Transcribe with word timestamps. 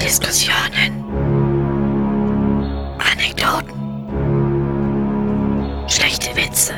Diskussionen. 0.00 1.04
Anekdoten. 2.98 3.74
Schlechte 5.88 6.34
Witze. 6.36 6.74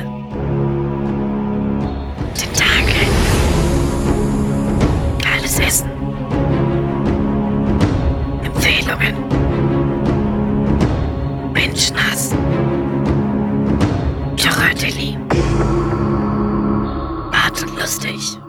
Tentakel. 2.33 3.07
Geiles 5.21 5.59
Essen. 5.59 5.89
Empfehlungen. 8.43 9.15
Menschenhass. 11.53 12.31
Choratelli. 14.37 15.17
Bart 17.31 17.63
und 17.63 17.79
lustig. 17.79 18.39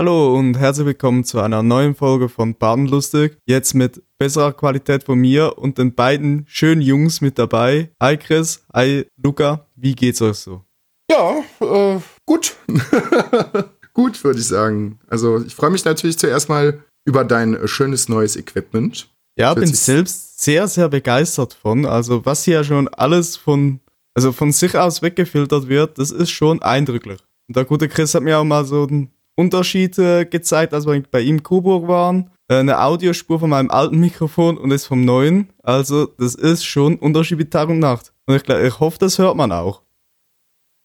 Hallo 0.00 0.34
und 0.34 0.56
herzlich 0.56 0.86
willkommen 0.86 1.24
zu 1.24 1.40
einer 1.40 1.62
neuen 1.62 1.94
Folge 1.94 2.30
von 2.30 2.54
Badenlustig. 2.54 3.36
Jetzt 3.44 3.74
mit 3.74 4.02
besserer 4.16 4.54
Qualität 4.54 5.04
von 5.04 5.18
mir 5.18 5.58
und 5.58 5.76
den 5.76 5.94
beiden 5.94 6.46
schönen 6.48 6.80
Jungs 6.80 7.20
mit 7.20 7.38
dabei. 7.38 7.90
Hi 8.00 8.16
Chris, 8.16 8.64
hi 8.72 9.04
Luca, 9.22 9.66
wie 9.76 9.94
geht's 9.94 10.22
euch 10.22 10.38
so? 10.38 10.64
Ja, 11.10 11.44
äh, 11.60 12.00
gut. 12.24 12.56
gut, 13.92 14.24
würde 14.24 14.38
ich 14.38 14.46
sagen. 14.46 14.98
Also 15.06 15.44
ich 15.44 15.54
freue 15.54 15.68
mich 15.68 15.84
natürlich 15.84 16.18
zuerst 16.18 16.48
mal 16.48 16.82
über 17.04 17.22
dein 17.22 17.58
schönes 17.68 18.08
neues 18.08 18.36
Equipment. 18.36 19.10
Ja, 19.36 19.52
bin 19.52 19.66
selbst 19.66 20.40
sehr, 20.40 20.66
sehr 20.66 20.88
begeistert 20.88 21.52
von. 21.52 21.84
Also 21.84 22.24
was 22.24 22.44
hier 22.44 22.64
schon 22.64 22.88
alles 22.88 23.36
von, 23.36 23.80
also 24.14 24.32
von 24.32 24.50
sich 24.50 24.78
aus 24.78 25.02
weggefiltert 25.02 25.68
wird, 25.68 25.98
das 25.98 26.10
ist 26.10 26.30
schon 26.30 26.62
eindrücklich. 26.62 27.20
Und 27.48 27.56
der 27.56 27.66
gute 27.66 27.86
Chris 27.86 28.14
hat 28.14 28.22
mir 28.22 28.38
auch 28.38 28.44
mal 28.44 28.64
so 28.64 28.86
einen 28.86 29.10
Unterschied 29.40 29.98
äh, 29.98 30.24
gezeigt, 30.24 30.74
als 30.74 30.86
wir 30.86 31.02
bei 31.10 31.20
ihm 31.20 31.36
in 31.36 31.42
Coburg 31.42 31.88
waren. 31.88 32.30
Äh, 32.48 32.56
eine 32.56 32.80
Audiospur 32.80 33.40
von 33.40 33.50
meinem 33.50 33.70
alten 33.70 33.98
Mikrofon 33.98 34.58
und 34.58 34.70
das 34.70 34.86
vom 34.86 35.04
neuen. 35.04 35.50
Also 35.62 36.06
das 36.06 36.34
ist 36.34 36.64
schon 36.64 36.96
Unterschied 36.96 37.38
wie 37.38 37.44
Tag 37.46 37.68
und 37.68 37.78
Nacht. 37.78 38.12
Und 38.26 38.36
ich, 38.36 38.48
ich 38.48 38.80
hoffe, 38.80 38.98
das 38.98 39.18
hört 39.18 39.36
man 39.36 39.52
auch. 39.52 39.82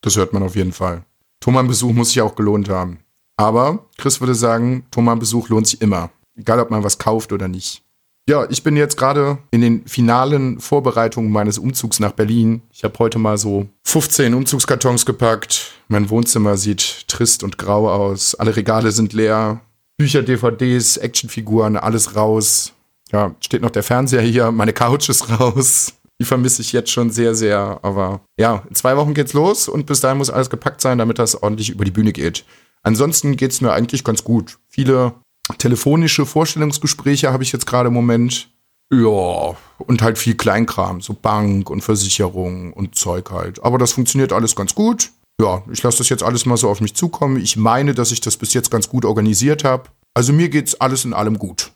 Das 0.02 0.18
hört 0.18 0.34
man 0.34 0.44
auf 0.44 0.56
jeden 0.56 0.72
Fall. 0.72 1.04
Thomann-Besuch 1.42 1.94
muss 1.94 2.10
sich 2.10 2.22
auch 2.22 2.36
gelohnt 2.36 2.70
haben. 2.70 3.00
Aber 3.38 3.86
Chris 3.98 4.20
würde 4.20 4.36
sagen, 4.36 4.86
Thomann-Besuch 4.92 5.50
lohnt 5.50 5.68
sich 5.68 5.82
immer. 5.82 6.10
Egal, 6.36 6.60
ob 6.60 6.72
man 6.72 6.84
was 6.84 6.98
kauft 6.98 7.32
oder 7.34 7.48
nicht. 7.48 7.85
Ja, 8.28 8.48
ich 8.50 8.64
bin 8.64 8.76
jetzt 8.76 8.98
gerade 8.98 9.38
in 9.52 9.62
den 9.62 9.86
finalen 9.86 10.60
Vorbereitungen 10.60 11.32
meines 11.32 11.60
Umzugs 11.60 12.00
nach 12.00 12.14
Berlin. 12.14 12.64
Ich 12.72 12.84
habe 12.84 12.98
heute 12.98 13.20
mal 13.20 13.38
so 13.38 13.68
15 13.84 14.34
Umzugskartons 14.34 15.06
gepackt. 15.06 15.74
Mein 15.90 16.10
Wohnzimmer 16.10 16.58
sieht 16.58 17.08
trist 17.08 17.44
und 17.44 17.60
grau 17.60 17.88
aus. 17.88 18.34
Alle 18.34 18.56
Regale 18.56 18.92
sind 18.92 19.14
leer. 19.14 19.62
Bücher, 19.98 20.24
DVDs, 20.24 20.98
Actionfiguren, 20.98 21.78
alles 21.78 22.16
raus. 22.16 22.74
Ja, 23.12 23.36
steht 23.42 23.62
noch 23.62 23.70
der 23.70 23.84
Fernseher 23.84 24.22
hier. 24.22 24.52
Meine 24.52 24.74
Couch 24.74 25.08
ist 25.08 25.30
raus. 25.40 25.94
Die 26.20 26.26
vermisse 26.26 26.64
ich 26.64 26.74
jetzt 26.74 26.90
schon 26.90 27.12
sehr, 27.12 27.36
sehr. 27.36 27.80
Aber 27.84 28.22
ja, 28.40 28.64
in 28.68 28.74
zwei 28.74 28.98
Wochen 28.98 29.14
geht's 29.14 29.34
los 29.34 29.68
und 29.68 29.86
bis 29.86 30.00
dahin 30.00 30.18
muss 30.18 30.32
alles 30.32 30.50
gepackt 30.50 30.82
sein, 30.82 30.98
damit 30.98 31.20
das 31.20 31.44
ordentlich 31.44 31.70
über 31.70 31.86
die 31.86 31.92
Bühne 31.92 32.12
geht. 32.12 32.44
Ansonsten 32.82 33.36
geht's 33.36 33.62
mir 33.62 33.72
eigentlich 33.72 34.04
ganz 34.04 34.24
gut. 34.24 34.58
Viele 34.68 35.14
telefonische 35.58 36.26
Vorstellungsgespräche 36.26 37.32
habe 37.32 37.44
ich 37.44 37.52
jetzt 37.52 37.68
gerade 37.68 37.88
im 37.88 37.94
Moment. 37.94 38.50
Ja, 38.92 39.56
und 39.80 40.02
halt 40.02 40.18
viel 40.18 40.36
Kleinkram, 40.36 41.02
so 41.02 41.14
Bank 41.14 41.70
und 41.70 41.82
Versicherung 41.82 42.72
und 42.74 42.96
Zeug 42.96 43.32
halt. 43.32 43.64
Aber 43.64 43.78
das 43.78 43.94
funktioniert 43.94 44.32
alles 44.32 44.56
ganz 44.56 44.76
gut. 44.76 45.12
Ja, 45.42 45.64
ich 45.72 45.84
lasse 45.84 45.98
das 45.98 46.10
jetzt 46.10 46.24
alles 46.24 46.46
mal 46.46 46.58
so 46.58 46.70
auf 46.70 46.82
mich 46.82 46.96
zukommen. 46.96 47.38
Ich 47.38 47.58
meine, 47.58 47.94
dass 47.94 48.12
ich 48.12 48.22
das 48.22 48.38
bis 48.38 48.54
jetzt 48.54 48.72
ganz 48.72 48.88
gut 48.88 49.04
organisiert 49.04 49.64
habe. 49.64 49.90
Also 50.14 50.32
mir 50.32 50.50
geht's 50.50 50.80
alles 50.80 51.04
in 51.04 51.14
allem 51.14 51.38
gut. 51.38 51.72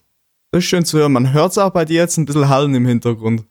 Das 0.51 0.63
ist 0.63 0.69
schön 0.69 0.85
zu 0.85 0.97
hören. 0.97 1.11
Man 1.11 1.33
hört 1.33 1.51
es 1.51 1.57
auch 1.57 1.71
bei 1.71 1.85
dir 1.85 1.97
jetzt 1.97 2.17
ein 2.17 2.25
bisschen 2.25 2.47
Hallen 2.47 2.73
im 2.73 2.85
Hintergrund. 2.85 3.43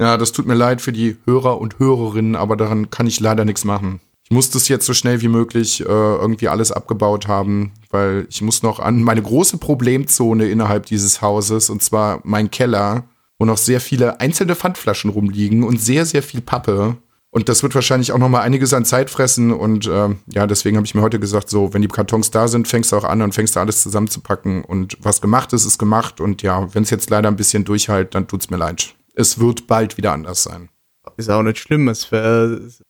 Ja, 0.00 0.16
das 0.16 0.32
tut 0.32 0.46
mir 0.46 0.54
leid 0.54 0.80
für 0.80 0.92
die 0.92 1.16
Hörer 1.26 1.60
und 1.60 1.78
Hörerinnen, 1.78 2.34
aber 2.34 2.56
daran 2.56 2.90
kann 2.90 3.06
ich 3.06 3.20
leider 3.20 3.44
nichts 3.44 3.64
machen. 3.64 4.00
Ich 4.32 4.34
muss 4.34 4.48
das 4.48 4.68
jetzt 4.68 4.86
so 4.86 4.94
schnell 4.94 5.20
wie 5.20 5.28
möglich 5.28 5.82
äh, 5.82 5.84
irgendwie 5.84 6.48
alles 6.48 6.72
abgebaut 6.72 7.28
haben, 7.28 7.72
weil 7.90 8.26
ich 8.30 8.40
muss 8.40 8.62
noch 8.62 8.80
an 8.80 9.02
meine 9.02 9.20
große 9.20 9.58
Problemzone 9.58 10.48
innerhalb 10.48 10.86
dieses 10.86 11.20
Hauses, 11.20 11.68
und 11.68 11.82
zwar 11.82 12.20
mein 12.24 12.50
Keller, 12.50 13.04
wo 13.38 13.44
noch 13.44 13.58
sehr 13.58 13.78
viele 13.78 14.20
einzelne 14.20 14.54
Pfandflaschen 14.54 15.10
rumliegen 15.10 15.64
und 15.64 15.82
sehr, 15.82 16.06
sehr 16.06 16.22
viel 16.22 16.40
Pappe. 16.40 16.96
Und 17.28 17.50
das 17.50 17.62
wird 17.62 17.74
wahrscheinlich 17.74 18.10
auch 18.12 18.16
noch 18.16 18.30
mal 18.30 18.40
einiges 18.40 18.72
an 18.72 18.86
Zeit 18.86 19.10
fressen. 19.10 19.52
Und 19.52 19.86
ähm, 19.92 20.20
ja, 20.32 20.46
deswegen 20.46 20.78
habe 20.78 20.86
ich 20.86 20.94
mir 20.94 21.02
heute 21.02 21.20
gesagt, 21.20 21.50
so, 21.50 21.74
wenn 21.74 21.82
die 21.82 21.88
Kartons 21.88 22.30
da 22.30 22.48
sind, 22.48 22.66
fängst 22.66 22.90
du 22.90 22.96
auch 22.96 23.04
an 23.04 23.20
und 23.20 23.34
fängst 23.34 23.56
du 23.56 23.60
alles 23.60 23.82
zusammenzupacken. 23.82 24.64
Und 24.64 24.96
was 25.02 25.20
gemacht 25.20 25.52
ist, 25.52 25.66
ist 25.66 25.76
gemacht. 25.76 26.22
Und 26.22 26.40
ja, 26.40 26.74
wenn 26.74 26.84
es 26.84 26.90
jetzt 26.90 27.10
leider 27.10 27.28
ein 27.28 27.36
bisschen 27.36 27.66
durchhält, 27.66 28.14
dann 28.14 28.28
tut's 28.28 28.48
mir 28.48 28.56
leid. 28.56 28.94
Es 29.14 29.38
wird 29.38 29.66
bald 29.66 29.98
wieder 29.98 30.12
anders 30.12 30.42
sein. 30.42 30.70
Ist 31.16 31.30
auch 31.30 31.42
nicht 31.42 31.58
schlimm. 31.58 31.88
Es, 31.88 32.08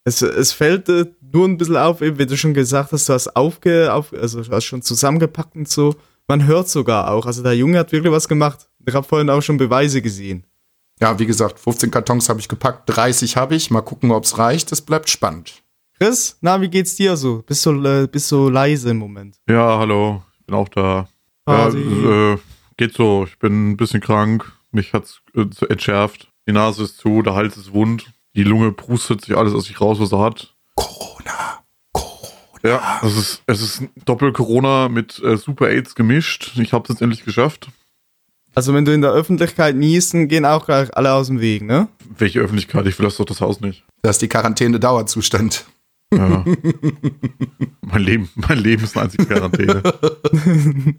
es, 0.04 0.22
es 0.22 0.52
fällt 0.52 0.88
nur 0.88 1.48
ein 1.48 1.56
bisschen 1.56 1.76
auf, 1.76 2.02
eben, 2.02 2.18
wie 2.18 2.26
du 2.26 2.36
schon 2.36 2.54
gesagt 2.54 2.92
hast, 2.92 3.08
du 3.08 3.12
hast 3.12 3.34
aufge, 3.36 3.92
auf, 3.92 4.12
also 4.12 4.42
du 4.42 4.50
hast 4.50 4.64
schon 4.64 4.82
zusammengepackt 4.82 5.56
und 5.56 5.68
so. 5.68 5.94
Man 6.28 6.46
hört 6.46 6.68
sogar 6.68 7.10
auch. 7.10 7.26
Also 7.26 7.42
der 7.42 7.56
Junge 7.56 7.78
hat 7.78 7.92
wirklich 7.92 8.12
was 8.12 8.28
gemacht. 8.28 8.68
Ich 8.86 8.94
habe 8.94 9.06
vorhin 9.06 9.30
auch 9.30 9.42
schon 9.42 9.56
Beweise 9.56 10.02
gesehen. 10.02 10.46
Ja, 11.00 11.18
wie 11.18 11.26
gesagt, 11.26 11.58
15 11.58 11.90
Kartons 11.90 12.28
habe 12.28 12.40
ich 12.40 12.48
gepackt, 12.48 12.82
30 12.86 13.36
habe 13.36 13.54
ich. 13.54 13.70
Mal 13.70 13.80
gucken, 13.80 14.10
ob's 14.12 14.38
reicht. 14.38 14.70
Das 14.70 14.80
bleibt 14.80 15.10
spannend. 15.10 15.62
Chris, 15.98 16.36
na, 16.40 16.60
wie 16.60 16.68
geht's 16.68 16.96
dir 16.96 17.16
so? 17.16 17.42
Bist 17.42 17.62
so, 17.62 17.72
äh, 17.84 18.06
bist 18.06 18.28
so 18.28 18.48
leise 18.48 18.90
im 18.90 18.98
Moment. 18.98 19.36
Ja, 19.48 19.78
hallo, 19.78 20.22
ich 20.40 20.46
bin 20.46 20.54
auch 20.54 20.68
da. 20.68 21.08
Ja, 21.46 21.68
äh, 21.68 22.38
geht 22.76 22.94
so, 22.94 23.24
ich 23.26 23.38
bin 23.38 23.70
ein 23.70 23.76
bisschen 23.76 24.00
krank, 24.00 24.50
mich 24.70 24.92
hat's 24.92 25.20
äh, 25.34 25.44
so 25.52 25.66
entschärft. 25.66 26.31
Die 26.48 26.52
Nase 26.52 26.84
ist 26.84 26.98
zu, 26.98 27.22
der 27.22 27.34
Hals 27.34 27.56
ist 27.56 27.72
wund, 27.72 28.12
die 28.34 28.42
Lunge 28.42 28.72
prustet 28.72 29.24
sich 29.24 29.36
alles 29.36 29.54
aus 29.54 29.66
sich 29.66 29.80
raus, 29.80 29.98
was 30.00 30.12
er 30.12 30.20
hat. 30.20 30.54
Corona. 30.74 31.62
Corona. 31.92 32.32
Ja, 32.62 33.00
es 33.02 33.16
ist, 33.16 33.42
es 33.46 33.62
ist 33.62 33.82
Doppel-Corona 34.04 34.88
mit 34.88 35.22
äh, 35.22 35.36
Super 35.36 35.68
AIDS 35.68 35.94
gemischt. 35.94 36.52
Ich 36.56 36.72
hab's 36.72 36.88
jetzt 36.88 37.02
endlich 37.02 37.24
geschafft. 37.24 37.68
Also 38.54 38.74
wenn 38.74 38.84
du 38.84 38.92
in 38.92 39.00
der 39.00 39.12
Öffentlichkeit 39.12 39.76
niest, 39.76 40.14
dann 40.14 40.28
gehen 40.28 40.44
auch 40.44 40.66
gleich 40.66 40.94
alle 40.96 41.12
aus 41.12 41.28
dem 41.28 41.40
Weg, 41.40 41.62
ne? 41.62 41.88
Welche 42.18 42.40
Öffentlichkeit? 42.40 42.86
Ich 42.86 42.94
verlasse 42.94 43.18
doch 43.18 43.24
das 43.24 43.40
Haus 43.40 43.60
nicht. 43.60 43.84
Das 44.02 44.16
ist 44.16 44.22
die 44.22 44.28
Quarantäne-Dauerzustand. 44.28 45.64
Ja. 46.12 46.44
mein 47.80 48.02
Leben, 48.02 48.28
mein 48.34 48.58
Leben 48.58 48.84
ist 48.84 48.96
eine 48.96 49.04
einzige 49.04 49.24
Quarantäne. 49.26 49.82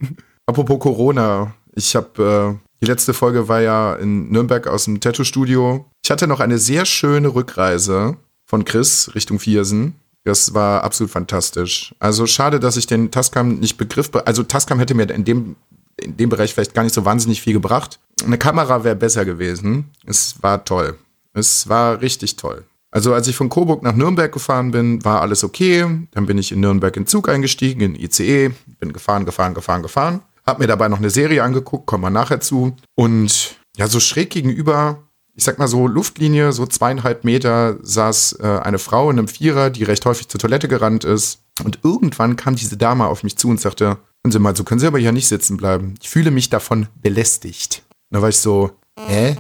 Apropos 0.48 0.80
Corona. 0.80 1.54
Ich 1.76 1.96
habe, 1.96 2.60
äh, 2.60 2.73
die 2.84 2.88
letzte 2.88 3.14
Folge 3.14 3.48
war 3.48 3.62
ja 3.62 3.96
in 3.96 4.30
Nürnberg 4.30 4.68
aus 4.68 4.84
dem 4.84 5.00
Tattoo-Studio. 5.00 5.86
Ich 6.04 6.12
hatte 6.12 6.28
noch 6.28 6.42
eine 6.42 6.58
sehr 6.58 6.84
schöne 6.84 7.34
Rückreise 7.34 8.18
von 8.46 8.66
Chris 8.66 9.12
Richtung 9.16 9.40
Viersen. 9.40 9.96
Das 10.26 10.54
war 10.54 10.84
absolut 10.84 11.10
fantastisch. 11.10 11.96
Also 12.00 12.28
schade, 12.28 12.60
dass 12.60 12.76
ich 12.76 12.86
den 12.86 13.10
Tascam 13.10 13.56
nicht 13.60 13.78
begriff. 13.78 14.10
Also 14.26 14.44
Tascam 14.44 14.80
hätte 14.80 14.96
mir 14.96 15.10
in 15.12 15.24
dem, 15.24 15.56
in 15.96 16.18
dem 16.18 16.28
Bereich 16.28 16.54
vielleicht 16.54 16.74
gar 16.74 16.84
nicht 16.84 16.94
so 16.94 17.06
wahnsinnig 17.06 17.42
viel 17.42 17.54
gebracht. 17.54 18.02
Eine 18.26 18.38
Kamera 18.38 18.84
wäre 18.84 18.98
besser 18.98 19.24
gewesen. 19.24 19.86
Es 20.06 20.44
war 20.44 20.66
toll. 20.66 20.98
Es 21.32 21.70
war 21.70 22.02
richtig 22.02 22.36
toll. 22.36 22.66
Also 22.92 23.14
als 23.14 23.30
ich 23.30 23.38
von 23.38 23.48
Coburg 23.48 23.82
nach 23.82 23.96
Nürnberg 23.96 24.34
gefahren 24.34 24.72
bin, 24.72 25.06
war 25.06 25.22
alles 25.22 25.46
okay. 25.46 25.86
Dann 26.12 26.26
bin 26.26 26.38
ich 26.38 26.52
in 26.52 26.60
Nürnberg 26.60 26.98
in 26.98 27.08
Zug 27.08 27.30
eingestiegen, 27.30 27.80
in 27.80 27.96
ICE, 27.96 28.52
bin 28.82 28.92
gefahren, 28.92 29.24
gefahren, 29.24 29.54
gefahren, 29.54 29.84
gefahren. 29.84 30.22
Hab 30.46 30.60
mir 30.60 30.68
dabei 30.68 30.90
noch 30.90 30.98
eine 30.98 31.10
Serie 31.10 31.44
angeguckt, 31.44 31.86
kommen 31.86 32.04
wir 32.04 32.10
nachher 32.10 32.42
zu. 32.42 32.76
Und 32.96 33.56
ja, 33.78 33.88
so 33.88 34.00
schräg 34.00 34.30
gegenüber, 34.30 35.04
ich 35.36 35.44
sag 35.44 35.58
mal 35.58 35.68
so 35.68 35.88
Luftlinie, 35.88 36.52
so 36.52 36.66
zweieinhalb 36.66 37.24
Meter, 37.24 37.78
saß 37.82 38.40
äh, 38.40 38.60
eine 38.62 38.80
Frau 38.80 39.10
in 39.10 39.18
einem 39.18 39.28
Vierer, 39.28 39.70
die 39.70 39.84
recht 39.84 40.06
häufig 40.06 40.28
zur 40.28 40.40
Toilette 40.40 40.68
gerannt 40.68 41.06
ist. 41.06 41.44
Und 41.64 41.80
irgendwann 41.84 42.36
kam 42.36 42.56
diese 42.56 42.78
Dame 42.78 43.08
auf 43.08 43.24
mich 43.24 43.38
zu 43.38 43.48
und 43.50 43.62
sagte, 43.62 43.86
hören 44.24 44.32
Sie 44.32 44.40
mal, 44.40 44.56
so 44.56 44.64
können 44.64 44.80
Sie 44.80 44.88
aber 44.88 45.00
hier 45.00 45.12
nicht 45.12 45.28
sitzen 45.28 45.58
bleiben. 45.58 45.96
Ich 46.02 46.10
fühle 46.10 46.32
mich 46.32 46.50
davon 46.50 46.88
belästigt. 47.02 47.84
Da 48.10 48.22
war 48.22 48.30
ich 48.30 48.38
so, 48.38 48.72
hä? 49.08 49.38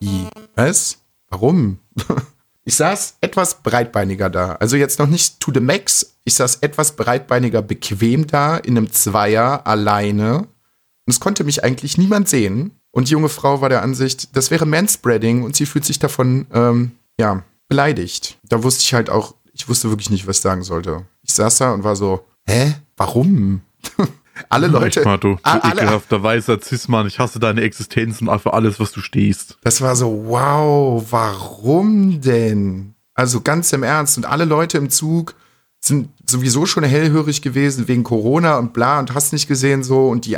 Wie? 0.00 0.26
Was? 0.54 0.98
Warum? 1.30 1.78
Ich 2.64 2.76
saß 2.76 3.18
etwas 3.20 3.62
breitbeiniger 3.62 4.30
da. 4.30 4.52
Also 4.54 4.76
jetzt 4.76 4.98
noch 4.98 5.06
nicht 5.06 5.40
to 5.40 5.52
the 5.52 5.60
max. 5.60 6.16
Ich 6.24 6.34
saß 6.34 6.56
etwas 6.56 6.96
breitbeiniger 6.96 7.62
bequem 7.62 8.26
da 8.26 8.56
in 8.56 8.78
einem 8.78 8.90
Zweier 8.90 9.66
alleine. 9.66 10.38
Und 10.38 11.12
es 11.12 11.20
konnte 11.20 11.44
mich 11.44 11.62
eigentlich 11.62 11.98
niemand 11.98 12.28
sehen. 12.28 12.72
Und 12.90 13.08
die 13.08 13.12
junge 13.12 13.28
Frau 13.28 13.60
war 13.60 13.68
der 13.68 13.82
Ansicht, 13.82 14.36
das 14.36 14.50
wäre 14.50 14.66
Manspreading 14.66 15.42
und 15.42 15.56
sie 15.56 15.66
fühlt 15.66 15.84
sich 15.84 15.98
davon, 15.98 16.46
ähm, 16.52 16.92
ja, 17.18 17.42
beleidigt. 17.68 18.38
Da 18.44 18.62
wusste 18.62 18.82
ich 18.82 18.94
halt 18.94 19.10
auch, 19.10 19.34
ich 19.52 19.68
wusste 19.68 19.90
wirklich 19.90 20.10
nicht, 20.10 20.26
was 20.26 20.36
ich 20.36 20.42
sagen 20.42 20.62
sollte. 20.62 21.04
Ich 21.22 21.34
saß 21.34 21.58
da 21.58 21.72
und 21.72 21.84
war 21.84 21.96
so, 21.96 22.24
hä? 22.46 22.74
Warum? 22.96 23.62
alle 24.48 24.66
Leute. 24.66 25.00
Echt 25.00 25.04
mal, 25.06 25.18
du, 25.18 25.34
du 25.34 25.38
a- 25.42 25.58
alle, 25.58 25.82
ekelhafter 25.82 26.22
weißer 26.22 26.60
Cis-Mann, 26.60 27.06
ich 27.06 27.18
hasse 27.18 27.38
deine 27.38 27.62
Existenz 27.62 28.20
und 28.20 28.40
für 28.40 28.52
alles, 28.52 28.80
was 28.80 28.92
du 28.92 29.00
stehst. 29.00 29.56
Das 29.62 29.80
war 29.80 29.94
so, 29.96 30.24
wow, 30.26 31.04
warum 31.10 32.20
denn? 32.20 32.94
Also 33.14 33.40
ganz 33.40 33.72
im 33.72 33.82
Ernst. 33.82 34.16
Und 34.16 34.26
alle 34.26 34.44
Leute 34.44 34.78
im 34.78 34.90
Zug 34.90 35.34
sind 35.80 36.08
sowieso 36.28 36.66
schon 36.66 36.82
hellhörig 36.84 37.42
gewesen 37.42 37.86
wegen 37.88 38.02
Corona 38.04 38.58
und 38.58 38.72
bla 38.72 38.98
und 38.98 39.14
hast 39.14 39.32
nicht 39.32 39.46
gesehen 39.46 39.82
so. 39.84 40.08
Und 40.08 40.26
die, 40.26 40.36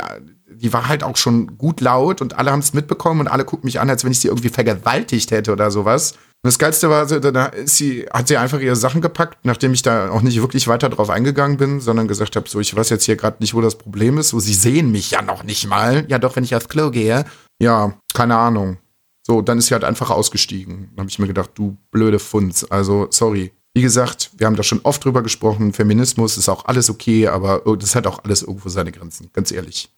die 0.53 0.73
war 0.73 0.87
halt 0.87 1.03
auch 1.03 1.17
schon 1.17 1.57
gut 1.57 1.81
laut 1.81 2.21
und 2.21 2.37
alle 2.37 2.51
haben 2.51 2.59
es 2.59 2.73
mitbekommen 2.73 3.21
und 3.21 3.27
alle 3.27 3.45
gucken 3.45 3.65
mich 3.65 3.79
an, 3.79 3.89
als 3.89 4.03
wenn 4.03 4.11
ich 4.11 4.19
sie 4.19 4.27
irgendwie 4.27 4.49
vergewaltigt 4.49 5.31
hätte 5.31 5.51
oder 5.51 5.71
sowas. 5.71 6.13
Und 6.43 6.49
das 6.49 6.59
Geilste 6.59 6.89
war, 6.89 7.07
so, 7.07 7.19
da 7.19 7.51
sie, 7.65 8.05
hat 8.13 8.27
sie 8.27 8.37
einfach 8.37 8.59
ihre 8.59 8.75
Sachen 8.75 9.01
gepackt, 9.01 9.39
nachdem 9.43 9.73
ich 9.73 9.81
da 9.81 10.11
auch 10.11 10.21
nicht 10.21 10.39
wirklich 10.39 10.67
weiter 10.67 10.87
drauf 10.89 11.09
eingegangen 11.09 11.57
bin, 11.57 11.81
sondern 11.81 12.07
gesagt 12.07 12.35
habe, 12.35 12.47
so, 12.47 12.59
ich 12.59 12.75
weiß 12.75 12.89
jetzt 12.89 13.05
hier 13.05 13.15
gerade 13.15 13.37
nicht, 13.39 13.53
wo 13.53 13.61
das 13.61 13.77
Problem 13.77 14.17
ist. 14.17 14.29
So, 14.29 14.39
sie 14.39 14.53
sehen 14.53 14.91
mich 14.91 15.11
ja 15.11 15.21
noch 15.21 15.43
nicht 15.43 15.67
mal. 15.67 16.05
Ja, 16.09 16.19
doch, 16.19 16.35
wenn 16.35 16.43
ich 16.43 16.55
aufs 16.55 16.69
Klo 16.69 16.91
gehe. 16.91 17.25
Ja, 17.59 17.99
keine 18.13 18.37
Ahnung. 18.37 18.77
So, 19.25 19.41
dann 19.41 19.57
ist 19.57 19.67
sie 19.67 19.73
halt 19.73 19.83
einfach 19.83 20.09
ausgestiegen. 20.09 20.91
Dann 20.91 21.03
habe 21.03 21.09
ich 21.09 21.19
mir 21.19 21.27
gedacht, 21.27 21.51
du 21.55 21.75
blöde 21.91 22.19
Funz. 22.19 22.65
Also, 22.69 23.07
sorry. 23.09 23.51
Wie 23.73 23.81
gesagt, 23.81 24.31
wir 24.37 24.47
haben 24.47 24.55
da 24.55 24.63
schon 24.63 24.79
oft 24.83 25.03
drüber 25.03 25.23
gesprochen. 25.23 25.73
Feminismus 25.73 26.37
ist 26.37 26.49
auch 26.49 26.65
alles 26.65 26.89
okay, 26.89 27.27
aber 27.27 27.61
das 27.77 27.93
hat 27.93 28.07
auch 28.07 28.23
alles 28.23 28.41
irgendwo 28.41 28.69
seine 28.69 28.91
Grenzen, 28.91 29.29
ganz 29.33 29.51
ehrlich. 29.51 29.89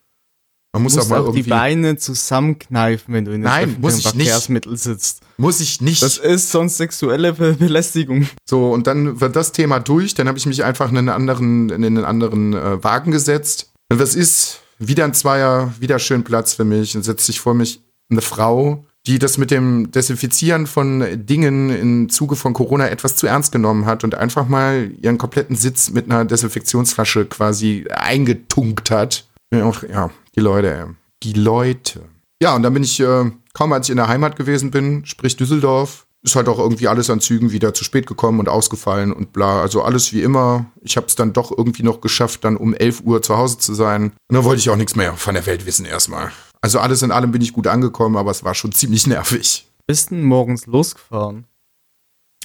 Man 0.73 0.83
muss 0.83 0.93
Du 0.93 0.99
auch 0.99 1.03
musst 1.03 1.09
mal 1.11 1.21
auch 1.21 1.33
die 1.33 1.43
Beine 1.43 1.97
zusammenkneifen, 1.97 3.13
wenn 3.13 3.25
du 3.25 3.31
in 3.31 3.41
Nein, 3.41 3.77
muss 3.81 3.97
ich 3.97 4.13
nicht. 4.13 4.27
Verkehrsmittel 4.27 4.77
sitzt. 4.77 5.21
Muss 5.37 5.61
ich 5.61 5.81
nicht. 5.81 6.03
Das 6.03 6.17
ist 6.17 6.51
sonst 6.51 6.77
sexuelle 6.77 7.33
Be 7.33 7.53
Belästigung. 7.53 8.27
So, 8.47 8.71
und 8.71 8.85
dann 8.85 9.19
wird 9.19 9.35
das 9.35 9.51
Thema 9.51 9.79
durch. 9.79 10.13
Dann 10.13 10.27
habe 10.27 10.37
ich 10.37 10.45
mich 10.45 10.63
einfach 10.63 10.91
in 10.91 10.97
einen 10.97 11.09
anderen, 11.09 11.69
in 11.69 11.83
einen 11.83 12.05
anderen 12.05 12.53
äh, 12.53 12.83
Wagen 12.83 13.11
gesetzt. 13.11 13.71
Und 13.91 13.99
was 13.99 14.15
ist? 14.15 14.61
Wieder 14.77 15.03
ein 15.05 15.13
Zweier, 15.13 15.73
wieder 15.79 15.99
schön 15.99 16.23
Platz 16.23 16.53
für 16.53 16.65
mich. 16.65 16.95
Und 16.95 17.03
setzt 17.03 17.25
sich 17.25 17.39
vor 17.39 17.53
mich 17.55 17.81
eine 18.11 18.21
Frau, 18.21 18.85
die 19.07 19.17
das 19.17 19.37
mit 19.37 19.49
dem 19.49 19.91
Desinfizieren 19.91 20.67
von 20.67 21.25
Dingen 21.25 21.69
im 21.69 22.09
Zuge 22.09 22.35
von 22.35 22.53
Corona 22.53 22.89
etwas 22.89 23.15
zu 23.15 23.27
ernst 23.27 23.51
genommen 23.51 23.85
hat 23.85 24.03
und 24.03 24.15
einfach 24.15 24.47
mal 24.47 24.91
ihren 25.01 25.17
kompletten 25.17 25.55
Sitz 25.55 25.89
mit 25.89 26.05
einer 26.05 26.25
Desinfektionsflasche 26.25 27.25
quasi 27.25 27.87
eingetunkt 27.89 28.91
hat. 28.91 29.25
Ja, 29.51 29.65
auch, 29.65 29.83
ja 29.83 30.11
die 30.39 30.45
Leute, 30.45 30.73
ey. 30.73 30.85
die 31.23 31.33
Leute. 31.33 32.01
Ja, 32.41 32.55
und 32.55 32.63
dann 32.63 32.73
bin 32.73 32.83
ich, 32.83 32.99
äh, 32.99 33.31
kaum 33.53 33.73
als 33.73 33.87
ich 33.87 33.91
in 33.91 33.97
der 33.97 34.07
Heimat 34.07 34.37
gewesen 34.37 34.71
bin, 34.71 35.05
sprich 35.05 35.35
Düsseldorf, 35.35 36.07
ist 36.21 36.35
halt 36.35 36.47
auch 36.47 36.59
irgendwie 36.59 36.87
alles 36.87 37.09
an 37.09 37.21
Zügen 37.21 37.51
wieder 37.51 37.73
zu 37.73 37.83
spät 37.83 38.07
gekommen 38.07 38.39
und 38.39 38.49
ausgefallen 38.49 39.11
und 39.13 39.33
bla. 39.33 39.61
Also 39.61 39.81
alles 39.83 40.13
wie 40.13 40.21
immer. 40.21 40.65
Ich 40.81 40.97
habe 40.97 41.07
es 41.07 41.15
dann 41.15 41.33
doch 41.33 41.51
irgendwie 41.57 41.83
noch 41.83 42.01
geschafft, 42.01 42.43
dann 42.43 42.57
um 42.57 42.73
11 42.73 43.01
Uhr 43.01 43.21
zu 43.21 43.37
Hause 43.37 43.57
zu 43.57 43.73
sein. 43.73 44.03
Und 44.27 44.35
dann 44.35 44.43
wollte 44.43 44.59
ich 44.59 44.69
auch 44.69 44.75
nichts 44.75 44.95
mehr 44.95 45.13
von 45.15 45.33
der 45.33 45.45
Welt 45.45 45.65
wissen 45.65 45.85
erstmal. 45.85 46.31
Also 46.61 46.79
alles 46.79 47.01
in 47.01 47.11
allem 47.11 47.31
bin 47.31 47.41
ich 47.41 47.53
gut 47.53 47.67
angekommen, 47.67 48.17
aber 48.17 48.31
es 48.31 48.43
war 48.43 48.53
schon 48.53 48.71
ziemlich 48.73 49.07
nervig. 49.07 49.67
Bist 49.87 50.11
du 50.11 50.15
morgens 50.15 50.65
losgefahren? 50.65 51.45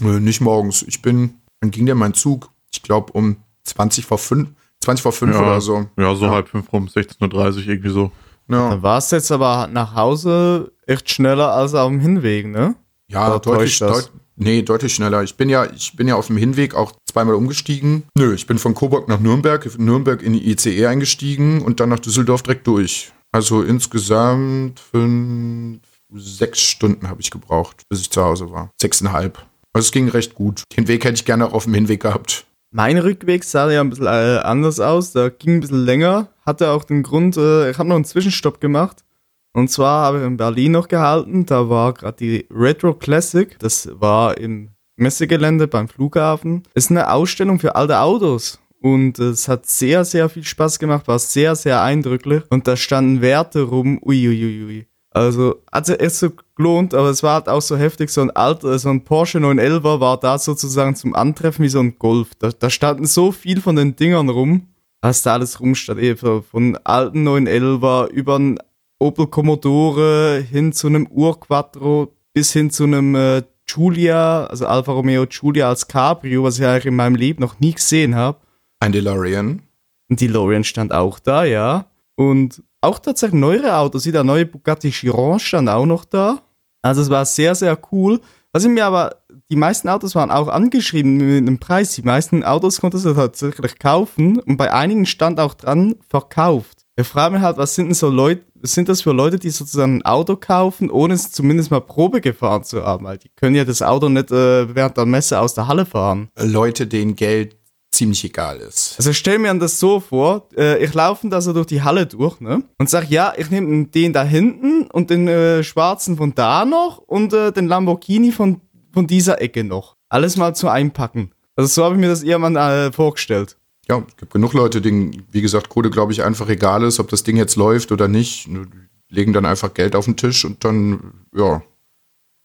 Äh, 0.00 0.20
nicht 0.20 0.40
morgens. 0.40 0.82
Ich 0.82 1.02
bin, 1.02 1.40
dann 1.60 1.70
ging 1.70 1.86
der 1.86 1.94
mein 1.94 2.14
Zug, 2.14 2.50
ich 2.72 2.82
glaube 2.82 3.12
um 3.12 3.36
20 3.64 4.06
vor 4.06 4.18
5, 4.18 4.50
20 4.84 5.02
vor 5.02 5.12
5 5.12 5.34
Ja. 5.34 5.40
oder 5.42 5.60
so. 5.60 5.86
Ja, 5.98 6.14
so 6.14 6.26
Ja. 6.26 6.30
halb 6.32 6.48
fünf 6.48 6.72
rum, 6.72 6.88
16.30 6.88 7.66
Uhr 7.66 7.68
irgendwie 7.72 7.90
so. 7.90 8.12
Ja, 8.48 8.70
Dann 8.70 8.82
war 8.82 8.98
es 8.98 9.10
jetzt 9.10 9.32
aber 9.32 9.68
nach 9.72 9.94
Hause 9.94 10.72
echt 10.86 11.08
schneller 11.10 11.52
als 11.52 11.74
auf 11.74 11.88
dem 11.88 12.00
Hinweg, 12.00 12.46
ne? 12.46 12.74
ja 13.08 13.28
Oder 13.28 13.38
deutlich, 13.40 13.78
deut, 13.78 14.10
nee, 14.36 14.60
deutlich 14.62 14.94
schneller. 14.94 15.22
Ich 15.22 15.34
bin 15.36 15.48
ja, 15.48 15.64
ich 15.64 15.96
bin 15.96 16.08
ja 16.08 16.14
auf 16.16 16.26
dem 16.26 16.36
Hinweg 16.36 16.74
auch 16.74 16.92
zweimal 17.10 17.34
umgestiegen. 17.36 18.02
Nö, 18.18 18.34
ich 18.34 18.46
bin 18.46 18.58
von 18.58 18.74
Coburg 18.74 19.08
nach 19.08 19.18
Nürnberg, 19.20 19.78
Nürnberg 19.78 20.22
in 20.22 20.34
die 20.34 20.50
ICE 20.50 20.86
eingestiegen 20.86 21.62
und 21.62 21.80
dann 21.80 21.88
nach 21.88 22.00
Düsseldorf 22.00 22.42
direkt 22.42 22.66
durch. 22.66 23.12
Also 23.32 23.62
insgesamt 23.62 24.78
fünf, 24.78 25.80
sechs 26.14 26.60
Stunden 26.60 27.08
habe 27.08 27.20
ich 27.20 27.30
gebraucht, 27.30 27.82
bis 27.88 28.00
ich 28.00 28.10
zu 28.10 28.22
Hause 28.22 28.50
war. 28.50 28.70
Sechseinhalb. 28.80 29.38
Also 29.72 29.86
es 29.86 29.92
ging 29.92 30.08
recht 30.08 30.34
gut. 30.34 30.62
Den 30.76 30.86
Weg 30.86 31.04
hätte 31.04 31.14
ich 31.14 31.24
gerne 31.24 31.46
auch 31.46 31.52
auf 31.54 31.64
dem 31.64 31.74
Hinweg 31.74 32.00
gehabt. 32.00 32.44
Mein 32.76 32.98
Rückweg 32.98 33.44
sah 33.44 33.70
ja 33.70 33.80
ein 33.82 33.90
bisschen 33.90 34.06
äh, 34.06 34.40
anders 34.42 34.80
aus. 34.80 35.12
Da 35.12 35.28
ging 35.28 35.54
ein 35.54 35.60
bisschen 35.60 35.84
länger. 35.84 36.26
Hatte 36.44 36.70
auch 36.70 36.82
den 36.82 37.04
Grund, 37.04 37.36
äh, 37.36 37.70
ich 37.70 37.78
habe 37.78 37.88
noch 37.88 37.94
einen 37.94 38.04
Zwischenstopp 38.04 38.60
gemacht. 38.60 39.04
Und 39.52 39.70
zwar 39.70 40.04
habe 40.04 40.18
ich 40.18 40.24
in 40.24 40.36
Berlin 40.36 40.72
noch 40.72 40.88
gehalten. 40.88 41.46
Da 41.46 41.70
war 41.70 41.92
gerade 41.92 42.16
die 42.16 42.48
Retro 42.50 42.92
Classic. 42.94 43.56
Das 43.60 43.88
war 43.92 44.36
im 44.38 44.70
Messegelände 44.96 45.68
beim 45.68 45.86
Flughafen. 45.86 46.64
Ist 46.74 46.90
eine 46.90 47.12
Ausstellung 47.12 47.60
für 47.60 47.76
alte 47.76 48.00
Autos. 48.00 48.58
Und 48.80 49.20
es 49.20 49.46
hat 49.46 49.66
sehr, 49.66 50.04
sehr 50.04 50.28
viel 50.28 50.42
Spaß 50.42 50.80
gemacht, 50.80 51.06
war 51.06 51.20
sehr, 51.20 51.54
sehr 51.54 51.80
eindrücklich. 51.80 52.42
Und 52.50 52.66
da 52.66 52.76
standen 52.76 53.20
Werte 53.20 53.62
rum. 53.62 54.00
Uiuiui. 54.02 54.88
Also 55.14 55.62
hat 55.70 55.86
sich 55.86 56.00
echt 56.00 56.16
so 56.16 56.30
gelohnt, 56.56 56.92
aber 56.92 57.08
es 57.08 57.22
war 57.22 57.34
halt 57.34 57.48
auch 57.48 57.62
so 57.62 57.76
heftig, 57.76 58.10
so 58.10 58.20
ein 58.20 58.32
alter, 58.32 58.76
so 58.80 58.90
ein 58.90 59.04
Porsche 59.04 59.38
911er 59.38 60.00
war 60.00 60.18
da 60.18 60.38
sozusagen 60.38 60.96
zum 60.96 61.14
Antreffen 61.14 61.64
wie 61.64 61.68
so 61.68 61.78
ein 61.78 61.96
Golf. 61.98 62.34
Da, 62.40 62.50
da 62.50 62.68
standen 62.68 63.06
so 63.06 63.30
viel 63.30 63.60
von 63.60 63.76
den 63.76 63.94
Dingern 63.94 64.28
rum, 64.28 64.66
was 65.00 65.22
da 65.22 65.34
alles 65.34 65.60
rumstand. 65.60 66.00
Eben 66.00 66.42
von 66.42 66.76
alten 66.82 67.26
911er 67.26 68.08
über 68.08 68.34
einen 68.34 68.58
Opel 68.98 69.28
Commodore 69.28 70.44
hin 70.50 70.72
zu 70.72 70.88
einem 70.88 71.06
Urquattro 71.06 72.12
bis 72.32 72.52
hin 72.52 72.70
zu 72.70 72.82
einem 72.82 73.14
äh, 73.14 73.42
Giulia, 73.66 74.46
also 74.46 74.66
Alfa 74.66 74.92
Romeo 74.92 75.26
Giulia 75.26 75.68
als 75.68 75.86
Cabrio, 75.86 76.42
was 76.42 76.58
ich 76.58 76.66
eigentlich 76.66 76.86
in 76.86 76.96
meinem 76.96 77.14
Leben 77.14 77.40
noch 77.40 77.60
nie 77.60 77.72
gesehen 77.72 78.16
habe. 78.16 78.38
Ein 78.80 78.90
DeLorean. 78.90 79.62
Und 80.10 80.20
die 80.20 80.26
Lorian 80.26 80.64
stand 80.64 80.92
auch 80.92 81.18
da, 81.20 81.44
ja. 81.44 81.86
Und 82.16 82.62
auch 82.84 82.98
tatsächlich 82.98 83.40
neuere 83.40 83.76
Autos, 83.76 84.06
wie 84.06 84.12
der 84.12 84.24
neue 84.24 84.46
Bugatti 84.46 84.90
Chiron 84.90 85.38
stand 85.38 85.68
auch 85.68 85.86
noch 85.86 86.04
da. 86.04 86.42
Also 86.82 87.00
es 87.02 87.10
war 87.10 87.24
sehr, 87.24 87.54
sehr 87.54 87.78
cool. 87.92 88.20
Was 88.52 88.64
ich 88.64 88.70
mir 88.70 88.86
aber, 88.86 89.16
die 89.50 89.56
meisten 89.56 89.88
Autos 89.88 90.14
waren 90.14 90.30
auch 90.30 90.48
angeschrieben 90.48 91.16
mit 91.16 91.38
einem 91.38 91.58
Preis. 91.58 91.94
Die 91.94 92.02
meisten 92.02 92.44
Autos 92.44 92.80
konntest 92.80 93.04
du 93.04 93.14
tatsächlich 93.14 93.78
kaufen 93.78 94.38
und 94.38 94.56
bei 94.56 94.72
einigen 94.72 95.06
stand 95.06 95.40
auch 95.40 95.54
dran, 95.54 95.96
verkauft. 96.08 96.84
Ich 96.96 97.08
frage 97.08 97.34
mich 97.34 97.42
halt, 97.42 97.56
was 97.56 97.74
sind 97.74 97.86
denn 97.86 97.94
so 97.94 98.08
Leute, 98.08 98.44
sind 98.62 98.88
das 98.88 99.02
für 99.02 99.10
Leute, 99.10 99.40
die 99.40 99.50
sozusagen 99.50 99.96
ein 99.96 100.04
Auto 100.04 100.36
kaufen, 100.36 100.90
ohne 100.90 101.14
es 101.14 101.32
zumindest 101.32 101.72
mal 101.72 101.80
Probe 101.80 102.20
gefahren 102.20 102.62
zu 102.62 102.84
haben? 102.84 103.04
Weil 103.04 103.18
die 103.18 103.30
können 103.30 103.56
ja 103.56 103.64
das 103.64 103.82
Auto 103.82 104.08
nicht 104.08 104.30
äh, 104.30 104.72
während 104.72 104.96
der 104.96 105.06
Messe 105.06 105.40
aus 105.40 105.54
der 105.54 105.66
Halle 105.66 105.86
fahren. 105.86 106.28
Leute, 106.38 106.86
denen 106.86 107.16
Geld 107.16 107.56
ziemlich 107.94 108.24
egal 108.24 108.58
ist. 108.58 108.94
Also 108.98 109.12
stell 109.12 109.38
mir 109.38 109.54
das 109.54 109.78
so 109.78 110.00
vor, 110.00 110.48
äh, 110.56 110.82
ich 110.84 110.92
laufe 110.94 111.28
da 111.28 111.40
so 111.40 111.52
durch 111.52 111.66
die 111.66 111.82
Halle 111.82 112.06
durch, 112.06 112.40
ne? 112.40 112.62
Und 112.78 112.90
sag, 112.90 113.10
ja, 113.10 113.32
ich 113.36 113.50
nehme 113.50 113.86
den 113.86 114.12
da 114.12 114.24
hinten 114.24 114.86
und 114.90 115.10
den 115.10 115.28
äh, 115.28 115.62
schwarzen 115.62 116.16
von 116.16 116.34
da 116.34 116.64
noch 116.64 116.98
und 116.98 117.32
äh, 117.32 117.52
den 117.52 117.66
Lamborghini 117.66 118.32
von, 118.32 118.60
von 118.92 119.06
dieser 119.06 119.40
Ecke 119.40 119.64
noch. 119.64 119.96
Alles 120.08 120.36
mal 120.36 120.54
zu 120.54 120.68
einpacken. 120.68 121.32
Also 121.56 121.68
so 121.68 121.84
habe 121.84 121.94
ich 121.94 122.00
mir 122.00 122.08
das 122.08 122.24
mal 122.24 122.56
äh, 122.56 122.92
vorgestellt. 122.92 123.56
Ja, 123.88 124.02
es 124.08 124.16
gibt 124.16 124.32
genug 124.32 124.54
Leute, 124.54 124.80
denen, 124.80 125.24
wie 125.30 125.42
gesagt, 125.42 125.68
Kohle, 125.68 125.90
glaube 125.90 126.12
ich, 126.12 126.22
einfach 126.22 126.48
egal 126.48 126.82
ist, 126.84 127.00
ob 127.00 127.08
das 127.08 127.22
Ding 127.22 127.36
jetzt 127.36 127.56
läuft 127.56 127.92
oder 127.92 128.08
nicht. 128.08 128.46
Die 128.46 128.64
legen 129.10 129.32
dann 129.32 129.44
einfach 129.44 129.74
Geld 129.74 129.94
auf 129.94 130.06
den 130.06 130.16
Tisch 130.16 130.44
und 130.44 130.64
dann, 130.64 131.12
ja. 131.34 131.62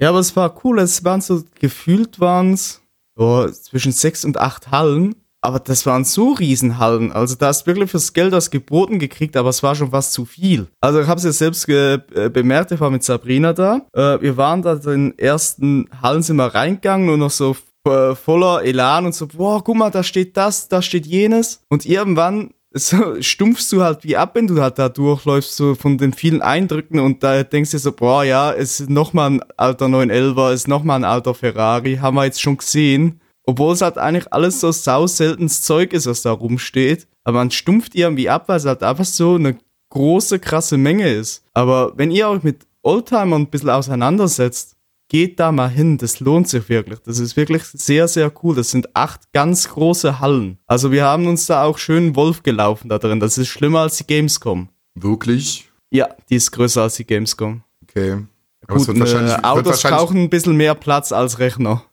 Ja, 0.01 0.09
aber 0.09 0.19
es 0.19 0.35
war 0.35 0.63
cool. 0.63 0.79
Es 0.79 1.03
waren 1.03 1.21
so, 1.21 1.43
gefühlt 1.59 2.19
waren 2.19 2.53
es 2.53 2.81
oh, 3.15 3.47
zwischen 3.47 3.91
sechs 3.91 4.25
und 4.25 4.38
acht 4.38 4.71
Hallen. 4.71 5.15
Aber 5.41 5.60
das 5.60 5.86
waren 5.86 6.03
so 6.03 6.34
Riesenhallen. 6.34 7.12
Also 7.12 7.36
da 7.36 7.48
hast 7.48 7.63
du 7.63 7.67
wirklich 7.67 7.91
fürs 7.91 8.13
Geld 8.13 8.34
was 8.34 8.51
geboten 8.51 9.00
gekriegt, 9.00 9.38
aber 9.38 9.50
es 9.50 9.63
war 9.63 9.75
schon 9.75 9.91
fast 9.91 10.13
zu 10.13 10.25
viel. 10.25 10.67
Also 10.81 11.00
ich 11.00 11.08
habe 11.08 11.17
es 11.17 11.24
ja 11.24 11.31
selbst 11.31 11.67
äh, 11.69 12.00
bemerkt, 12.31 12.72
ich 12.72 12.79
war 12.79 12.89
mit 12.89 13.03
Sabrina 13.03 13.53
da. 13.53 13.81
Äh, 13.93 14.22
wir 14.22 14.38
waren 14.38 14.62
da 14.62 14.75
den 14.75 15.17
ersten 15.17 15.89
Hallen 16.01 16.39
reingegangen 16.39 17.10
und 17.10 17.19
noch 17.19 17.31
so 17.31 17.55
äh, 17.86 18.15
voller 18.15 18.63
Elan 18.63 19.05
und 19.05 19.15
so, 19.15 19.27
boah, 19.27 19.63
guck 19.63 19.77
mal, 19.77 19.89
da 19.89 20.03
steht 20.03 20.36
das, 20.36 20.67
da 20.67 20.81
steht 20.81 21.05
jenes. 21.05 21.62
Und 21.69 21.86
irgendwann 21.86 22.51
so 22.74 23.22
stumpfst 23.22 23.72
du 23.72 23.81
halt 23.81 24.03
wie 24.03 24.17
ab, 24.17 24.36
wenn 24.36 24.48
du 24.48 24.62
halt 24.62 24.77
da 24.77 24.89
durchläufst, 24.89 25.55
so 25.55 25.75
von 25.75 25.98
den 25.98 26.13
vielen 26.13 26.41
Eindrücken 26.41 27.00
und 27.00 27.24
da 27.24 27.43
denkst 27.43 27.72
du 27.72 27.77
dir 27.77 27.81
so, 27.81 27.91
boah, 27.91 28.24
ja, 28.24 28.51
es 28.51 28.79
ist 28.79 28.89
nochmal 28.89 29.31
ein 29.31 29.41
alter 29.58 29.88
911er, 29.88 30.50
es 30.50 30.62
ist 30.62 30.67
nochmal 30.67 31.00
ein 31.00 31.05
alter 31.05 31.34
Ferrari, 31.34 31.98
haben 31.98 32.15
wir 32.15 32.25
jetzt 32.25 32.41
schon 32.41 32.58
gesehen. 32.58 33.22
Obwohl 33.50 33.74
es 33.74 33.82
halt 33.82 33.98
eigentlich 33.98 34.32
alles 34.32 34.60
so 34.60 34.72
sau 34.72 35.08
seltenes 35.08 35.63
Zeug 35.63 35.91
ist, 35.94 36.06
was 36.06 36.22
da 36.22 36.32
rumsteht. 36.32 37.08
Aber 37.24 37.39
man 37.39 37.50
stumpft 37.50 37.96
irgendwie 37.96 38.29
ab, 38.29 38.44
weil 38.46 38.58
es 38.58 38.65
halt 38.65 38.84
einfach 38.84 39.06
so 39.06 39.34
eine 39.34 39.58
große, 39.89 40.38
krasse 40.38 40.77
Menge 40.77 41.12
ist. 41.12 41.44
Aber 41.56 41.94
wenn 41.98 42.12
ihr 42.12 42.29
euch 42.29 42.44
mit 42.44 42.68
Oldtimern 42.84 43.41
ein 43.41 43.50
bisschen 43.50 43.72
auseinandersetzt, 43.72 44.75
geht 45.08 45.39
da 45.39 45.51
mal 45.51 45.68
hin. 45.68 45.98
Das 45.98 46.20
lohnt 46.20 46.48
sich 46.48 46.70
wirklich. 46.70 47.00
Das 47.00 47.18
ist 47.18 47.38
wirklich 47.38 47.63
sehr, 47.63 48.08
sehr 48.08 48.32
cool. 48.44 48.56
Das 48.56 48.70
sind 48.70 48.96
acht 48.96 49.32
ganz 49.34 49.68
große 49.70 50.20
Hallen. 50.20 50.60
Also 50.68 50.91
wir 50.91 51.06
haben 51.06 51.25
uns 51.25 51.48
da 51.48 51.63
auch 51.63 51.79
schön 51.79 52.15
Wolf 52.15 52.44
gelaufen 52.44 52.88
da 52.88 53.00
drin. 53.00 53.20
Das 53.20 53.39
ist 53.39 53.48
schlimmer 53.48 53.79
als 53.79 53.98
die 53.98 54.06
Gamescom. 54.06 54.70
Wirklich? 54.94 55.72
Ja, 55.89 56.10
die 56.29 56.36
ist 56.36 56.51
größer 56.51 56.84
als 56.84 56.98
die 56.98 57.06
Gamescom. 57.08 57.63
Okay. 57.82 58.27
Aber 58.68 58.75
es 58.75 58.86
Gut, 58.86 58.89
wird 58.89 59.00
wahrscheinlich, 59.00 59.34
äh, 59.34 59.41
Autos 59.41 59.82
brauchen 59.82 60.18
ein 60.18 60.29
bisschen 60.29 60.56
mehr 60.56 60.75
Platz 60.75 61.12
als 61.12 61.39
Rechner. 61.39 61.84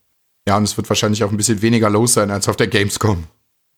Ja, 0.48 0.56
und 0.56 0.64
es 0.64 0.76
wird 0.76 0.88
wahrscheinlich 0.88 1.24
auch 1.24 1.30
ein 1.30 1.36
bisschen 1.36 1.62
weniger 1.62 1.90
los 1.90 2.14
sein 2.14 2.30
als 2.30 2.48
auf 2.48 2.56
der 2.56 2.68
Gamescom. 2.68 3.24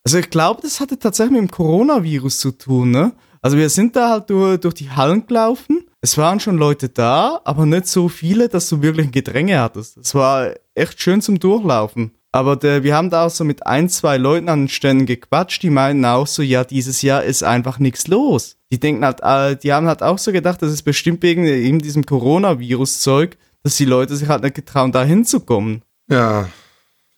Also 0.05 0.19
ich 0.19 0.31
glaube, 0.31 0.61
das 0.63 0.81
hatte 0.81 0.99
tatsächlich 0.99 1.41
mit 1.41 1.51
dem 1.51 1.51
Coronavirus 1.51 2.39
zu 2.39 2.53
tun, 2.53 2.91
ne? 2.91 3.13
Also 3.41 3.57
wir 3.57 3.69
sind 3.71 3.95
da 3.95 4.11
halt 4.11 4.31
durch, 4.31 4.59
durch 4.59 4.75
die 4.75 4.91
Hallen 4.91 5.27
gelaufen. 5.27 5.87
Es 6.01 6.17
waren 6.19 6.41
schon 6.41 6.59
Leute 6.59 6.89
da, 6.89 7.41
aber 7.45 7.67
nicht 7.67 7.87
so 7.87 8.09
viele, 8.09 8.49
dass 8.49 8.69
du 8.69 8.83
wirklich 8.83 9.07
ein 9.07 9.13
Gedränge 9.13 9.61
hattest. 9.61 9.97
Es 9.97 10.15
war 10.15 10.55
echt 10.75 11.01
schön 11.01 11.23
zum 11.23 11.39
Durchlaufen. 11.39 12.13
Aber 12.31 12.57
der, 12.57 12.83
wir 12.83 12.95
haben 12.95 13.11
da 13.11 13.27
auch 13.27 13.31
so 13.31 13.45
mit 13.45 13.67
ein, 13.67 13.89
zwei 13.89 14.19
Leuten 14.19 14.49
an 14.49 14.63
den 14.63 14.69
Ständen 14.69 15.07
gequatscht, 15.07 15.63
die 15.63 15.71
meinten 15.71 16.05
auch 16.05 16.27
so, 16.27 16.43
ja, 16.43 16.65
dieses 16.65 17.01
Jahr 17.03 17.25
ist 17.25 17.43
einfach 17.43 17.79
nichts 17.79 18.07
los. 18.07 18.57
Die 18.71 18.79
denken 18.79 19.05
halt, 19.05 19.21
äh, 19.23 19.57
die 19.57 19.73
haben 19.73 19.87
halt 19.87 20.03
auch 20.03 20.19
so 20.19 20.31
gedacht, 20.31 20.61
das 20.61 20.73
ist 20.73 20.83
bestimmt 20.83 21.23
wegen 21.23 21.47
eben 21.47 21.79
diesem 21.79 22.05
Coronavirus-Zeug, 22.05 23.39
dass 23.63 23.77
die 23.77 23.87
Leute 23.87 24.15
sich 24.17 24.29
halt 24.29 24.43
nicht 24.43 24.55
getrauen, 24.55 24.93
da 24.93 25.05
hinzukommen. 25.05 25.83
Ja, 26.11 26.49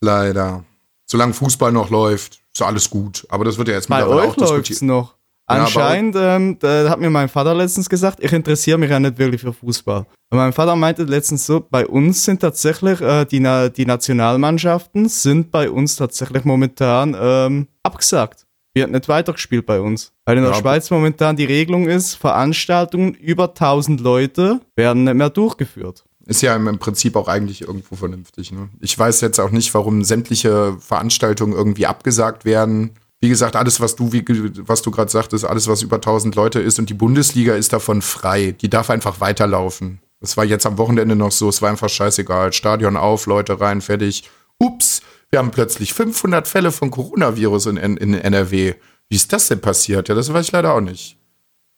leider. 0.01 0.65
Solange 1.07 1.35
Fußball 1.35 1.73
noch 1.73 1.91
läuft, 1.91 2.41
ist 2.53 2.63
alles 2.63 2.89
gut. 2.91 3.27
Aber 3.31 3.45
das 3.45 3.59
wird 3.59 3.69
ja 3.69 3.75
jetzt 3.75 3.91
euch 3.91 4.03
auch 4.05 4.37
diskutiert. 4.37 4.83
noch. 4.83 5.15
Ja, 5.51 5.65
Anscheinend, 5.65 6.15
ähm, 6.17 6.59
da 6.61 6.89
hat 6.89 7.01
mir 7.01 7.11
mein 7.11 7.29
Vater 7.29 7.55
letztens 7.55 7.89
gesagt, 7.89 8.23
ich 8.23 8.33
interessiere 8.33 8.79
mich 8.79 8.89
ja 8.91 9.01
nicht 9.01 9.19
wirklich 9.19 9.41
für 9.41 9.53
Fußball. 9.53 10.07
Und 10.31 10.39
mein 10.39 10.53
Vater 10.53 10.77
meinte 10.77 11.03
letztens 11.03 11.45
so, 11.45 11.59
bei 11.69 11.85
uns 11.89 12.25
sind 12.25 12.41
tatsächlich 12.41 13.01
äh, 13.01 13.25
die, 13.25 13.41
Na 13.41 13.69
die 13.69 13.85
Nationalmannschaften 13.85 15.09
sind 15.09 15.51
bei 15.51 15.69
uns 15.69 15.97
tatsächlich 15.97 16.45
momentan 16.45 17.17
ähm, 17.21 17.67
abgesagt. 17.83 18.47
Wird 18.75 18.93
nicht 18.93 19.09
weitergespielt 19.09 19.67
bei 19.67 19.81
uns. 19.81 20.13
Weil 20.25 20.37
in 20.37 20.45
der 20.45 20.53
Ja, 20.53 20.59
Schweiz 20.59 20.89
momentan 20.91 21.35
die 21.35 21.47
Regelung 21.47 21.89
ist, 21.89 22.15
Veranstaltungen 22.15 23.15
über 23.15 23.49
1000 23.49 24.01
Leute 24.01 24.61
werden 24.77 25.03
nicht 25.03 25.15
mehr 25.15 25.31
durchgeführt. 25.31 26.05
Ist 26.31 26.43
ja 26.43 26.55
im 26.55 26.79
Prinzip 26.79 27.17
auch 27.17 27.27
eigentlich 27.27 27.63
irgendwo 27.63 27.97
vernünftig. 27.97 28.53
Ne? 28.53 28.69
Ich 28.81 28.97
weiß 28.97 29.21
jetzt 29.21 29.41
auch 29.41 29.51
nicht, 29.51 29.75
warum 29.75 30.05
sämtliche 30.05 30.77
Veranstaltungen 30.79 31.55
irgendwie 31.55 31.87
abgesagt 31.87 32.45
werden. 32.45 32.93
Wie 33.19 33.29
gesagt, 33.29 33.57
alles, 33.57 33.81
was 33.81 33.97
du, 33.97 34.13
wie, 34.13 34.25
was 34.69 34.83
du 34.83 34.93
gerade 34.93 35.11
sagtest, 35.11 35.45
alles, 35.45 35.67
was 35.67 35.83
über 35.83 35.97
1000 35.97 36.37
Leute 36.37 36.61
ist 36.61 36.79
und 36.79 36.89
die 36.89 36.95
Bundesliga 36.95 37.57
ist 37.57 37.73
davon 37.73 38.01
frei. 38.01 38.53
Die 38.53 38.71
darf 38.71 38.91
einfach 38.91 39.21
weiterlaufen. 39.21 39.99
Das 40.21 40.37
war 40.37 40.45
jetzt 40.45 40.67
am 40.67 40.79
Wochenende 40.79 41.17
noch 41.17 41.33
so, 41.33 41.49
es 41.49 41.63
war 41.63 41.69
einfach 41.69 41.89
scheißegal. 41.89 42.53
Stadion 42.53 42.97
auf, 42.97 43.27
Leute 43.27 43.61
rein, 43.61 43.81
fertig. 43.81 44.31
Ups, 44.59 45.03
wir 45.31 45.41
haben 45.41 45.51
plötzlich 45.51 45.95
500 45.95 46.47
Fälle 46.47 46.71
von 46.71 46.93
Coronavirus 46.93 47.67
in, 47.67 47.77
in, 47.77 47.97
in 47.97 48.15
NRW. 48.15 48.75
Wie 49.09 49.17
ist 49.17 49.33
das 49.33 49.49
denn 49.49 49.61
passiert? 49.61 50.09
Ja, 50.09 50.15
das 50.15 50.33
weiß 50.33 50.47
ich 50.47 50.53
leider 50.53 50.75
auch 50.75 50.81
nicht. 50.81 51.17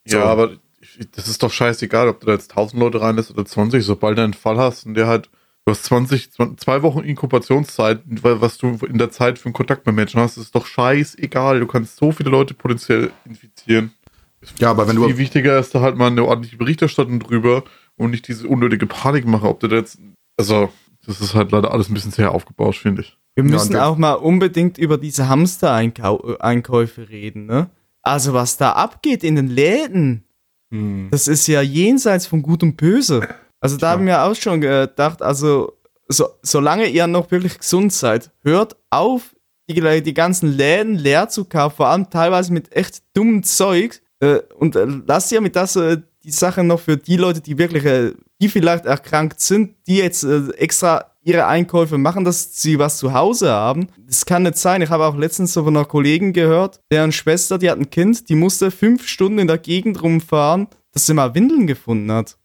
So. 0.04 0.18
Ja, 0.18 0.24
aber 0.24 0.58
das 1.10 1.28
ist 1.28 1.42
doch 1.42 1.52
scheißegal, 1.52 2.08
ob 2.08 2.20
du 2.20 2.26
da 2.26 2.32
jetzt 2.32 2.50
1000 2.50 2.80
Leute 2.80 3.00
reinlässt 3.00 3.30
oder 3.30 3.44
20. 3.44 3.84
Sobald 3.84 4.18
du 4.18 4.22
einen 4.24 4.34
Fall 4.34 4.58
hast 4.58 4.86
und 4.86 4.94
der 4.94 5.06
halt, 5.06 5.30
du 5.64 5.72
hast 5.72 5.84
20, 5.84 6.32
20 6.32 6.60
zwei 6.60 6.82
Wochen 6.82 7.00
Inkubationszeit, 7.00 8.00
weil 8.06 8.40
was 8.40 8.58
du 8.58 8.78
in 8.86 8.98
der 8.98 9.10
Zeit 9.10 9.38
für 9.38 9.46
einen 9.46 9.54
Kontakt 9.54 9.86
mit 9.86 9.94
Menschen 9.94 10.20
hast, 10.20 10.36
ist 10.36 10.54
doch 10.54 10.66
scheißegal. 10.66 11.60
Du 11.60 11.66
kannst 11.66 11.96
so 11.96 12.12
viele 12.12 12.30
Leute 12.30 12.54
potenziell 12.54 13.10
infizieren. 13.24 13.92
Ja, 14.58 14.70
aber 14.70 14.88
wenn 14.88 14.96
du 14.96 15.06
Viel 15.06 15.18
wichtiger 15.18 15.58
ist 15.58 15.74
da 15.74 15.80
halt 15.80 15.96
mal 15.96 16.08
eine 16.08 16.24
ordentliche 16.24 16.56
Berichterstattung 16.56 17.20
drüber 17.20 17.62
und 17.96 18.10
nicht 18.10 18.26
diese 18.26 18.48
unnötige 18.48 18.86
Panik 18.86 19.24
machen, 19.26 19.46
ob 19.46 19.60
du 19.60 19.68
da 19.68 19.76
jetzt, 19.76 19.98
also, 20.36 20.70
das 21.06 21.20
ist 21.20 21.34
halt 21.34 21.52
leider 21.52 21.70
alles 21.72 21.88
ein 21.88 21.94
bisschen 21.94 22.10
sehr 22.10 22.32
aufgebaut, 22.32 22.74
finde 22.74 23.02
ich. 23.02 23.16
Wir 23.36 23.44
Ja, 23.44 23.50
müssen 23.50 23.72
wir- 23.74 23.86
auch 23.86 23.96
mal 23.96 24.14
unbedingt 24.14 24.78
über 24.78 24.98
diese 24.98 25.28
Hamster-Einkäufe 25.28 27.08
reden, 27.08 27.46
ne? 27.46 27.70
Also 28.02 28.32
was 28.34 28.56
da 28.56 28.72
abgeht 28.72 29.22
in 29.22 29.36
den 29.36 29.46
Läden, 29.48 30.24
Hm. 30.72 31.08
das 31.10 31.28
ist 31.28 31.46
ja 31.46 31.60
jenseits 31.60 32.26
von 32.26 32.42
Gut 32.42 32.62
und 32.62 32.76
Böse. 32.76 33.28
Also 33.60 33.76
da 33.76 33.90
haben 33.90 34.06
wir 34.06 34.24
auch 34.24 34.34
schon 34.34 34.60
gedacht, 34.60 35.22
also 35.22 35.74
so, 36.08 36.28
solange 36.42 36.88
ihr 36.88 37.06
noch 37.06 37.30
wirklich 37.30 37.58
gesund 37.58 37.92
seid, 37.92 38.30
hört 38.42 38.76
auf, 38.90 39.34
die, 39.68 40.02
die 40.02 40.14
ganzen 40.14 40.48
Läden 40.50 40.96
leer 40.96 41.28
zu 41.28 41.44
kaufen, 41.44 41.76
vor 41.76 41.88
allem 41.88 42.10
teilweise 42.10 42.52
mit 42.52 42.74
echt 42.74 43.02
dummem 43.14 43.42
Zeug. 43.42 44.02
Äh, 44.20 44.40
und 44.58 44.76
äh, 44.76 44.86
lasst 45.06 45.30
ihr 45.32 45.40
mit 45.40 45.56
das 45.56 45.76
äh, 45.76 45.98
die 46.24 46.30
Sache 46.30 46.64
noch 46.64 46.80
für 46.80 46.96
die 46.96 47.16
Leute, 47.16 47.40
die 47.40 47.58
wirklich, 47.58 48.14
die 48.40 48.48
vielleicht 48.48 48.86
erkrankt 48.86 49.40
sind, 49.40 49.74
die 49.86 49.96
jetzt 49.96 50.24
extra 50.24 51.11
ihre 51.24 51.46
Einkäufe 51.46 51.98
machen, 51.98 52.24
dass 52.24 52.60
sie 52.60 52.78
was 52.78 52.98
zu 52.98 53.12
Hause 53.12 53.50
haben. 53.50 53.88
Das 54.06 54.26
kann 54.26 54.42
nicht 54.42 54.58
sein. 54.58 54.82
Ich 54.82 54.90
habe 54.90 55.04
auch 55.06 55.16
letztens 55.16 55.52
so 55.52 55.64
von 55.64 55.76
einer 55.76 55.84
Kollegin 55.86 56.32
gehört, 56.32 56.80
deren 56.90 57.12
Schwester, 57.12 57.58
die 57.58 57.70
hat 57.70 57.78
ein 57.78 57.90
Kind, 57.90 58.28
die 58.28 58.34
musste 58.34 58.70
fünf 58.70 59.06
Stunden 59.06 59.38
in 59.38 59.46
der 59.46 59.58
Gegend 59.58 60.02
rumfahren, 60.02 60.68
dass 60.92 61.06
sie 61.06 61.14
mal 61.14 61.34
Windeln 61.34 61.66
gefunden 61.66 62.10
hat. 62.12 62.36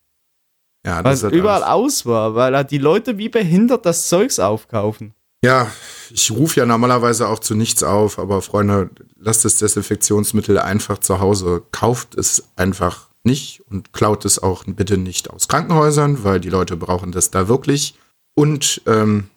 Ja, 0.85 0.97
Weil 0.97 1.03
das 1.03 1.13
es 1.13 1.19
ist 1.19 1.23
halt 1.25 1.33
überall 1.33 1.63
alles- 1.63 1.97
aus 2.01 2.05
war, 2.05 2.35
weil 2.35 2.55
halt 2.55 2.71
die 2.71 2.77
Leute 2.77 3.17
wie 3.17 3.29
behindert 3.29 3.85
das 3.85 4.07
Zeugs 4.07 4.39
aufkaufen. 4.39 5.13
Ja, 5.43 5.67
ich 6.11 6.31
rufe 6.31 6.59
ja 6.59 6.65
normalerweise 6.65 7.27
auch 7.27 7.39
zu 7.39 7.55
nichts 7.55 7.83
auf, 7.83 8.17
aber 8.19 8.41
Freunde, 8.41 8.89
lasst 9.17 9.45
das 9.45 9.57
Desinfektionsmittel 9.57 10.57
einfach 10.59 10.97
zu 10.99 11.19
Hause. 11.19 11.63
Kauft 11.71 12.15
es 12.15 12.43
einfach 12.55 13.09
nicht 13.23 13.61
und 13.69 13.91
klaut 13.93 14.23
es 14.25 14.41
auch 14.41 14.63
bitte 14.65 14.97
nicht 14.97 15.29
aus 15.29 15.47
Krankenhäusern, 15.47 16.23
weil 16.23 16.39
die 16.39 16.49
Leute 16.49 16.77
brauchen 16.77 17.11
das 17.11 17.29
da 17.31 17.47
wirklich. 17.47 17.95
Und 18.37 18.81
ähm, 18.85 19.29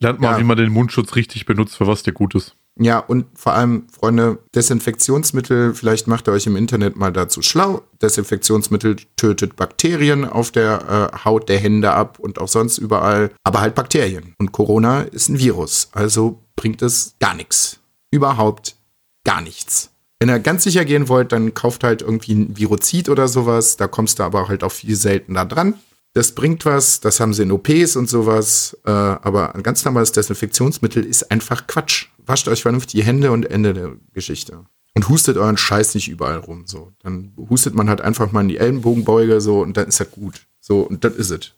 Lernt 0.00 0.20
mal, 0.20 0.32
Ja. 0.32 0.38
wie 0.38 0.44
man 0.44 0.56
den 0.56 0.70
Mundschutz 0.72 1.16
richtig 1.16 1.46
benutzt, 1.46 1.74
für 1.76 1.86
was 1.86 2.02
der 2.02 2.12
gut 2.12 2.34
ist. 2.34 2.54
ja, 2.78 2.98
und 2.98 3.24
vor 3.34 3.54
allem, 3.54 3.86
Freunde, 3.90 4.38
Desinfektionsmittel, 4.54 5.74
vielleicht 5.74 6.06
macht 6.06 6.28
ihr 6.28 6.32
euch 6.32 6.46
im 6.46 6.54
Internet 6.56 6.94
mal 6.96 7.10
dazu 7.12 7.40
schlau. 7.42 7.82
Desinfektionsmittel 8.02 8.96
tötet 9.16 9.56
Bakterien 9.56 10.24
auf 10.26 10.50
der 10.52 11.10
äh, 11.14 11.24
Haut 11.24 11.48
der 11.48 11.58
Hände 11.58 11.92
ab 11.92 12.18
und 12.18 12.38
auch 12.38 12.48
sonst 12.48 12.76
überall, 12.78 13.30
aber 13.42 13.60
halt 13.62 13.74
Bakterien. 13.74 14.34
Und 14.38 14.52
Corona 14.52 15.00
ist 15.02 15.28
ein 15.30 15.38
Virus, 15.38 15.88
also 15.92 16.42
bringt 16.54 16.82
es 16.82 17.16
gar 17.18 17.34
nichts. 17.34 17.80
Überhaupt 18.10 18.76
gar 19.24 19.40
nichts. 19.40 19.90
Wenn 20.20 20.28
ihr 20.30 20.38
ganz 20.38 20.62
sicher 20.64 20.84
gehen 20.84 21.08
wollt, 21.08 21.32
dann 21.32 21.52
kauft 21.54 21.84
halt 21.84 22.02
irgendwie 22.02 22.34
ein 22.34 22.56
Virozid 22.56 23.08
oder 23.08 23.28
sowas. 23.28 23.76
Da 23.76 23.86
kommst 23.88 24.18
du 24.18 24.22
aber 24.22 24.48
halt 24.48 24.62
auch 24.62 24.72
viel 24.72 24.94
seltener 24.96 25.44
dran. 25.46 25.74
Das 26.16 26.32
bringt 26.32 26.64
was, 26.64 27.00
das 27.00 27.20
haben 27.20 27.34
sie 27.34 27.42
in 27.42 27.52
OPs 27.52 27.94
und 27.94 28.08
sowas. 28.08 28.74
Äh, 28.86 28.90
aber 28.90 29.54
ein 29.54 29.62
ganz 29.62 29.84
normales 29.84 30.12
Desinfektionsmittel 30.12 31.04
ist 31.04 31.30
einfach 31.30 31.66
Quatsch. 31.66 32.06
Wascht 32.24 32.48
euch 32.48 32.62
vernünftig 32.62 32.92
die 32.92 33.06
Hände 33.06 33.32
und 33.32 33.44
Ende 33.44 33.74
der 33.74 33.92
Geschichte. 34.14 34.64
Und 34.94 35.10
hustet 35.10 35.36
euren 35.36 35.58
Scheiß 35.58 35.94
nicht 35.94 36.08
überall 36.08 36.38
rum. 36.38 36.62
So. 36.64 36.90
Dann 37.02 37.34
hustet 37.50 37.74
man 37.74 37.90
halt 37.90 38.00
einfach 38.00 38.32
mal 38.32 38.40
in 38.40 38.48
die 38.48 38.56
Ellenbogenbeuge 38.56 39.42
so 39.42 39.60
und 39.60 39.76
dann 39.76 39.88
ist 39.88 40.00
das 40.00 40.10
gut. 40.10 40.46
So, 40.58 40.80
und 40.80 41.04
das 41.04 41.16
ist 41.16 41.32
es. 41.32 41.52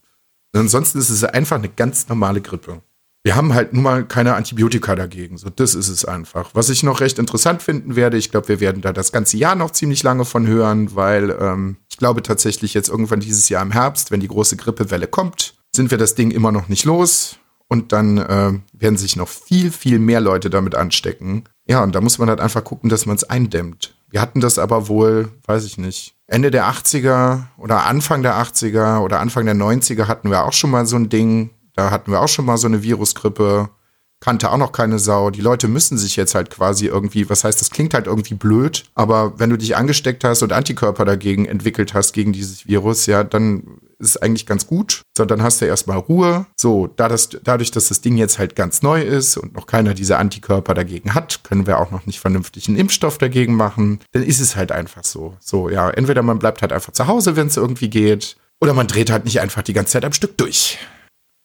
Ansonsten 0.53 0.99
ist 0.99 1.11
es 1.11 1.23
einfach 1.23 1.59
eine 1.59 1.69
ganz 1.69 2.09
normale 2.09 2.41
Grippe. 2.41 2.83
Wir 3.29 3.37
haben 3.37 3.53
halt 3.53 3.75
nun 3.75 3.83
mal 3.83 4.07
keine 4.07 4.37
Antibiotika 4.37 4.97
dagegen. 4.97 5.37
So, 5.37 5.51
das 5.51 5.75
ist 5.75 5.89
es 5.89 6.07
einfach. 6.07 6.49
Was 6.55 6.71
ich 6.71 6.83
noch 6.83 7.03
recht 7.03 7.19
interessant 7.19 7.63
finden 7.63 7.95
werde, 7.95 8.17
ich 8.17 8.31
glaube, 8.31 8.49
wir 8.49 8.59
werden 8.59 8.81
da 8.81 8.91
das 8.95 9.13
ganze 9.13 9.37
Jahr 9.37 9.55
noch 9.55 9.71
ziemlich 9.71 10.03
lange 10.03 10.25
von 10.25 10.47
hören, 10.47 10.97
weil 10.97 11.37
ähm, 11.39 11.77
ich 11.91 11.99
glaube 11.99 12.23
tatsächlich 12.23 12.73
jetzt 12.73 12.89
irgendwann 12.89 13.21
dieses 13.21 13.51
Jahr 13.51 13.61
im 13.61 13.71
Herbst, 13.71 14.11
wenn 14.11 14.21
die 14.21 14.29
große 14.29 14.57
Grippewelle 14.57 15.09
kommt, 15.09 15.57
sind 15.77 15.91
wir 15.91 15.99
das 15.99 16.15
Ding 16.15 16.31
immer 16.31 16.53
noch 16.53 16.69
nicht 16.69 16.87
los. 16.87 17.37
Und 17.69 17.93
dann 17.93 18.17
äh, 18.17 18.53
werden 18.73 18.97
sich 18.97 19.15
noch 19.15 19.29
viel, 19.29 19.73
viel 19.73 19.99
mehr 19.99 20.23
Leute 20.23 20.49
damit 20.49 20.75
anstecken. 20.75 21.45
Ja, 21.67 21.83
und 21.83 21.95
da 21.95 22.01
muss 22.01 22.17
man 22.17 22.31
halt 22.31 22.41
einfach 22.41 22.65
gucken, 22.65 22.89
dass 22.89 23.05
man 23.05 23.17
es 23.17 23.25
eindämmt. 23.25 23.95
Wir 24.09 24.23
hatten 24.23 24.41
das 24.41 24.59
aber 24.59 24.89
wohl, 24.89 25.29
weiß 25.45 25.67
ich 25.67 25.77
nicht, 25.77 26.15
Ende 26.29 26.51
der 26.51 26.65
80er 26.65 27.43
oder 27.59 27.85
Anfang 27.85 28.23
der 28.23 28.37
80er 28.37 29.01
oder 29.01 29.21
Anfang 29.21 29.45
der 29.45 29.55
90er 29.55 30.07
hatten 30.07 30.31
wir 30.31 30.47
auch 30.47 30.55
schon 30.55 30.71
mal 30.71 30.87
so 30.87 30.97
ein 30.97 31.11
Ding. 31.11 31.51
Da 31.79 31.93
hatten 31.93 32.11
wir 32.11 32.21
auch 32.21 32.29
schon 32.29 32.45
mal 32.45 32.57
so 32.57 32.67
eine 32.67 32.83
Virusgrippe. 32.83 33.71
Kannte 34.19 34.51
auch 34.51 34.57
noch 34.57 34.73
keine 34.73 34.99
Sau. 34.99 35.31
Die 35.31 35.41
Leute 35.41 35.69
müssen 35.69 35.97
sich 35.97 36.17
jetzt 36.17 36.35
halt 36.35 36.51
quasi 36.51 36.87
irgendwie, 36.87 37.31
was 37.31 37.45
heißt, 37.45 37.61
das 37.61 37.71
klingt 37.71 37.95
halt 37.95 38.09
irgendwie 38.09 38.35
blöd, 38.35 38.87
aber 38.97 39.39
wenn 39.39 39.49
du 39.49 39.57
dich 39.57 39.77
angesteckt 39.77 40.25
hast 40.25 40.43
und 40.43 40.53
Antikörper 40.53 41.05
dagegen 41.05 41.47
entwickelt 41.47 41.95
hast, 41.95 42.15
gegen 42.15 42.33
dieses 42.33 42.67
Virus, 42.67 43.07
ja, 43.07 43.23
dann 43.23 43.79
ist 44.01 44.09
es 44.09 44.17
eigentlich 44.17 44.45
ganz 44.45 44.67
gut. 44.67 45.03
So, 45.17 45.25
dann 45.25 45.41
hast 45.41 45.61
du 45.61 45.67
erstmal 45.67 45.99
Ruhe. 45.99 46.47
So, 46.57 46.89
da 46.89 47.09
das, 47.09 47.29
dadurch, 47.45 47.71
dass 47.71 47.87
das 47.87 48.01
Ding 48.01 48.17
jetzt 48.17 48.41
halt 48.41 48.57
ganz 48.57 48.83
neu 48.83 49.01
ist 49.01 49.37
und 49.37 49.55
noch 49.55 49.67
keiner 49.67 49.95
diese 49.95 50.19
Antikörper 50.19 50.75
dagegen 50.75 51.15
hat, 51.15 51.45
können 51.45 51.69
wir 51.69 51.79
auch 51.79 51.93
noch 51.93 52.07
nicht 52.07 52.19
vernünftig 52.19 52.67
einen 52.67 52.77
Impfstoff 52.77 53.19
dagegen 53.19 53.55
machen. 53.55 54.01
Dann 54.11 54.25
ist 54.25 54.41
es 54.41 54.57
halt 54.57 54.73
einfach 54.73 55.05
so. 55.05 55.37
So, 55.39 55.71
ja, 55.71 55.91
entweder 55.91 56.25
man 56.25 56.41
bleibt 56.41 56.61
halt 56.61 56.73
einfach 56.73 56.93
zu 56.93 57.07
Hause, 57.07 57.37
wenn 57.37 57.47
es 57.47 57.57
irgendwie 57.57 57.89
geht, 57.89 58.37
oder 58.61 58.75
man 58.75 58.89
dreht 58.89 59.13
halt 59.13 59.27
nicht 59.27 59.41
einfach 59.41 59.63
die 59.63 59.75
ganze 59.75 59.93
Zeit 59.93 60.05
am 60.05 60.13
Stück 60.13 60.37
durch. 60.39 60.77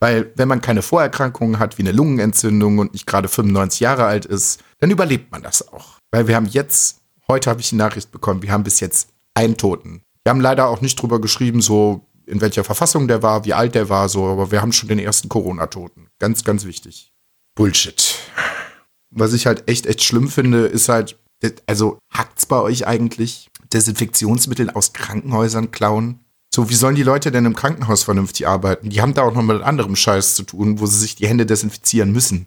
Weil 0.03 0.33
wenn 0.35 0.49
man 0.49 0.59
keine 0.59 0.81
Vorerkrankungen 0.81 1.59
hat, 1.59 1.77
wie 1.77 1.81
eine 1.83 1.93
Lungenentzündung 1.93 2.79
und 2.79 2.91
nicht 2.91 3.07
gerade 3.07 3.29
95 3.29 3.79
Jahre 3.79 4.03
alt 4.03 4.25
ist, 4.25 4.61
dann 4.79 4.91
überlebt 4.91 5.31
man 5.31 5.41
das 5.41 5.65
auch. 5.69 5.97
Weil 6.11 6.27
wir 6.27 6.35
haben 6.35 6.45
jetzt, 6.45 6.99
heute 7.29 7.49
habe 7.49 7.61
ich 7.61 7.69
die 7.69 7.77
Nachricht 7.77 8.11
bekommen, 8.11 8.41
wir 8.41 8.51
haben 8.51 8.65
bis 8.65 8.81
jetzt 8.81 9.13
einen 9.33 9.55
Toten. 9.55 10.01
Wir 10.25 10.31
haben 10.31 10.41
leider 10.41 10.67
auch 10.67 10.81
nicht 10.81 11.01
drüber 11.01 11.21
geschrieben, 11.21 11.61
so 11.61 12.05
in 12.25 12.41
welcher 12.41 12.65
Verfassung 12.65 13.07
der 13.07 13.23
war, 13.23 13.45
wie 13.45 13.53
alt 13.53 13.75
der 13.75 13.87
war, 13.87 14.09
so, 14.09 14.25
aber 14.25 14.51
wir 14.51 14.61
haben 14.61 14.73
schon 14.73 14.89
den 14.89 14.99
ersten 14.99 15.29
Corona-Toten. 15.29 16.09
Ganz, 16.19 16.43
ganz 16.43 16.65
wichtig. 16.65 17.13
Bullshit. 17.55 18.15
Was 19.09 19.31
ich 19.31 19.45
halt 19.45 19.69
echt, 19.69 19.85
echt 19.85 20.03
schlimm 20.03 20.27
finde, 20.27 20.65
ist 20.65 20.89
halt, 20.89 21.17
also 21.65 21.97
hackt's 22.11 22.45
bei 22.45 22.59
euch 22.59 22.85
eigentlich 22.85 23.49
Desinfektionsmittel 23.71 24.69
aus 24.69 24.91
Krankenhäusern 24.91 25.71
klauen? 25.71 26.22
So, 26.55 26.69
wie 26.69 26.75
sollen 26.75 26.93
die 26.93 27.01
Leute 27.01 27.31
denn 27.31 27.45
im 27.45 27.55
Krankenhaus 27.55 28.03
vernünftig 28.03 28.47
arbeiten? 28.47 28.91
Die 28.91 29.01
haben 29.01 29.15
da 29.15 29.23
auch 29.23 29.33
noch 29.33 29.41
mit 29.41 29.63
anderem 29.63 29.95
Scheiß 29.95 30.35
zu 30.35 30.43
tun, 30.43 30.79
wo 30.79 30.85
sie 30.85 30.99
sich 30.99 31.15
die 31.15 31.27
Hände 31.27 31.47
desinfizieren 31.47 32.11
müssen. 32.11 32.45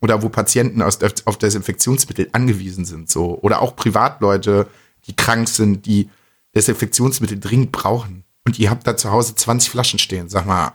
Oder 0.00 0.22
wo 0.22 0.28
Patienten 0.28 0.82
aus, 0.82 1.00
auf 1.24 1.36
Desinfektionsmittel 1.36 2.28
angewiesen 2.30 2.84
sind, 2.84 3.10
so. 3.10 3.40
Oder 3.40 3.60
auch 3.60 3.74
Privatleute, 3.74 4.68
die 5.06 5.16
krank 5.16 5.48
sind, 5.48 5.84
die 5.84 6.08
Desinfektionsmittel 6.54 7.40
dringend 7.40 7.72
brauchen. 7.72 8.22
Und 8.46 8.60
ihr 8.60 8.70
habt 8.70 8.86
da 8.86 8.96
zu 8.96 9.10
Hause 9.10 9.34
20 9.34 9.68
Flaschen 9.68 9.98
stehen. 9.98 10.28
Sag 10.28 10.46
mal, 10.46 10.74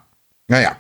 naja, 0.50 0.76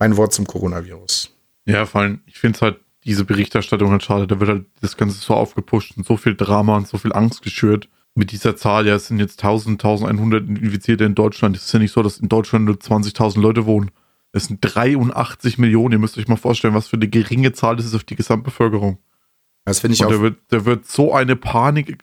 mein 0.00 0.16
Wort 0.16 0.32
zum 0.32 0.44
Coronavirus. 0.44 1.30
Ja, 1.66 1.86
vor 1.86 2.00
allem, 2.00 2.20
ich 2.26 2.40
finde 2.40 2.56
es 2.56 2.62
halt, 2.62 2.80
diese 3.04 3.24
Berichterstattung 3.24 3.92
halt 3.92 4.02
schade. 4.02 4.26
Da 4.26 4.40
wird 4.40 4.50
halt 4.50 4.66
das 4.80 4.96
Ganze 4.96 5.20
so 5.20 5.34
aufgepusht 5.34 5.96
und 5.96 6.04
so 6.04 6.16
viel 6.16 6.34
Drama 6.34 6.76
und 6.76 6.88
so 6.88 6.98
viel 6.98 7.12
Angst 7.12 7.42
geschürt. 7.42 7.88
Mit 8.14 8.32
dieser 8.32 8.56
Zahl, 8.56 8.86
ja, 8.86 8.96
es 8.96 9.06
sind 9.06 9.20
jetzt 9.20 9.42
1000, 9.42 9.82
1100 9.84 10.48
Infizierte 10.48 11.04
in 11.04 11.14
Deutschland. 11.14 11.56
Es 11.56 11.66
ist 11.66 11.72
ja 11.72 11.78
nicht 11.78 11.92
so, 11.92 12.02
dass 12.02 12.18
in 12.18 12.28
Deutschland 12.28 12.64
nur 12.64 12.74
20.000 12.74 13.40
Leute 13.40 13.64
wohnen. 13.66 13.90
Es 14.32 14.46
sind 14.46 14.58
83 14.60 15.58
Millionen. 15.58 15.92
Ihr 15.92 15.98
müsst 15.98 16.18
euch 16.18 16.28
mal 16.28 16.36
vorstellen, 16.36 16.74
was 16.74 16.88
für 16.88 16.96
eine 16.96 17.08
geringe 17.08 17.52
Zahl 17.52 17.76
das 17.76 17.86
ist 17.86 17.94
auf 17.94 18.04
die 18.04 18.16
Gesamtbevölkerung. 18.16 18.98
Das 19.64 19.80
finde 19.80 19.94
ich 19.94 20.00
Und 20.00 20.06
auch. 20.06 20.12
da 20.12 20.20
wird, 20.20 20.38
da 20.48 20.64
wird 20.64 20.86
so 20.86 21.12
eine 21.14 21.36
Panik 21.36 21.98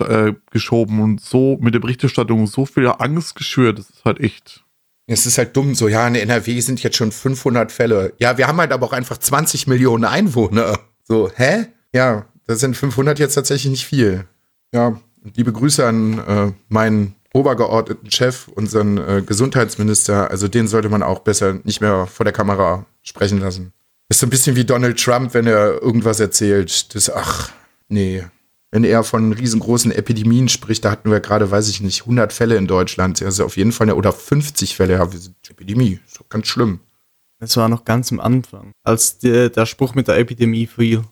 äh, 0.00 0.32
geschoben 0.50 1.00
und 1.00 1.20
so 1.20 1.58
mit 1.60 1.74
der 1.74 1.80
Berichterstattung 1.80 2.46
so 2.46 2.64
viel 2.66 2.86
Angst 2.86 3.34
geschürt. 3.36 3.78
Das 3.78 3.90
ist 3.90 4.04
halt 4.04 4.20
echt. 4.20 4.64
Es 5.06 5.26
ist 5.26 5.38
halt 5.38 5.56
dumm, 5.56 5.74
so, 5.74 5.88
ja, 5.88 6.06
in 6.06 6.14
NRW 6.14 6.60
sind 6.60 6.82
jetzt 6.82 6.96
schon 6.96 7.12
500 7.12 7.72
Fälle. 7.72 8.14
Ja, 8.18 8.38
wir 8.38 8.46
haben 8.46 8.58
halt 8.58 8.72
aber 8.72 8.86
auch 8.86 8.92
einfach 8.92 9.18
20 9.18 9.66
Millionen 9.66 10.04
Einwohner. 10.04 10.78
So, 11.04 11.30
hä? 11.34 11.66
Ja, 11.92 12.26
das 12.46 12.60
sind 12.60 12.76
500 12.76 13.18
jetzt 13.18 13.34
tatsächlich 13.34 13.70
nicht 13.70 13.86
viel. 13.86 14.26
Ja, 14.72 15.00
liebe 15.22 15.52
Grüße 15.52 15.86
an 15.86 16.18
äh, 16.18 16.52
meinen 16.68 17.14
obergeordneten 17.32 18.10
Chef, 18.10 18.48
unseren 18.48 18.98
äh, 18.98 19.22
Gesundheitsminister. 19.24 20.30
Also 20.30 20.48
den 20.48 20.68
sollte 20.68 20.88
man 20.88 21.02
auch 21.02 21.20
besser 21.20 21.60
nicht 21.64 21.80
mehr 21.80 22.06
vor 22.06 22.24
der 22.24 22.32
Kamera 22.32 22.86
sprechen 23.02 23.38
lassen. 23.38 23.72
Ist 24.08 24.20
so 24.20 24.26
ein 24.26 24.30
bisschen 24.30 24.56
wie 24.56 24.64
Donald 24.64 25.02
Trump, 25.02 25.34
wenn 25.34 25.46
er 25.46 25.80
irgendwas 25.80 26.18
erzählt. 26.18 26.94
Das, 26.94 27.10
ach, 27.10 27.50
nee. 27.88 28.24
Wenn 28.72 28.84
er 28.84 29.04
von 29.04 29.32
riesengroßen 29.32 29.92
Epidemien 29.92 30.48
spricht, 30.48 30.84
da 30.84 30.90
hatten 30.90 31.10
wir 31.10 31.20
gerade, 31.20 31.50
weiß 31.50 31.68
ich 31.68 31.80
nicht, 31.80 32.02
100 32.02 32.32
Fälle 32.32 32.56
in 32.56 32.66
Deutschland. 32.66 33.22
Also 33.22 33.44
auf 33.44 33.56
jeden 33.56 33.72
Fall, 33.72 33.86
eine, 33.86 33.96
oder 33.96 34.12
50 34.12 34.76
Fälle. 34.76 34.94
Ja, 34.94 35.08
Epidemie. 35.48 36.00
Ist 36.06 36.20
doch 36.20 36.28
ganz 36.28 36.48
schlimm. 36.48 36.80
Das 37.38 37.56
war 37.56 37.68
noch 37.68 37.84
ganz 37.84 38.12
am 38.12 38.20
Anfang, 38.20 38.72
als 38.82 39.18
der, 39.18 39.48
der 39.48 39.64
Spruch 39.64 39.94
mit 39.94 40.08
der 40.08 40.18
Epidemie 40.18 40.66
fiel. 40.66 41.04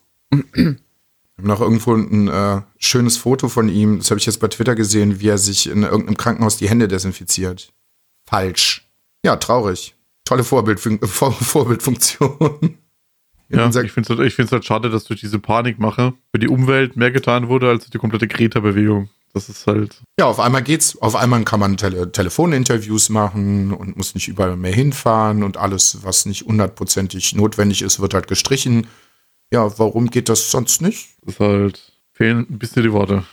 Noch 1.40 1.60
irgendwo 1.60 1.94
ein 1.94 2.28
äh, 2.28 2.62
schönes 2.78 3.16
Foto 3.16 3.48
von 3.48 3.68
ihm, 3.68 3.98
das 3.98 4.10
habe 4.10 4.18
ich 4.18 4.26
jetzt 4.26 4.40
bei 4.40 4.48
Twitter 4.48 4.74
gesehen, 4.74 5.20
wie 5.20 5.28
er 5.28 5.38
sich 5.38 5.68
in 5.68 5.84
irgendeinem 5.84 6.16
Krankenhaus 6.16 6.56
die 6.56 6.68
Hände 6.68 6.88
desinfiziert. 6.88 7.72
Falsch. 8.26 8.88
Ja, 9.24 9.36
traurig. 9.36 9.94
Tolle 10.24 10.44
Vorbildfun 10.44 10.98
Vor 11.02 11.32
Vorbildfunktion. 11.32 12.78
Ja, 13.50 13.68
ich 13.68 13.92
finde 13.92 14.12
es 14.12 14.18
halt, 14.18 14.26
ich 14.26 14.34
find's 14.34 14.52
halt 14.52 14.64
schade, 14.64 14.90
dass 14.90 15.04
durch 15.04 15.20
diese 15.20 15.38
Panikmache 15.38 16.12
für 16.32 16.38
die 16.38 16.48
Umwelt 16.48 16.96
mehr 16.96 17.10
getan 17.10 17.48
wurde 17.48 17.68
als 17.68 17.88
die 17.88 17.98
komplette 17.98 18.28
Greta-Bewegung. 18.28 19.08
Das 19.32 19.48
ist 19.48 19.66
halt. 19.66 20.02
ja, 20.18 20.26
auf 20.26 20.40
einmal 20.40 20.62
geht's. 20.62 21.00
Auf 21.00 21.14
einmal 21.14 21.44
kann 21.44 21.60
man 21.60 21.76
Tele 21.76 22.10
Telefoninterviews 22.10 23.08
machen 23.10 23.72
und 23.72 23.96
muss 23.96 24.14
nicht 24.14 24.28
überall 24.28 24.56
mehr 24.56 24.72
hinfahren 24.72 25.42
und 25.42 25.56
alles, 25.56 25.98
was 26.02 26.26
nicht 26.26 26.44
hundertprozentig 26.46 27.34
notwendig 27.34 27.82
ist, 27.82 28.00
wird 28.00 28.14
halt 28.14 28.26
gestrichen. 28.26 28.86
Ja, 29.52 29.78
warum 29.78 30.08
geht 30.10 30.28
das 30.28 30.50
sonst 30.50 30.82
nicht? 30.82 31.08
Das 31.22 31.34
ist 31.34 31.40
halt. 31.40 31.92
Fehlen 32.12 32.46
ein 32.50 32.58
bisschen 32.58 32.82
die 32.82 32.92
Worte. 32.92 33.24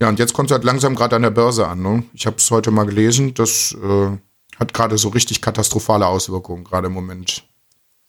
Ja, 0.00 0.08
und 0.08 0.18
jetzt 0.18 0.32
kommt 0.32 0.50
es 0.50 0.54
halt 0.54 0.64
langsam 0.64 0.94
gerade 0.94 1.14
an 1.16 1.22
der 1.22 1.30
Börse 1.30 1.68
an. 1.68 1.82
Ne? 1.82 2.04
Ich 2.14 2.26
habe 2.26 2.36
es 2.38 2.50
heute 2.50 2.70
mal 2.70 2.84
gelesen, 2.86 3.34
das 3.34 3.72
äh, 3.82 4.10
hat 4.58 4.72
gerade 4.74 4.96
so 4.98 5.10
richtig 5.10 5.40
katastrophale 5.42 6.06
Auswirkungen, 6.06 6.64
gerade 6.64 6.86
im 6.86 6.94
Moment. 6.94 7.44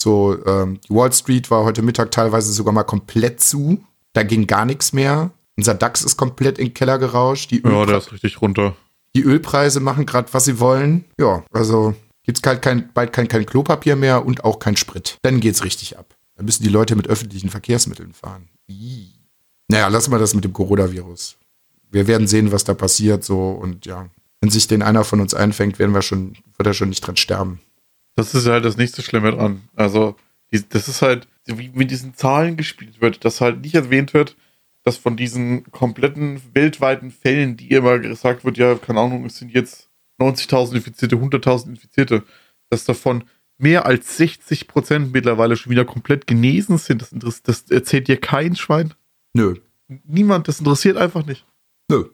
So, 0.01 0.37
ähm, 0.45 0.79
die 0.87 0.93
Wall 0.93 1.11
Street 1.11 1.51
war 1.51 1.63
heute 1.65 1.81
Mittag 1.81 2.11
teilweise 2.11 2.51
sogar 2.53 2.73
mal 2.73 2.83
komplett 2.83 3.41
zu. 3.41 3.83
Da 4.13 4.23
ging 4.23 4.47
gar 4.47 4.65
nichts 4.65 4.93
mehr. 4.93 5.31
Unser 5.57 5.73
DAX 5.73 6.03
ist 6.03 6.15
komplett 6.17 6.57
in 6.59 6.67
den 6.67 6.73
Keller 6.73 6.97
gerauscht. 6.97 7.51
Die, 7.51 7.61
Ja, 7.61 7.85
der 7.85 7.97
ist 7.97 8.11
richtig 8.11 8.41
runter. 8.41 8.75
die 9.15 9.21
Ölpreise 9.23 9.79
machen 9.79 10.05
gerade, 10.05 10.33
was 10.33 10.45
sie 10.45 10.59
wollen. 10.59 11.05
Ja, 11.19 11.43
also 11.51 11.93
gibt's 12.23 12.41
halt 12.45 12.61
kein, 12.61 12.91
bald 12.93 13.13
kein, 13.13 13.27
kein 13.27 13.45
Klopapier 13.45 13.95
mehr 13.95 14.25
und 14.25 14.43
auch 14.43 14.59
kein 14.59 14.75
Sprit. 14.77 15.17
Dann 15.23 15.39
geht's 15.39 15.63
richtig 15.63 15.97
ab. 15.97 16.14
Dann 16.35 16.45
müssen 16.45 16.63
die 16.63 16.69
Leute 16.69 16.95
mit 16.95 17.07
öffentlichen 17.07 17.49
Verkehrsmitteln 17.49 18.13
fahren. 18.13 18.49
Ih. 18.67 19.07
Naja, 19.67 19.87
lassen 19.87 20.11
wir 20.11 20.19
das 20.19 20.33
mit 20.33 20.43
dem 20.43 20.53
Coronavirus. 20.53 21.37
Wir 21.89 22.07
werden 22.07 22.27
sehen, 22.27 22.51
was 22.51 22.63
da 22.63 22.73
passiert, 22.73 23.23
so 23.23 23.51
und 23.51 23.85
ja. 23.85 24.09
Wenn 24.41 24.49
sich 24.49 24.67
den 24.67 24.83
einer 24.83 25.03
von 25.03 25.21
uns 25.21 25.33
einfängt, 25.33 25.79
werden 25.79 25.93
wir 25.93 26.01
schon, 26.01 26.35
wird 26.57 26.67
er 26.67 26.73
schon 26.73 26.89
nicht 26.89 27.01
dran 27.01 27.15
sterben. 27.15 27.61
Das 28.15 28.35
ist 28.35 28.47
halt 28.47 28.65
das 28.65 28.77
nächste 28.77 29.01
Schlimme 29.01 29.31
dran. 29.31 29.63
Also, 29.75 30.15
das 30.69 30.87
ist 30.87 31.01
halt, 31.01 31.27
wie 31.45 31.69
mit 31.73 31.89
diesen 31.89 32.15
Zahlen 32.15 32.57
gespielt 32.57 33.01
wird, 33.01 33.25
dass 33.25 33.41
halt 33.41 33.61
nicht 33.61 33.75
erwähnt 33.75 34.13
wird, 34.13 34.35
dass 34.83 34.97
von 34.97 35.17
diesen 35.17 35.69
kompletten 35.71 36.41
weltweiten 36.53 37.11
Fällen, 37.11 37.57
die 37.57 37.69
immer 37.69 37.97
gesagt 37.99 38.45
wird, 38.45 38.57
ja, 38.57 38.75
keine 38.75 38.99
Ahnung, 38.99 39.25
es 39.25 39.37
sind 39.37 39.51
jetzt 39.51 39.89
90.000 40.19 40.75
Infizierte, 40.75 41.15
100.000 41.15 41.69
Infizierte, 41.69 42.23
dass 42.69 42.85
davon 42.85 43.23
mehr 43.57 43.85
als 43.85 44.17
60 44.17 44.67
Prozent 44.67 45.13
mittlerweile 45.13 45.55
schon 45.55 45.71
wieder 45.71 45.85
komplett 45.85 46.27
genesen 46.27 46.77
sind. 46.77 47.07
Das, 47.11 47.41
das 47.43 47.63
erzählt 47.69 48.07
dir 48.07 48.19
kein 48.19 48.55
Schwein. 48.55 48.93
Nö. 49.33 49.55
Niemand, 49.87 50.47
das 50.47 50.59
interessiert 50.59 50.97
einfach 50.97 51.25
nicht. 51.25 51.45
Nö. 51.89 52.05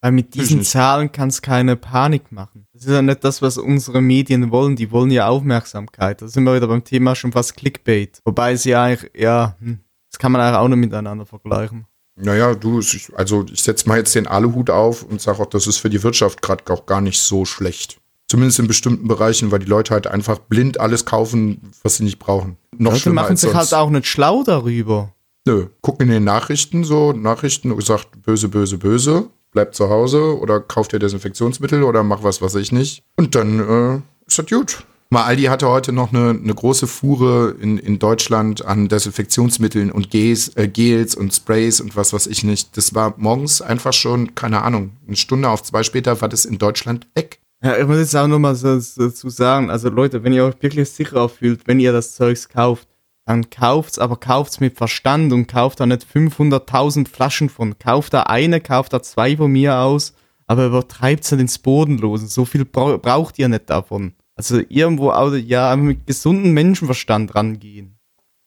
Weil 0.00 0.12
mit 0.12 0.34
diesen. 0.34 0.62
Zahlen 0.62 1.10
kann 1.10 1.28
es 1.28 1.42
keine 1.42 1.76
Panik 1.76 2.30
machen. 2.30 2.66
Das 2.72 2.84
ist 2.84 2.90
ja 2.90 3.02
nicht 3.02 3.24
das, 3.24 3.42
was 3.42 3.58
unsere 3.58 4.00
Medien 4.00 4.50
wollen. 4.50 4.76
Die 4.76 4.92
wollen 4.92 5.10
ja 5.10 5.26
Aufmerksamkeit. 5.26 6.22
Da 6.22 6.28
sind 6.28 6.44
wir 6.44 6.54
wieder 6.54 6.68
beim 6.68 6.84
Thema 6.84 7.16
schon 7.16 7.32
fast 7.32 7.56
Clickbait. 7.56 8.20
Wobei 8.24 8.54
sie 8.54 8.76
eigentlich, 8.76 9.10
ja, 9.14 9.56
hm, 9.58 9.80
das 10.10 10.18
kann 10.18 10.32
man 10.32 10.40
eigentlich 10.40 10.56
auch 10.56 10.68
nicht 10.68 10.78
miteinander 10.78 11.26
vergleichen. 11.26 11.86
Naja, 12.14 12.54
du, 12.54 12.80
also 13.14 13.46
ich 13.52 13.62
setze 13.62 13.88
mal 13.88 13.98
jetzt 13.98 14.14
den 14.14 14.26
Aluhut 14.26 14.70
auf 14.70 15.04
und 15.04 15.20
sage 15.20 15.40
auch, 15.40 15.46
das 15.46 15.66
ist 15.66 15.78
für 15.78 15.90
die 15.90 16.02
Wirtschaft 16.02 16.42
gerade 16.42 16.64
auch 16.72 16.86
gar 16.86 17.00
nicht 17.00 17.20
so 17.20 17.44
schlecht. 17.44 18.00
Zumindest 18.28 18.58
in 18.58 18.66
bestimmten 18.66 19.08
Bereichen, 19.08 19.50
weil 19.50 19.60
die 19.60 19.66
Leute 19.66 19.94
halt 19.94 20.06
einfach 20.06 20.38
blind 20.38 20.78
alles 20.78 21.06
kaufen, 21.06 21.72
was 21.82 21.96
sie 21.96 22.04
nicht 22.04 22.18
brauchen. 22.18 22.58
Noch 22.76 22.94
schlimmer 22.96 23.22
machen 23.22 23.36
sich 23.36 23.54
halt 23.54 23.72
auch 23.72 23.88
nicht 23.88 24.06
schlau 24.06 24.42
darüber. 24.42 25.14
Nö, 25.46 25.68
gucken 25.80 26.08
in 26.08 26.12
den 26.12 26.24
Nachrichten 26.24 26.84
so, 26.84 27.12
Nachrichten 27.12 27.72
und 27.72 27.82
sagt 27.82 28.22
böse, 28.22 28.48
böse, 28.48 28.76
böse, 28.76 29.30
bleibt 29.50 29.74
zu 29.74 29.88
Hause 29.88 30.38
oder 30.38 30.60
kauft 30.60 30.92
ihr 30.92 30.98
Desinfektionsmittel 30.98 31.82
oder 31.82 32.02
mach 32.02 32.22
was, 32.22 32.42
was 32.42 32.54
ich 32.54 32.70
nicht. 32.70 33.02
Und 33.16 33.34
dann 33.34 33.60
äh, 33.60 34.26
ist 34.26 34.38
das 34.38 34.46
gut. 34.46 34.84
Mal 35.10 35.24
Aldi 35.24 35.44
hatte 35.44 35.68
heute 35.68 35.90
noch 35.92 36.12
eine, 36.12 36.30
eine 36.30 36.54
große 36.54 36.86
Fuhre 36.86 37.56
in, 37.58 37.78
in 37.78 37.98
Deutschland 37.98 38.62
an 38.66 38.88
Desinfektionsmitteln 38.88 39.90
und 39.90 40.10
Gels, 40.10 40.54
äh, 40.54 40.68
Gels 40.68 41.14
und 41.14 41.32
Sprays 41.32 41.80
und 41.80 41.96
was 41.96 42.12
weiß 42.12 42.26
ich 42.26 42.44
nicht. 42.44 42.76
Das 42.76 42.94
war 42.94 43.14
morgens 43.16 43.62
einfach 43.62 43.94
schon, 43.94 44.34
keine 44.34 44.60
Ahnung, 44.60 44.90
eine 45.06 45.16
Stunde 45.16 45.48
auf 45.48 45.62
zwei 45.62 45.82
später 45.82 46.20
war 46.20 46.28
das 46.28 46.44
in 46.44 46.58
Deutschland 46.58 47.06
weg. 47.14 47.37
Ja, 47.62 47.76
ich 47.76 47.86
muss 47.86 47.98
jetzt 47.98 48.14
auch 48.14 48.28
nochmal 48.28 48.54
so, 48.54 48.78
so 48.78 49.08
dazu 49.08 49.28
sagen, 49.30 49.68
also 49.68 49.88
Leute, 49.88 50.22
wenn 50.22 50.32
ihr 50.32 50.44
euch 50.44 50.62
wirklich 50.62 50.88
sicherer 50.90 51.28
fühlt, 51.28 51.66
wenn 51.66 51.80
ihr 51.80 51.92
das 51.92 52.14
Zeugs 52.14 52.48
kauft, 52.48 52.88
dann 53.26 53.50
kauft's, 53.50 53.98
aber 53.98 54.16
kauft's 54.16 54.60
mit 54.60 54.76
Verstand 54.76 55.32
und 55.32 55.48
kauft 55.48 55.80
da 55.80 55.86
nicht 55.86 56.06
500.000 56.06 57.08
Flaschen 57.08 57.48
von. 57.48 57.78
Kauft 57.78 58.14
da 58.14 58.22
eine, 58.22 58.60
kauft 58.60 58.92
da 58.92 59.02
zwei 59.02 59.36
von 59.36 59.50
mir 59.50 59.78
aus, 59.78 60.14
aber 60.46 60.66
übertreibt's 60.66 61.32
nicht 61.32 61.40
ins 61.40 61.58
Bodenlose. 61.58 62.28
So 62.28 62.44
viel 62.44 62.64
bra 62.64 62.96
braucht 62.96 63.38
ihr 63.38 63.48
nicht 63.48 63.68
davon. 63.68 64.14
Also 64.34 64.60
irgendwo 64.68 65.10
auch, 65.10 65.34
ja, 65.34 65.74
mit 65.76 66.06
gesundem 66.06 66.54
Menschenverstand 66.54 67.34
rangehen. 67.34 67.98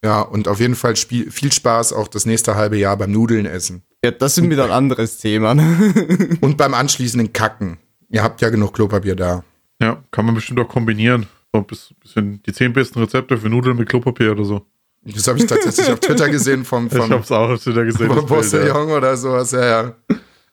Ja, 0.04 0.22
und 0.22 0.48
auf 0.48 0.60
jeden 0.60 0.76
Fall 0.76 0.96
viel 0.96 1.52
Spaß 1.52 1.94
auch 1.94 2.08
das 2.08 2.26
nächste 2.26 2.56
halbe 2.56 2.78
Jahr 2.78 2.98
beim 2.98 3.12
Nudeln 3.12 3.46
essen. 3.46 3.84
Ja, 4.04 4.10
das 4.10 4.38
ist 4.38 4.50
wieder 4.50 4.64
ein 4.66 4.72
anderes 4.72 5.18
Thema. 5.18 5.54
ne? 5.54 6.38
Und 6.42 6.58
beim 6.58 6.74
anschließenden 6.74 7.34
Kacken. 7.34 7.78
Ihr 8.12 8.24
habt 8.24 8.42
ja 8.42 8.50
genug 8.50 8.74
Klopapier 8.74 9.16
da. 9.16 9.44
Ja, 9.82 10.04
kann 10.12 10.26
man 10.26 10.36
bestimmt 10.36 10.60
auch 10.60 10.68
kombinieren. 10.68 11.28
So 11.54 11.60
ein 11.60 11.66
bis- 11.66 11.94
bisschen 12.00 12.42
die 12.44 12.54
zehn 12.54 12.74
besten 12.74 13.00
Rezepte 13.00 13.38
für 13.38 13.50
Nudeln 13.50 13.78
mit 13.78 13.90
Klopapier 13.90 14.32
oder 14.34 14.44
so. 14.46 14.66
Das 15.04 15.28
habe 15.28 15.40
ich 15.40 15.48
tatsächlich 15.48 15.90
auf 15.92 16.00
Twitter 16.00 16.30
gesehen 16.30 16.64
vom, 16.66 16.88
Ich 16.92 16.94
vom, 16.94 17.10
hab's 17.12 17.32
auch 17.32 17.50
auf 17.50 17.64
Twitter 17.64 17.84
gesehen. 17.86 18.08
vom 18.08 18.16
das 18.18 18.26
Bild, 18.52 18.64
ja. 18.66 18.74
Postillon 18.74 18.92
oder 18.92 19.18
sowas. 19.18 19.52
Ja, 19.52 19.66
ja. 19.66 19.96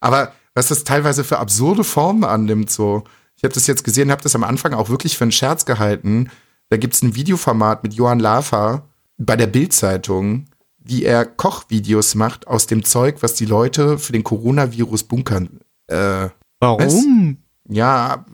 Aber 0.00 0.32
was 0.54 0.68
das 0.68 0.84
teilweise 0.84 1.22
für 1.24 1.38
absurde 1.38 1.84
Formen 1.84 2.24
annimmt, 2.24 2.70
so. 2.70 3.04
Ich 3.36 3.44
habe 3.44 3.54
das 3.54 3.66
jetzt 3.68 3.84
gesehen, 3.84 4.10
habe 4.10 4.22
das 4.22 4.34
am 4.34 4.42
Anfang 4.44 4.72
auch 4.74 4.88
wirklich 4.88 5.16
für 5.16 5.24
einen 5.24 5.32
Scherz 5.32 5.64
gehalten. 5.64 6.30
Da 6.70 6.76
gibt's 6.76 7.02
ein 7.02 7.14
Videoformat 7.14 7.82
mit 7.84 7.94
Johann 7.94 8.18
Lafer 8.18 8.88
bei 9.18 9.36
der 9.36 9.46
Bild-Zeitung, 9.46 10.46
wie 10.78 11.04
er 11.04 11.24
Kochvideos 11.24 12.14
macht 12.16 12.46
aus 12.48 12.66
dem 12.66 12.82
Zeug, 12.84 13.16
was 13.20 13.34
die 13.34 13.44
Leute 13.46 13.98
für 13.98 14.12
den 14.12 14.24
Coronavirus 14.24 15.04
bunkern. 15.04 15.60
Äh, 15.86 16.28
Warum? 16.60 17.36
Ja, 17.68 18.24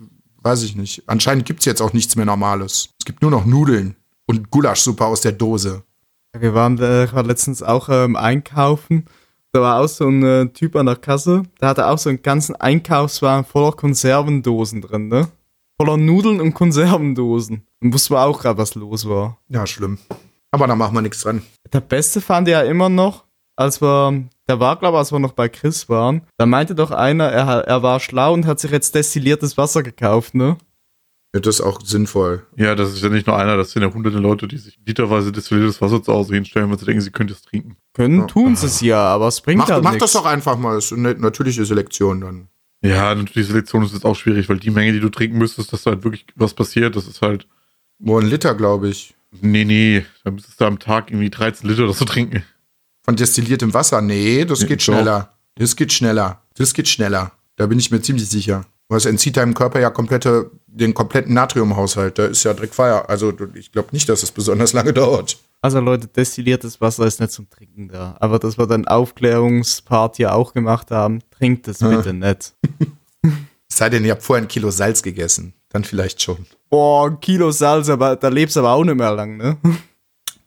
weiß 0.41 0.63
ich 0.63 0.75
nicht. 0.75 1.03
Anscheinend 1.07 1.45
gibt's 1.45 1.65
jetzt 1.65 1.81
auch 1.81 1.93
nichts 1.93 2.15
mehr 2.15 2.25
Normales. 2.25 2.89
Es 2.99 3.05
gibt 3.05 3.21
nur 3.21 3.31
noch 3.31 3.45
Nudeln 3.45 3.95
und 4.25 4.51
Gulaschsuppe 4.51 5.05
aus 5.05 5.21
der 5.21 5.33
Dose. 5.33 5.83
Wir 6.37 6.53
waren, 6.53 6.77
äh, 6.79 7.05
letztens 7.21 7.63
auch 7.63 7.87
ähm, 7.89 8.15
einkaufen. 8.15 9.05
Da 9.53 9.61
war 9.61 9.79
auch 9.79 9.87
so 9.87 10.07
ein 10.07 10.23
äh, 10.23 10.49
Typ 10.49 10.75
an 10.75 10.85
der 10.85 10.97
Kasse. 10.97 11.43
Da 11.59 11.69
hatte 11.69 11.87
auch 11.87 11.97
so 11.97 12.09
einen 12.09 12.21
ganzen 12.21 12.55
Einkaufswagen 12.55 13.45
voller 13.45 13.71
Konservendosen 13.71 14.81
drin, 14.81 15.07
ne? 15.07 15.29
Voller 15.79 15.97
Nudeln 15.97 16.41
und 16.41 16.53
Konservendosen. 16.53 17.65
Und 17.81 17.93
wusste 17.93 18.13
man 18.13 18.23
auch 18.23 18.41
gerade, 18.41 18.57
was 18.57 18.75
los 18.75 19.07
war. 19.07 19.37
Ja, 19.47 19.65
schlimm. 19.65 19.97
Aber 20.51 20.67
da 20.67 20.75
machen 20.75 20.93
wir 20.93 21.01
nichts 21.01 21.21
dran. 21.21 21.41
Der 21.71 21.81
Beste 21.81 22.19
fand 22.21 22.47
ich 22.47 22.51
ja 22.51 22.61
immer 22.61 22.89
noch, 22.89 23.25
als 23.55 23.81
wir, 23.81 24.25
der 24.47 24.59
war, 24.59 24.77
glaube 24.77 24.95
ich, 24.95 24.99
als 24.99 25.11
wir 25.11 25.19
noch 25.19 25.33
bei 25.33 25.49
Chris 25.49 25.89
waren, 25.89 26.21
da 26.37 26.45
meinte 26.45 26.75
doch 26.75 26.91
einer, 26.91 27.25
er, 27.25 27.61
er 27.67 27.83
war 27.83 27.99
schlau 27.99 28.33
und 28.33 28.45
hat 28.45 28.59
sich 28.59 28.71
jetzt 28.71 28.93
destilliertes 28.95 29.57
Wasser 29.57 29.83
gekauft, 29.83 30.35
ne? 30.35 30.57
Ja, 31.33 31.41
das 31.41 31.55
ist 31.55 31.61
auch 31.61 31.81
sinnvoll. 31.81 32.45
Ja, 32.55 32.75
das 32.75 32.93
ist 32.93 33.03
ja 33.03 33.09
nicht 33.09 33.27
nur 33.27 33.37
einer, 33.37 33.57
das 33.57 33.71
sind 33.71 33.81
ja 33.83 33.93
hunderte 33.93 34.19
Leute, 34.19 34.47
die 34.47 34.57
sich 34.57 34.79
literweise 34.85 35.31
destilliertes 35.33 35.81
Wasser 35.81 36.01
zu 36.01 36.13
Hause 36.13 36.33
hinstellen, 36.35 36.69
weil 36.69 36.79
sie 36.79 36.85
denken, 36.85 37.01
sie 37.01 37.11
können 37.11 37.27
das 37.29 37.41
trinken. 37.41 37.75
Können, 37.93 38.19
Ja. 38.21 38.25
tun 38.27 38.55
sie 38.55 38.67
es 38.67 38.79
ja, 38.81 38.99
aber 39.01 39.27
es 39.27 39.41
bringt 39.41 39.59
Mach, 39.59 39.69
halt 39.69 39.83
mach 39.83 39.91
nichts. 39.91 40.13
das 40.13 40.21
doch 40.21 40.25
einfach 40.29 40.57
mal. 40.57 40.75
Das 40.75 40.85
ist 40.85 40.93
eine 40.97 41.13
natürliche 41.15 41.65
Selektion 41.65 42.21
dann. 42.21 42.47
Ja, 42.81 43.13
natürlich, 43.15 43.33
die 43.33 43.51
Selektion 43.51 43.83
ist 43.83 43.93
jetzt 43.93 44.05
auch 44.05 44.15
schwierig, 44.15 44.47
weil 44.47 44.59
die 44.59 44.69
Menge, 44.69 44.93
die 44.93 44.99
du 45.01 45.09
trinken 45.09 45.37
müsstest, 45.37 45.73
dass 45.73 45.83
da 45.83 45.91
halt 45.91 46.03
wirklich 46.05 46.25
was 46.35 46.53
passiert, 46.53 46.95
das 46.95 47.07
ist 47.07 47.21
halt, 47.21 47.47
Nur 47.99 48.21
ein 48.21 48.27
Liter, 48.27 48.53
glaube 48.55 48.87
ich. 48.89 49.15
nee, 49.41 49.65
nee, 49.65 50.05
da 50.23 50.31
müsstest 50.31 50.61
du 50.61 50.65
am 50.65 50.79
Tag 50.79 51.09
irgendwie 51.11 51.29
13 51.31 51.67
Liter 51.69 51.83
oder 51.83 51.93
so 51.93 52.05
trinken. 52.05 52.43
Von 53.05 53.15
destilliertem 53.15 53.73
Wasser? 53.73 54.01
Nee, 54.01 54.45
das 54.45 54.65
geht 54.65 54.81
schneller. 54.81 55.31
Das 55.53 55.75
geht 55.75 55.93
schneller. 55.93 56.41
Das 56.55 56.73
geht 56.73 56.87
schneller. 56.87 57.31
Da 57.55 57.67
bin 57.67 57.77
ich 57.77 57.91
mir 57.91 58.01
ziemlich 58.01 58.27
sicher. 58.27 58.65
Was 58.89 59.05
entzieht 59.05 59.37
deinem 59.37 59.53
Körper 59.53 59.79
ja 59.79 59.91
komplette, 59.91 60.49
den 60.65 60.95
kompletten 60.95 61.35
Natriumhaushalt. 61.35 62.17
Da 62.17 62.25
ist 62.25 62.43
ja 62.43 62.53
direkt 62.53 62.73
Feier. 62.73 63.07
Also 63.07 63.31
ich 63.53 63.71
glaube 63.71 63.89
nicht, 63.91 64.09
dass 64.09 64.23
es 64.23 64.31
besonders 64.31 64.73
lange 64.73 64.91
dauert. 64.91 65.37
Also 65.61 65.79
Leute, 65.79 66.07
destilliertes 66.07 66.81
Wasser 66.81 67.05
ist 67.05 67.19
nicht 67.19 67.31
zum 67.31 67.47
Trinken 67.49 67.89
da. 67.89 68.15
Aber 68.19 68.39
das 68.39 68.57
wir 68.57 68.65
dann 68.65 68.87
Aufklärungspart 68.87 70.17
ja 70.17 70.33
auch 70.33 70.53
gemacht 70.53 70.89
haben, 70.89 71.21
trinkt 71.31 71.67
es 71.67 71.79
bitte 71.79 72.13
nicht. 72.13 72.53
Es 73.67 73.79
sei 73.79 73.89
denn, 73.89 74.05
ihr 74.05 74.11
habt 74.11 74.21
vorher 74.21 74.45
ein 74.45 74.47
Kilo 74.47 74.69
Salz 74.69 75.01
gegessen. 75.01 75.53
Dann 75.69 75.83
vielleicht 75.83 76.21
schon. 76.21 76.45
Boah, 76.69 77.07
ein 77.09 77.19
Kilo 77.19 77.51
Salz, 77.51 77.89
aber 77.89 78.15
da 78.15 78.27
lebst 78.27 78.55
du 78.55 78.59
aber 78.59 78.71
auch 78.71 78.83
nicht 78.83 78.95
mehr 78.95 79.11
lang, 79.11 79.37
ne? 79.37 79.57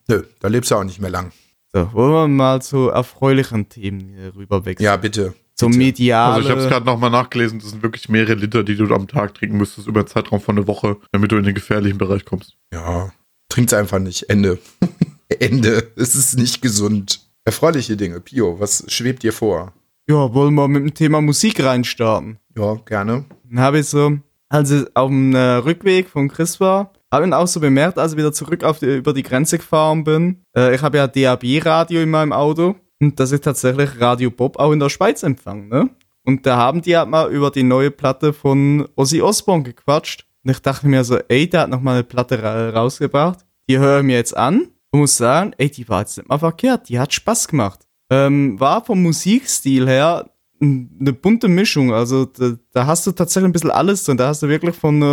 Nö, 0.06 0.22
da 0.38 0.48
lebst 0.48 0.70
du 0.70 0.76
auch 0.76 0.84
nicht 0.84 1.00
mehr 1.00 1.10
lang. 1.10 1.32
So, 1.72 1.92
wollen 1.92 2.12
wir 2.12 2.28
mal 2.28 2.62
zu 2.62 2.88
erfreulichen 2.88 3.68
Themen 3.68 4.14
hier 4.14 4.34
rüber 4.34 4.64
wechseln. 4.64 4.84
Ja, 4.84 4.96
bitte. 4.96 5.34
Zum 5.54 5.72
bitte. 5.72 5.84
mediale. 5.84 6.34
Also 6.34 6.48
ich 6.48 6.50
habe 6.50 6.62
es 6.62 6.68
gerade 6.68 6.86
nochmal 6.86 7.10
nachgelesen, 7.10 7.58
das 7.58 7.70
sind 7.70 7.82
wirklich 7.82 8.08
mehrere 8.08 8.34
Liter, 8.34 8.64
die 8.64 8.76
du 8.76 8.92
am 8.94 9.08
Tag 9.08 9.34
trinken 9.34 9.56
müsstest 9.58 9.86
über 9.86 10.00
einen 10.00 10.08
Zeitraum 10.08 10.40
von 10.40 10.56
einer 10.56 10.66
Woche, 10.66 10.96
damit 11.12 11.32
du 11.32 11.36
in 11.36 11.44
den 11.44 11.54
gefährlichen 11.54 11.98
Bereich 11.98 12.24
kommst. 12.24 12.56
Ja, 12.72 13.10
trinkt's 13.48 13.74
einfach 13.74 13.98
nicht. 13.98 14.30
Ende. 14.30 14.58
Ende. 15.40 15.90
Es 15.96 16.14
ist 16.14 16.38
nicht 16.38 16.62
gesund. 16.62 17.20
Erfreuliche 17.44 17.96
Dinge. 17.96 18.20
Pio, 18.20 18.60
was 18.60 18.84
schwebt 18.88 19.22
dir 19.22 19.32
vor? 19.32 19.72
ja, 20.08 20.32
wollen 20.34 20.54
wir 20.54 20.68
mit 20.68 20.82
dem 20.82 20.94
Thema 20.94 21.20
Musik 21.20 21.62
reinstarten? 21.62 22.38
Ja, 22.56 22.74
gerne. 22.86 23.26
Dann 23.44 23.60
habe 23.60 23.80
ich 23.80 23.86
so, 23.86 24.18
als 24.48 24.70
ich 24.70 24.84
auf 24.96 25.10
dem 25.10 25.34
äh, 25.34 25.56
Rückweg 25.56 26.08
von 26.08 26.28
Chris 26.28 26.60
war, 26.60 26.92
habe 27.12 27.26
ihn 27.26 27.32
auch 27.32 27.46
so 27.46 27.60
bemerkt, 27.60 27.98
als 27.98 28.12
ich 28.12 28.18
wieder 28.18 28.32
zurück 28.32 28.64
auf 28.64 28.78
die, 28.78 28.96
über 28.96 29.12
die 29.12 29.22
Grenze 29.22 29.58
gefahren 29.58 30.04
bin. 30.04 30.44
Äh, 30.56 30.74
ich 30.74 30.82
habe 30.82 30.98
ja 30.98 31.06
DAB-Radio 31.06 32.00
in 32.02 32.10
meinem 32.10 32.32
Auto 32.32 32.76
und 33.00 33.18
dass 33.18 33.32
ich 33.32 33.40
tatsächlich 33.40 34.00
Radio 34.00 34.30
Bob 34.30 34.58
auch 34.58 34.72
in 34.72 34.80
der 34.80 34.88
Schweiz 34.88 35.22
empfange, 35.22 35.66
ne? 35.66 35.90
Und 36.24 36.44
da 36.44 36.58
haben 36.58 36.82
die 36.82 36.94
halt 36.94 37.08
mal 37.08 37.30
über 37.30 37.50
die 37.50 37.62
neue 37.62 37.90
Platte 37.90 38.34
von 38.34 38.86
Ozzy 38.96 39.22
Osbourne 39.22 39.62
gequatscht. 39.62 40.26
Und 40.44 40.50
ich 40.50 40.60
dachte 40.60 40.86
mir 40.86 41.02
so, 41.02 41.18
ey, 41.28 41.48
der 41.48 41.62
hat 41.62 41.70
noch 41.70 41.80
mal 41.80 41.94
eine 41.94 42.04
Platte 42.04 42.42
ra 42.42 42.68
rausgebracht. 42.68 43.46
Die 43.66 43.78
höre 43.78 44.00
ich 44.00 44.04
mir 44.04 44.16
jetzt 44.16 44.36
an 44.36 44.68
und 44.90 45.00
muss 45.00 45.16
sagen, 45.16 45.54
ey, 45.56 45.70
die 45.70 45.88
war 45.88 46.00
jetzt 46.00 46.18
nicht 46.18 46.28
mal 46.28 46.38
verkehrt. 46.38 46.90
Die 46.90 46.98
hat 46.98 47.14
Spaß 47.14 47.48
gemacht. 47.48 47.80
Ähm, 48.10 48.60
war 48.60 48.84
vom 48.84 49.02
Musikstil 49.02 49.88
her 49.88 50.30
eine 50.60 51.12
bunte 51.12 51.48
Mischung. 51.48 51.92
Also 51.92 52.24
da, 52.24 52.52
da 52.72 52.86
hast 52.86 53.06
du 53.06 53.12
tatsächlich 53.12 53.48
ein 53.48 53.52
bisschen 53.52 53.70
alles 53.70 54.04
drin. 54.04 54.16
Da 54.16 54.28
hast 54.28 54.42
du 54.42 54.48
wirklich 54.48 54.74
von 54.76 55.00
äh, 55.02 55.04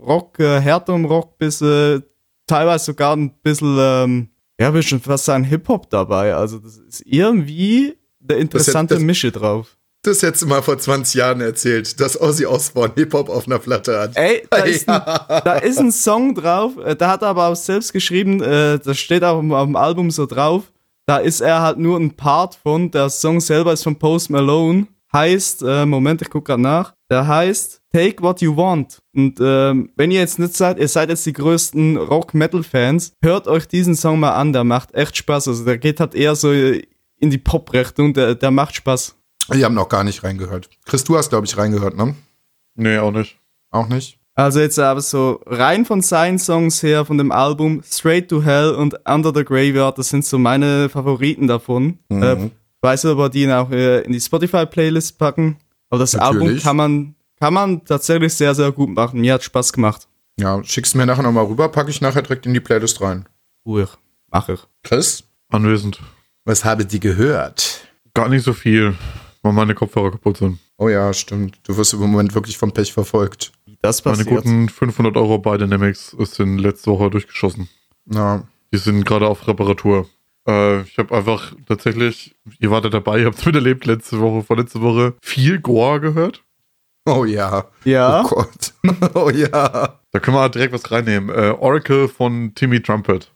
Rock, 0.00 0.38
äh, 0.40 0.60
härterem 0.60 1.04
Rock 1.04 1.38
bis 1.38 1.60
äh, 1.60 2.00
teilweise 2.46 2.86
sogar 2.86 3.16
ein 3.16 3.32
bisschen, 3.42 3.76
ähm, 3.78 4.28
ja, 4.60 4.72
will 4.74 4.82
schon 4.82 5.00
fast 5.00 5.26
sagen, 5.26 5.44
Hip-Hop 5.44 5.88
dabei. 5.90 6.34
Also 6.34 6.58
das 6.58 6.76
ist 6.78 7.02
irgendwie 7.06 7.96
eine 8.28 8.38
interessante 8.38 8.94
das- 8.94 9.02
Mische 9.02 9.30
drauf. 9.30 9.74
Das 10.02 10.22
hättest 10.22 10.42
du 10.42 10.46
mal 10.46 10.62
vor 10.62 10.78
20 10.78 11.14
Jahren 11.16 11.40
erzählt, 11.40 12.00
dass 12.00 12.18
Ozzy 12.20 12.46
Osbourne 12.46 12.92
Hip-Hop 12.96 13.28
auf 13.28 13.46
einer 13.46 13.58
Platte 13.58 13.98
hat. 13.98 14.16
Ey, 14.16 14.46
da 14.48 14.56
ist, 14.64 14.88
ein, 14.88 15.02
da 15.44 15.54
ist 15.58 15.78
ein 15.78 15.90
Song 15.90 16.36
drauf, 16.36 16.76
äh, 16.84 16.94
da 16.94 17.10
hat 17.10 17.22
er 17.22 17.28
aber 17.28 17.48
auch 17.48 17.56
selbst 17.56 17.92
geschrieben, 17.92 18.40
äh, 18.40 18.78
das 18.78 18.96
steht 18.96 19.24
auch 19.24 19.38
auf 19.42 19.64
dem 19.66 19.74
Album 19.76 20.12
so 20.12 20.24
drauf. 20.26 20.62
Da 21.08 21.16
ist 21.16 21.40
er 21.40 21.62
halt 21.62 21.78
nur 21.78 21.98
ein 21.98 22.14
Part 22.14 22.54
von, 22.54 22.90
der 22.90 23.08
Song 23.08 23.40
selber 23.40 23.72
ist 23.72 23.82
von 23.82 23.98
Post 23.98 24.28
Malone. 24.28 24.88
Heißt, 25.10 25.62
äh, 25.62 25.86
Moment, 25.86 26.20
ich 26.20 26.28
guck 26.28 26.44
grad 26.44 26.60
nach. 26.60 26.92
Der 27.10 27.26
heißt 27.26 27.80
Take 27.90 28.22
What 28.22 28.42
You 28.42 28.54
Want. 28.54 29.00
Und 29.14 29.38
ähm, 29.40 29.90
wenn 29.96 30.10
ihr 30.10 30.20
jetzt 30.20 30.38
nicht 30.38 30.54
seid, 30.54 30.78
ihr 30.78 30.86
seid 30.86 31.08
jetzt 31.08 31.24
die 31.24 31.32
größten 31.32 31.96
Rock-Metal-Fans, 31.96 33.14
hört 33.22 33.48
euch 33.48 33.66
diesen 33.66 33.94
Song 33.94 34.20
mal 34.20 34.32
an, 34.32 34.52
der 34.52 34.64
macht 34.64 34.92
echt 34.92 35.16
Spaß. 35.16 35.48
Also 35.48 35.64
der 35.64 35.78
geht 35.78 35.98
halt 35.98 36.14
eher 36.14 36.36
so 36.36 36.52
in 36.52 37.30
die 37.30 37.38
Pop-Richtung, 37.38 38.12
der, 38.12 38.34
der 38.34 38.50
macht 38.50 38.74
Spaß. 38.74 39.16
Die 39.54 39.64
haben 39.64 39.74
noch 39.74 39.88
gar 39.88 40.04
nicht 40.04 40.22
reingehört. 40.24 40.68
Chris, 40.84 41.04
du 41.04 41.16
hast, 41.16 41.30
glaube 41.30 41.46
ich, 41.46 41.56
reingehört, 41.56 41.96
ne? 41.96 42.16
Nee, 42.74 42.98
auch 42.98 43.12
nicht. 43.12 43.38
Auch 43.70 43.88
nicht? 43.88 44.17
Also 44.38 44.60
jetzt 44.60 44.78
aber 44.78 45.00
so 45.00 45.40
rein 45.46 45.84
von 45.84 46.00
seinen 46.00 46.38
Songs 46.38 46.80
her, 46.84 47.04
von 47.04 47.18
dem 47.18 47.32
Album 47.32 47.82
Straight 47.82 48.28
to 48.28 48.40
Hell 48.40 48.70
und 48.70 48.94
Under 49.04 49.32
the 49.34 49.44
Graveyard, 49.44 49.98
das 49.98 50.10
sind 50.10 50.24
so 50.24 50.38
meine 50.38 50.88
Favoriten 50.88 51.48
davon. 51.48 51.98
Mhm. 52.08 52.22
Äh, 52.22 52.50
weiß 52.80 53.06
ob 53.06 53.18
wir 53.18 53.30
die 53.30 53.50
auch 53.50 53.68
äh, 53.72 54.02
in 54.02 54.12
die 54.12 54.20
Spotify-Playlist 54.20 55.18
packen. 55.18 55.56
Aber 55.90 55.98
das 55.98 56.14
Album 56.14 56.42
Natürlich. 56.42 56.62
kann 56.62 56.76
man, 56.76 57.14
kann 57.40 57.52
man 57.52 57.84
tatsächlich 57.84 58.32
sehr, 58.32 58.54
sehr 58.54 58.70
gut 58.70 58.90
machen. 58.90 59.20
Mir 59.20 59.34
hat 59.34 59.42
Spaß 59.42 59.72
gemacht. 59.72 60.06
Ja, 60.38 60.62
schickst 60.62 60.94
mir 60.94 61.04
nachher 61.04 61.24
nochmal 61.24 61.46
rüber, 61.46 61.68
packe 61.68 61.90
ich 61.90 62.00
nachher 62.00 62.22
direkt 62.22 62.46
in 62.46 62.54
die 62.54 62.60
Playlist 62.60 63.00
rein. 63.00 63.26
Ruhig. 63.66 63.88
Mach 64.30 64.48
ich. 64.48 64.60
Chris, 64.84 65.24
Anwesend. 65.48 65.98
was 66.44 66.64
habe 66.64 66.86
die 66.86 67.00
gehört? 67.00 67.88
Gar 68.14 68.28
nicht 68.28 68.44
so 68.44 68.52
viel, 68.52 68.94
weil 69.42 69.52
meine 69.52 69.74
Kopfhörer 69.74 70.12
kaputt 70.12 70.36
sind. 70.36 70.60
Oh 70.76 70.88
ja, 70.88 71.12
stimmt. 71.12 71.58
Du 71.64 71.76
wirst 71.76 71.92
im 71.92 71.98
Moment 71.98 72.36
wirklich 72.36 72.56
vom 72.56 72.70
Pech 72.70 72.92
verfolgt. 72.92 73.50
Das 73.82 74.04
Meine 74.04 74.18
passiert. 74.18 74.44
guten 74.44 74.68
500 74.68 75.16
Euro 75.16 75.38
bei 75.38 75.56
Dynamics 75.56 76.10
sind 76.18 76.58
letzte 76.58 76.90
Woche 76.90 77.10
durchgeschossen. 77.10 77.68
Na, 78.06 78.44
Die 78.72 78.78
sind 78.78 79.04
gerade 79.04 79.26
auf 79.28 79.46
Reparatur. 79.46 80.06
Äh, 80.46 80.82
ich 80.82 80.98
habe 80.98 81.14
einfach 81.16 81.52
tatsächlich, 81.66 82.34
ihr 82.58 82.70
wartet 82.70 82.94
dabei, 82.94 83.20
ihr 83.20 83.26
habt 83.26 83.38
es 83.38 83.46
miterlebt, 83.46 83.84
letzte 83.86 84.20
Woche, 84.20 84.42
vorletzte 84.44 84.80
Woche, 84.80 85.14
viel 85.22 85.60
Goa 85.60 85.98
gehört. 85.98 86.42
oh 87.06 87.24
ja. 87.24 87.66
Ja. 87.84 88.24
Oh 88.24 88.28
Gott. 88.28 88.74
oh 89.14 89.30
ja. 89.30 90.00
Da 90.10 90.18
können 90.20 90.36
wir 90.36 90.40
halt 90.40 90.54
direkt 90.54 90.72
was 90.72 90.90
reinnehmen. 90.90 91.28
Äh, 91.30 91.50
Oracle 91.58 92.08
von 92.08 92.52
Timmy 92.54 92.82
Trumpet. 92.82 93.30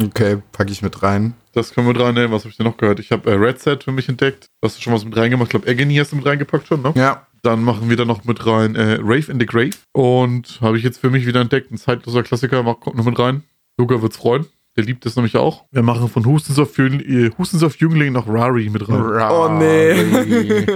Okay, 0.00 0.40
packe 0.52 0.70
ich 0.70 0.82
mit 0.82 1.02
rein. 1.02 1.34
Das 1.52 1.72
können 1.74 1.86
wir 1.88 1.94
mit 1.94 2.02
reinnehmen. 2.02 2.30
Was 2.30 2.42
habe 2.42 2.50
ich 2.50 2.56
denn 2.56 2.66
noch 2.66 2.76
gehört? 2.76 3.00
Ich 3.00 3.10
habe 3.10 3.28
äh, 3.30 3.34
Red 3.34 3.58
Set 3.58 3.82
für 3.84 3.92
mich 3.92 4.08
entdeckt. 4.08 4.46
Hast 4.62 4.78
du 4.78 4.82
schon 4.82 4.92
was 4.92 5.04
mit 5.04 5.16
reingemacht? 5.16 5.48
Ich 5.48 5.50
glaube, 5.50 5.68
Agony 5.68 5.96
hast 5.96 6.12
du 6.12 6.16
mit 6.16 6.26
reingepackt 6.26 6.68
schon, 6.68 6.82
ne? 6.82 6.92
Ja. 6.94 7.26
Dann 7.42 7.62
machen 7.64 7.88
wir 7.88 7.96
da 7.96 8.04
noch 8.04 8.24
mit 8.24 8.44
rein 8.46 8.74
äh, 8.74 8.98
Rave 9.00 9.30
in 9.30 9.40
the 9.40 9.46
Grave. 9.46 9.76
Und 9.92 10.58
habe 10.60 10.78
ich 10.78 10.84
jetzt 10.84 10.98
für 10.98 11.10
mich 11.10 11.26
wieder 11.26 11.40
entdeckt. 11.40 11.70
Ein 11.70 11.78
zeitloser 11.78 12.22
Klassiker, 12.22 12.62
mach, 12.62 12.80
kommt 12.80 12.96
noch 12.96 13.04
mit 13.04 13.18
rein. 13.18 13.42
Luca 13.78 14.02
wird's 14.02 14.16
freuen. 14.16 14.46
Der 14.76 14.84
liebt 14.84 15.04
es 15.04 15.16
nämlich 15.16 15.36
auch. 15.36 15.64
Wir 15.72 15.82
machen 15.82 16.08
von 16.08 16.24
Hustens 16.24 16.58
auf, 16.58 16.76
Jüngling, 16.78 17.00
äh, 17.00 17.30
Hustens 17.36 17.62
auf 17.62 17.76
Jüngling 17.80 18.12
noch 18.12 18.28
Rari 18.28 18.70
mit 18.70 18.88
rein. 18.88 19.02
Oh, 19.02 19.48
nee. 19.58 19.92
Rari. 19.92 20.66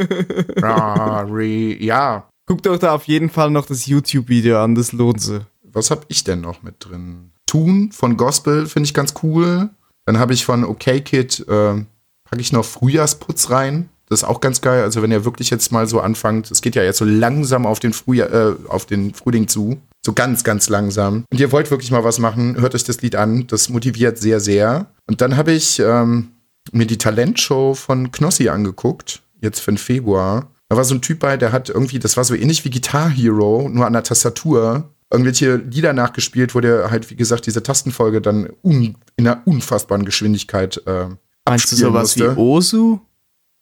Rari. 0.57 1.85
Ja. 1.85 2.29
Guckt 2.46 2.66
euch 2.66 2.81
da 2.81 2.94
auf 2.94 3.05
jeden 3.05 3.31
Fall 3.31 3.50
noch 3.50 3.66
das 3.66 3.87
YouTube-Video 3.87 4.62
an, 4.62 4.74
das 4.74 4.92
lohnt 4.92 5.20
sich. 5.20 5.40
Was 5.62 5.90
habe 5.90 6.03
ich 6.09 6.24
denn 6.24 6.40
noch 6.40 6.62
mit 6.62 6.77
drin? 6.81 7.31
Tun 7.46 7.90
von 7.92 8.16
Gospel 8.16 8.66
finde 8.66 8.87
ich 8.87 8.94
ganz 8.94 9.14
cool. 9.22 9.70
Dann 10.07 10.18
habe 10.18 10.35
ich 10.35 10.44
von 10.44 10.64
OK 10.64 10.85
Kid, 11.05 11.40
äh, 11.48 11.85
packe 12.24 12.40
ich 12.40 12.53
noch 12.53 12.64
Frühjahrsputz 12.64 13.50
rein. 13.50 13.88
Das 14.08 14.20
ist 14.20 14.24
auch 14.24 14.40
ganz 14.40 14.60
geil. 14.60 14.82
Also 14.82 15.02
wenn 15.02 15.10
ihr 15.10 15.24
wirklich 15.24 15.50
jetzt 15.50 15.72
mal 15.72 15.86
so 15.86 16.00
anfangt, 16.00 16.50
es 16.50 16.60
geht 16.60 16.74
ja 16.74 16.82
jetzt 16.82 16.98
so 16.98 17.04
langsam 17.04 17.66
auf 17.66 17.80
den 17.80 17.92
Frühjahr, 17.92 18.32
äh, 18.32 18.54
auf 18.68 18.86
den 18.86 19.14
Frühling 19.14 19.48
zu. 19.48 19.78
So 20.04 20.12
ganz, 20.12 20.44
ganz 20.44 20.68
langsam. 20.68 21.24
Und 21.30 21.40
ihr 21.40 21.50
wollt 21.52 21.70
wirklich 21.70 21.90
mal 21.90 22.04
was 22.04 22.18
machen, 22.18 22.60
hört 22.60 22.74
euch 22.74 22.84
das 22.84 23.00
Lied 23.00 23.16
an. 23.16 23.46
Das 23.46 23.70
motiviert 23.70 24.18
sehr, 24.18 24.40
sehr. 24.40 24.86
Und 25.06 25.20
dann 25.22 25.36
habe 25.36 25.52
ich 25.52 25.80
ähm, 25.80 26.28
mir 26.72 26.86
die 26.86 26.98
Talentshow 26.98 27.74
von 27.74 28.12
Knossi 28.12 28.48
angeguckt, 28.48 29.22
jetzt 29.40 29.60
für 29.60 29.72
den 29.72 29.78
Februar. 29.78 30.50
Da 30.68 30.76
war 30.76 30.84
so 30.84 30.94
ein 30.94 31.02
Typ 31.02 31.20
bei, 31.20 31.36
der 31.36 31.52
hat 31.52 31.68
irgendwie, 31.70 31.98
das 31.98 32.16
war 32.16 32.24
so 32.24 32.34
ähnlich 32.34 32.64
wie 32.64 32.70
Guitar 32.70 33.08
Hero, 33.08 33.68
nur 33.72 33.86
an 33.86 33.92
der 33.92 34.02
Tastatur, 34.02 34.90
irgendwelche 35.10 35.56
Lieder 35.56 35.92
nachgespielt, 35.92 36.54
wo 36.54 36.60
der 36.60 36.90
halt, 36.90 37.10
wie 37.10 37.16
gesagt, 37.16 37.46
diese 37.46 37.62
Tastenfolge 37.62 38.20
dann 38.20 38.50
in 38.62 38.96
einer 39.16 39.42
unfassbaren 39.46 40.04
Geschwindigkeit 40.04 40.82
äh, 40.86 41.06
Meinst 41.46 41.70
du 41.72 41.76
sowas 41.76 42.16
musste. 42.16 42.36
wie 42.36 42.40
Osu? 42.40 43.00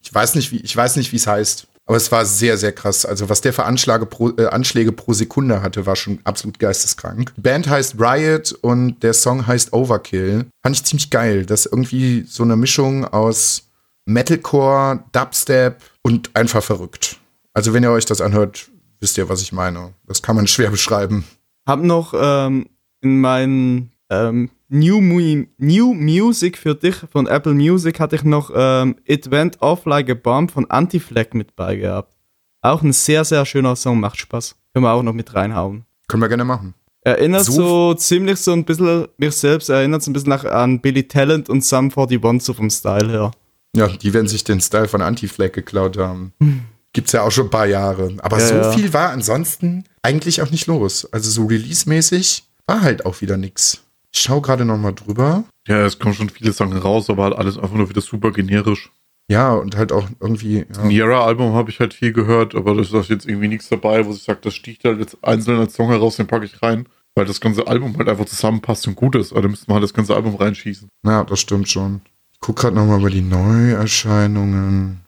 Ich 0.03 0.13
weiß 0.13 0.35
nicht, 0.35 0.53
wie 0.53 0.59
ich 0.59 0.77
weiß 0.77 0.97
nicht, 0.97 1.13
wie 1.13 1.17
es 1.17 1.27
heißt. 1.27 1.69
Aber 1.87 1.97
es 1.97 2.13
war 2.13 2.25
sehr, 2.25 2.57
sehr 2.59 2.73
krass. 2.73 3.05
Also, 3.05 3.29
was 3.29 3.41
der 3.41 3.53
für 3.53 3.65
Anschläge 3.65 4.07
pro, 4.07 4.31
äh, 4.31 4.47
Anschläge 4.47 4.93
pro 4.93 5.13
Sekunde 5.13 5.63
hatte, 5.63 5.85
war 5.85 5.97
schon 5.97 6.21
absolut 6.25 6.59
geisteskrank. 6.59 7.33
Die 7.37 7.41
Band 7.41 7.69
heißt 7.69 7.97
Riot 7.99 8.53
und 8.53 9.03
der 9.03 9.15
Song 9.15 9.47
heißt 9.47 9.73
Overkill. 9.73 10.47
Fand 10.63 10.77
ich 10.77 10.85
ziemlich 10.85 11.11
geil. 11.11 11.45
Das 11.45 11.67
ist 11.67 11.73
irgendwie 11.73 12.25
so 12.29 12.45
eine 12.45 12.57
Mischung 12.57 13.05
aus 13.05 13.65
Metalcore, 14.05 15.03
Dubstep 15.13 15.83
und 16.03 16.31
einfach 16.35 16.63
verrückt. 16.63 17.19
Also, 17.53 17.75
wenn 17.75 17.83
ihr 17.83 17.91
euch 17.91 18.07
das 18.07 18.21
anhört, 18.21 18.71
wisst 19.01 19.19
ihr, 19.19 19.29
was 19.29 19.43
ich 19.43 19.53
meine. 19.53 19.93
Das 20.07 20.23
kann 20.23 20.37
man 20.37 20.47
schwer 20.47 20.71
beschreiben. 20.71 21.25
Hab 21.67 21.83
noch 21.83 22.15
ähm, 22.17 22.69
in 23.01 23.21
meinen 23.21 23.91
ähm, 24.09 24.51
New, 24.75 25.01
Mu 25.03 25.45
New 25.59 25.93
Music 25.95 26.57
für 26.57 26.75
dich 26.75 26.97
von 27.11 27.27
Apple 27.27 27.53
Music 27.55 28.01
hatte 28.01 28.17
ich 28.17 28.25
noch 28.25 28.51
ähm, 28.55 28.97
It 29.05 29.31
Went 29.31 29.61
Off 29.61 29.85
Like 29.85 30.09
a 30.11 30.15
Bomb 30.15 30.51
von 30.51 30.69
Anti-Flag 30.71 31.35
mit 31.35 31.55
bei 31.55 31.77
gehabt. 31.77 32.17
Auch 32.63 32.81
ein 32.83 32.93
sehr, 32.95 33.25
sehr 33.25 33.45
schöner 33.45 33.77
Song, 33.77 34.01
macht 34.01 34.17
Spaß. 34.19 34.55
Können 34.73 34.85
wir 34.87 34.93
auch 34.93 35.03
noch 35.03 35.13
mit 35.13 35.35
reinhauen. 35.35 35.85
Können 36.09 36.23
wir 36.23 36.29
gerne 36.29 36.45
machen. 36.45 36.75
Erinnert 37.03 37.45
So- 37.45 37.53
so, 37.53 37.95
ziemlich 37.95 38.39
so 38.39 38.53
ein 38.53 38.65
bisschen, 38.65 39.09
mich 39.19 39.35
selbst 39.35 39.69
erinnert 39.69 40.03
so 40.03 40.11
ein 40.11 40.15
bisschen 40.15 40.31
nach, 40.31 40.45
an 40.45 40.81
Billy 40.81 41.07
Talent 41.07 41.49
und 41.51 41.63
Sum 41.65 41.91
41 41.95 42.43
so 42.43 42.55
vom 42.55 42.71
Style 42.71 43.11
her. 43.11 43.31
Ja, 43.77 43.89
die 43.89 44.15
werden 44.15 44.29
sich 44.29 44.43
den 44.45 44.61
Style 44.61 44.89
von 44.89 45.03
Anti-Flag 45.03 45.53
geklaut 45.53 45.99
haben. 45.99 46.33
Gibt's 46.95 47.13
ja 47.13 47.23
auch 47.23 47.31
schon 47.31 47.47
ein 47.49 47.51
paar 47.51 47.67
Jahre. 47.67 48.15
Aber 48.23 48.39
Ja, 48.39 48.47
so 48.47 48.55
ja. 48.55 48.73
viel 48.73 48.93
war 48.95 49.11
ansonsten 49.11 49.85
eigentlich 50.03 50.41
auch 50.41 50.51
nicht 50.51 50.67
los. 50.67 51.07
Also 51.13 51.31
so 51.31 51.47
release-mäßig 51.47 52.45
war 52.67 52.81
halt 52.83 53.05
auch 53.05 53.21
wieder 53.21 53.37
nix. 53.37 53.83
Ich 54.15 54.21
schau 54.21 54.41
gerade 54.41 54.65
noch 54.65 54.79
mal 54.79 54.93
drüber. 54.93 55.45
Ja, 55.67 55.85
es 55.87 55.99
kommen 55.99 56.15
schon 56.15 56.29
viele 56.29 56.53
Sachen 56.53 56.77
raus, 56.77 57.09
aber 57.09 57.25
halt 57.25 57.35
alles 57.35 57.57
einfach 57.57 57.75
nur 57.75 57.89
wieder 57.89 58.01
super 58.01 58.31
generisch. 58.31 58.91
Ja, 59.29 59.55
und 59.55 59.77
halt 59.77 59.93
auch 59.93 60.07
irgendwie. 60.21 60.67
Ja. 60.77 60.85
Niera-Album 60.85 61.55
habe 61.55 61.71
ich 61.71 61.81
halt 61.81 61.95
viel 61.95 62.13
gehört, 62.13 62.55
aber 62.55 62.75
da 62.75 62.83
ist 62.83 62.93
jetzt 63.09 63.27
irgendwie 63.27 63.49
nichts 63.49 63.69
dabei, 63.69 64.05
wo 64.05 64.13
ich 64.13 64.23
sage, 64.23 64.41
das 64.43 64.55
sticht 64.55 64.85
halt 64.85 64.99
jetzt 64.99 65.17
einzeln 65.23 65.59
als 65.59 65.75
Song 65.75 65.89
heraus, 65.89 66.17
den 66.17 66.27
packe 66.27 66.45
ich 66.45 66.63
rein. 66.63 66.87
Weil 67.15 67.27
das 67.27 67.41
ganze 67.41 67.67
Album 67.67 67.97
halt 67.99 68.09
einfach 68.09 68.25
zusammenpasst 68.25 68.87
und 68.89 68.97
gut 68.97 69.15
ist. 69.17 69.35
Also 69.35 69.49
müssten 69.49 69.69
wir 69.69 69.75
halt 69.75 69.85
das 69.85 69.93
ganze 69.95 70.15
Album 70.15 70.35
reinschießen. 70.35 70.89
ja, 71.05 71.25
das 71.25 71.41
stimmt 71.41 71.69
schon. 71.69 72.01
Ich 72.33 72.41
guck 72.41 72.57
gerade 72.57 72.75
noch 72.75 72.87
mal 72.87 73.01
über 73.01 73.11
die 73.11 73.21
Neuerscheinungen. 73.21 75.01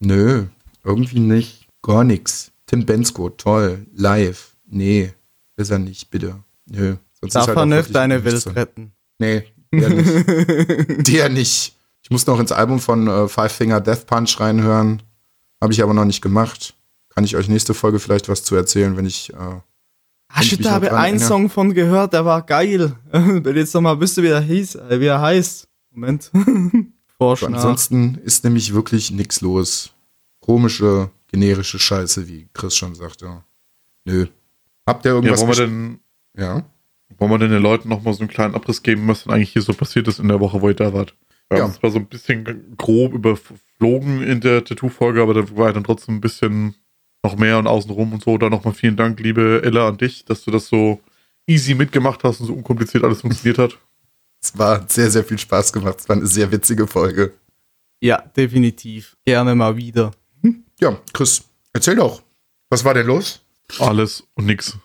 Nö, 0.00 0.46
irgendwie 0.84 1.20
nicht. 1.20 1.66
Gar 1.82 2.04
nix. 2.04 2.52
Tim 2.66 2.84
Bensko, 2.84 3.30
toll. 3.30 3.86
Live. 3.94 4.54
Nee, 4.66 5.12
ist 5.56 5.70
er 5.70 5.78
nicht, 5.78 6.10
bitte. 6.10 6.36
Nö. 6.66 6.96
Sonst 7.20 7.34
Darf 7.34 7.48
ist 7.48 7.56
halt 7.56 7.58
er 7.58 7.66
nicht 7.66 7.94
deine 7.94 8.24
Welt 8.24 8.46
retten. 8.54 8.92
Nee, 9.18 9.44
der 9.72 9.88
nicht. 9.90 11.08
der 11.08 11.28
nicht. 11.28 11.76
Ich 12.02 12.10
muss 12.10 12.26
noch 12.26 12.40
ins 12.40 12.52
Album 12.52 12.80
von 12.80 13.06
äh, 13.08 13.28
Five 13.28 13.52
Finger 13.52 13.80
Death 13.80 14.06
Punch 14.06 14.40
reinhören. 14.40 15.02
Habe 15.60 15.72
ich 15.72 15.82
aber 15.82 15.92
noch 15.94 16.06
nicht 16.06 16.22
gemacht. 16.22 16.74
Kann 17.10 17.24
ich 17.24 17.36
euch 17.36 17.48
nächste 17.48 17.74
Folge 17.74 17.98
vielleicht 17.98 18.28
was 18.28 18.42
zu 18.44 18.54
erzählen, 18.56 18.96
wenn 18.96 19.04
ich. 19.06 19.32
Äh, 19.34 19.36
Hast 20.32 20.52
ich 20.52 20.64
habe 20.70 20.92
einen 20.92 21.14
erinnere. 21.14 21.26
Song 21.28 21.50
von 21.50 21.74
gehört, 21.74 22.12
der 22.12 22.24
war 22.24 22.42
geil. 22.42 22.92
Wenn 23.10 23.56
jetzt 23.56 23.74
nochmal 23.74 23.98
wüsste, 24.00 24.22
wie 24.22 24.28
er 24.28 24.40
hieß, 24.40 24.76
äh, 24.76 25.00
wie 25.00 25.06
er 25.06 25.20
heißt. 25.20 25.66
Moment. 25.90 26.30
Vorschlag. 27.18 27.48
ansonsten 27.52 28.14
ist 28.14 28.44
nämlich 28.44 28.72
wirklich 28.72 29.10
nichts 29.10 29.40
los. 29.40 29.90
Komische, 30.38 31.10
generische 31.26 31.80
Scheiße, 31.80 32.28
wie 32.28 32.48
Chris 32.54 32.76
schon 32.76 32.94
sagte. 32.94 33.42
Nö. 34.04 34.26
Habt 34.86 35.04
ihr 35.04 35.10
Ja, 35.10 35.14
irgendwas? 35.16 35.40
wollen 35.40 35.48
wir 35.50 35.56
denn, 35.66 36.00
ja. 36.38 36.62
Wollen 37.18 37.30
wir 37.30 37.38
denn 37.38 37.50
den 37.50 37.62
Leuten 37.62 37.88
nochmal 37.88 38.14
so 38.14 38.20
einen 38.20 38.28
kleinen 38.30 38.54
Abriss 38.54 38.82
geben, 38.82 39.06
was 39.08 39.24
denn 39.24 39.32
eigentlich 39.32 39.52
hier 39.52 39.62
so 39.62 39.72
passiert 39.74 40.08
ist 40.08 40.18
in 40.18 40.28
der 40.28 40.40
Woche, 40.40 40.60
wo 40.62 40.68
ihr 40.68 40.74
da 40.74 40.92
wart? 40.92 41.14
Wir 41.48 41.58
Ja. 41.58 41.64
haben 41.64 41.72
zwar 41.74 41.90
so 41.90 41.98
ein 41.98 42.06
bisschen 42.06 42.76
grob 42.76 43.12
überflogen 43.14 44.22
in 44.22 44.40
der 44.40 44.64
Tattoo-Folge, 44.64 45.20
aber 45.22 45.34
da 45.34 45.56
war 45.56 45.72
dann 45.72 45.84
trotzdem 45.84 46.16
ein 46.16 46.20
bisschen 46.20 46.74
noch 47.22 47.36
mehr 47.36 47.58
und 47.58 47.66
außenrum 47.66 48.12
und 48.12 48.22
so. 48.22 48.38
Da 48.38 48.48
nochmal 48.48 48.72
vielen 48.74 48.96
Dank, 48.96 49.20
liebe 49.20 49.60
Ella, 49.64 49.88
an 49.88 49.98
dich, 49.98 50.24
dass 50.24 50.44
du 50.44 50.50
das 50.50 50.68
so 50.68 51.00
easy 51.46 51.74
mitgemacht 51.74 52.22
hast 52.24 52.40
und 52.40 52.46
so 52.46 52.54
unkompliziert 52.54 53.02
alles 53.04 53.20
funktioniert 53.22 53.58
hat. 53.58 53.78
Es 54.42 54.56
war 54.56 54.88
sehr, 54.88 55.10
sehr 55.10 55.24
viel 55.24 55.38
Spaß 55.38 55.72
gemacht. 55.72 55.96
Es 56.00 56.08
war 56.08 56.16
eine 56.16 56.26
sehr 56.26 56.50
witzige 56.50 56.86
Folge. 56.86 57.32
Ja, 58.00 58.22
definitiv. 58.36 59.16
Gerne 59.26 59.54
mal 59.54 59.76
wieder. 59.76 60.12
Ja, 60.80 60.98
Chris, 61.12 61.44
erzähl 61.74 61.96
doch. 61.96 62.22
Was 62.70 62.84
war 62.84 62.94
denn 62.94 63.06
los? 63.06 63.42
Alles 63.78 64.24
und 64.34 64.46
nix. 64.46 64.78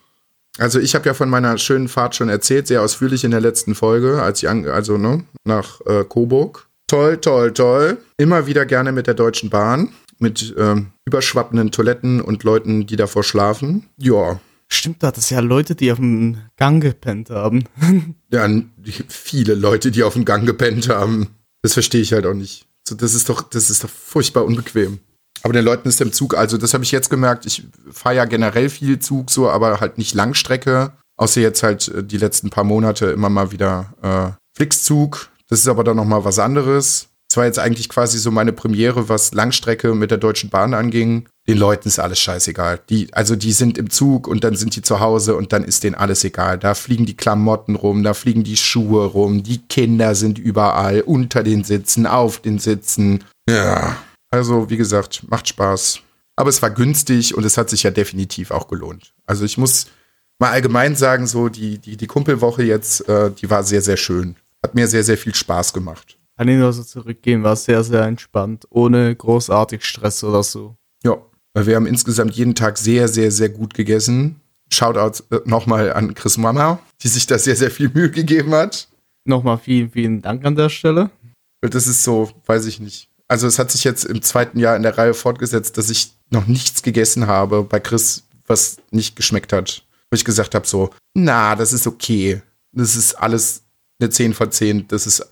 Also 0.57 0.79
ich 0.79 0.95
habe 0.95 1.05
ja 1.05 1.13
von 1.13 1.29
meiner 1.29 1.57
schönen 1.57 1.87
Fahrt 1.87 2.15
schon 2.15 2.29
erzählt, 2.29 2.67
sehr 2.67 2.81
ausführlich 2.81 3.23
in 3.23 3.31
der 3.31 3.41
letzten 3.41 3.75
Folge, 3.75 4.21
als 4.21 4.41
ich 4.41 4.49
an, 4.49 4.65
also 4.67 4.97
ne, 4.97 5.23
nach 5.43 5.81
äh, 5.85 6.03
Coburg. 6.07 6.67
Toll, 6.87 7.17
toll, 7.17 7.53
toll. 7.53 7.97
Immer 8.17 8.47
wieder 8.47 8.65
gerne 8.65 8.91
mit 8.91 9.07
der 9.07 9.15
Deutschen 9.15 9.49
Bahn, 9.49 9.89
mit 10.19 10.53
ähm, 10.57 10.91
überschwappenden 11.05 11.71
Toiletten 11.71 12.21
und 12.21 12.43
Leuten, 12.43 12.85
die 12.85 12.95
davor 12.95 13.23
schlafen. 13.23 13.89
Ja, 13.97 14.39
Stimmt, 14.67 15.03
da 15.03 15.07
hat 15.07 15.17
es 15.17 15.29
ja 15.29 15.39
Leute, 15.39 15.75
die 15.75 15.91
auf 15.91 15.99
dem 15.99 16.37
Gang 16.57 16.81
gepennt 16.81 17.29
haben. 17.29 17.65
dann 18.29 18.71
viele 19.07 19.53
Leute, 19.53 19.91
die 19.91 20.03
auf 20.03 20.13
dem 20.13 20.25
Gang 20.25 20.45
gepennt 20.45 20.89
haben. 20.89 21.27
Das 21.61 21.73
verstehe 21.73 22.01
ich 22.01 22.13
halt 22.13 22.25
auch 22.25 22.33
nicht. 22.33 22.65
So, 22.87 22.95
das 22.95 23.13
ist 23.13 23.29
doch, 23.29 23.41
das 23.41 23.69
ist 23.69 23.83
doch 23.83 23.89
furchtbar 23.89 24.45
unbequem. 24.45 24.99
Aber 25.45 25.53
den 25.53 25.63
Leuten 25.63 25.87
ist 25.87 26.01
im 26.01 26.11
Zug, 26.11 26.35
also 26.35 26.57
das 26.57 26.73
habe 26.73 26.83
ich 26.83 26.91
jetzt 26.91 27.11
gemerkt, 27.11 27.45
ich 27.45 27.67
fahre 27.91 28.15
ja 28.15 28.25
generell 28.25 28.67
viel 28.67 28.97
Zug, 28.97 29.29
so, 29.29 29.47
aber 29.47 29.79
halt 29.79 29.99
nicht 29.99 30.15
Langstrecke. 30.15 30.93
Außer 31.17 31.39
jetzt 31.39 31.61
halt 31.61 31.87
äh, 31.89 32.03
die 32.03 32.17
letzten 32.17 32.49
paar 32.49 32.63
Monate 32.63 33.05
immer 33.11 33.29
mal 33.29 33.51
wieder 33.51 33.93
äh, 34.01 34.31
Flixzug. 34.57 35.29
Das 35.47 35.59
ist 35.59 35.67
aber 35.67 35.83
dann 35.83 35.97
nochmal 35.97 36.25
was 36.25 36.39
anderes. 36.39 37.09
Das 37.29 37.37
war 37.37 37.45
jetzt 37.45 37.59
eigentlich 37.59 37.89
quasi 37.89 38.17
so 38.17 38.31
meine 38.31 38.53
Premiere, 38.53 39.07
was 39.07 39.35
Langstrecke 39.35 39.93
mit 39.93 40.09
der 40.09 40.17
Deutschen 40.17 40.49
Bahn 40.49 40.73
anging. 40.73 41.27
Den 41.47 41.59
Leuten 41.59 41.89
ist 41.89 41.99
alles 41.99 42.17
scheißegal. 42.17 42.79
Die, 42.89 43.13
also 43.13 43.35
die 43.35 43.51
sind 43.51 43.77
im 43.77 43.91
Zug 43.91 44.27
und 44.27 44.43
dann 44.43 44.55
sind 44.55 44.75
die 44.75 44.81
zu 44.81 44.99
Hause 44.99 45.35
und 45.35 45.53
dann 45.53 45.63
ist 45.63 45.83
denen 45.83 45.93
alles 45.93 46.23
egal. 46.23 46.57
Da 46.57 46.73
fliegen 46.73 47.05
die 47.05 47.17
Klamotten 47.17 47.75
rum, 47.75 48.01
da 48.01 48.15
fliegen 48.15 48.43
die 48.43 48.57
Schuhe 48.57 49.05
rum, 49.05 49.43
die 49.43 49.59
Kinder 49.59 50.15
sind 50.15 50.39
überall, 50.39 51.01
unter 51.01 51.43
den 51.43 51.63
Sitzen, 51.63 52.07
auf 52.07 52.39
den 52.39 52.57
Sitzen. 52.57 53.23
Ja. 53.47 53.95
Also, 54.35 54.69
wie 54.69 54.75
gesagt, 54.75 55.23
macht 55.29 55.47
Spaß. 55.47 56.01
Aber 56.35 56.49
es 56.49 56.61
war 56.61 56.69
günstig 56.69 57.37
und 57.37 57.45
es 57.45 57.57
hat 57.57 57.69
sich 57.69 57.83
ja 57.83 57.91
definitiv 57.91 58.51
auch 58.51 58.67
gelohnt. 58.67 59.13
Also 59.25 59.45
ich 59.45 59.57
muss 59.57 59.87
mal 60.39 60.51
allgemein 60.51 60.97
sagen, 60.97 61.25
so 61.25 61.47
die, 61.47 61.77
die, 61.77 61.95
die 61.95 62.07
Kumpelwoche 62.07 62.63
jetzt, 62.63 63.07
äh, 63.07 63.31
die 63.31 63.49
war 63.49 63.63
sehr, 63.63 63.81
sehr 63.81 63.95
schön. 63.95 64.35
Hat 64.61 64.75
mir 64.75 64.89
sehr, 64.89 65.05
sehr 65.05 65.17
viel 65.17 65.33
Spaß 65.33 65.71
gemacht. 65.71 66.17
Kann 66.37 66.49
ich 66.49 66.57
nur 66.57 66.73
so 66.73 66.83
zurückgehen, 66.83 67.43
war 67.43 67.55
sehr, 67.55 67.81
sehr 67.85 68.01
entspannt. 68.01 68.67
Ohne 68.69 69.15
großartig 69.15 69.85
Stress 69.85 70.21
oder 70.25 70.43
so. 70.43 70.75
Ja, 71.01 71.15
weil 71.53 71.65
wir 71.65 71.77
haben 71.77 71.87
insgesamt 71.87 72.33
jeden 72.35 72.55
Tag 72.55 72.77
sehr, 72.77 73.07
sehr, 73.07 73.31
sehr 73.31 73.47
gut 73.47 73.73
gegessen. 73.73 74.41
Shoutout 74.69 75.23
äh, 75.33 75.39
nochmal 75.45 75.93
an 75.93 76.13
Chris 76.13 76.37
Mama, 76.37 76.79
die 77.01 77.07
sich 77.07 77.25
da 77.25 77.39
sehr, 77.39 77.55
sehr 77.55 77.71
viel 77.71 77.87
Mühe 77.87 78.11
gegeben 78.11 78.53
hat. 78.53 78.89
Nochmal 79.23 79.59
vielen, 79.59 79.91
vielen 79.91 80.21
Dank 80.21 80.43
an 80.43 80.57
der 80.57 80.67
Stelle. 80.67 81.09
Das 81.61 81.87
ist 81.87 82.03
so, 82.03 82.29
weiß 82.45 82.65
ich 82.65 82.81
nicht. 82.81 83.09
Also 83.27 83.47
es 83.47 83.57
hat 83.57 83.71
sich 83.71 83.83
jetzt 83.83 84.05
im 84.05 84.21
zweiten 84.21 84.59
Jahr 84.59 84.75
in 84.75 84.83
der 84.83 84.97
Reihe 84.97 85.13
fortgesetzt, 85.13 85.77
dass 85.77 85.89
ich 85.89 86.13
noch 86.29 86.47
nichts 86.47 86.83
gegessen 86.83 87.27
habe 87.27 87.63
bei 87.63 87.79
Chris, 87.79 88.23
was 88.45 88.77
nicht 88.91 89.15
geschmeckt 89.15 89.53
hat. 89.53 89.83
Wo 90.09 90.15
ich 90.15 90.25
gesagt 90.25 90.53
habe 90.53 90.67
so, 90.67 90.91
na, 91.13 91.55
das 91.55 91.73
ist 91.73 91.87
okay. 91.87 92.41
Das 92.71 92.95
ist 92.95 93.15
alles 93.15 93.63
eine 93.99 94.09
10 94.09 94.33
von 94.33 94.51
10. 94.51 94.87
Das 94.87 95.07
ist 95.07 95.27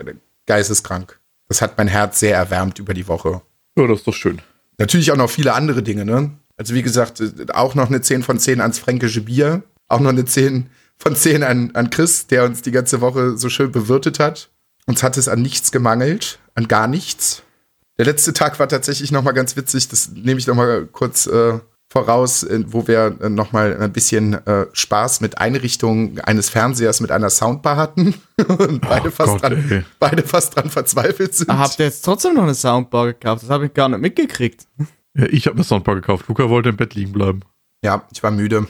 geisteskrank. 0.48 1.20
Das 1.48 1.62
hat 1.62 1.78
mein 1.78 1.88
Herz 1.88 2.20
sehr 2.20 2.36
erwärmt 2.36 2.80
über 2.80 2.94
die 2.94 3.08
Woche. 3.08 3.42
Ja, 3.78 3.88
das 3.88 4.00
ist 4.00 4.08
doch 4.08 4.14
schön. 4.14 4.42
Natürlich 4.80 5.12
auch 5.12 5.18
noch 5.18 5.30
viele 5.30 5.54
andere 5.54 5.84
Dinge, 5.84 6.06
ne? 6.06 6.32
Also 6.58 6.74
wie 6.74 6.82
gesagt, 6.82 7.22
auch 7.54 7.76
noch 7.76 7.88
eine 7.88 8.02
10 8.02 8.24
von 8.24 8.40
10 8.40 8.62
ans 8.62 8.80
fränkische 8.80 9.22
Bier. 9.22 9.64
Auch 9.88 10.00
noch 10.00 10.10
eine 10.10 10.26
10 10.26 10.70
von 10.98 11.16
10 11.16 11.44
an, 11.44 11.72
an 11.76 11.90
Chris, 11.90 12.28
der 12.28 12.46
uns 12.46 12.62
die 12.62 12.72
ganze 12.72 13.02
Woche 13.02 13.38
so 13.38 13.50
schön 13.50 13.72
bewirtet 13.72 14.20
hat. 14.20 14.50
Uns 14.86 15.04
hat 15.04 15.18
es 15.18 15.28
an 15.28 15.42
nichts 15.42 15.72
gemangelt, 15.72 16.40
an 16.56 16.68
gar 16.68 16.88
nichts. 16.88 17.43
Der 17.98 18.06
letzte 18.06 18.34
Tag 18.34 18.60
war 18.60 18.68
tatsächlich 18.68 19.12
noch 19.12 19.22
mal 19.24 19.32
ganz 19.34 19.56
witzig. 19.56 19.88
Das 19.90 20.10
nehme 20.14 20.40
ich 20.40 20.48
noch 20.48 20.56
mal 20.56 20.86
kurz 20.88 21.28
äh, 21.28 21.60
voraus, 21.92 22.42
äh, 22.44 22.64
wo 22.68 22.88
wir 22.88 23.18
äh, 23.22 23.30
noch 23.30 23.52
mal 23.52 23.78
ein 23.80 23.94
bisschen 23.94 24.34
äh, 24.48 24.66
Spaß 24.74 25.22
mit 25.22 25.38
Einrichtung 25.38 26.18
eines 26.20 26.50
Fernsehers 26.50 27.02
mit 27.02 27.12
einer 27.12 27.30
Soundbar 27.30 27.78
hatten 27.78 28.16
und 28.48 28.82
beide, 28.82 29.10
Oh 29.10 29.12
fast 29.12 29.32
Gott, 29.34 29.44
dran, 29.44 29.66
ey. 29.70 29.84
beide 30.00 30.24
fast 30.24 30.56
dran 30.56 30.70
verzweifelt 30.72 31.36
sind. 31.36 31.50
Habt 31.56 31.78
ihr 31.80 31.86
jetzt 31.86 32.04
trotzdem 32.04 32.34
noch 32.34 32.44
eine 32.44 32.56
Soundbar 32.56 33.14
gekauft? 33.14 33.44
Das 33.44 33.50
habe 33.52 33.68
ich 33.68 33.74
gar 33.76 33.90
nicht 33.90 34.00
mitgekriegt. 34.02 34.66
Ja, 35.16 35.26
ich 35.28 35.46
habe 35.46 35.56
eine 35.58 35.64
Soundbar 35.64 35.96
gekauft. 35.96 36.28
Luca 36.28 36.50
wollte 36.50 36.70
im 36.70 36.78
Bett 36.78 36.96
liegen 36.96 37.12
bleiben. 37.14 37.42
Ja, 37.84 38.08
ich 38.12 38.24
war 38.24 38.32
müde. 38.32 38.66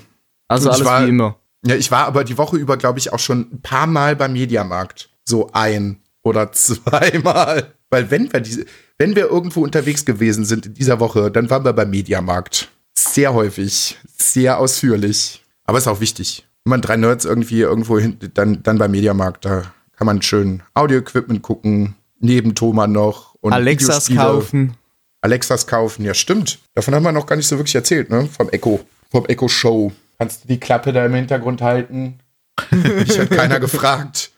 Also 0.50 0.68
Ich 0.70 0.76
alles 0.76 0.86
war- 0.86 1.06
wie 1.06 1.10
immer. 1.10 1.40
Ja, 1.66 1.76
ich 1.76 1.92
war 1.92 2.08
aber 2.08 2.26
die 2.26 2.38
Woche 2.38 2.58
über, 2.58 2.76
glaube 2.76 3.00
ich, 3.00 3.14
auch 3.14 3.20
schon 3.20 3.48
ein 3.54 3.62
paar 3.62 3.88
Mal 3.88 4.18
beim 4.18 4.34
Mediamarkt. 4.34 5.10
So 5.24 5.50
ein 5.54 6.02
oder 6.22 6.52
zweimal. 6.52 7.74
Weil 7.94 8.10
wenn 8.10 8.34
wir 8.34 8.40
diese, 8.40 8.66
wenn 8.98 9.16
wir 9.16 9.30
irgendwo 9.30 9.64
unterwegs 9.64 10.04
gewesen 10.04 10.46
sind 10.46 10.66
in 10.66 10.74
dieser 10.74 11.00
Woche, 11.00 11.30
dann 11.30 11.52
waren 11.52 11.64
wir 11.64 11.74
beim 11.74 11.92
Mediamarkt. 11.92 12.72
Sehr 12.96 13.36
häufig, 13.36 14.00
sehr 14.18 14.58
ausführlich. 14.58 15.44
Aber 15.66 15.78
ist 15.78 15.88
auch 15.88 16.00
wichtig. 16.00 16.44
Wenn 16.64 16.72
man 16.72 16.82
drei 16.82 16.98
Nerds 16.98 17.24
irgendwie 17.24 17.60
irgendwo 17.60 18.00
hin, 18.00 18.18
dann, 18.34 18.64
dann 18.64 18.80
beim 18.80 18.90
Mediamarkt, 18.90 19.46
da 19.46 19.72
kann 19.96 20.08
man 20.08 20.24
schön 20.24 20.64
Audio-Equipment 20.74 21.44
gucken, 21.44 21.94
neben 22.20 22.56
Thomas 22.56 22.90
noch 22.90 23.36
und 23.42 23.54
Alexas 23.54 24.10
kaufen. 24.10 24.74
Alexas 25.22 25.68
kaufen, 25.68 26.04
ja 26.04 26.16
stimmt. 26.16 26.58
Davon 26.74 26.96
haben 26.96 27.04
wir 27.04 27.12
noch 27.12 27.28
gar 27.28 27.36
nicht 27.36 27.48
so 27.48 27.60
wirklich 27.60 27.76
erzählt, 27.76 28.10
ne? 28.10 28.28
Vom 28.28 28.50
Echo, 28.50 28.84
vom 29.12 29.28
Echo 29.28 29.48
Show. 29.48 29.92
Kannst 30.18 30.46
du 30.46 30.48
die 30.48 30.60
Klappe 30.60 30.94
da 30.94 31.06
im 31.06 31.14
Hintergrund 31.14 31.62
halten? 31.62 32.20
Mich 32.72 33.20
hat 33.20 33.30
keiner 33.30 33.60
gefragt. 33.60 34.33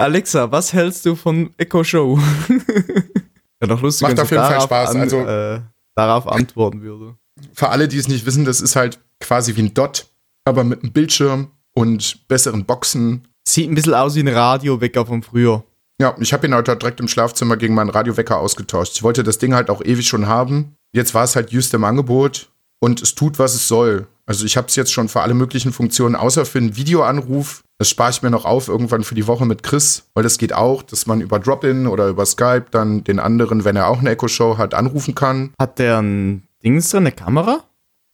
Alexa, 0.00 0.50
was 0.50 0.72
hältst 0.72 1.04
du 1.04 1.14
von 1.14 1.50
Echo 1.58 1.84
Show? 1.84 2.18
ja, 3.60 3.66
doch 3.68 3.82
lustig, 3.82 4.08
Macht 4.08 4.20
auf 4.20 4.30
jeden 4.30 4.42
Fall 4.42 4.60
Spaß, 4.62 4.96
also- 4.96 5.20
äh, 5.20 5.60
darauf 5.94 6.26
antworten 6.26 6.80
würde. 6.80 7.16
Für 7.52 7.68
alle, 7.68 7.86
die 7.86 7.98
es 7.98 8.08
nicht 8.08 8.24
wissen, 8.26 8.44
das 8.44 8.60
ist 8.60 8.76
halt 8.76 8.98
quasi 9.20 9.56
wie 9.56 9.62
ein 9.62 9.74
Dot, 9.74 10.06
aber 10.44 10.64
mit 10.64 10.82
einem 10.82 10.92
Bildschirm 10.92 11.50
und 11.72 12.26
besseren 12.28 12.64
Boxen. 12.64 13.28
Sieht 13.46 13.70
ein 13.70 13.74
bisschen 13.74 13.94
aus 13.94 14.14
wie 14.14 14.20
ein 14.20 14.28
Radiowecker 14.28 15.04
von 15.06 15.22
früher. 15.22 15.64
Ja, 16.00 16.14
ich 16.18 16.32
habe 16.32 16.46
ihn 16.46 16.54
heute 16.54 16.76
direkt 16.76 17.00
im 17.00 17.08
Schlafzimmer 17.08 17.56
gegen 17.58 17.74
meinen 17.74 17.90
Radiowecker 17.90 18.38
ausgetauscht. 18.38 18.92
Ich 18.96 19.02
wollte 19.02 19.22
das 19.22 19.36
Ding 19.38 19.54
halt 19.54 19.68
auch 19.68 19.82
ewig 19.82 20.08
schon 20.08 20.26
haben. 20.26 20.76
Jetzt 20.92 21.12
war 21.14 21.24
es 21.24 21.36
halt 21.36 21.50
just 21.50 21.74
im 21.74 21.84
Angebot. 21.84 22.50
Und 22.80 23.00
es 23.02 23.14
tut, 23.14 23.38
was 23.38 23.54
es 23.54 23.68
soll. 23.68 24.06
Also 24.26 24.44
ich 24.44 24.56
habe 24.56 24.68
es 24.68 24.76
jetzt 24.76 24.92
schon 24.92 25.08
für 25.08 25.20
alle 25.22 25.34
möglichen 25.34 25.72
Funktionen, 25.72 26.14
außer 26.16 26.44
für 26.46 26.58
einen 26.58 26.76
Videoanruf. 26.76 27.62
Das 27.78 27.88
spare 27.88 28.10
ich 28.10 28.22
mir 28.22 28.30
noch 28.30 28.44
auf 28.44 28.68
irgendwann 28.68 29.02
für 29.04 29.14
die 29.14 29.26
Woche 29.26 29.44
mit 29.46 29.62
Chris, 29.62 30.04
weil 30.14 30.22
das 30.22 30.38
geht 30.38 30.52
auch, 30.52 30.82
dass 30.82 31.06
man 31.06 31.20
über 31.20 31.38
Drop-In 31.38 31.86
oder 31.86 32.08
über 32.08 32.26
Skype 32.26 32.66
dann 32.70 33.02
den 33.04 33.18
anderen, 33.18 33.64
wenn 33.64 33.76
er 33.76 33.88
auch 33.88 33.98
eine 34.00 34.10
Echo-Show 34.10 34.58
hat, 34.58 34.74
anrufen 34.74 35.14
kann. 35.14 35.52
Hat 35.58 35.78
der 35.78 36.00
ein 36.00 36.46
Dings 36.62 36.90
drin, 36.90 37.04
eine 37.04 37.12
Kamera? 37.12 37.64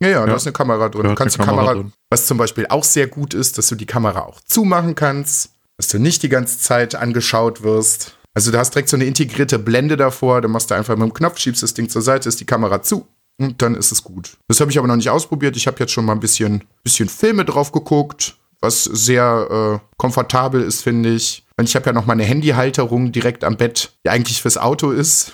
Ja, 0.03 0.09
ja, 0.09 0.21
da 0.25 0.29
Ja. 0.31 0.37
ist 0.37 0.47
eine 0.47 0.53
Kamera 0.53 0.89
drin. 0.89 1.03
Da 1.03 1.09
Du 1.09 1.13
ist 1.15 1.19
kannst 1.19 1.37
die 1.37 1.41
eine 1.41 1.49
Kamera 1.51 1.67
Kamera, 1.67 1.83
drin. 1.83 1.93
was 2.11 2.27
zum 2.27 2.39
Beispiel 2.39 2.67
auch 2.69 2.85
sehr 2.85 3.09
gut 3.09 3.35
ist, 3.35 3.59
dass 3.59 3.69
du 3.69 3.75
die 3.75 3.87
Kamera 3.87 4.21
auch 4.21 4.41
zumachen 4.43 4.95
kannst, 4.95 5.51
dass 5.79 5.89
du 5.89 5.99
nicht 5.99 6.23
die 6.23 6.29
ganze 6.29 6.59
Zeit 6.61 6.95
angeschaut 6.95 7.63
wirst. 7.63 8.17
Also 8.35 8.53
du 8.53 8.59
hast 8.59 8.75
direkt 8.75 8.89
so 8.91 8.97
eine 8.97 9.05
integrierte 9.07 9.59
Blende 9.59 9.97
davor, 9.97 10.41
dann 10.43 10.51
machst 10.51 10.71
du 10.71 10.75
einfach 10.75 10.95
mit 10.97 11.09
dem 11.09 11.15
Knopf, 11.15 11.39
schiebst 11.39 11.63
das 11.63 11.75
Ding 11.75 11.89
zur 11.89 12.03
Seite, 12.03 12.29
ist 12.29 12.39
die 12.41 12.45
Kamera 12.47 12.83
zu 12.83 13.07
und 13.39 13.61
dann 13.63 13.75
ist 13.75 13.93
es 13.93 14.03
gut. 14.03 14.37
Das 14.49 14.61
habe 14.61 14.71
ich 14.71 14.79
aber 14.79 14.87
noch 14.89 14.97
nicht 14.97 15.11
ausprobiert. 15.11 15.57
Ich 15.57 15.67
habe 15.67 15.77
jetzt 15.81 15.93
schon 15.93 16.05
mal 16.05 16.13
ein 16.13 16.21
bisschen, 16.21 16.65
bisschen 16.83 17.09
Filme 17.09 17.45
drauf 17.45 17.73
geguckt, 17.73 18.37
was 18.61 18.85
sehr 18.85 19.81
äh, 19.83 19.87
komfortabel 19.99 20.63
ist, 20.63 20.83
finde 20.83 21.11
ich. 21.15 21.45
Und 21.59 21.69
ich 21.69 21.75
habe 21.77 21.87
ja 21.87 21.93
noch 21.93 22.07
mal 22.07 22.13
eine 22.15 22.25
Handyhalterung 22.25 23.13
direkt 23.13 23.45
am 23.45 23.57
Bett, 23.57 23.93
die 24.05 24.11
eigentlich 24.11 24.43
fürs 24.43 24.59
Auto 24.59 24.91
ist. 24.91 25.33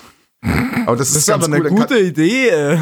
Aber 0.85 0.95
das, 0.97 1.09
Das 1.09 1.17
ist 1.19 1.27
ganz 1.27 1.45
aber 1.45 1.55
eine 1.55 1.63
cool, 1.63 1.69
kann- 1.69 1.87
gute 1.87 1.99
Idee. 1.99 2.77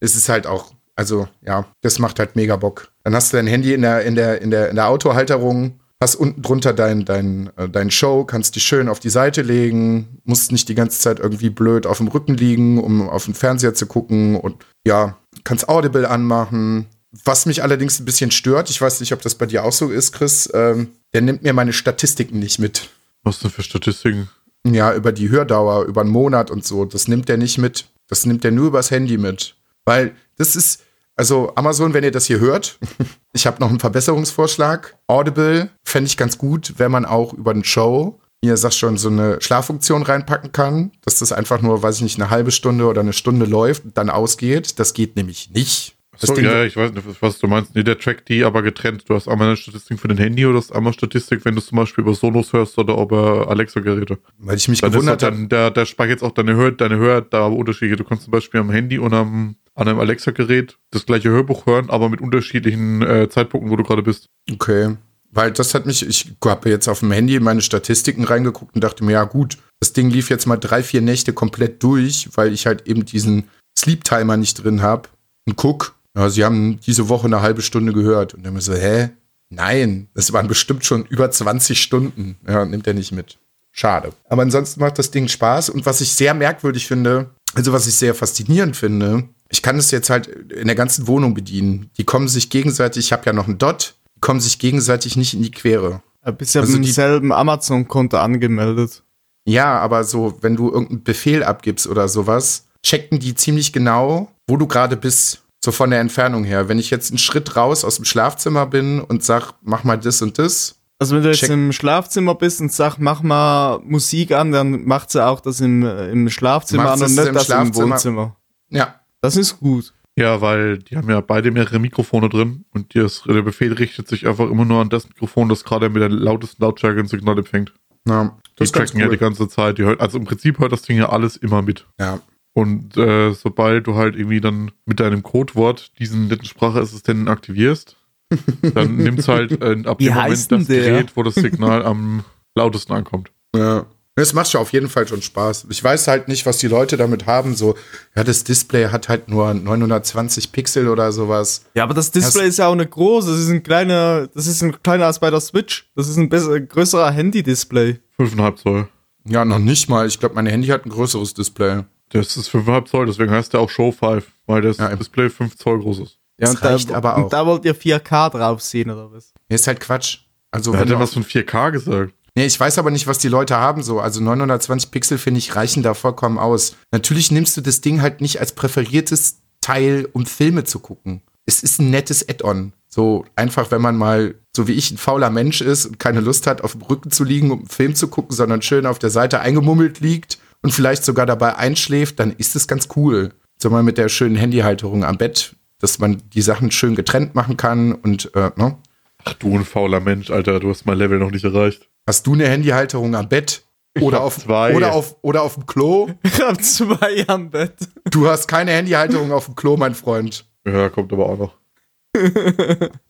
es 0.00 0.14
ist 0.16 0.28
halt 0.28 0.46
auch, 0.46 0.72
also 0.94 1.28
ja, 1.42 1.66
das 1.80 1.98
macht 1.98 2.18
halt 2.18 2.36
mega 2.36 2.56
Bock. 2.56 2.90
Dann 3.04 3.14
hast 3.14 3.32
du 3.32 3.36
dein 3.38 3.46
Handy 3.46 3.72
in 3.72 3.82
der, 3.82 4.02
in 4.04 4.14
der, 4.14 4.42
in 4.42 4.50
der, 4.50 4.68
in 4.70 4.76
der 4.76 4.88
Autohalterung, 4.88 5.80
hast 6.00 6.14
unten 6.14 6.42
drunter 6.42 6.72
dein, 6.72 7.04
dein, 7.04 7.50
äh, 7.56 7.68
dein 7.68 7.90
Show, 7.90 8.24
kannst 8.24 8.54
die 8.56 8.60
schön 8.60 8.88
auf 8.88 9.00
die 9.00 9.10
Seite 9.10 9.42
legen, 9.42 10.20
musst 10.24 10.52
nicht 10.52 10.68
die 10.68 10.74
ganze 10.74 11.00
Zeit 11.00 11.18
irgendwie 11.18 11.50
blöd 11.50 11.86
auf 11.86 11.98
dem 11.98 12.08
Rücken 12.08 12.36
liegen, 12.36 12.82
um 12.82 13.08
auf 13.08 13.24
den 13.24 13.34
Fernseher 13.34 13.74
zu 13.74 13.86
gucken 13.86 14.36
und 14.36 14.64
ja, 14.86 15.18
kannst 15.44 15.68
Audible 15.68 16.08
anmachen. 16.08 16.86
Was 17.24 17.46
mich 17.46 17.62
allerdings 17.62 17.98
ein 17.98 18.04
bisschen 18.04 18.30
stört, 18.30 18.70
ich 18.70 18.80
weiß 18.80 19.00
nicht, 19.00 19.12
ob 19.12 19.22
das 19.22 19.34
bei 19.34 19.46
dir 19.46 19.64
auch 19.64 19.72
so 19.72 19.90
ist, 19.90 20.12
Chris, 20.12 20.48
ähm, 20.54 20.88
der 21.14 21.22
nimmt 21.22 21.42
mir 21.42 21.52
meine 21.52 21.72
Statistiken 21.72 22.38
nicht 22.38 22.58
mit. 22.58 22.90
Was 23.22 23.40
denn 23.40 23.50
für 23.50 23.62
Statistiken? 23.62 24.28
Ja, 24.66 24.94
über 24.94 25.12
die 25.12 25.30
Hördauer, 25.30 25.84
über 25.86 26.02
einen 26.02 26.10
Monat 26.10 26.50
und 26.50 26.64
so. 26.64 26.84
Das 26.84 27.08
nimmt 27.08 27.30
er 27.30 27.38
nicht 27.38 27.58
mit. 27.58 27.88
Das 28.08 28.26
nimmt 28.26 28.44
er 28.44 28.50
nur 28.50 28.68
übers 28.68 28.90
Handy 28.90 29.16
mit. 29.16 29.54
Weil 29.84 30.14
das 30.36 30.54
ist, 30.54 30.82
also 31.18 31.52
Amazon, 31.56 31.92
wenn 31.94 32.04
ihr 32.04 32.10
das 32.10 32.26
hier 32.26 32.40
hört, 32.40 32.78
ich 33.34 33.46
habe 33.46 33.60
noch 33.60 33.68
einen 33.68 33.80
Verbesserungsvorschlag. 33.80 34.96
Audible 35.06 35.70
fände 35.84 36.06
ich 36.08 36.16
ganz 36.16 36.38
gut, 36.38 36.74
wenn 36.78 36.90
man 36.90 37.04
auch 37.04 37.32
über 37.34 37.52
den 37.52 37.64
Show, 37.64 38.20
wie 38.42 38.48
ihr 38.48 38.56
sagt 38.56 38.74
schon, 38.74 38.96
so 38.96 39.08
eine 39.08 39.40
Schlaffunktion 39.40 40.02
reinpacken 40.02 40.52
kann, 40.52 40.92
dass 41.04 41.18
das 41.18 41.32
einfach 41.32 41.60
nur, 41.60 41.82
weiß 41.82 41.96
ich 41.96 42.02
nicht, 42.02 42.20
eine 42.20 42.30
halbe 42.30 42.50
Stunde 42.52 42.86
oder 42.86 43.00
eine 43.00 43.12
Stunde 43.12 43.46
läuft 43.46 43.84
und 43.84 43.98
dann 43.98 44.10
ausgeht. 44.10 44.78
Das 44.78 44.94
geht 44.94 45.16
nämlich 45.16 45.50
nicht. 45.50 45.94
Das 46.20 46.28
So, 46.30 46.34
Ding- 46.34 46.46
ja, 46.46 46.64
ich 46.64 46.76
weiß 46.76 46.92
nicht, 46.92 47.04
was 47.20 47.38
du 47.38 47.46
meinst. 47.46 47.76
Nee, 47.76 47.84
der 47.84 47.96
trackt 47.98 48.28
die 48.28 48.42
aber 48.44 48.62
getrennt. 48.62 49.04
Du 49.08 49.14
hast 49.14 49.28
einmal 49.28 49.46
eine 49.48 49.56
Statistik 49.56 50.00
für 50.00 50.08
den 50.08 50.18
Handy 50.18 50.46
oder 50.46 50.58
hast 50.58 50.72
einmal 50.74 50.92
Statistik, 50.92 51.44
wenn 51.44 51.54
du 51.54 51.60
zum 51.60 51.76
Beispiel 51.78 52.02
über 52.02 52.12
Sonos 52.14 52.52
hörst 52.52 52.76
oder 52.76 53.00
über 53.00 53.48
Alexa-Geräte. 53.48 54.18
weil 54.38 54.56
ich 54.56 54.66
mich 54.68 54.80
Dann 54.80 54.90
gewundert 54.90 55.22
habe. 55.22 55.46
der 55.72 55.86
speichert 55.86 56.10
jetzt 56.20 56.22
auch 56.24 56.32
deine 56.32 56.56
Hör, 56.56 56.72
deine 56.72 56.96
Hörunterschiede. 56.98 57.94
Du 57.96 58.02
kannst 58.04 58.24
zum 58.24 58.32
Beispiel 58.32 58.58
am 58.58 58.70
Handy 58.70 58.98
und 58.98 59.14
am, 59.14 59.54
an 59.78 59.86
einem 59.86 60.00
Alexa-Gerät 60.00 60.76
das 60.90 61.06
gleiche 61.06 61.30
Hörbuch 61.30 61.66
hören, 61.66 61.88
aber 61.88 62.08
mit 62.08 62.20
unterschiedlichen 62.20 63.00
äh, 63.02 63.28
Zeitpunkten, 63.30 63.70
wo 63.70 63.76
du 63.76 63.84
gerade 63.84 64.02
bist. 64.02 64.26
Okay. 64.50 64.96
Weil 65.30 65.52
das 65.52 65.72
hat 65.72 65.86
mich, 65.86 66.06
ich 66.06 66.32
habe 66.44 66.68
jetzt 66.68 66.88
auf 66.88 67.00
dem 67.00 67.12
Handy 67.12 67.36
in 67.36 67.44
meine 67.44 67.62
Statistiken 67.62 68.24
reingeguckt 68.24 68.74
und 68.74 68.82
dachte 68.82 69.04
mir, 69.04 69.12
ja 69.12 69.24
gut, 69.24 69.56
das 69.78 69.92
Ding 69.92 70.10
lief 70.10 70.30
jetzt 70.30 70.46
mal 70.46 70.56
drei, 70.56 70.82
vier 70.82 71.00
Nächte 71.00 71.32
komplett 71.32 71.82
durch, 71.82 72.28
weil 72.34 72.52
ich 72.52 72.66
halt 72.66 72.88
eben 72.88 73.04
diesen 73.04 73.44
Sleep-Timer 73.78 74.36
nicht 74.36 74.64
drin 74.64 74.82
habe. 74.82 75.08
Und 75.46 75.54
guck, 75.54 75.94
ja, 76.16 76.28
sie 76.28 76.44
haben 76.44 76.80
diese 76.80 77.08
Woche 77.08 77.26
eine 77.26 77.40
halbe 77.40 77.62
Stunde 77.62 77.92
gehört. 77.92 78.34
Und 78.34 78.44
dann 78.44 78.54
mir 78.54 78.60
so, 78.60 78.74
hä? 78.74 79.10
Nein, 79.50 80.08
das 80.14 80.32
waren 80.32 80.48
bestimmt 80.48 80.84
schon 80.84 81.04
über 81.06 81.30
20 81.30 81.80
Stunden. 81.80 82.36
Ja, 82.46 82.64
nimmt 82.64 82.86
er 82.86 82.94
nicht 82.94 83.12
mit. 83.12 83.38
Schade. 83.70 84.12
Aber 84.28 84.42
ansonsten 84.42 84.80
macht 84.80 84.98
das 84.98 85.12
Ding 85.12 85.28
Spaß. 85.28 85.70
Und 85.70 85.86
was 85.86 86.00
ich 86.00 86.10
sehr 86.12 86.34
merkwürdig 86.34 86.86
finde, 86.86 87.30
also 87.54 87.72
was 87.72 87.86
ich 87.86 87.94
sehr 87.94 88.14
faszinierend 88.14 88.76
finde, 88.76 89.28
ich 89.50 89.62
kann 89.62 89.76
es 89.76 89.90
jetzt 89.90 90.10
halt 90.10 90.26
in 90.26 90.66
der 90.66 90.76
ganzen 90.76 91.06
Wohnung 91.06 91.34
bedienen. 91.34 91.90
Die 91.96 92.04
kommen 92.04 92.28
sich 92.28 92.50
gegenseitig, 92.50 93.06
ich 93.06 93.12
habe 93.12 93.24
ja 93.26 93.32
noch 93.32 93.46
einen 93.48 93.58
Dot, 93.58 93.94
die 94.16 94.20
kommen 94.20 94.40
sich 94.40 94.58
gegenseitig 94.58 95.16
nicht 95.16 95.34
in 95.34 95.42
die 95.42 95.50
Quere. 95.50 96.02
Du 96.24 96.32
bist 96.32 96.54
ja 96.54 96.60
Also 96.60 96.76
mit 96.76 96.86
demselben 96.86 97.32
Amazon-Konto 97.32 98.18
angemeldet. 98.18 99.02
Ja, 99.46 99.78
aber 99.78 100.04
so, 100.04 100.36
wenn 100.42 100.56
du 100.56 100.70
irgendeinen 100.70 101.02
Befehl 101.02 101.42
abgibst 101.42 101.86
oder 101.86 102.08
sowas, 102.08 102.66
checken 102.84 103.18
die 103.18 103.34
ziemlich 103.34 103.72
genau, 103.72 104.30
wo 104.46 104.56
du 104.58 104.66
gerade 104.66 104.96
bist. 104.96 105.42
So 105.64 105.72
von 105.72 105.90
der 105.90 106.00
Entfernung 106.00 106.44
her. 106.44 106.68
Wenn 106.68 106.78
ich 106.78 106.90
jetzt 106.90 107.10
einen 107.10 107.18
Schritt 107.18 107.56
raus 107.56 107.84
aus 107.84 107.96
dem 107.96 108.04
Schlafzimmer 108.04 108.66
bin 108.66 109.00
und 109.00 109.24
sag, 109.24 109.54
mach 109.62 109.84
mal 109.84 109.96
das 109.96 110.22
und 110.22 110.38
das, 110.38 110.76
Also 110.98 111.16
wenn 111.16 111.22
du 111.22 111.30
jetzt 111.30 111.42
im 111.44 111.72
Schlafzimmer 111.72 112.34
bist 112.34 112.60
und 112.60 112.72
sagst, 112.72 113.00
mach 113.00 113.22
mal 113.22 113.80
Musik 113.84 114.32
an, 114.32 114.52
dann 114.52 114.84
macht 114.84 115.10
sie 115.10 115.24
auch 115.24 115.40
das 115.40 115.60
im, 115.60 115.82
äh, 115.84 116.10
im 116.10 116.28
Schlafzimmer 116.28 116.92
an 116.92 117.02
und 117.02 117.14
nicht 117.16 117.34
das 117.34 117.48
im. 117.48 117.74
Wohnzimmer. 117.74 118.36
ja, 118.68 118.97
Das 119.20 119.36
ist 119.36 119.58
gut. 119.58 119.92
Ja, 120.16 120.40
weil 120.40 120.78
die 120.78 120.96
haben 120.96 121.08
ja 121.08 121.20
beide 121.20 121.50
mehrere 121.52 121.78
Mikrofone 121.78 122.28
drin 122.28 122.64
und 122.72 122.94
das, 122.96 123.22
der 123.22 123.42
Befehl 123.42 123.72
richtet 123.72 124.08
sich 124.08 124.26
einfach 124.26 124.50
immer 124.50 124.64
nur 124.64 124.80
an 124.80 124.88
das 124.88 125.08
Mikrofon, 125.08 125.48
das 125.48 125.62
gerade 125.62 125.88
mit 125.90 126.02
der 126.02 126.08
lautesten 126.08 126.62
Lautstärke 126.62 126.98
ein 126.98 127.06
Signal 127.06 127.38
empfängt. 127.38 127.72
Die 128.04 128.64
das 128.64 128.72
ganz 128.72 128.90
tracken 128.90 129.00
ja 129.00 129.06
die 129.06 129.12
cool. 129.12 129.18
ganze 129.18 129.48
Zeit. 129.48 129.78
Die 129.78 129.84
hört, 129.84 130.00
also 130.00 130.18
im 130.18 130.24
Prinzip 130.24 130.58
hört 130.58 130.72
das 130.72 130.82
Ding 130.82 130.98
ja 130.98 131.10
alles 131.10 131.36
immer 131.36 131.62
mit. 131.62 131.86
Ja, 132.00 132.20
Und 132.52 132.96
äh, 132.96 133.32
sobald 133.32 133.86
du 133.86 133.94
halt 133.94 134.16
irgendwie 134.16 134.40
dann 134.40 134.72
mit 134.86 134.98
deinem 134.98 135.22
Codewort 135.22 135.96
diesen 136.00 136.26
netten 136.26 136.46
Sprachassistenten 136.46 137.28
aktivierst, 137.28 137.96
dann 138.74 138.96
nimmt's 138.96 139.28
halt 139.28 139.62
äh, 139.62 139.82
ab 139.86 140.00
Wie 140.00 140.06
dem 140.06 140.14
Moment 140.14 140.50
das 140.52 140.66
der? 140.66 140.84
Gerät, 140.84 141.12
wo 141.16 141.22
das 141.22 141.34
Signal 141.36 141.84
am 141.84 142.24
lautesten 142.56 142.92
ankommt. 142.92 143.30
ja. 143.54 143.86
Es 144.20 144.32
macht 144.32 144.50
schon 144.50 144.60
auf 144.60 144.72
jeden 144.72 144.88
Fall 144.88 145.06
schon 145.06 145.22
Spaß. 145.22 145.66
Ich 145.70 145.82
weiß 145.82 146.08
halt 146.08 146.28
nicht, 146.28 146.44
was 146.46 146.58
die 146.58 146.66
Leute 146.68 146.96
damit 146.96 147.26
haben. 147.26 147.54
So, 147.54 147.76
ja, 148.16 148.24
das 148.24 148.44
Display 148.44 148.88
hat 148.88 149.08
halt 149.08 149.28
nur 149.28 149.54
920 149.54 150.52
Pixel 150.52 150.88
oder 150.88 151.12
sowas. 151.12 151.64
Ja, 151.74 151.84
aber 151.84 151.94
das 151.94 152.10
Display 152.10 152.48
ist 152.48 152.58
ja 152.58 152.66
auch 152.68 152.74
nicht 152.74 152.90
groß. 152.90 153.26
Das 153.26 153.38
ist 153.38 153.48
ein 153.48 153.62
kleiner, 153.62 154.26
das 154.28 154.46
ist 154.46 154.62
ein 154.62 154.82
kleiner 154.82 155.06
als 155.06 155.18
bei 155.18 155.30
der 155.30 155.40
Switch. 155.40 155.90
Das 155.94 156.08
ist 156.08 156.16
ein 156.16 156.28
besser, 156.28 156.58
größerer 156.60 157.10
Handy-Display. 157.10 158.00
5,5 158.18 158.56
Zoll. 158.56 158.88
Ja, 159.24 159.44
noch 159.44 159.58
nicht 159.58 159.88
mal. 159.88 160.06
Ich 160.06 160.18
glaube, 160.18 160.34
mein 160.34 160.46
Handy 160.46 160.68
hat 160.68 160.86
ein 160.86 160.90
größeres 160.90 161.34
Display. 161.34 161.84
Das 162.10 162.36
ist 162.36 162.48
5,5 162.50 162.84
Zoll, 162.86 163.06
deswegen 163.06 163.30
heißt 163.30 163.52
der 163.52 163.60
auch 163.60 163.70
Show 163.70 163.92
5, 163.92 164.24
weil 164.46 164.62
das 164.62 164.78
Ja, 164.78 164.94
Display 164.96 165.28
5 165.28 165.56
Zoll 165.56 165.80
groß 165.80 166.00
ist. 166.00 166.18
Ja, 166.40 166.52
Das 166.52 166.80
und 166.80 166.90
da, 166.90 166.96
aber 166.96 167.16
auch. 167.16 167.24
Und 167.24 167.32
da 167.32 167.44
wollt 167.46 167.64
ihr 167.64 167.74
4K 167.74 168.30
drauf 168.30 168.62
sehen, 168.62 168.90
oder 168.90 169.12
was? 169.12 169.32
Nee, 169.48 169.56
ist 169.56 169.66
halt 169.66 169.80
Quatsch. 169.80 170.20
Also, 170.50 170.72
Wer 170.72 170.80
hat 170.80 170.88
denn 170.88 170.98
was 170.98 171.12
von 171.12 171.24
4K 171.24 171.70
gesagt? 171.72 172.14
Nee, 172.38 172.46
ich 172.46 172.60
weiß 172.60 172.78
aber 172.78 172.92
nicht, 172.92 173.08
was 173.08 173.18
die 173.18 173.26
Leute 173.26 173.56
haben 173.56 173.82
so. 173.82 173.98
Also 173.98 174.22
920 174.22 174.92
Pixel, 174.92 175.18
finde 175.18 175.38
ich, 175.38 175.56
reichen 175.56 175.82
da 175.82 175.92
vollkommen 175.92 176.38
aus. 176.38 176.76
Natürlich 176.92 177.32
nimmst 177.32 177.56
du 177.56 177.60
das 177.62 177.80
Ding 177.80 178.00
halt 178.00 178.20
nicht 178.20 178.38
als 178.38 178.52
präferiertes 178.52 179.38
Teil, 179.60 180.08
um 180.12 180.24
Filme 180.24 180.62
zu 180.62 180.78
gucken. 180.78 181.22
Es 181.46 181.64
ist 181.64 181.80
ein 181.80 181.90
nettes 181.90 182.28
Add-on. 182.28 182.74
So 182.86 183.24
einfach, 183.34 183.72
wenn 183.72 183.82
man 183.82 183.96
mal, 183.96 184.36
so 184.54 184.68
wie 184.68 184.74
ich, 184.74 184.92
ein 184.92 184.98
fauler 184.98 185.30
Mensch 185.30 185.60
ist 185.62 185.86
und 185.86 185.98
keine 185.98 186.20
Lust 186.20 186.46
hat, 186.46 186.60
auf 186.60 186.74
dem 186.74 186.82
Rücken 186.82 187.10
zu 187.10 187.24
liegen, 187.24 187.50
um 187.50 187.58
einen 187.58 187.68
Film 187.68 187.96
zu 187.96 188.06
gucken, 188.06 188.36
sondern 188.36 188.62
schön 188.62 188.86
auf 188.86 189.00
der 189.00 189.10
Seite 189.10 189.40
eingemummelt 189.40 189.98
liegt 189.98 190.38
und 190.62 190.70
vielleicht 190.70 191.04
sogar 191.04 191.26
dabei 191.26 191.56
einschläft, 191.56 192.20
dann 192.20 192.30
ist 192.30 192.54
es 192.54 192.68
ganz 192.68 192.86
cool. 192.94 193.32
So 193.60 193.68
mal 193.68 193.82
mit 193.82 193.98
der 193.98 194.08
schönen 194.08 194.36
Handyhalterung 194.36 195.02
am 195.02 195.18
Bett, 195.18 195.56
dass 195.80 195.98
man 195.98 196.22
die 196.32 196.42
Sachen 196.42 196.70
schön 196.70 196.94
getrennt 196.94 197.34
machen 197.34 197.56
kann 197.56 197.94
und, 197.94 198.32
äh, 198.36 198.52
ne? 198.54 198.78
Ach 199.24 199.34
du 199.34 199.56
ein 199.58 199.64
fauler 199.64 199.98
Mensch, 199.98 200.30
Alter, 200.30 200.60
du 200.60 200.70
hast 200.70 200.86
mein 200.86 200.98
Level 200.98 201.18
noch 201.18 201.32
nicht 201.32 201.44
erreicht. 201.44 201.87
Hast 202.08 202.26
du 202.26 202.32
eine 202.32 202.48
Handyhalterung 202.48 203.14
am 203.14 203.28
Bett? 203.28 203.66
Ich 203.92 204.02
Oder 204.02 204.20
hab 204.20 204.24
auf, 204.24 204.38
zwei. 204.38 204.74
oder, 204.74 204.94
auf, 204.94 205.16
oder 205.20 205.42
auf 205.42 205.56
dem 205.56 205.66
Klo? 205.66 206.08
Ich 206.22 206.40
hab 206.40 206.64
zwei 206.64 207.28
am 207.28 207.50
Bett. 207.50 207.74
Du 208.10 208.26
hast 208.26 208.48
keine 208.48 208.70
Handyhalterung 208.70 209.30
auf 209.30 209.44
dem 209.44 209.56
Klo, 209.56 209.76
mein 209.76 209.94
Freund. 209.94 210.46
Ja, 210.66 210.88
kommt 210.88 211.12
aber 211.12 211.26
auch 211.26 211.36
noch. 211.36 211.54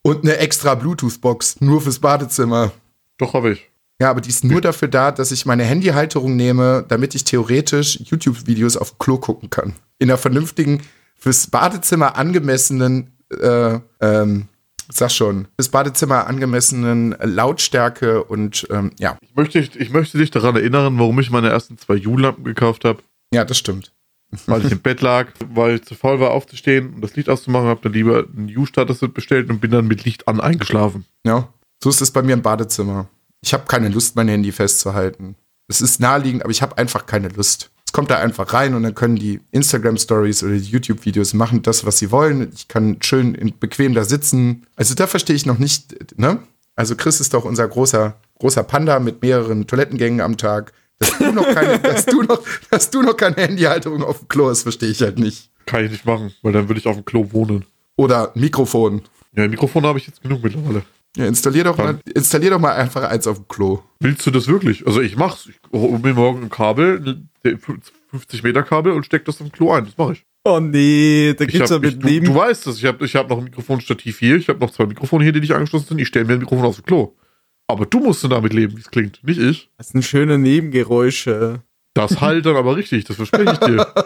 Und 0.02 0.24
eine 0.24 0.38
extra 0.38 0.74
Bluetooth-Box, 0.74 1.60
nur 1.60 1.80
fürs 1.80 2.00
Badezimmer. 2.00 2.72
Doch, 3.18 3.34
habe 3.34 3.52
ich. 3.52 3.70
Ja, 4.00 4.10
aber 4.10 4.20
die 4.20 4.30
ist 4.30 4.42
nur 4.42 4.60
dafür 4.60 4.88
da, 4.88 5.12
dass 5.12 5.30
ich 5.30 5.46
meine 5.46 5.62
Handyhalterung 5.62 6.34
nehme, 6.34 6.84
damit 6.88 7.14
ich 7.14 7.22
theoretisch 7.22 8.00
YouTube-Videos 8.00 8.76
auf 8.76 8.90
dem 8.90 8.98
Klo 8.98 9.18
gucken 9.18 9.48
kann. 9.48 9.74
In 10.00 10.10
einer 10.10 10.18
vernünftigen, 10.18 10.82
fürs 11.14 11.46
Badezimmer 11.46 12.16
angemessenen, 12.16 13.12
äh, 13.30 13.78
ähm, 14.00 14.48
sag 14.88 15.10
schon, 15.10 15.48
fürs 15.56 15.68
Badezimmer 15.68 16.26
angemessenen 16.26 17.14
Lautstärke 17.22 18.24
und, 18.24 18.66
ähm, 18.70 18.92
ja. 18.98 19.18
Ich 19.20 19.34
möchte, 19.34 19.58
ich 19.58 19.90
möchte 19.90 20.18
dich 20.18 20.30
daran 20.30 20.56
erinnern, 20.56 20.98
warum 20.98 21.18
ich 21.20 21.30
meine 21.30 21.50
ersten 21.50 21.78
zwei 21.78 22.04
U-Lampen 22.06 22.44
gekauft 22.44 22.84
habe. 22.84 23.02
Ja, 23.32 23.44
das 23.44 23.58
stimmt. 23.58 23.92
Weil 24.46 24.64
ich 24.66 24.72
im 24.72 24.80
Bett 24.80 25.00
lag, 25.00 25.28
weil 25.54 25.76
ich 25.76 25.84
zu 25.84 25.94
faul 25.94 26.20
war 26.20 26.32
aufzustehen 26.32 26.94
und 26.94 27.00
das 27.00 27.16
Licht 27.16 27.30
auszumachen, 27.30 27.68
habe 27.68 27.80
dann 27.82 27.94
lieber 27.94 28.26
ein 28.36 28.54
U-Starter-Set 28.54 29.14
bestellt 29.14 29.48
und 29.48 29.60
bin 29.60 29.70
dann 29.70 29.86
mit 29.86 30.04
Licht 30.04 30.28
an 30.28 30.40
eingeschlafen. 30.40 31.06
Ja, 31.24 31.48
so 31.82 31.88
ist 31.88 32.02
es 32.02 32.10
bei 32.10 32.22
mir 32.22 32.34
im 32.34 32.42
Badezimmer. 32.42 33.08
Ich 33.40 33.54
habe 33.54 33.64
keine 33.66 33.88
Lust, 33.88 34.16
mein 34.16 34.28
Handy 34.28 34.52
festzuhalten. 34.52 35.36
Es 35.68 35.80
ist 35.80 36.00
naheliegend, 36.00 36.42
aber 36.42 36.50
ich 36.50 36.60
habe 36.60 36.76
einfach 36.76 37.06
keine 37.06 37.28
Lust. 37.28 37.70
Es 37.88 37.92
kommt 37.94 38.10
da 38.10 38.18
einfach 38.18 38.52
rein 38.52 38.74
und 38.74 38.82
dann 38.82 38.94
können 38.94 39.16
die 39.16 39.40
Instagram-Stories 39.50 40.42
oder 40.42 40.52
die 40.52 40.58
YouTube-Videos 40.58 41.32
machen 41.32 41.62
das, 41.62 41.86
was 41.86 41.96
sie 41.96 42.10
wollen. 42.10 42.52
Ich 42.54 42.68
kann 42.68 42.98
schön 43.00 43.54
bequem 43.58 43.94
da 43.94 44.04
sitzen. 44.04 44.66
Also 44.76 44.94
da 44.94 45.06
verstehe 45.06 45.34
ich 45.34 45.46
noch 45.46 45.56
nicht, 45.56 46.18
ne? 46.18 46.38
Also 46.76 46.96
Chris 46.96 47.18
ist 47.18 47.32
doch 47.32 47.46
unser 47.46 47.66
großer, 47.66 48.14
großer 48.40 48.62
Panda 48.62 49.00
mit 49.00 49.22
mehreren 49.22 49.66
Toilettengängen 49.66 50.20
am 50.20 50.36
Tag. 50.36 50.74
Dass 50.98 51.16
du 51.16 51.32
noch 51.32 51.46
keine, 51.54 51.78
dass 51.82 52.04
du 52.04 52.20
noch, 52.24 52.42
dass 52.70 52.90
du 52.90 53.00
noch 53.00 53.16
keine 53.16 53.36
Handyhalterung 53.36 54.02
auf 54.02 54.18
dem 54.18 54.28
Klo 54.28 54.50
hast, 54.50 54.64
verstehe 54.64 54.90
ich 54.90 55.00
halt 55.00 55.18
nicht. 55.18 55.50
Kann 55.64 55.86
ich 55.86 55.90
nicht 55.90 56.04
machen, 56.04 56.34
weil 56.42 56.52
dann 56.52 56.68
würde 56.68 56.80
ich 56.80 56.86
auf 56.86 56.96
dem 56.96 57.06
Klo 57.06 57.32
wohnen. 57.32 57.64
Oder 57.96 58.32
Mikrofon. 58.34 59.00
Ja, 59.34 59.48
Mikrofon 59.48 59.86
habe 59.86 59.98
ich 59.98 60.06
jetzt 60.06 60.20
genug 60.20 60.42
mittlerweile. 60.42 60.82
Ja, 61.16 61.26
installier 61.26 61.64
doch, 61.64 61.76
mal, 61.76 61.98
installier 62.14 62.50
doch 62.50 62.60
mal 62.60 62.74
einfach 62.74 63.02
eins 63.02 63.26
auf 63.26 63.38
dem 63.38 63.48
Klo. 63.48 63.82
Willst 64.00 64.24
du 64.26 64.30
das 64.30 64.46
wirklich? 64.46 64.86
Also 64.86 65.00
ich 65.00 65.16
mach's. 65.16 65.48
Ich 65.48 65.56
hole 65.72 65.98
mir 65.98 66.14
morgen 66.14 66.44
ein 66.44 66.50
Kabel, 66.50 67.26
ein 67.44 67.60
50 68.10 68.42
Meter 68.42 68.62
Kabel 68.62 68.92
und 68.92 69.04
steck 69.04 69.24
das 69.24 69.40
im 69.40 69.50
Klo 69.50 69.72
ein. 69.72 69.84
Das 69.86 69.96
mache 69.96 70.12
ich. 70.12 70.24
Oh 70.44 70.60
nee, 70.60 71.34
da 71.36 71.44
gibt's 71.44 71.70
ja 71.70 71.78
mit 71.78 72.02
du, 72.02 72.06
Neben. 72.06 72.26
du 72.26 72.34
weißt 72.34 72.66
es. 72.68 72.78
Ich 72.78 72.84
habe 72.84 73.04
ich 73.04 73.16
hab 73.16 73.28
noch 73.28 73.38
ein 73.38 73.44
Mikrofonstativ 73.44 74.18
hier. 74.18 74.36
Ich 74.36 74.48
habe 74.48 74.60
noch 74.60 74.70
zwei 74.70 74.86
Mikrofone 74.86 75.24
hier, 75.24 75.32
die 75.32 75.40
nicht 75.40 75.52
angeschlossen 75.52 75.88
sind. 75.88 75.98
Ich 75.98 76.08
stelle 76.08 76.24
mir 76.24 76.34
ein 76.34 76.40
Mikrofon 76.40 76.64
aufs 76.64 76.82
Klo. 76.82 77.16
Aber 77.66 77.84
du 77.84 78.00
musst 78.00 78.22
dann 78.22 78.30
damit 78.30 78.52
leben, 78.52 78.76
wie 78.76 78.80
es 78.80 78.90
klingt. 78.90 79.20
Nicht 79.24 79.40
ich. 79.40 79.70
Das 79.76 79.88
sind 79.88 80.04
schöne 80.04 80.38
Nebengeräusche. 80.38 81.62
Das 81.94 82.20
halt 82.20 82.46
dann 82.46 82.56
aber 82.56 82.76
richtig. 82.76 83.04
Das 83.04 83.16
verspreche 83.16 83.52
ich 83.52 83.58
dir. 83.58 83.86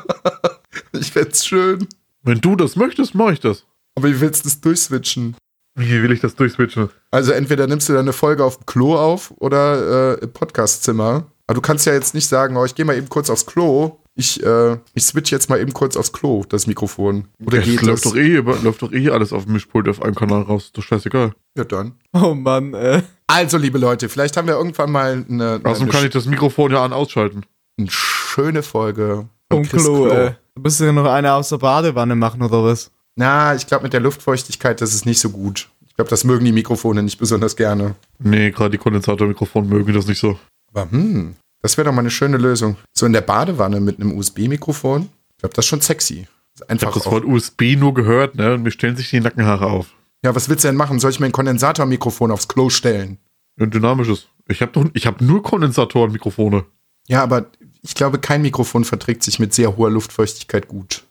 Ich 0.99 1.11
find's 1.11 1.47
schön. 1.47 1.89
Wenn 2.23 2.41
du 2.41 2.55
das 2.55 2.77
möchtest, 2.77 3.15
mache 3.15 3.33
ich 3.33 3.41
das. 3.41 3.67
Aber 3.95 4.09
wie 4.09 4.21
willst 4.21 4.45
du 4.45 4.49
das 4.49 4.61
durchswitchen? 4.61 5.37
Wie 5.75 6.03
will 6.03 6.13
ich 6.13 6.21
das 6.21 6.35
durchswitchen? 6.35 6.91
Also 7.11 7.33
entweder 7.33 7.67
nimmst 7.67 7.89
du 7.89 7.95
deine 7.95 8.13
Folge 8.13 8.45
auf 8.45 8.59
dem 8.59 8.67
Klo 8.67 8.97
auf 8.97 9.33
oder 9.39 10.19
äh, 10.19 10.25
im 10.25 10.33
Podcastzimmer. 10.33 11.25
Aber 11.47 11.55
du 11.55 11.61
kannst 11.61 11.87
ja 11.87 11.93
jetzt 11.93 12.15
nicht 12.15 12.29
sagen, 12.29 12.57
oh, 12.57 12.65
ich 12.65 12.75
gehe 12.75 12.85
mal 12.85 12.97
eben 12.97 13.09
kurz 13.09 13.31
aufs 13.31 13.47
Klo. 13.47 13.99
Ich, 14.15 14.43
äh, 14.45 14.77
ich 14.95 15.05
switch 15.05 15.33
jetzt 15.33 15.49
mal 15.49 15.59
eben 15.59 15.73
kurz 15.73 15.97
aufs 15.97 16.13
Klo, 16.13 16.45
das 16.47 16.67
Mikrofon. 16.67 17.29
Oder 17.45 17.59
das 17.59 17.67
geht 17.67 17.83
läuft 17.83 18.05
das? 18.05 18.13
doch, 18.13 18.19
eh, 18.19 18.37
läuft 18.37 18.83
doch 18.83 18.93
eh 18.93 19.09
alles 19.11 19.33
auf 19.33 19.45
dem 19.45 19.55
Mischpult 19.55 19.89
auf 19.89 20.03
einem 20.03 20.15
Kanal 20.15 20.43
raus. 20.43 20.65
Ist 20.67 20.77
doch 20.77 20.83
scheißegal. 20.83 21.33
Ja, 21.57 21.65
dann. 21.65 21.93
Oh 22.13 22.35
Mann, 22.35 22.75
äh. 22.75 23.03
Also, 23.27 23.57
liebe 23.57 23.79
Leute, 23.79 24.11
vielleicht 24.11 24.37
haben 24.37 24.47
wir 24.49 24.55
irgendwann 24.55 24.93
mal 24.93 25.25
eine, 25.29 25.61
Außerdem 25.65 25.89
kann 25.89 26.05
ich 26.05 26.11
das 26.11 26.27
Mikrofon 26.27 26.73
ja 26.73 26.85
an 26.85 26.93
ausschalten. 26.93 27.47
eine 27.79 27.91
schöne 27.91 28.63
Folge 28.63 29.29
Vom 29.51 29.63
Chris 29.67 29.85
Klo, 29.85 30.09
äh. 30.09 30.35
Du 30.55 30.63
musst 30.63 30.81
ja 30.81 30.93
noch 30.93 31.07
eine 31.07 31.33
aus 31.33 31.49
der 31.49 31.57
Badewanne 31.57 32.15
machen, 32.15 32.43
oder 32.43 32.63
was? 32.63 32.91
Na, 33.17 33.55
ich 33.55 33.67
glaube, 33.67 33.85
mit 33.85 33.93
der 33.93 34.01
Luftfeuchtigkeit, 34.01 34.81
das 34.81 34.95
ist 34.95 35.07
nicht 35.07 35.21
so 35.21 35.31
gut. 35.31 35.69
Ich 35.87 35.95
glaube, 35.95 36.09
das 36.11 36.25
mögen 36.25 36.45
die 36.45 36.53
Mikrofone 36.53 37.03
nicht 37.03 37.19
besonders 37.19 37.57
gerne. 37.57 37.95
Nee, 38.19 38.51
gerade 38.51 38.71
die 38.71 38.79
Kondensatormikrofone 38.79 39.69
mögen 39.69 39.93
das 39.93 40.07
nicht 40.07 40.19
so. 40.19 40.39
Aber 40.73 40.91
hm, 40.91 41.35
das 41.61 41.77
wäre 41.77 41.87
doch 41.87 41.93
mal 41.93 42.01
eine 42.01 42.11
schöne 42.11 42.39
Lösung. 42.39 42.77
So 42.95 43.05
in 43.07 43.13
der 43.13 43.21
Badewanne 43.21 43.81
mit 43.81 44.01
einem 44.01 44.17
USB-Mikrofon. 44.17 45.11
Ich 45.33 45.39
glaube, 45.39 45.55
das 45.55 45.65
ist 45.67 45.69
schon 45.69 45.81
sexy. 45.83 46.15
Ich 46.15 46.29
Das 46.55 46.55
ist 46.55 46.61
habe 46.63 46.71
Einfach 46.73 46.93
das 46.95 47.07
Wort 47.07 47.25
USB 47.25 47.77
nur 47.77 47.93
gehört, 47.93 48.35
ne? 48.37 48.55
Und 48.55 48.63
mir 48.63 48.71
stellen 48.71 48.97
sich 48.97 49.11
die 49.11 49.21
Nackenhaare 49.21 49.67
auf. 49.67 49.89
ja, 50.25 50.35
was 50.35 50.49
willst 50.49 50.65
du 50.65 50.69
denn 50.69 50.77
machen? 50.77 50.99
Soll 50.99 51.11
ich 51.11 51.21
mir 51.21 51.27
ein 51.27 51.33
Kondensatormikrofon 51.33 52.31
aufs 52.31 52.49
Klo 52.49 52.71
stellen? 52.71 53.19
Ein 53.61 53.71
dynamisches. 53.71 54.29
Ich 54.49 54.63
habe 54.63 54.91
ich 54.95 55.07
habe 55.07 55.23
nur 55.25 55.43
Kondensatorenmikrofone. 55.43 56.65
Ja, 57.07 57.23
aber 57.23 57.47
ich 57.83 57.95
glaube, 57.95 58.19
kein 58.19 58.43
Mikrofon 58.43 58.85
verträgt 58.85 59.23
sich 59.23 59.39
mit 59.39 59.53
sehr 59.53 59.77
hoher 59.77 59.91
Luftfeuchtigkeit 59.91 60.69
gut. 60.69 61.05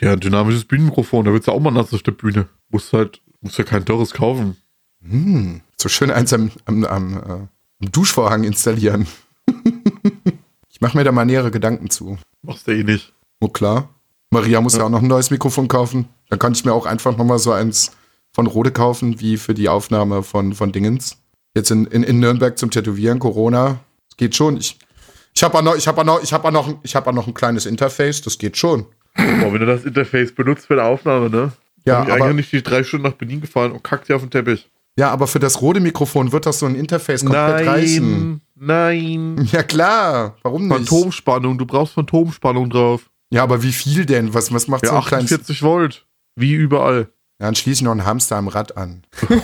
Ja, 0.00 0.12
ein 0.12 0.20
dynamisches 0.20 0.64
Bühnenmikrofon, 0.64 1.24
da 1.24 1.32
wird's 1.32 1.46
ja 1.46 1.52
auch 1.52 1.60
mal 1.60 1.70
nass 1.70 1.94
auf 1.94 2.02
der 2.02 2.12
Bühne. 2.12 2.48
Muss 2.68 2.92
halt, 2.92 3.22
muss 3.40 3.56
ja 3.56 3.64
kein 3.64 3.84
teures 3.84 4.12
kaufen. 4.12 4.56
Hm, 5.02 5.62
so 5.76 5.88
schön 5.88 6.10
eins 6.10 6.32
am, 6.32 6.50
am, 6.66 6.84
am, 6.84 7.16
äh, 7.16 7.20
am 7.20 7.92
Duschvorhang 7.92 8.44
installieren. 8.44 9.06
ich 10.68 10.80
mache 10.80 10.96
mir 10.96 11.04
da 11.04 11.12
mal 11.12 11.24
nähere 11.24 11.50
Gedanken 11.50 11.88
zu. 11.90 12.18
Machst 12.42 12.66
du 12.66 12.72
eh 12.72 12.84
nicht. 12.84 13.12
Oh 13.40 13.48
klar. 13.48 13.88
Maria 14.30 14.60
muss 14.60 14.76
ja. 14.76 14.84
auch 14.84 14.90
noch 14.90 15.02
ein 15.02 15.08
neues 15.08 15.30
Mikrofon 15.30 15.68
kaufen. 15.68 16.08
Dann 16.28 16.38
kann 16.38 16.52
ich 16.52 16.64
mir 16.64 16.72
auch 16.72 16.86
einfach 16.86 17.16
nochmal 17.16 17.38
so 17.38 17.52
eins 17.52 17.92
von 18.32 18.46
Rode 18.46 18.72
kaufen, 18.72 19.20
wie 19.20 19.38
für 19.38 19.54
die 19.54 19.68
Aufnahme 19.68 20.22
von, 20.22 20.52
von 20.54 20.72
Dingens. 20.72 21.16
Jetzt 21.54 21.70
in, 21.70 21.86
in, 21.86 22.02
in 22.02 22.20
Nürnberg 22.20 22.58
zum 22.58 22.70
Tätowieren, 22.70 23.18
Corona. 23.18 23.80
Das 24.10 24.16
geht 24.18 24.34
schon. 24.34 24.58
Ich, 24.58 24.78
ich 25.34 25.42
habe 25.42 25.62
noch, 25.62 25.76
ich 25.76 25.88
auch 25.88 26.04
noch, 26.04 26.22
ich 26.22 26.34
auch 26.34 26.50
noch, 26.50 26.74
ich 26.82 26.96
habe 26.96 27.08
auch 27.08 27.14
noch 27.14 27.26
ein 27.26 27.34
kleines 27.34 27.64
Interface. 27.64 28.20
Das 28.20 28.36
geht 28.36 28.56
schon. 28.56 28.86
Boah, 29.16 29.52
wenn 29.52 29.60
du 29.60 29.66
das 29.66 29.84
Interface 29.84 30.32
benutzt 30.34 30.66
für 30.66 30.74
die 30.74 30.80
Aufnahme, 30.82 31.30
ne? 31.30 31.52
Ja, 31.86 32.02
ich 32.04 32.12
aber- 32.12 32.24
eigentlich 32.26 32.52
nicht 32.52 32.52
die 32.52 32.62
drei 32.62 32.82
Stunden 32.84 33.06
nach 33.06 33.12
Berlin 33.14 33.40
gefahren 33.40 33.72
und 33.72 33.82
kackt 33.84 34.08
dir 34.08 34.16
auf 34.16 34.22
den 34.22 34.30
Teppich. 34.30 34.68
Ja, 34.98 35.10
aber 35.10 35.26
für 35.26 35.38
das 35.38 35.60
Rode-Mikrofon 35.60 36.32
wird 36.32 36.46
das 36.46 36.58
so 36.58 36.66
ein 36.66 36.74
Interface 36.74 37.22
komplett 37.24 37.66
reißen. 37.66 38.40
nein. 38.54 39.48
Ja 39.52 39.62
klar. 39.62 40.36
Warum 40.42 40.68
nicht? 40.68 40.88
Phantomspannung, 40.88 41.58
du 41.58 41.66
brauchst 41.66 41.94
Phantomspannung 41.94 42.70
drauf. 42.70 43.10
Ja, 43.30 43.42
aber 43.42 43.62
wie 43.62 43.72
viel 43.72 44.06
denn? 44.06 44.32
Was, 44.34 44.52
was 44.52 44.68
macht 44.68 44.84
Ja, 44.84 44.90
so 44.90 44.96
ein 44.96 45.02
kleines? 45.04 45.32
48 45.32 45.62
Volt. 45.62 46.06
Wie 46.36 46.52
überall. 46.54 47.08
Ja, 47.38 47.46
dann 47.46 47.54
schließe 47.54 47.80
ich 47.80 47.82
noch 47.82 47.92
einen 47.92 48.06
Hamster 48.06 48.36
am 48.36 48.48
Rad 48.48 48.76
an. 48.76 49.02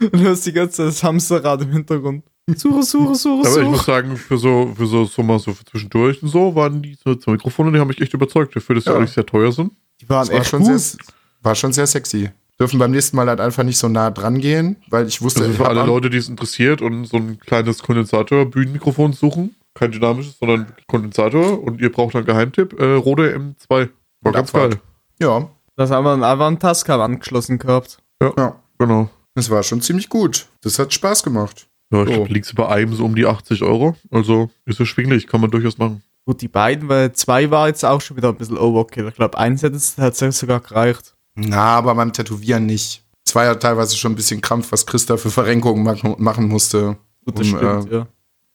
Du 0.00 0.24
hast 0.28 0.46
die 0.46 0.52
ganze 0.52 0.76
Zeit 0.76 0.86
das 0.88 1.02
Hamsterrad 1.02 1.60
im 1.62 1.72
Hintergrund. 1.72 2.22
Suche, 2.54 2.82
suche, 2.84 3.14
suche, 3.16 3.48
Aber 3.48 3.60
ich 3.62 3.68
muss 3.68 3.78
suche. 3.78 3.86
sagen, 3.86 4.16
für 4.16 4.38
so, 4.38 4.72
für 4.76 4.86
so, 4.86 5.04
so 5.04 5.22
mal 5.22 5.38
so 5.38 5.52
für 5.52 5.64
zwischendurch 5.64 6.22
und 6.22 6.28
so, 6.28 6.54
waren 6.54 6.80
die 6.80 6.94
so, 7.04 7.18
so 7.18 7.32
Mikrofone, 7.32 7.72
die 7.72 7.78
haben 7.80 7.88
mich 7.88 8.00
echt 8.00 8.14
überzeugt, 8.14 8.54
dafür, 8.56 8.76
dass 8.76 8.84
die 8.84 8.90
Ja. 8.90 8.96
eigentlich 8.96 9.10
sehr 9.12 9.26
teuer 9.26 9.50
sind. 9.52 9.72
Die 10.00 10.08
waren 10.08 10.20
Das 10.20 10.30
war 10.30 10.40
echt 10.40 10.50
schon, 10.50 10.62
gut. 10.62 10.78
sehr, 10.80 10.98
war 11.42 11.54
schon 11.56 11.72
sehr 11.72 11.86
sexy. 11.86 12.30
Dürfen 12.58 12.78
beim 12.78 12.92
nächsten 12.92 13.16
Mal 13.16 13.28
halt 13.28 13.40
einfach 13.40 13.64
nicht 13.64 13.76
so 13.78 13.88
nah 13.88 14.10
dran 14.10 14.38
gehen, 14.40 14.76
weil 14.88 15.06
ich 15.06 15.20
wusste, 15.20 15.44
ich 15.46 15.56
für 15.56 15.68
alle 15.68 15.84
Leute, 15.84 16.10
die 16.10 16.16
es 16.16 16.28
interessiert 16.28 16.80
und 16.80 17.04
so 17.06 17.16
ein 17.18 17.38
kleines 17.40 17.82
Kondensator-Bühnenmikrofon 17.82 19.12
suchen. 19.12 19.54
Kein 19.74 19.92
dynamisches, 19.92 20.38
sondern 20.38 20.66
Kondensator. 20.86 21.62
Und 21.62 21.80
ihr 21.80 21.92
braucht 21.92 22.16
einen 22.16 22.24
Geheimtipp, 22.24 22.78
äh, 22.80 22.94
Rode 22.94 23.34
M2. 23.36 23.88
War 24.22 24.32
ganz 24.32 24.54
Abfahrt. 24.54 24.70
geil. 24.72 24.80
Ja, 25.20 25.50
Das 25.78 25.90
haben 25.92 26.04
wir 26.04 26.12
einfach 26.28 26.46
einen 26.48 26.58
Tascam 26.58 27.00
angeschlossen 27.00 27.58
gehabt. 27.58 27.98
ja. 28.20 28.56
Genau. 28.80 29.08
Das 29.34 29.48
war 29.50 29.62
schon 29.62 29.80
ziemlich 29.80 30.08
gut. 30.08 30.46
Das 30.62 30.78
hat 30.78 30.92
Spaß 30.92 31.22
gemacht. 31.22 31.68
Ja, 31.92 32.02
ich 32.02 32.08
So. 32.08 32.14
glaube, 32.14 32.32
liegt 32.32 32.54
bei 32.56 32.68
einem 32.68 32.92
so 32.94 33.04
um 33.04 33.14
die 33.14 33.26
80 33.26 33.62
Euro. 33.62 33.94
Also 34.10 34.50
ist 34.66 34.78
erschwinglich, 34.80 35.26
kann 35.28 35.40
man 35.40 35.50
durchaus 35.50 35.78
machen. 35.78 36.02
Gut, 36.26 36.42
die 36.42 36.48
beiden, 36.48 36.88
weil 36.88 37.12
zwei 37.12 37.50
war 37.50 37.68
jetzt 37.68 37.84
auch 37.84 38.00
schon 38.00 38.16
wieder 38.16 38.28
ein 38.28 38.36
bisschen 38.36 38.58
Overkill. 38.58 39.06
Ich 39.08 39.14
glaube, 39.14 39.38
eins 39.38 39.62
hätte 39.62 39.76
es 39.76 39.94
tatsächlich 39.94 40.36
sogar 40.36 40.60
gereicht. 40.60 41.14
Na, 41.36 41.76
aber 41.76 41.94
beim 41.94 42.12
Tätowieren 42.12 42.66
nicht. 42.66 43.04
Es 43.26 43.34
war 43.34 43.44
ja 43.44 43.54
teilweise 43.54 43.96
schon 43.96 44.12
ein 44.12 44.16
bisschen 44.16 44.40
Krampf, 44.40 44.72
was 44.72 44.84
Christa 44.86 45.16
für 45.16 45.30
Verrenkungen 45.30 45.82
machen, 45.84 46.14
machen 46.18 46.48
musste. 46.48 46.96
Gut, 47.24 47.38
das 47.38 47.48
um, 47.52 47.56
stimmt, 47.56 47.92
äh, 47.92 47.96
ja. 47.98 48.06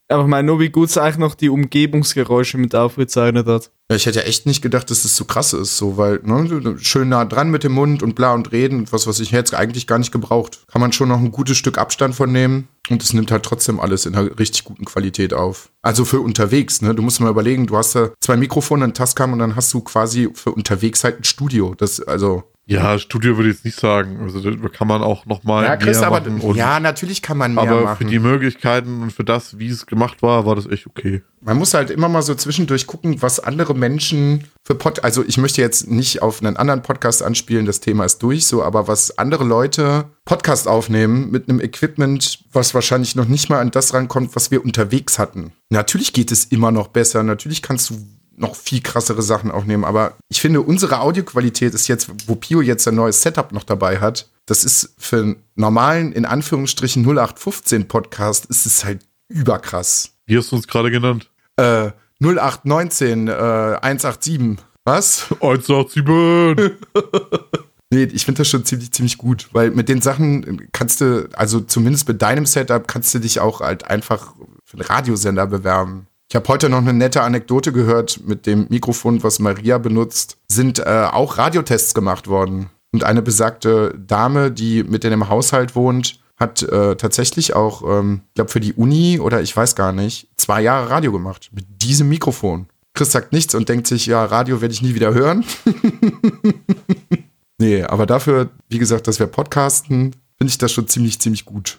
Aber 0.09 0.27
meine, 0.27 0.45
nur 0.45 0.59
wie 0.59 0.69
gut 0.69 0.89
es 0.89 0.97
eigentlich 0.97 1.17
noch 1.17 1.33
die 1.33 1.49
Umgebungsgeräusche 1.49 2.57
mit 2.57 2.75
aufgezeichnet 2.75 3.47
hat. 3.47 3.71
Ja, 3.89 3.95
ich 3.95 4.05
hätte 4.05 4.19
ja 4.19 4.25
echt 4.25 4.45
nicht 4.45 4.61
gedacht, 4.61 4.89
dass 4.89 5.03
das 5.03 5.15
so 5.15 5.25
krass 5.25 5.53
ist, 5.53 5.77
so, 5.77 5.97
weil, 5.97 6.19
ne, 6.23 6.77
schön 6.79 7.09
nah 7.09 7.25
dran 7.25 7.51
mit 7.51 7.63
dem 7.63 7.73
Mund 7.73 8.03
und 8.03 8.15
bla 8.15 8.33
und 8.33 8.51
reden 8.51 8.79
und 8.79 8.93
was, 8.93 9.07
was 9.07 9.19
ich 9.19 9.31
jetzt 9.31 9.53
eigentlich 9.53 9.87
gar 9.87 9.97
nicht 9.97 10.11
gebraucht. 10.11 10.63
Kann 10.71 10.81
man 10.81 10.91
schon 10.91 11.09
noch 11.09 11.19
ein 11.19 11.31
gutes 11.31 11.57
Stück 11.57 11.77
Abstand 11.77 12.15
von 12.15 12.31
nehmen 12.31 12.67
und 12.89 13.01
es 13.01 13.13
nimmt 13.13 13.31
halt 13.31 13.43
trotzdem 13.43 13.79
alles 13.79 14.05
in 14.05 14.15
einer 14.15 14.37
richtig 14.37 14.65
guten 14.65 14.85
Qualität 14.85 15.33
auf. 15.33 15.69
Also 15.81 16.05
für 16.05 16.19
unterwegs, 16.19 16.81
ne, 16.81 16.93
du 16.93 17.01
musst 17.01 17.19
mal 17.19 17.29
überlegen, 17.29 17.67
du 17.67 17.77
hast 17.77 17.95
da 17.95 18.11
zwei 18.19 18.35
Mikrofone, 18.37 18.85
ein 18.85 18.93
Tascam 18.93 19.33
und 19.33 19.39
dann 19.39 19.55
hast 19.55 19.73
du 19.73 19.81
quasi 19.81 20.29
für 20.33 20.51
unterwegs 20.51 21.03
halt 21.03 21.19
ein 21.19 21.23
Studio. 21.23 21.75
Das, 21.75 22.01
also. 22.01 22.43
Ja, 22.65 22.97
Studio 22.97 23.35
würde 23.35 23.49
ich 23.49 23.57
jetzt 23.57 23.65
nicht 23.65 23.77
sagen. 23.77 24.19
Also 24.21 24.39
da 24.39 24.69
kann 24.69 24.87
man 24.87 25.01
auch 25.01 25.25
noch 25.25 25.43
mal 25.43 25.65
Ja, 25.65 25.75
Chris, 25.75 25.99
mehr 25.99 26.07
aber, 26.07 26.29
machen. 26.29 26.55
Ja, 26.55 26.79
natürlich 26.79 27.21
kann 27.21 27.37
man 27.37 27.53
mehr 27.53 27.63
aber 27.63 27.81
machen. 27.81 27.97
für 27.97 28.05
die 28.05 28.19
Möglichkeiten 28.19 29.01
und 29.01 29.11
für 29.11 29.25
das, 29.25 29.59
wie 29.59 29.67
es 29.67 29.85
gemacht 29.85 30.21
war, 30.21 30.45
war 30.45 30.55
das 30.55 30.65
echt 30.67 30.87
okay. 30.87 31.23
Man 31.41 31.57
muss 31.57 31.73
halt 31.73 31.89
immer 31.89 32.07
mal 32.07 32.21
so 32.21 32.35
zwischendurch 32.35 32.87
gucken, 32.87 33.21
was 33.21 33.41
andere 33.41 33.75
Menschen 33.75 34.45
für 34.63 34.75
Pod, 34.75 35.03
also 35.03 35.25
ich 35.27 35.37
möchte 35.37 35.59
jetzt 35.59 35.89
nicht 35.89 36.21
auf 36.21 36.41
einen 36.41 36.55
anderen 36.55 36.83
Podcast 36.83 37.21
anspielen, 37.21 37.65
das 37.65 37.81
Thema 37.81 38.05
ist 38.05 38.19
durch, 38.23 38.47
so, 38.47 38.63
aber 38.63 38.87
was 38.87 39.17
andere 39.17 39.43
Leute 39.43 40.05
Podcast 40.23 40.69
aufnehmen 40.69 41.31
mit 41.31 41.49
einem 41.49 41.59
Equipment, 41.59 42.45
was 42.53 42.73
wahrscheinlich 42.73 43.17
noch 43.17 43.27
nicht 43.27 43.49
mal 43.49 43.59
an 43.59 43.71
das 43.71 43.93
rankommt, 43.93 44.37
was 44.37 44.51
wir 44.51 44.63
unterwegs 44.63 45.19
hatten. 45.19 45.51
Natürlich 45.69 46.13
geht 46.13 46.31
es 46.31 46.45
immer 46.45 46.71
noch 46.71 46.87
besser, 46.87 47.23
natürlich 47.23 47.61
kannst 47.61 47.89
du 47.89 47.95
noch 48.35 48.55
viel 48.55 48.81
krassere 48.81 49.21
Sachen 49.21 49.51
aufnehmen, 49.51 49.83
aber 49.83 50.17
ich 50.29 50.41
finde, 50.41 50.61
unsere 50.61 50.99
Audioqualität 50.99 51.73
ist 51.73 51.87
jetzt, 51.87 52.09
wo 52.27 52.35
Pio 52.35 52.61
jetzt 52.61 52.87
ein 52.87 52.95
neues 52.95 53.21
Setup 53.21 53.51
noch 53.51 53.63
dabei 53.63 53.99
hat, 53.99 54.29
das 54.45 54.63
ist 54.63 54.93
für 54.97 55.17
einen 55.17 55.43
normalen, 55.55 56.11
in 56.11 56.25
Anführungsstrichen 56.25 57.03
0815 57.03 57.87
Podcast, 57.87 58.45
ist 58.47 58.65
es 58.65 58.83
halt 58.83 59.05
überkrass 59.29 60.11
Wie 60.25 60.37
hast 60.37 60.51
du 60.51 60.55
uns 60.57 60.67
gerade 60.67 60.91
genannt? 60.91 61.29
äh, 61.57 61.91
0819 62.21 63.27
äh, 63.27 63.31
187. 63.31 64.57
Was? 64.85 65.27
187! 65.41 66.71
Nee, 67.93 68.05
ich 68.05 68.25
finde 68.25 68.39
das 68.39 68.47
schon 68.47 68.65
ziemlich, 68.65 68.91
ziemlich 68.91 69.19
gut, 69.19 69.49
weil 69.51 69.69
mit 69.69 69.87
den 69.87 70.01
Sachen 70.01 70.67
kannst 70.71 70.99
du, 70.99 71.29
also 71.33 71.59
zumindest 71.59 72.07
mit 72.07 72.23
deinem 72.23 72.47
Setup, 72.47 72.87
kannst 72.87 73.13
du 73.13 73.19
dich 73.19 73.39
auch 73.39 73.59
halt 73.61 73.83
einfach 73.83 74.33
für 74.65 74.77
einen 74.77 74.87
Radiosender 74.87 75.45
bewerben. 75.45 76.07
Ich 76.33 76.35
habe 76.35 76.47
heute 76.47 76.67
noch 76.67 76.79
eine 76.79 76.93
nette 76.93 77.21
Anekdote 77.21 77.71
gehört 77.71 78.21
mit 78.25 78.47
dem 78.47 78.65
Mikrofon, 78.69 79.21
was 79.21 79.37
Maria 79.37 79.77
benutzt, 79.77 80.37
sind 80.47 80.79
äh, 80.79 81.07
auch 81.11 81.37
Radiotests 81.37 81.93
gemacht 81.93 82.27
worden. 82.27 82.71
Und 82.91 83.03
eine 83.03 83.21
besagte 83.21 83.93
Dame, 83.99 84.49
die 84.49 84.83
mit 84.83 85.03
in 85.03 85.11
dem 85.11 85.29
Haushalt 85.29 85.75
wohnt, 85.75 86.19
hat 86.35 86.63
äh, 86.63 86.95
tatsächlich 86.95 87.55
auch, 87.55 87.83
ähm, 87.83 88.21
ich 88.29 88.33
glaube 88.33 88.49
für 88.49 88.59
die 88.59 88.73
Uni 88.73 89.19
oder 89.19 89.43
ich 89.43 89.55
weiß 89.55 89.75
gar 89.75 89.91
nicht, 89.91 90.27
zwei 90.35 90.63
Jahre 90.63 90.89
Radio 90.89 91.11
gemacht 91.11 91.51
mit 91.53 91.67
diesem 91.83 92.09
Mikrofon. 92.09 92.65
Chris 92.95 93.11
sagt 93.11 93.31
nichts 93.31 93.53
und 93.53 93.69
denkt 93.69 93.85
sich, 93.85 94.07
ja, 94.07 94.25
Radio 94.25 94.59
werde 94.59 94.73
ich 94.73 94.81
nie 94.81 94.95
wieder 94.95 95.13
hören. 95.13 95.45
nee, 97.59 97.83
aber 97.83 98.07
dafür, 98.07 98.49
wie 98.69 98.79
gesagt, 98.79 99.07
dass 99.07 99.19
wir 99.19 99.27
podcasten, 99.27 100.15
finde 100.39 100.49
ich 100.49 100.57
das 100.57 100.71
schon 100.71 100.87
ziemlich, 100.87 101.19
ziemlich 101.19 101.45
gut. 101.45 101.77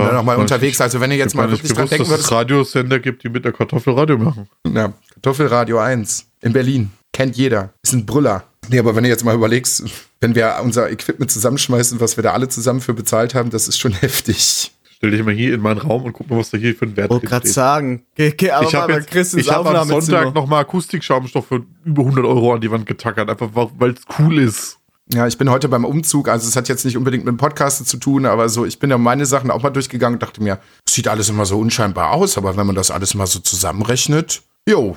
Ja, 0.00 0.12
noch 0.12 0.22
mal 0.22 0.36
unterwegs. 0.36 0.80
Also 0.80 1.00
wenn 1.00 1.10
ihr 1.10 1.16
jetzt 1.16 1.34
mal 1.34 1.50
wirklich 1.50 1.62
gewusst, 1.62 1.78
dran 1.78 1.88
denken 1.88 2.08
würdet. 2.08 2.24
es 2.24 2.32
Radiosender 2.32 2.98
gibt, 2.98 3.22
die 3.24 3.28
mit 3.28 3.44
der 3.44 3.52
Kartoffel 3.52 3.94
Radio 3.94 4.18
machen. 4.18 4.48
Ja, 4.66 4.92
Kartoffelradio 5.14 5.78
1 5.78 6.26
in 6.42 6.52
Berlin. 6.52 6.90
Kennt 7.12 7.36
jeder. 7.36 7.70
Ist 7.82 7.92
ein 7.92 8.06
Brüller. 8.06 8.44
Nee, 8.68 8.78
aber 8.78 8.96
wenn 8.96 9.04
du 9.04 9.08
jetzt 9.08 9.24
mal 9.24 9.34
überlegst, 9.34 9.84
wenn 10.20 10.34
wir 10.34 10.56
unser 10.62 10.90
Equipment 10.90 11.30
zusammenschmeißen, 11.30 12.00
was 12.00 12.16
wir 12.16 12.22
da 12.22 12.32
alle 12.32 12.48
zusammen 12.48 12.80
für 12.80 12.94
bezahlt 12.94 13.34
haben, 13.34 13.50
das 13.50 13.68
ist 13.68 13.78
schon 13.78 13.92
heftig. 14.00 14.72
Stell 14.96 15.10
dich 15.10 15.22
mal 15.22 15.34
hier 15.34 15.54
in 15.54 15.60
meinen 15.60 15.78
Raum 15.78 16.04
und 16.04 16.12
guck 16.12 16.30
mal, 16.30 16.38
was 16.38 16.50
da 16.50 16.58
hier 16.58 16.74
für 16.74 16.86
ein 16.86 16.96
Wert 16.96 17.10
ist. 17.10 17.16
Ich 17.16 17.22
wollte 17.22 17.26
gerade 17.26 17.48
sagen, 17.48 18.06
geh, 18.14 18.30
geh 18.30 18.50
aber 18.50 18.66
ich 18.66 18.74
habe 18.74 18.94
hab 18.94 19.66
am 19.66 19.88
Sonntag 19.88 20.34
nochmal 20.34 20.62
Akustikschaumstoff 20.62 21.46
für 21.46 21.64
über 21.84 22.02
100 22.02 22.24
Euro 22.24 22.54
an 22.54 22.60
die 22.60 22.70
Wand 22.70 22.86
getackert, 22.86 23.28
einfach 23.28 23.50
weil 23.52 23.90
es 23.90 24.00
cool 24.18 24.38
ist. 24.38 24.78
Ja, 25.12 25.26
ich 25.26 25.36
bin 25.36 25.50
heute 25.50 25.68
beim 25.68 25.84
Umzug, 25.84 26.28
also 26.28 26.48
es 26.48 26.56
hat 26.56 26.68
jetzt 26.68 26.84
nicht 26.84 26.96
unbedingt 26.96 27.24
mit 27.24 27.32
dem 27.32 27.36
Podcast 27.36 27.86
zu 27.86 27.96
tun, 27.98 28.24
aber 28.24 28.48
so, 28.48 28.64
ich 28.64 28.78
bin 28.78 28.88
ja 28.88 28.96
meine 28.96 29.26
Sachen 29.26 29.50
auch 29.50 29.62
mal 29.62 29.70
durchgegangen 29.70 30.16
und 30.16 30.22
dachte 30.22 30.42
mir, 30.42 30.58
sieht 30.88 31.08
alles 31.08 31.28
immer 31.28 31.44
so 31.44 31.58
unscheinbar 31.58 32.12
aus, 32.12 32.38
aber 32.38 32.56
wenn 32.56 32.66
man 32.66 32.74
das 32.74 32.90
alles 32.90 33.14
mal 33.14 33.26
so 33.26 33.40
zusammenrechnet, 33.40 34.42
jo, 34.66 34.96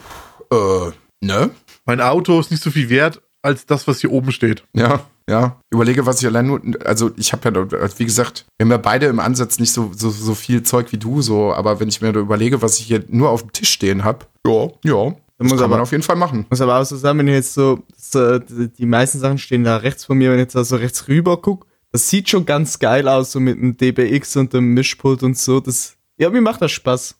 äh, 0.52 0.92
ne? 1.22 1.50
Mein 1.86 2.00
Auto 2.00 2.40
ist 2.40 2.52
nicht 2.52 2.64
so 2.64 2.72
viel 2.72 2.90
wert 2.90 3.22
als 3.42 3.66
das, 3.66 3.88
was 3.88 4.00
hier 4.00 4.12
oben 4.12 4.32
steht. 4.32 4.64
Ja, 4.74 5.02
ja. 5.30 5.60
Überlege, 5.72 6.06
was 6.06 6.22
ich 6.22 6.28
allein 6.28 6.48
nur, 6.48 6.62
also 6.86 7.12
ich 7.18 7.34
habe 7.34 7.50
ja, 7.50 8.00
wie 8.00 8.06
gesagt, 8.06 8.46
wir 8.58 8.66
haben 8.66 8.72
ja 8.72 8.78
beide 8.78 9.08
im 9.08 9.20
Ansatz 9.20 9.60
nicht 9.60 9.74
so, 9.74 9.92
so, 9.94 10.10
so 10.10 10.36
viel 10.36 10.64
Zeug 10.64 10.92
wie 10.94 10.98
du, 10.98 11.22
so, 11.22 11.54
aber 11.54 11.82
wenn 11.82 11.90
ich 11.90 12.02
mir 12.02 12.14
da 12.14 12.22
überlege, 12.22 12.62
was 12.62 12.80
ich 12.80 12.86
hier 12.86 13.04
nur 13.10 13.30
auf 13.30 13.42
dem 13.42 13.52
Tisch 13.52 13.72
stehen 13.72 14.06
habe, 14.06 14.26
ja, 14.46 14.70
ja, 14.86 15.16
das 15.38 15.48
muss 15.50 15.58
kann 15.58 15.66
aber, 15.66 15.76
man 15.76 15.82
auf 15.82 15.92
jeden 15.92 16.04
Fall 16.04 16.16
machen. 16.16 16.46
Muss 16.50 16.62
aber 16.62 16.80
auch 16.80 16.84
so 16.84 16.96
sagen, 16.96 17.20
wenn 17.20 17.28
ich 17.28 17.36
jetzt 17.36 17.54
so, 17.54 17.84
so, 17.96 18.40
die 18.40 18.86
meisten 18.86 19.20
Sachen 19.20 19.38
stehen 19.38 19.64
da 19.64 19.78
rechts 19.78 20.06
von 20.06 20.18
mir, 20.18 20.32
wenn 20.32 20.40
ich 20.40 20.46
jetzt 20.46 20.56
da 20.56 20.64
so 20.64 20.78
rechts 20.78 21.08
rüber 21.08 21.42
gucke, 21.42 21.68
das 21.92 22.10
sieht 22.10 22.30
schon 22.30 22.46
ganz 22.46 22.80
geil 22.80 23.08
aus, 23.08 23.32
so 23.32 23.40
mit 23.40 23.58
dem 23.58 23.78
DBX 23.78 24.36
und 24.38 24.54
dem 24.54 24.74
Mischpult 24.74 25.24
und 25.24 25.38
so. 25.38 25.60
Das, 25.60 25.96
ja, 26.18 26.30
mir 26.30 26.42
macht 26.42 26.62
das 26.62 26.72
Spaß. 26.72 27.16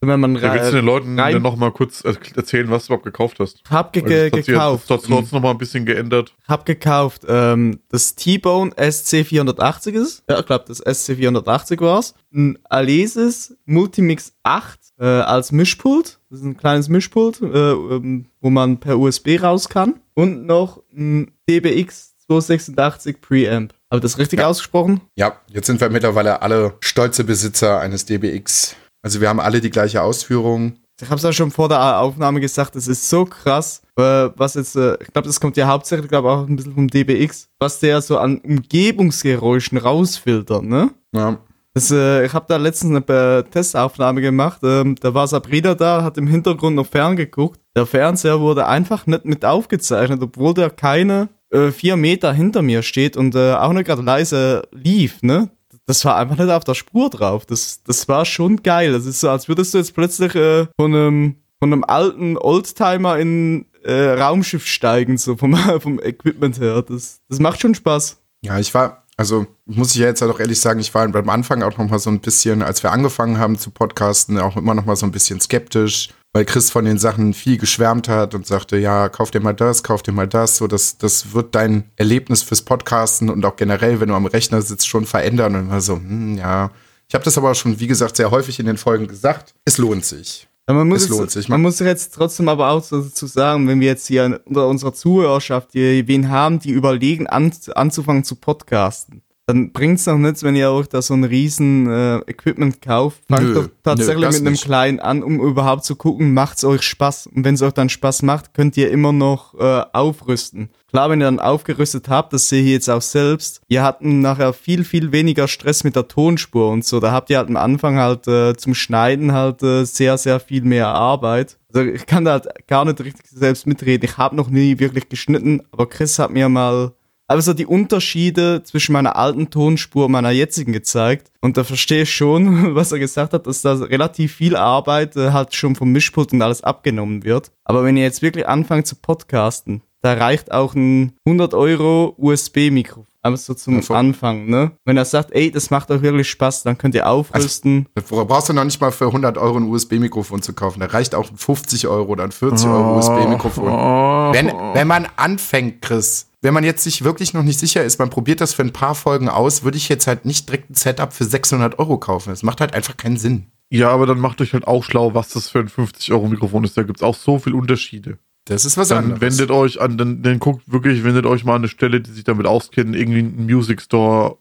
Wenn 0.00 0.20
man 0.20 0.36
ja, 0.36 0.54
willst 0.54 0.68
du 0.70 0.76
den 0.76 0.84
Leuten 0.84 1.18
rein, 1.18 1.42
noch 1.42 1.56
mal 1.56 1.72
kurz 1.72 2.04
erzählen, 2.04 2.70
was 2.70 2.86
du 2.86 2.92
überhaupt 2.92 3.04
gekauft 3.04 3.40
hast? 3.40 3.62
Hab 3.68 3.92
ge 3.92 4.02
ge 4.02 4.30
das 4.30 4.46
gekauft. 4.46 4.88
Hat 4.88 5.02
trotzdem 5.02 5.28
noch 5.32 5.42
mal 5.42 5.50
ein 5.50 5.58
bisschen 5.58 5.84
geändert. 5.84 6.36
Hab 6.46 6.64
gekauft 6.64 7.22
ähm, 7.28 7.80
das 7.88 8.14
T-Bone 8.14 8.70
SC480 8.74 9.92
ist. 9.94 10.22
Ja, 10.30 10.38
ich 10.38 10.46
glaube, 10.46 10.66
das 10.68 10.84
SC480 10.86 11.80
war's. 11.80 12.14
Ein 12.32 12.58
Alesis 12.68 13.56
Multimix 13.64 14.34
8 14.44 14.78
äh, 15.00 15.04
als 15.04 15.50
Mischpult. 15.50 16.17
Das 16.30 16.40
ist 16.40 16.44
ein 16.44 16.56
kleines 16.56 16.88
Mischpult, 16.88 17.40
äh, 17.40 17.72
ähm, 17.72 18.26
wo 18.40 18.50
man 18.50 18.78
per 18.78 18.98
USB 18.98 19.42
raus 19.42 19.68
kann. 19.68 20.00
Und 20.14 20.46
noch 20.46 20.82
ein 20.94 21.30
DBX 21.48 22.16
286 22.26 23.20
Preamp. 23.20 23.72
Habe 23.90 23.98
ich 23.98 24.02
das 24.02 24.18
richtig 24.18 24.40
ja. 24.40 24.48
ausgesprochen? 24.48 25.00
Ja, 25.16 25.40
jetzt 25.48 25.66
sind 25.66 25.80
wir 25.80 25.88
mittlerweile 25.88 26.42
alle 26.42 26.74
stolze 26.80 27.24
Besitzer 27.24 27.80
eines 27.80 28.04
DBX 28.04 28.76
also 29.02 29.20
wir 29.20 29.28
haben 29.28 29.40
alle 29.40 29.60
die 29.60 29.70
gleiche 29.70 30.02
Ausführung. 30.02 30.76
Ich 31.00 31.06
habe 31.06 31.16
es 31.16 31.22
ja 31.22 31.32
schon 31.32 31.52
vor 31.52 31.68
der 31.68 32.00
Aufnahme 32.00 32.40
gesagt, 32.40 32.74
es 32.74 32.88
ist 32.88 33.08
so 33.08 33.24
krass, 33.24 33.82
äh, 33.96 34.28
was 34.34 34.54
jetzt, 34.54 34.74
äh, 34.74 34.98
ich 35.00 35.12
glaube, 35.12 35.28
das 35.28 35.40
kommt 35.40 35.56
ja 35.56 35.68
hauptsächlich, 35.68 36.08
glaube 36.08 36.28
auch 36.30 36.46
ein 36.46 36.56
bisschen 36.56 36.74
vom 36.74 36.88
DBX, 36.88 37.48
was 37.60 37.78
der 37.78 38.02
so 38.02 38.18
an 38.18 38.38
Umgebungsgeräuschen 38.38 39.78
rausfiltert, 39.78 40.64
ne? 40.64 40.90
Ja. 41.14 41.38
Das, 41.78 41.92
äh, 41.92 42.26
ich 42.26 42.32
habe 42.32 42.46
da 42.48 42.56
letztens 42.56 43.08
eine 43.08 43.44
Testaufnahme 43.48 44.20
gemacht, 44.20 44.58
ähm, 44.64 44.96
da 45.00 45.14
war 45.14 45.28
Sabrina 45.28 45.76
da, 45.76 46.02
hat 46.02 46.18
im 46.18 46.26
Hintergrund 46.26 46.74
noch 46.74 46.88
ferngeguckt. 46.88 47.60
Der 47.76 47.86
Fernseher 47.86 48.40
wurde 48.40 48.66
einfach 48.66 49.06
nicht 49.06 49.24
mit 49.24 49.44
aufgezeichnet, 49.44 50.20
obwohl 50.20 50.54
der 50.54 50.70
keine 50.70 51.28
äh, 51.50 51.70
vier 51.70 51.94
Meter 51.94 52.32
hinter 52.32 52.62
mir 52.62 52.82
steht 52.82 53.16
und 53.16 53.36
äh, 53.36 53.52
auch 53.52 53.72
nicht 53.72 53.86
gerade 53.86 54.02
leise 54.02 54.66
lief, 54.72 55.22
ne? 55.22 55.50
das 55.86 56.04
war 56.04 56.16
einfach 56.16 56.36
nicht 56.36 56.50
auf 56.50 56.64
der 56.64 56.74
Spur 56.74 57.10
drauf. 57.10 57.46
Das, 57.46 57.84
das 57.84 58.08
war 58.08 58.24
schon 58.24 58.64
geil. 58.64 58.90
Das 58.90 59.06
ist 59.06 59.20
so, 59.20 59.30
als 59.30 59.48
würdest 59.48 59.72
du 59.72 59.78
jetzt 59.78 59.94
plötzlich 59.94 60.34
äh, 60.34 60.66
von, 60.76 60.92
einem, 60.92 61.36
von 61.60 61.72
einem 61.72 61.84
alten 61.84 62.36
Oldtimer 62.36 63.18
in 63.18 63.66
äh, 63.84 64.20
Raumschiff 64.20 64.66
steigen, 64.66 65.16
so 65.16 65.36
vom, 65.36 65.56
vom 65.80 66.00
Equipment 66.00 66.58
her. 66.58 66.82
Das, 66.82 67.20
das 67.28 67.38
macht 67.38 67.60
schon 67.60 67.76
Spaß. 67.76 68.20
Ja, 68.42 68.58
ich 68.58 68.74
war, 68.74 69.04
also 69.18 69.46
muss 69.66 69.90
ich 69.90 70.00
ja 70.00 70.06
jetzt 70.06 70.22
auch 70.22 70.40
ehrlich 70.40 70.60
sagen, 70.60 70.80
ich 70.80 70.94
war 70.94 71.06
beim 71.08 71.28
Anfang 71.28 71.62
auch 71.62 71.76
noch 71.76 71.90
mal 71.90 71.98
so 71.98 72.08
ein 72.08 72.20
bisschen, 72.20 72.62
als 72.62 72.82
wir 72.82 72.92
angefangen 72.92 73.38
haben 73.38 73.58
zu 73.58 73.70
podcasten, 73.70 74.38
auch 74.38 74.56
immer 74.56 74.74
noch 74.74 74.86
mal 74.86 74.96
so 74.96 75.04
ein 75.04 75.12
bisschen 75.12 75.40
skeptisch 75.40 76.08
weil 76.32 76.44
Chris 76.44 76.70
von 76.70 76.84
den 76.84 76.98
Sachen 76.98 77.32
viel 77.34 77.58
geschwärmt 77.58 78.08
hat 78.08 78.34
und 78.34 78.46
sagte, 78.46 78.76
ja, 78.76 79.08
kauf 79.08 79.30
dir 79.30 79.40
mal 79.40 79.54
das, 79.54 79.82
kauf 79.82 80.02
dir 80.02 80.12
mal 80.12 80.28
das, 80.28 80.58
so 80.58 80.66
das, 80.66 80.98
das 80.98 81.32
wird 81.32 81.54
dein 81.54 81.90
Erlebnis 81.96 82.42
fürs 82.42 82.62
Podcasten 82.62 83.30
und 83.30 83.44
auch 83.44 83.56
generell, 83.56 84.00
wenn 84.00 84.08
du 84.08 84.14
am 84.14 84.26
Rechner 84.26 84.62
sitzt, 84.62 84.88
schon 84.88 85.06
verändern 85.06 85.54
und 85.54 85.70
war 85.70 85.80
so, 85.80 85.96
hm, 85.96 86.36
ja. 86.36 86.70
Ich 87.08 87.14
habe 87.14 87.24
das 87.24 87.38
aber 87.38 87.54
schon, 87.54 87.80
wie 87.80 87.86
gesagt, 87.86 88.16
sehr 88.16 88.30
häufig 88.30 88.60
in 88.60 88.66
den 88.66 88.76
Folgen 88.76 89.06
gesagt. 89.06 89.54
Es 89.64 89.78
lohnt 89.78 90.04
sich. 90.04 90.47
Man 90.68 90.88
muss 90.88 91.04
es 91.04 91.08
lohnt 91.08 91.30
sich. 91.30 91.48
Man, 91.48 91.62
man 91.62 91.68
muss 91.70 91.78
jetzt 91.78 92.14
trotzdem 92.14 92.48
aber 92.48 92.70
auch 92.70 92.86
dazu 92.86 93.26
sagen, 93.26 93.66
wenn 93.68 93.80
wir 93.80 93.88
jetzt 93.88 94.06
hier 94.06 94.40
unter 94.44 94.68
unserer 94.68 94.92
Zuhörerschaft 94.92 95.72
hier 95.72 96.06
wen 96.06 96.28
haben, 96.28 96.58
die 96.58 96.70
überlegen, 96.70 97.26
an, 97.26 97.52
anzufangen 97.74 98.24
zu 98.24 98.36
podcasten 98.36 99.22
dann 99.48 99.72
bringt 99.72 99.98
es 99.98 100.04
noch 100.04 100.18
nichts, 100.18 100.42
wenn 100.42 100.56
ihr 100.56 100.70
euch 100.70 100.88
da 100.88 101.00
so 101.00 101.14
ein 101.14 101.24
riesen 101.24 101.90
äh, 101.90 102.18
Equipment 102.26 102.82
kauft. 102.82 103.22
Fangt 103.30 103.44
nö, 103.44 103.54
doch 103.54 103.68
tatsächlich 103.82 104.20
nö, 104.20 104.26
mit 104.26 104.40
einem 104.40 104.52
nicht. 104.52 104.64
kleinen 104.64 105.00
an, 105.00 105.22
um 105.22 105.40
überhaupt 105.40 105.86
zu 105.86 105.96
gucken, 105.96 106.34
macht's 106.34 106.64
euch 106.64 106.82
Spaß. 106.82 107.28
Und 107.28 107.46
wenn 107.46 107.54
es 107.54 107.62
euch 107.62 107.72
dann 107.72 107.88
Spaß 107.88 108.24
macht, 108.24 108.52
könnt 108.52 108.76
ihr 108.76 108.90
immer 108.90 109.14
noch 109.14 109.58
äh, 109.58 109.84
aufrüsten. 109.94 110.68
Klar, 110.90 111.08
wenn 111.08 111.22
ihr 111.22 111.24
dann 111.24 111.40
aufgerüstet 111.40 112.10
habt, 112.10 112.34
das 112.34 112.50
sehe 112.50 112.62
ich 112.62 112.68
jetzt 112.68 112.90
auch 112.90 113.00
selbst, 113.00 113.62
ihr 113.68 113.82
habt 113.82 114.02
nachher 114.02 114.52
viel, 114.52 114.84
viel 114.84 115.12
weniger 115.12 115.48
Stress 115.48 115.82
mit 115.82 115.96
der 115.96 116.08
Tonspur 116.08 116.70
und 116.70 116.84
so. 116.84 117.00
Da 117.00 117.12
habt 117.12 117.30
ihr 117.30 117.38
halt 117.38 117.48
am 117.48 117.56
Anfang 117.56 117.96
halt 117.96 118.28
äh, 118.28 118.54
zum 118.54 118.74
Schneiden 118.74 119.32
halt 119.32 119.62
äh, 119.62 119.84
sehr, 119.84 120.18
sehr 120.18 120.40
viel 120.40 120.62
mehr 120.62 120.88
Arbeit. 120.88 121.56
Also 121.72 121.88
ich 121.88 122.04
kann 122.04 122.26
da 122.26 122.32
halt 122.32 122.48
gar 122.66 122.84
nicht 122.84 123.00
richtig 123.00 123.26
selbst 123.30 123.66
mitreden. 123.66 124.04
Ich 124.04 124.18
habe 124.18 124.36
noch 124.36 124.50
nie 124.50 124.78
wirklich 124.78 125.08
geschnitten, 125.08 125.62
aber 125.70 125.88
Chris 125.88 126.18
hat 126.18 126.32
mir 126.32 126.50
mal 126.50 126.92
aber 127.28 127.42
so 127.42 127.52
die 127.52 127.66
Unterschiede 127.66 128.62
zwischen 128.64 128.94
meiner 128.94 129.16
alten 129.16 129.50
Tonspur 129.50 130.06
und 130.06 130.12
meiner 130.12 130.30
jetzigen 130.30 130.72
gezeigt. 130.72 131.30
Und 131.42 131.58
da 131.58 131.62
verstehe 131.62 132.02
ich 132.02 132.12
schon, 132.12 132.74
was 132.74 132.90
er 132.90 132.98
gesagt 132.98 133.34
hat, 133.34 133.46
dass 133.46 133.62
da 133.62 133.74
relativ 133.74 134.34
viel 134.34 134.56
Arbeit 134.56 135.14
äh, 135.16 135.30
halt 135.30 135.54
schon 135.54 135.76
vom 135.76 135.92
Mischpult 135.92 136.32
und 136.32 136.42
alles 136.42 136.64
abgenommen 136.64 137.24
wird. 137.24 137.52
Aber 137.64 137.84
wenn 137.84 137.96
ihr 137.96 138.02
jetzt 138.02 138.22
wirklich 138.22 138.48
anfangt 138.48 138.86
zu 138.86 138.96
podcasten, 138.96 139.82
da 140.00 140.14
reicht 140.14 140.52
auch 140.52 140.74
ein 140.74 141.12
100 141.26 141.54
Euro 141.54 142.14
USB-Mikrofon. 142.16 143.07
Aber 143.22 143.36
so 143.36 143.52
zum 143.54 143.80
ja, 143.80 143.94
Anfang, 143.96 144.46
ne? 144.46 144.72
Wenn 144.84 144.96
er 144.96 145.04
sagt, 145.04 145.32
ey, 145.32 145.50
das 145.50 145.70
macht 145.70 145.90
euch 145.90 146.02
wirklich 146.02 146.28
Spaß, 146.30 146.62
dann 146.62 146.78
könnt 146.78 146.94
ihr 146.94 147.08
aufrüsten. 147.08 147.86
Also, 147.94 148.24
brauchst 148.24 148.48
du 148.48 148.52
noch 148.52 148.64
nicht 148.64 148.80
mal 148.80 148.92
für 148.92 149.06
100 149.06 149.38
Euro 149.38 149.56
ein 149.56 149.64
USB-Mikrofon 149.64 150.40
zu 150.40 150.52
kaufen. 150.52 150.80
Da 150.80 150.86
reicht 150.86 151.14
auch 151.14 151.30
ein 151.30 151.36
50 151.36 151.88
Euro 151.88 152.12
oder 152.12 152.24
ein 152.24 152.32
40 152.32 152.68
Euro 152.68 152.94
oh, 152.94 152.98
USB-Mikrofon. 152.98 153.72
Oh, 153.72 154.32
wenn, 154.32 154.52
wenn 154.74 154.86
man 154.86 155.08
anfängt, 155.16 155.82
Chris, 155.82 156.30
wenn 156.42 156.54
man 156.54 156.62
jetzt 156.62 156.84
sich 156.84 157.02
wirklich 157.02 157.34
noch 157.34 157.42
nicht 157.42 157.58
sicher 157.58 157.82
ist, 157.82 157.98
man 157.98 158.10
probiert 158.10 158.40
das 158.40 158.54
für 158.54 158.62
ein 158.62 158.72
paar 158.72 158.94
Folgen 158.94 159.28
aus, 159.28 159.64
würde 159.64 159.76
ich 159.76 159.88
jetzt 159.88 160.06
halt 160.06 160.24
nicht 160.24 160.48
direkt 160.48 160.70
ein 160.70 160.74
Setup 160.74 161.12
für 161.12 161.24
600 161.24 161.78
Euro 161.80 161.98
kaufen. 161.98 162.30
Das 162.30 162.44
macht 162.44 162.60
halt 162.60 162.74
einfach 162.74 162.96
keinen 162.96 163.16
Sinn. 163.16 163.50
Ja, 163.70 163.90
aber 163.90 164.06
dann 164.06 164.20
macht 164.20 164.40
euch 164.40 164.52
halt 164.54 164.66
auch 164.66 164.84
schlau, 164.84 165.14
was 165.14 165.30
das 165.30 165.48
für 165.48 165.58
ein 165.58 165.68
50-Euro-Mikrofon 165.68 166.64
ist. 166.64 166.76
Da 166.76 166.84
gibt 166.84 166.98
es 166.98 167.02
auch 167.02 167.14
so 167.14 167.38
viele 167.38 167.56
Unterschiede. 167.56 168.18
Das 168.48 168.64
ist 168.64 168.78
was 168.78 168.88
dann 168.88 169.12
anderes. 169.12 169.20
Wendet 169.20 169.50
euch 169.50 169.80
an, 169.80 169.98
dann, 169.98 170.22
dann 170.22 170.38
guckt 170.38 170.62
wirklich, 170.66 171.04
wendet 171.04 171.26
euch 171.26 171.44
mal 171.44 171.54
an 171.54 171.62
eine 171.62 171.68
Stelle, 171.68 172.00
die 172.00 172.10
sich 172.10 172.24
damit 172.24 172.46
auskennen, 172.46 172.94
irgendwie 172.94 173.20
ein 173.20 173.44
Music 173.44 173.82
Store, 173.82 174.38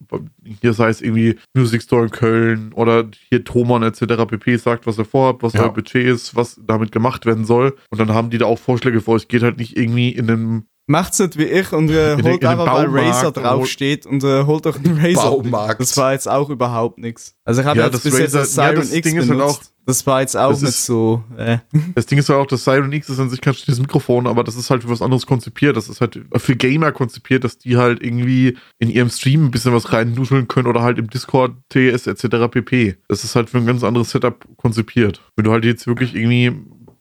hier 0.62 0.74
sei 0.74 0.90
es 0.90 1.02
irgendwie 1.02 1.38
Music 1.54 1.82
Store 1.82 2.04
in 2.04 2.12
Köln 2.12 2.72
oder 2.74 3.06
hier 3.30 3.44
Thomann 3.44 3.84
etc. 3.84 4.26
pp. 4.28 4.56
sagt, 4.58 4.88
was 4.88 4.98
ihr 4.98 5.06
vorhabt, 5.06 5.44
was 5.44 5.54
ja. 5.54 5.64
euer 5.64 5.74
Budget 5.74 6.08
ist, 6.08 6.36
was 6.36 6.60
damit 6.66 6.92
gemacht 6.94 7.26
werden 7.26 7.46
soll. 7.46 7.76
Und 7.90 8.00
dann 8.00 8.14
haben 8.14 8.30
die 8.30 8.38
da 8.38 8.46
auch 8.46 8.60
Vorschläge 8.60 9.02
für 9.02 9.12
euch. 9.12 9.28
Geht 9.28 9.44
halt 9.44 9.58
nicht 9.58 9.78
irgendwie 9.78 10.10
in 10.10 10.30
einem 10.30 10.64
Macht's 10.90 11.20
nicht 11.20 11.38
wie 11.38 11.44
ich 11.44 11.74
und 11.74 11.92
äh, 11.92 12.16
holt 12.24 12.46
einfach, 12.46 12.74
weil 12.74 12.88
Razer 12.88 13.34
draufsteht 13.34 14.06
und 14.06 14.24
äh, 14.24 14.46
holt 14.46 14.66
doch 14.66 14.78
einen 14.78 14.98
Razer. 14.98 15.30
Baumarkt. 15.30 15.82
Das 15.82 15.98
war 15.98 16.14
jetzt 16.14 16.30
auch 16.30 16.50
überhaupt 16.50 16.98
nichts. 16.98 17.36
Also 17.44 17.60
ich 17.60 17.68
habe 17.68 17.80
ja, 17.80 17.88
jetzt 17.88 18.04
bis 18.04 18.14
Razer, 18.14 18.24
jetzt 18.24 18.36
das 18.36 18.56
Siren 18.56 18.68
ja, 18.68 18.74
das 18.76 18.94
X 18.94 19.10
Ding 19.10 19.18
benutzt. 19.18 19.30
Ist 19.30 19.42
halt 19.42 19.42
auch, 19.42 19.62
das 19.86 20.08
war 20.08 20.22
jetzt 20.22 20.38
auch 20.38 20.52
nicht 20.52 20.64
ist, 20.64 20.86
so. 20.86 21.24
Äh. 21.38 21.58
Das 21.94 22.06
Ding 22.06 22.18
ist 22.20 22.30
ja 22.30 22.36
halt 22.36 22.46
auch, 22.46 22.50
das 22.50 22.64
Siren 22.64 22.92
X 22.94 23.10
ist 23.10 23.20
an 23.20 23.30
sich 23.30 23.42
kein 23.42 23.54
schlechtes 23.54 23.82
Mikrofon, 23.82 24.28
aber 24.28 24.46
das 24.46 24.56
ist 24.56 24.70
halt 24.70 24.84
für 24.84 24.90
was 24.90 25.02
anderes 25.02 25.26
konzipiert. 25.26 25.76
Das 25.76 25.90
ist 25.90 26.00
halt 26.00 26.22
für 26.38 26.56
Gamer 26.56 26.94
konzipiert, 26.94 27.44
dass 27.44 27.58
die 27.58 27.76
halt 27.76 28.02
irgendwie 28.02 28.58
in 28.80 28.90
ihrem 28.90 29.10
Stream 29.10 29.46
ein 29.46 29.52
bisschen 29.52 29.74
was 29.74 29.92
reinnuscheln 29.92 30.48
können 30.48 30.68
oder 30.68 30.84
halt 30.84 31.00
im 31.00 31.10
Discord, 31.10 31.52
TS 31.68 32.08
etc. 32.08 32.50
pp. 32.50 32.96
Das 33.10 33.26
ist 33.26 33.36
halt 33.36 33.50
für 33.50 33.58
ein 33.58 33.66
ganz 33.66 33.84
anderes 33.84 34.12
Setup 34.12 34.48
konzipiert. 34.56 35.22
Wenn 35.36 35.44
du 35.44 35.52
halt 35.52 35.66
jetzt 35.66 35.86
wirklich 35.86 36.16
irgendwie 36.16 36.54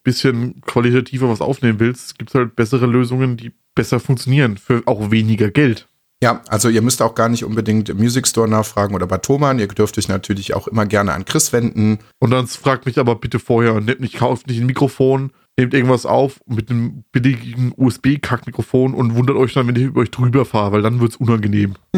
bisschen 0.06 0.60
qualitativer 0.60 1.28
was 1.28 1.40
aufnehmen 1.40 1.80
willst, 1.80 2.16
gibt 2.16 2.30
es 2.30 2.34
halt 2.36 2.54
bessere 2.54 2.86
Lösungen, 2.86 3.36
die 3.36 3.52
besser 3.76 4.00
funktionieren 4.00 4.56
für 4.56 4.82
auch 4.86 5.12
weniger 5.12 5.50
Geld. 5.52 5.86
Ja, 6.22 6.42
also 6.48 6.68
ihr 6.70 6.80
müsst 6.80 7.02
auch 7.02 7.14
gar 7.14 7.28
nicht 7.28 7.44
unbedingt 7.44 7.90
im 7.90 7.98
Music 7.98 8.26
Store 8.26 8.48
nachfragen 8.48 8.94
oder 8.94 9.06
bei 9.06 9.18
Thomann. 9.18 9.58
Ihr 9.58 9.68
dürft 9.68 9.98
euch 9.98 10.08
natürlich 10.08 10.54
auch 10.54 10.66
immer 10.66 10.86
gerne 10.86 11.12
an 11.12 11.26
Chris 11.26 11.52
wenden. 11.52 11.98
Und 12.18 12.30
dann 12.30 12.46
fragt 12.46 12.86
mich 12.86 12.98
aber 12.98 13.16
bitte 13.16 13.38
vorher, 13.38 13.80
nehmt 13.80 14.00
nicht, 14.00 14.16
kauft 14.16 14.46
nicht 14.46 14.58
ein 14.58 14.66
Mikrofon, 14.66 15.30
nehmt 15.58 15.74
irgendwas 15.74 16.06
auf 16.06 16.40
mit 16.46 16.70
einem 16.70 17.04
billigen 17.12 17.72
USB-Kack-Mikrofon 17.76 18.94
und 18.94 19.14
wundert 19.14 19.36
euch 19.36 19.52
dann, 19.52 19.68
wenn 19.68 19.76
ich 19.76 19.82
über 19.82 20.00
euch 20.00 20.10
drüber 20.10 20.46
fahre, 20.46 20.72
weil 20.72 20.82
dann 20.82 21.00
wird's 21.00 21.16
unangenehm. 21.16 21.74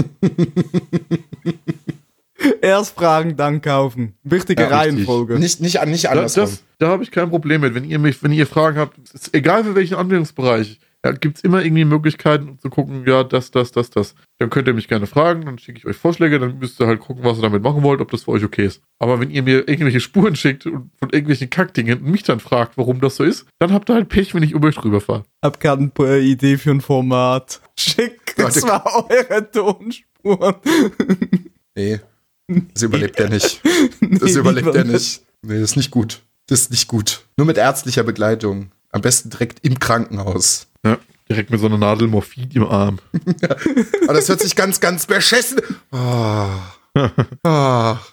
Erst 2.61 2.97
fragen, 2.97 3.37
dann 3.37 3.61
kaufen. 3.63 4.15
Wichtige 4.23 4.63
Ja, 4.63 4.69
richtig. 4.69 4.99
Reihenfolge. 4.99 5.39
Nicht, 5.39 5.61
nicht, 5.61 5.85
nicht 5.87 6.05
Da, 6.05 6.11
andersrum. 6.11 6.45
das, 6.45 6.63
da 6.79 6.89
habe 6.89 7.03
ich 7.03 7.11
kein 7.11 7.31
Problem 7.31 7.61
mit. 7.61 7.75
Wenn 7.75 7.85
ihr 7.85 7.99
mich, 7.99 8.23
wenn 8.23 8.33
ihr 8.33 8.47
Fragen 8.47 8.79
habt, 8.79 8.97
ist 9.13 9.35
egal 9.35 9.65
für 9.65 9.75
welchen 9.75 9.95
Anwendungsbereich, 9.97 10.79
ja, 11.09 11.17
gibt 11.17 11.39
es 11.39 11.45
immer 11.45 11.65
irgendwie 11.65 11.85
Möglichkeiten 11.85 12.49
um 12.49 12.59
zu 12.59 12.71
gucken, 12.71 13.05
ja, 13.07 13.25
das, 13.25 13.51
das, 13.51 13.73
das, 13.73 13.91
das. 13.91 14.15
Dann 14.39 14.51
könnt 14.51 14.69
ihr 14.69 14.75
mich 14.75 14.89
gerne 14.89 15.07
fragen, 15.07 15.45
dann 15.45 15.59
schicke 15.59 15.79
ich 15.79 15.87
euch 15.87 15.97
Vorschläge, 15.97 16.39
dann 16.39 16.59
müsst 16.59 16.81
ihr 16.81 16.87
halt 16.87 17.01
gucken, 17.01 17.25
was 17.25 17.39
ihr 17.39 17.43
damit 17.43 17.63
machen 17.63 17.83
wollt, 17.83 18.01
ob 18.01 18.11
das 18.11 18.25
für 18.25 18.33
euch 18.33 18.45
okay 18.45 18.67
ist. 18.67 18.83
Aber 18.99 19.21
wenn 19.21 19.31
ihr 19.31 19.43
mir 19.43 19.69
irgendwelche 19.69 20.01
Spuren 20.01 20.37
schickt 20.37 20.67
und 20.67 20.91
von 20.99 21.11
irgendwelchen 21.11 21.51
Kackdingen 21.51 21.99
und 22.01 22.11
mich 22.11 22.23
dann 22.23 22.41
fragt, 22.41 22.77
warum 22.77 23.01
das 23.01 23.17
so 23.17 23.25
ist, 23.25 23.47
dann 23.59 23.73
habt 23.73 23.91
ihr 23.91 23.95
halt 23.95 24.09
Pech, 24.09 24.35
wenn 24.35 24.43
ich 24.43 24.53
über 24.53 24.69
euch 24.69 24.77
drüber 24.77 25.01
fahre. 25.01 25.25
Hab 25.43 25.61
gerade 25.61 25.91
eine 25.99 26.19
Idee 26.19 26.57
für 26.59 26.71
ein 26.71 26.81
Format. 26.81 27.61
Schick 27.79 28.35
Warte. 28.37 28.61
zwar 28.61 29.11
eure 29.11 29.51
Tonspuren. 29.51 30.55
Nee, 31.75 32.01
das 32.49 32.83
überlebt 32.83 33.21
er 33.21 33.29
nicht. 33.29 33.61
Das 34.01 34.33
Nee, 34.33 34.41
überlebt 34.41 34.75
er 34.75 34.83
nicht. 34.83 35.23
Nee, 35.43 35.61
das 35.61 35.71
ist 35.71 35.77
nicht 35.77 35.93
gut. 35.93 36.23
Das 36.49 36.63
ist 36.63 36.71
nicht 36.73 36.89
gut. 36.89 37.25
Nur 37.37 37.47
mit 37.47 37.57
ärztlicher 37.57 38.03
Begleitung. 38.03 38.73
Am 38.91 39.03
besten 39.03 39.31
direkt 39.31 39.65
im 39.65 39.79
Krankenhaus. 39.79 40.68
Ja, 40.85 40.99
direkt 41.29 41.51
mit 41.51 41.61
so 41.61 41.67
einer 41.67 41.79
Nadel 41.79 42.09
Morphin 42.09 42.51
im 42.53 42.67
Arm. 42.67 42.99
Aber 44.05 44.15
das 44.15 44.29
hört 44.29 44.41
sich 44.41 44.57
ganz, 44.57 44.81
ganz 44.81 45.07
beschissen. 45.07 45.61
Oh. 45.93 46.49
Oh. 47.45 47.97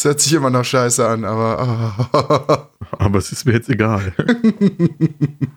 Das 0.00 0.04
hört 0.04 0.20
sich 0.20 0.32
immer 0.32 0.48
noch 0.48 0.64
scheiße 0.64 1.04
an, 1.04 1.24
aber 1.24 2.06
oh. 2.12 2.86
Aber 2.98 3.18
es 3.18 3.32
ist 3.32 3.46
mir 3.46 3.54
jetzt 3.54 3.68
egal. 3.68 4.14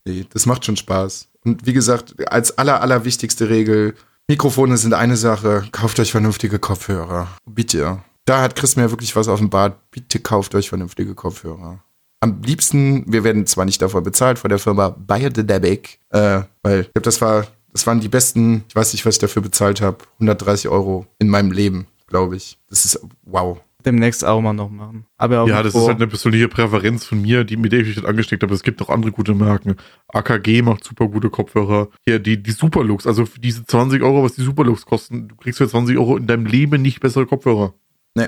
nee, 0.03 0.25
das 0.33 0.47
macht 0.47 0.65
schon 0.65 0.77
Spaß. 0.77 1.29
Und 1.45 1.67
wie 1.67 1.73
gesagt, 1.73 2.15
als 2.27 2.57
aller, 2.57 2.81
allerwichtigste 2.81 3.49
Regel, 3.49 3.93
Mikrofone 4.27 4.77
sind 4.77 4.95
eine 4.95 5.15
Sache, 5.15 5.67
kauft 5.71 5.99
euch 5.99 6.09
vernünftige 6.09 6.57
Kopfhörer. 6.57 7.27
Bitte. 7.45 7.99
Da 8.25 8.41
hat 8.41 8.55
Chris 8.55 8.75
mir 8.75 8.89
wirklich 8.89 9.15
was 9.15 9.27
offenbart. 9.27 9.77
Bitte 9.91 10.19
kauft 10.19 10.55
euch 10.55 10.69
vernünftige 10.69 11.13
Kopfhörer. 11.13 11.83
Am 12.23 12.39
liebsten, 12.43 13.11
wir 13.11 13.23
werden 13.23 13.47
zwar 13.47 13.65
nicht 13.65 13.81
davor 13.81 14.03
bezahlt, 14.03 14.37
von 14.37 14.49
der 14.49 14.59
Firma 14.59 14.89
Biodynamic, 14.89 15.99
äh, 16.11 16.41
weil 16.61 16.81
ich 16.81 16.93
glaube, 16.93 17.01
das 17.01 17.19
war, 17.19 17.47
das 17.73 17.87
waren 17.87 17.99
die 17.99 18.09
besten, 18.09 18.63
ich 18.67 18.75
weiß 18.75 18.93
nicht, 18.93 19.03
was 19.07 19.15
ich 19.15 19.19
dafür 19.19 19.41
bezahlt 19.41 19.81
habe, 19.81 19.97
130 20.19 20.69
Euro 20.69 21.07
in 21.17 21.29
meinem 21.29 21.51
Leben, 21.51 21.87
glaube 22.05 22.35
ich. 22.35 22.59
Das 22.69 22.85
ist 22.85 23.03
wow. 23.23 23.59
Demnächst 23.83 24.23
auch 24.23 24.39
mal 24.39 24.53
noch 24.53 24.69
machen. 24.69 25.07
Aber 25.17 25.41
auch 25.41 25.47
Ja, 25.47 25.63
das 25.63 25.73
ist 25.73 25.87
halt 25.87 25.95
eine 25.95 26.05
persönliche 26.05 26.47
Präferenz 26.47 27.05
von 27.05 27.19
mir, 27.19 27.43
die 27.43 27.57
mit 27.57 27.71
der 27.71 27.79
ich 27.79 27.87
mich 27.87 27.97
halt 27.97 28.05
angesteckt 28.05 28.43
habe. 28.43 28.53
Es 28.53 28.61
gibt 28.61 28.79
noch 28.79 28.89
andere 28.89 29.11
gute 29.11 29.33
Marken. 29.33 29.75
AKG 30.09 30.61
macht 30.61 30.83
super 30.83 31.07
gute 31.07 31.31
Kopfhörer. 31.31 31.89
Hier, 32.05 32.19
die, 32.19 32.41
die 32.41 32.51
Superlux, 32.51 33.07
also 33.07 33.25
für 33.25 33.39
diese 33.39 33.65
20 33.65 34.03
Euro, 34.03 34.23
was 34.23 34.35
die 34.35 34.43
Superlux 34.43 34.85
kosten, 34.85 35.29
du 35.29 35.35
kriegst 35.35 35.57
für 35.57 35.67
20 35.67 35.97
Euro 35.97 36.17
in 36.17 36.27
deinem 36.27 36.45
Leben 36.45 36.83
nicht 36.83 36.99
bessere 36.99 37.25
Kopfhörer. 37.25 37.73
Nee. 38.13 38.27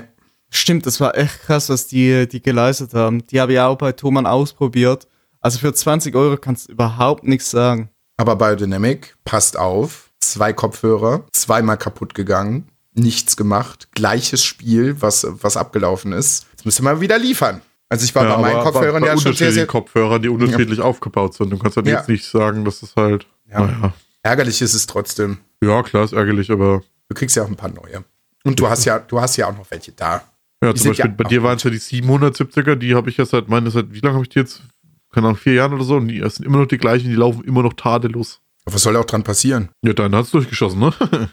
Stimmt, 0.54 0.86
das 0.86 1.00
war 1.00 1.16
echt 1.16 1.42
krass, 1.42 1.68
was 1.68 1.86
die, 1.88 2.28
die 2.28 2.40
geleistet 2.42 2.94
haben. 2.94 3.26
Die 3.26 3.40
habe 3.40 3.52
ich 3.54 3.60
auch 3.60 3.76
bei 3.76 3.92
Thomann 3.92 4.26
ausprobiert. 4.26 5.08
Also 5.40 5.58
für 5.58 5.74
20 5.74 6.14
Euro 6.14 6.36
kannst 6.36 6.68
du 6.68 6.72
überhaupt 6.72 7.24
nichts 7.24 7.50
sagen. 7.50 7.90
Aber 8.16 8.36
Biodynamic, 8.36 9.16
passt 9.24 9.58
auf, 9.58 10.10
zwei 10.20 10.52
Kopfhörer, 10.52 11.24
zweimal 11.32 11.76
kaputt 11.76 12.14
gegangen, 12.14 12.68
nichts 12.94 13.36
gemacht, 13.36 13.88
gleiches 13.92 14.44
Spiel, 14.44 15.00
was, 15.02 15.26
was 15.28 15.56
abgelaufen 15.56 16.12
ist. 16.12 16.46
Jetzt 16.52 16.64
müsst 16.64 16.80
ihr 16.80 16.84
mal 16.84 17.00
wieder 17.00 17.18
liefern. 17.18 17.60
Also 17.88 18.04
ich 18.04 18.14
war 18.14 18.24
bei 18.24 18.38
meinen 18.40 18.62
Kopfhörern 18.62 19.02
bei 19.02 19.08
ja 19.08 19.18
schon 19.18 19.34
sehr, 19.34 19.52
sehr 19.52 19.66
Kopfhörern, 19.66 20.22
die 20.22 20.28
unterschiedlich 20.28 20.80
aufgebaut 20.80 21.34
sind. 21.34 21.50
Du 21.50 21.58
kannst 21.58 21.76
halt 21.76 21.86
Ja. 21.86 21.98
jetzt 21.98 22.08
nicht 22.08 22.24
sagen, 22.24 22.64
dass 22.64 22.82
es 22.82 22.94
halt, 22.96 23.26
Ja. 23.50 23.60
naja. 23.60 23.92
ärgerlich 24.22 24.62
ist 24.62 24.74
es 24.74 24.86
trotzdem. 24.86 25.38
Ja, 25.62 25.82
klar, 25.82 26.04
ist 26.04 26.12
ärgerlich, 26.12 26.50
aber 26.50 26.82
Du 27.08 27.14
kriegst 27.14 27.36
ja 27.36 27.42
auch 27.42 27.48
ein 27.48 27.56
paar 27.56 27.70
neue. 27.70 28.02
Und 28.44 28.58
du 28.58 28.68
hast 28.68 28.84
ja, 28.86 28.98
du 28.98 29.20
hast 29.20 29.36
ja 29.36 29.48
auch 29.48 29.56
noch 29.56 29.70
welche 29.70 29.92
da. 29.92 30.22
Ja, 30.64 30.74
zum 30.74 30.90
Beispiel 30.90 31.10
ja 31.10 31.14
bei 31.16 31.24
dir 31.24 31.42
waren 31.42 31.56
es 31.56 31.62
ja 31.62 31.70
die 31.70 31.80
770er, 31.80 32.74
die 32.76 32.94
habe 32.94 33.10
ich 33.10 33.16
ja 33.16 33.24
seit, 33.24 33.48
meine, 33.48 33.70
seit, 33.70 33.92
wie 33.92 34.00
lange 34.00 34.14
habe 34.14 34.24
ich 34.24 34.30
die 34.30 34.38
jetzt? 34.38 34.62
Keine 35.12 35.28
Ahnung, 35.28 35.38
vier 35.38 35.54
Jahren 35.54 35.72
oder 35.72 35.84
so. 35.84 35.96
Und 35.96 36.08
die 36.08 36.18
sind 36.28 36.44
immer 36.44 36.58
noch 36.58 36.66
die 36.66 36.78
gleichen, 36.78 37.08
die 37.08 37.14
laufen 37.14 37.44
immer 37.44 37.62
noch 37.62 37.74
tadellos. 37.74 38.40
Was 38.64 38.82
soll 38.82 38.96
auch 38.96 39.04
dran 39.04 39.22
passieren? 39.22 39.68
Ja, 39.84 39.92
deine 39.92 40.16
hat's 40.16 40.30
durchgeschossen, 40.30 40.80
ne? 40.80 40.92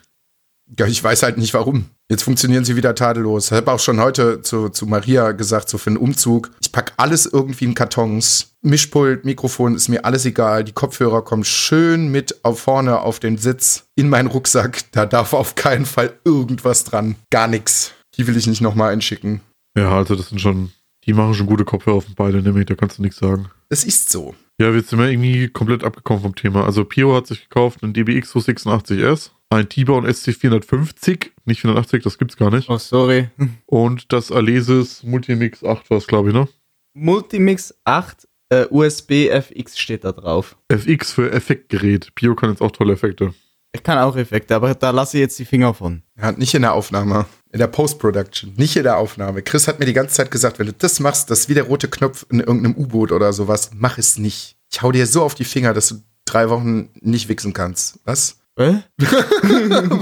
Ja, 0.79 0.87
ich 0.87 1.03
weiß 1.03 1.23
halt 1.23 1.37
nicht 1.37 1.53
warum. 1.53 1.89
Jetzt 2.09 2.23
funktionieren 2.23 2.63
sie 2.63 2.77
wieder 2.77 2.95
tadellos. 2.95 3.47
Ich 3.47 3.57
habe 3.57 3.71
auch 3.71 3.79
schon 3.79 3.99
heute 3.99 4.41
zu, 4.41 4.69
zu 4.69 4.85
Maria 4.85 5.33
gesagt, 5.33 5.67
so 5.67 5.77
für 5.77 5.89
einen 5.89 5.97
Umzug. 5.97 6.51
Ich 6.61 6.71
pack 6.71 6.93
alles 6.97 7.25
irgendwie 7.25 7.65
in 7.65 7.73
Kartons. 7.73 8.53
Mischpult, 8.61 9.25
Mikrofon, 9.25 9.75
ist 9.75 9.89
mir 9.89 10.05
alles 10.05 10.25
egal. 10.25 10.63
Die 10.63 10.71
Kopfhörer 10.71 11.23
kommen 11.23 11.43
schön 11.43 12.09
mit 12.09 12.45
auf 12.45 12.61
vorne 12.61 12.99
auf 13.01 13.19
den 13.19 13.37
Sitz 13.37 13.83
in 13.95 14.07
meinen 14.07 14.27
Rucksack. 14.27 14.83
Da 14.91 15.05
darf 15.05 15.33
auf 15.33 15.55
keinen 15.55 15.85
Fall 15.85 16.13
irgendwas 16.23 16.85
dran. 16.85 17.15
Gar 17.31 17.49
nichts. 17.49 17.93
Die 18.17 18.27
will 18.27 18.37
ich 18.37 18.47
nicht 18.47 18.61
nochmal 18.61 18.93
einschicken. 18.93 19.41
Ja, 19.77 19.97
also 19.97 20.15
das 20.15 20.29
sind 20.29 20.41
schon, 20.41 20.71
die 21.05 21.13
machen 21.13 21.33
schon 21.33 21.47
gute 21.47 21.65
Kopfhörer 21.65 21.97
auf 21.97 22.05
den 22.05 22.15
beiden, 22.15 22.43
nämlich, 22.43 22.65
da 22.65 22.75
kannst 22.75 22.97
du 22.97 23.01
nichts 23.01 23.19
sagen. 23.19 23.49
Es 23.69 23.83
ist 23.83 24.09
so. 24.09 24.35
Ja, 24.59 24.73
wir 24.73 24.81
sind 24.81 24.99
wir 24.99 25.09
irgendwie 25.09 25.47
komplett 25.47 25.83
abgekommen 25.83 26.21
vom 26.21 26.35
Thema. 26.35 26.65
Also 26.65 26.85
Pio 26.85 27.15
hat 27.15 27.27
sich 27.27 27.43
gekauft 27.43 27.83
einen 27.83 27.93
DBX 27.93 28.35
286S, 28.35 29.31
ein 29.49 29.69
T-Bone 29.69 30.07
SC450, 30.07 31.31
nicht 31.45 31.61
480, 31.61 32.03
das 32.03 32.17
gibt's 32.17 32.37
gar 32.37 32.51
nicht. 32.51 32.69
Oh, 32.69 32.77
sorry. 32.77 33.29
Und 33.65 34.11
das 34.13 34.31
Alesis 34.31 35.03
Multimix 35.03 35.63
8 35.63 35.89
war 35.89 35.97
es, 35.97 36.07
glaube 36.07 36.29
ich, 36.29 36.35
ne? 36.35 36.47
Multimix 36.93 37.73
8 37.85 38.27
äh, 38.49 38.65
USB 38.69 39.29
FX 39.29 39.79
steht 39.79 40.03
da 40.03 40.11
drauf. 40.11 40.57
FX 40.67 41.13
für 41.13 41.31
Effektgerät. 41.31 42.13
Pio 42.15 42.35
kann 42.35 42.49
jetzt 42.49 42.61
auch 42.61 42.71
tolle 42.71 42.93
Effekte. 42.93 43.33
Ich 43.73 43.83
kann 43.83 43.97
auch 43.97 44.15
Effekte, 44.17 44.53
aber 44.55 44.75
da 44.75 44.89
lasse 44.89 45.17
ich 45.17 45.21
jetzt 45.21 45.39
die 45.39 45.45
Finger 45.45 45.73
von. 45.73 46.03
Er 46.15 46.27
hat 46.27 46.37
nicht 46.37 46.53
in 46.53 46.61
der 46.61 46.73
Aufnahme. 46.73 47.25
In 47.53 47.59
der 47.59 47.67
Post-Production. 47.67 48.53
Nicht 48.57 48.75
in 48.75 48.83
der 48.83 48.97
Aufnahme. 48.97 49.41
Chris 49.41 49.67
hat 49.67 49.79
mir 49.79 49.85
die 49.85 49.93
ganze 49.93 50.15
Zeit 50.15 50.31
gesagt, 50.31 50.59
wenn 50.59 50.67
du 50.67 50.73
das 50.73 50.99
machst, 50.99 51.29
das 51.29 51.41
ist 51.41 51.49
wie 51.49 51.53
der 51.53 51.63
rote 51.63 51.87
Knopf 51.89 52.25
in 52.29 52.39
irgendeinem 52.39 52.75
U-Boot 52.77 53.11
oder 53.11 53.31
sowas. 53.33 53.71
Mach 53.73 53.97
es 53.97 54.17
nicht. 54.17 54.57
Ich 54.71 54.81
hau 54.81 54.91
dir 54.91 55.05
so 55.07 55.23
auf 55.23 55.35
die 55.35 55.43
Finger, 55.45 55.73
dass 55.73 55.87
du 55.89 55.95
drei 56.25 56.49
Wochen 56.49 56.89
nicht 57.01 57.29
wichsen 57.29 57.53
kannst. 57.53 57.99
Was? 58.05 58.37
Äh? 58.57 58.73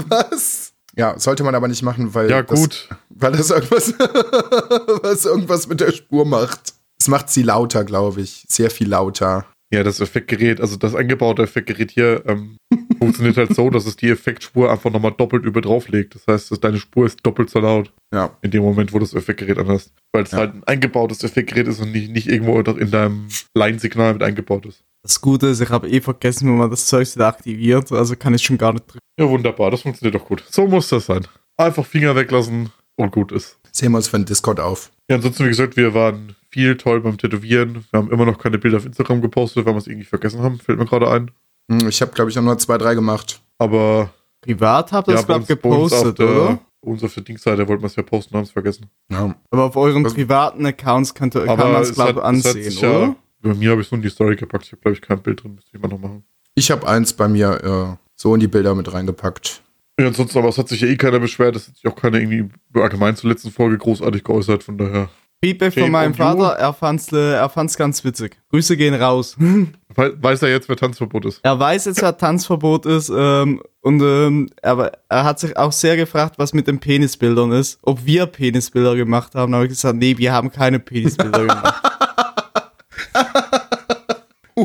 Was? 0.08 0.72
Ja, 0.96 1.18
sollte 1.18 1.44
man 1.44 1.54
aber 1.54 1.68
nicht 1.68 1.82
machen, 1.82 2.14
weil 2.14 2.30
Ja, 2.30 2.42
das, 2.42 2.58
gut. 2.60 2.88
weil 3.08 3.32
das 3.32 3.50
irgendwas, 3.50 3.94
was 5.02 5.24
irgendwas 5.24 5.68
mit 5.68 5.80
der 5.80 5.92
Spur 5.92 6.24
macht. 6.26 6.74
Es 7.00 7.08
macht 7.08 7.30
sie 7.30 7.42
lauter, 7.42 7.84
glaube 7.84 8.20
ich. 8.20 8.44
Sehr 8.48 8.70
viel 8.70 8.88
lauter. 8.88 9.46
Ja, 9.72 9.84
das 9.84 10.00
Effektgerät, 10.00 10.60
also 10.60 10.76
das 10.76 10.94
eingebaute 10.96 11.42
Effektgerät 11.42 11.92
hier, 11.92 12.24
ähm, 12.26 12.56
funktioniert 13.00 13.36
halt 13.36 13.54
so, 13.54 13.70
dass 13.70 13.86
es 13.86 13.96
die 13.96 14.08
Effektspur 14.10 14.70
einfach 14.70 14.90
nochmal 14.90 15.12
doppelt 15.16 15.44
über 15.44 15.60
drauf 15.60 15.88
legt. 15.88 16.14
Das 16.14 16.26
heißt, 16.28 16.50
dass 16.50 16.60
deine 16.60 16.78
Spur 16.78 17.06
ist 17.06 17.18
doppelt 17.24 17.50
so 17.50 17.58
laut 17.58 17.92
Ja. 18.14 18.36
in 18.42 18.50
dem 18.50 18.62
Moment, 18.62 18.92
wo 18.92 18.98
das 18.98 19.14
Effektgerät 19.14 19.58
anhast. 19.58 19.92
Weil 20.12 20.22
es 20.24 20.30
Ja. 20.32 20.38
halt 20.38 20.54
ein 20.54 20.64
eingebautes 20.64 21.24
Effektgerät 21.24 21.66
ist 21.66 21.80
und 21.80 21.90
nicht, 21.92 22.10
nicht 22.12 22.28
irgendwo 22.28 22.60
in 22.60 22.90
deinem 22.90 23.28
Line-Signal 23.56 24.12
mit 24.14 24.22
eingebaut 24.22 24.66
ist. 24.66 24.84
Das 25.02 25.20
Gute 25.20 25.46
ist, 25.46 25.60
ich 25.60 25.70
habe 25.70 25.88
eh 25.88 26.00
vergessen, 26.00 26.48
wo 26.50 26.52
man 26.52 26.70
das 26.70 26.86
Zeug 26.86 27.12
wieder 27.14 27.26
aktiviert, 27.26 27.90
also 27.90 28.14
kann 28.16 28.34
ich 28.34 28.42
schon 28.42 28.58
gar 28.58 28.72
nicht 28.74 28.86
drücken. 28.86 28.98
Ja, 29.18 29.28
wunderbar, 29.28 29.70
das 29.70 29.82
funktioniert 29.82 30.14
doch 30.14 30.26
gut. 30.26 30.44
So 30.50 30.66
muss 30.66 30.88
das 30.90 31.06
sein. 31.06 31.26
Einfach 31.56 31.86
Finger 31.86 32.14
weglassen 32.16 32.70
und 32.96 33.10
gut 33.12 33.32
ist. 33.32 33.58
Sehen 33.72 33.92
wir 33.92 33.98
uns 33.98 34.08
für 34.08 34.18
den 34.18 34.26
Discord 34.26 34.60
auf. 34.60 34.90
Ja, 35.08 35.16
ansonsten, 35.16 35.44
wie 35.44 35.48
gesagt, 35.48 35.76
wir 35.76 35.94
waren 35.94 36.34
viel 36.50 36.76
toll 36.76 37.00
beim 37.00 37.16
Tätowieren. 37.16 37.84
Wir 37.90 37.98
haben 37.98 38.10
immer 38.10 38.26
noch 38.26 38.38
keine 38.38 38.58
Bilder 38.58 38.76
auf 38.78 38.84
Instagram 38.86 39.22
gepostet, 39.22 39.64
weil 39.64 39.74
wir 39.74 39.78
es 39.78 39.86
irgendwie 39.86 40.04
vergessen 40.06 40.42
haben. 40.42 40.58
Fällt 40.58 40.78
mir 40.78 40.84
gerade 40.86 41.08
ein. 41.10 41.30
Hm, 41.70 41.88
Ich 41.88 42.00
habe, 42.02 42.12
glaube 42.12 42.30
ich, 42.30 42.38
auch 42.38 42.42
nur 42.42 42.58
zwei, 42.58 42.76
drei 42.78 42.94
gemacht. 42.94 43.40
Aber 43.58 44.10
Privat 44.40 44.92
habt 44.92 45.08
ihr 45.08 45.14
das, 45.14 45.24
bei 45.26 45.38
glaub 45.38 45.48
uns- 45.50 45.60
bei 45.62 45.68
uns 45.70 45.92
auf 45.92 45.98
gepostet, 46.00 46.18
der- 46.18 46.28
oder? 46.30 46.58
Unsere 46.82 47.10
Verdienstseite 47.10 47.68
wollten 47.68 47.82
wir 47.82 47.88
es 47.88 47.96
ja 47.96 48.02
posten, 48.02 48.34
haben 48.36 48.44
es 48.44 48.50
vergessen. 48.52 48.86
Ja. 49.12 49.34
Aber 49.50 49.64
auf 49.64 49.76
euren 49.76 50.02
Was- 50.02 50.14
privaten 50.14 50.64
Accounts 50.64 51.14
könnt 51.14 51.34
ihr, 51.36 51.44
kann 51.44 51.58
man 51.58 51.82
es, 51.82 51.92
glaube 51.92 52.20
ich, 52.20 52.24
ansehen, 52.24 52.62
sich 52.62 52.80
ja- 52.80 52.88
oder? 52.90 53.16
Bei 53.42 53.54
mir 53.54 53.70
habe 53.70 53.80
ich 53.82 53.86
es 53.86 53.90
nur 53.90 53.98
in 53.98 54.02
die 54.02 54.08
Story 54.10 54.36
gepackt. 54.36 54.64
Ich 54.64 54.72
habe, 54.72 54.80
glaube 54.80 54.94
ich, 54.96 55.02
kein 55.02 55.20
Bild 55.22 55.42
drin. 55.42 55.54
Müsste 55.56 55.70
ich 55.76 55.82
mal 55.82 55.88
noch 55.88 55.98
machen. 55.98 56.24
Ich 56.54 56.70
habe 56.70 56.86
eins 56.88 57.12
bei 57.12 57.28
mir 57.28 57.96
äh, 57.96 57.96
so 58.14 58.34
in 58.34 58.40
die 58.40 58.48
Bilder 58.48 58.74
mit 58.74 58.90
reingepackt. 58.92 59.62
Ja, 59.98 60.06
ansonsten, 60.06 60.38
aber 60.38 60.48
es 60.48 60.56
hat 60.58 60.68
sich 60.68 60.80
ja 60.80 60.88
eh 60.88 60.96
keiner 60.96 61.18
beschwert. 61.20 61.54
Es 61.56 61.68
hat 61.68 61.76
sich 61.76 61.86
auch 61.86 61.96
keiner 61.96 62.18
irgendwie 62.18 62.48
allgemein 62.74 63.14
zur 63.16 63.28
letzten 63.30 63.50
Folge 63.50 63.76
großartig 63.76 64.24
geäußert. 64.24 64.62
Von 64.62 64.78
daher. 64.78 65.10
Feedback 65.42 65.72
Shame 65.72 65.84
von 65.84 65.92
meinem. 65.92 66.14
Vater, 66.14 66.58
er 66.58 66.72
fand's, 66.74 67.10
äh, 67.12 67.32
er 67.32 67.48
fand's 67.48 67.76
ganz 67.78 68.04
witzig. 68.04 68.36
Grüße 68.50 68.76
gehen 68.76 68.94
raus. 68.94 69.36
We- 69.94 70.16
Weiß 70.20 70.42
er 70.42 70.50
jetzt, 70.50 70.68
wer 70.68 70.76
Tanzverbot 70.76 71.24
ist? 71.24 71.40
Er 71.42 71.58
weiß 71.58 71.86
jetzt, 71.86 72.02
wer 72.02 72.16
Tanzverbot 72.16 72.84
ist 72.86 73.10
ähm, 73.14 73.62
und 73.80 74.02
ähm, 74.02 74.50
aber 74.62 74.92
er 75.08 75.24
hat 75.24 75.40
sich 75.40 75.56
auch 75.56 75.72
sehr 75.72 75.96
gefragt, 75.96 76.34
was 76.38 76.52
mit 76.52 76.66
den 76.66 76.78
Penisbildern 76.78 77.52
ist. 77.52 77.78
Ob 77.82 78.04
wir 78.04 78.26
Penisbilder 78.26 78.94
gemacht 78.96 79.34
haben. 79.34 79.52
Da 79.52 79.56
habe 79.58 79.66
ich 79.66 79.70
gesagt, 79.72 79.96
nee, 79.96 80.16
wir 80.18 80.32
haben 80.32 80.50
keine 80.52 80.78
Penisbilder 80.78 81.46
gemacht. 81.46 81.82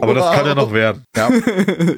Aber 0.01 0.13
das 0.13 0.35
kann 0.35 0.45
ja 0.45 0.55
noch 0.55 0.73
werden. 0.73 1.03
Ja, 1.15 1.29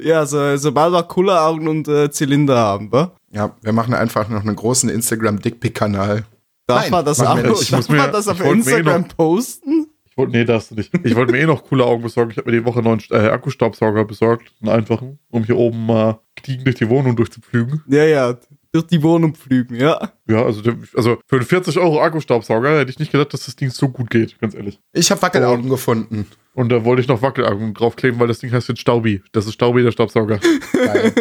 ja, 0.02 0.24
so, 0.26 0.56
sobald 0.56 0.92
wir 0.92 1.02
Kulleraugen 1.02 1.66
und 1.66 1.88
äh, 1.88 2.10
Zylinder 2.12 2.56
haben, 2.56 2.92
wa? 2.92 3.10
ja, 3.32 3.50
wir 3.60 3.72
machen 3.72 3.92
einfach 3.92 4.28
noch 4.28 4.42
einen 4.42 4.54
großen 4.54 4.88
Instagram-Dickpick-Kanal. 4.88 6.24
Darf 6.68 6.82
Nein, 6.82 6.90
man 6.90 7.04
das, 7.04 7.18
nicht. 7.18 7.62
Ich 7.62 7.72
muss 7.72 7.86
darf 7.86 7.88
man 7.88 8.06
mir- 8.06 8.12
das 8.12 8.28
auf 8.28 8.40
eh 8.40 8.50
Instagram 8.52 9.00
noch- 9.02 9.16
posten? 9.16 9.86
Ich 10.10 10.16
wollte, 10.18 10.32
nee, 10.32 10.44
darfst 10.44 10.70
du 10.70 10.74
nicht. 10.74 10.92
Ich 11.04 11.14
wollte 11.16 11.32
mir 11.32 11.38
eh 11.38 11.46
noch 11.46 11.64
coole 11.64 11.84
Augen 11.84 12.02
besorgen. 12.02 12.30
Ich 12.32 12.36
habe 12.36 12.50
mir 12.50 12.58
die 12.58 12.64
Woche 12.64 12.80
einen 12.80 12.88
neuen 12.88 13.02
äh, 13.10 13.28
Akkustaubsauger 13.30 14.04
besorgt. 14.04 14.52
Einen 14.60 14.70
einfachen, 14.70 15.18
um 15.30 15.44
hier 15.44 15.56
oben 15.56 15.86
mal 15.86 16.20
gediegen 16.34 16.64
durch 16.64 16.76
die 16.76 16.88
Wohnung 16.88 17.16
durchzupflügen. 17.16 17.82
Ja, 17.88 18.04
ja, 18.04 18.36
durch 18.72 18.86
die 18.86 19.02
Wohnung 19.02 19.34
pflügen, 19.34 19.76
ja. 19.76 20.12
Ja, 20.28 20.44
also, 20.44 20.60
also 20.94 21.18
für 21.26 21.36
einen 21.36 21.44
40 21.46 21.78
Euro 21.78 22.02
Akkustaubsauger 22.02 22.78
hätte 22.80 22.90
ich 22.90 22.98
nicht 22.98 23.12
gedacht, 23.12 23.32
dass 23.32 23.46
das 23.46 23.56
Ding 23.56 23.70
so 23.70 23.88
gut 23.88 24.10
geht, 24.10 24.38
ganz 24.40 24.54
ehrlich. 24.54 24.78
Ich 24.92 25.10
habe 25.10 25.22
Wackelaugen 25.22 25.70
gefunden. 25.70 26.26
Und 26.52 26.68
da 26.70 26.84
wollte 26.84 27.00
ich 27.00 27.08
noch 27.08 27.22
Wackelaugen 27.22 27.72
draufkleben, 27.72 28.18
weil 28.20 28.26
das 28.28 28.40
Ding 28.40 28.50
heißt 28.52 28.68
jetzt 28.68 28.80
Staubi. 28.80 29.22
Das 29.32 29.46
ist 29.46 29.54
Staubi, 29.54 29.82
der 29.84 29.92
Staubsauger. 29.92 30.38
Geil. 30.72 31.12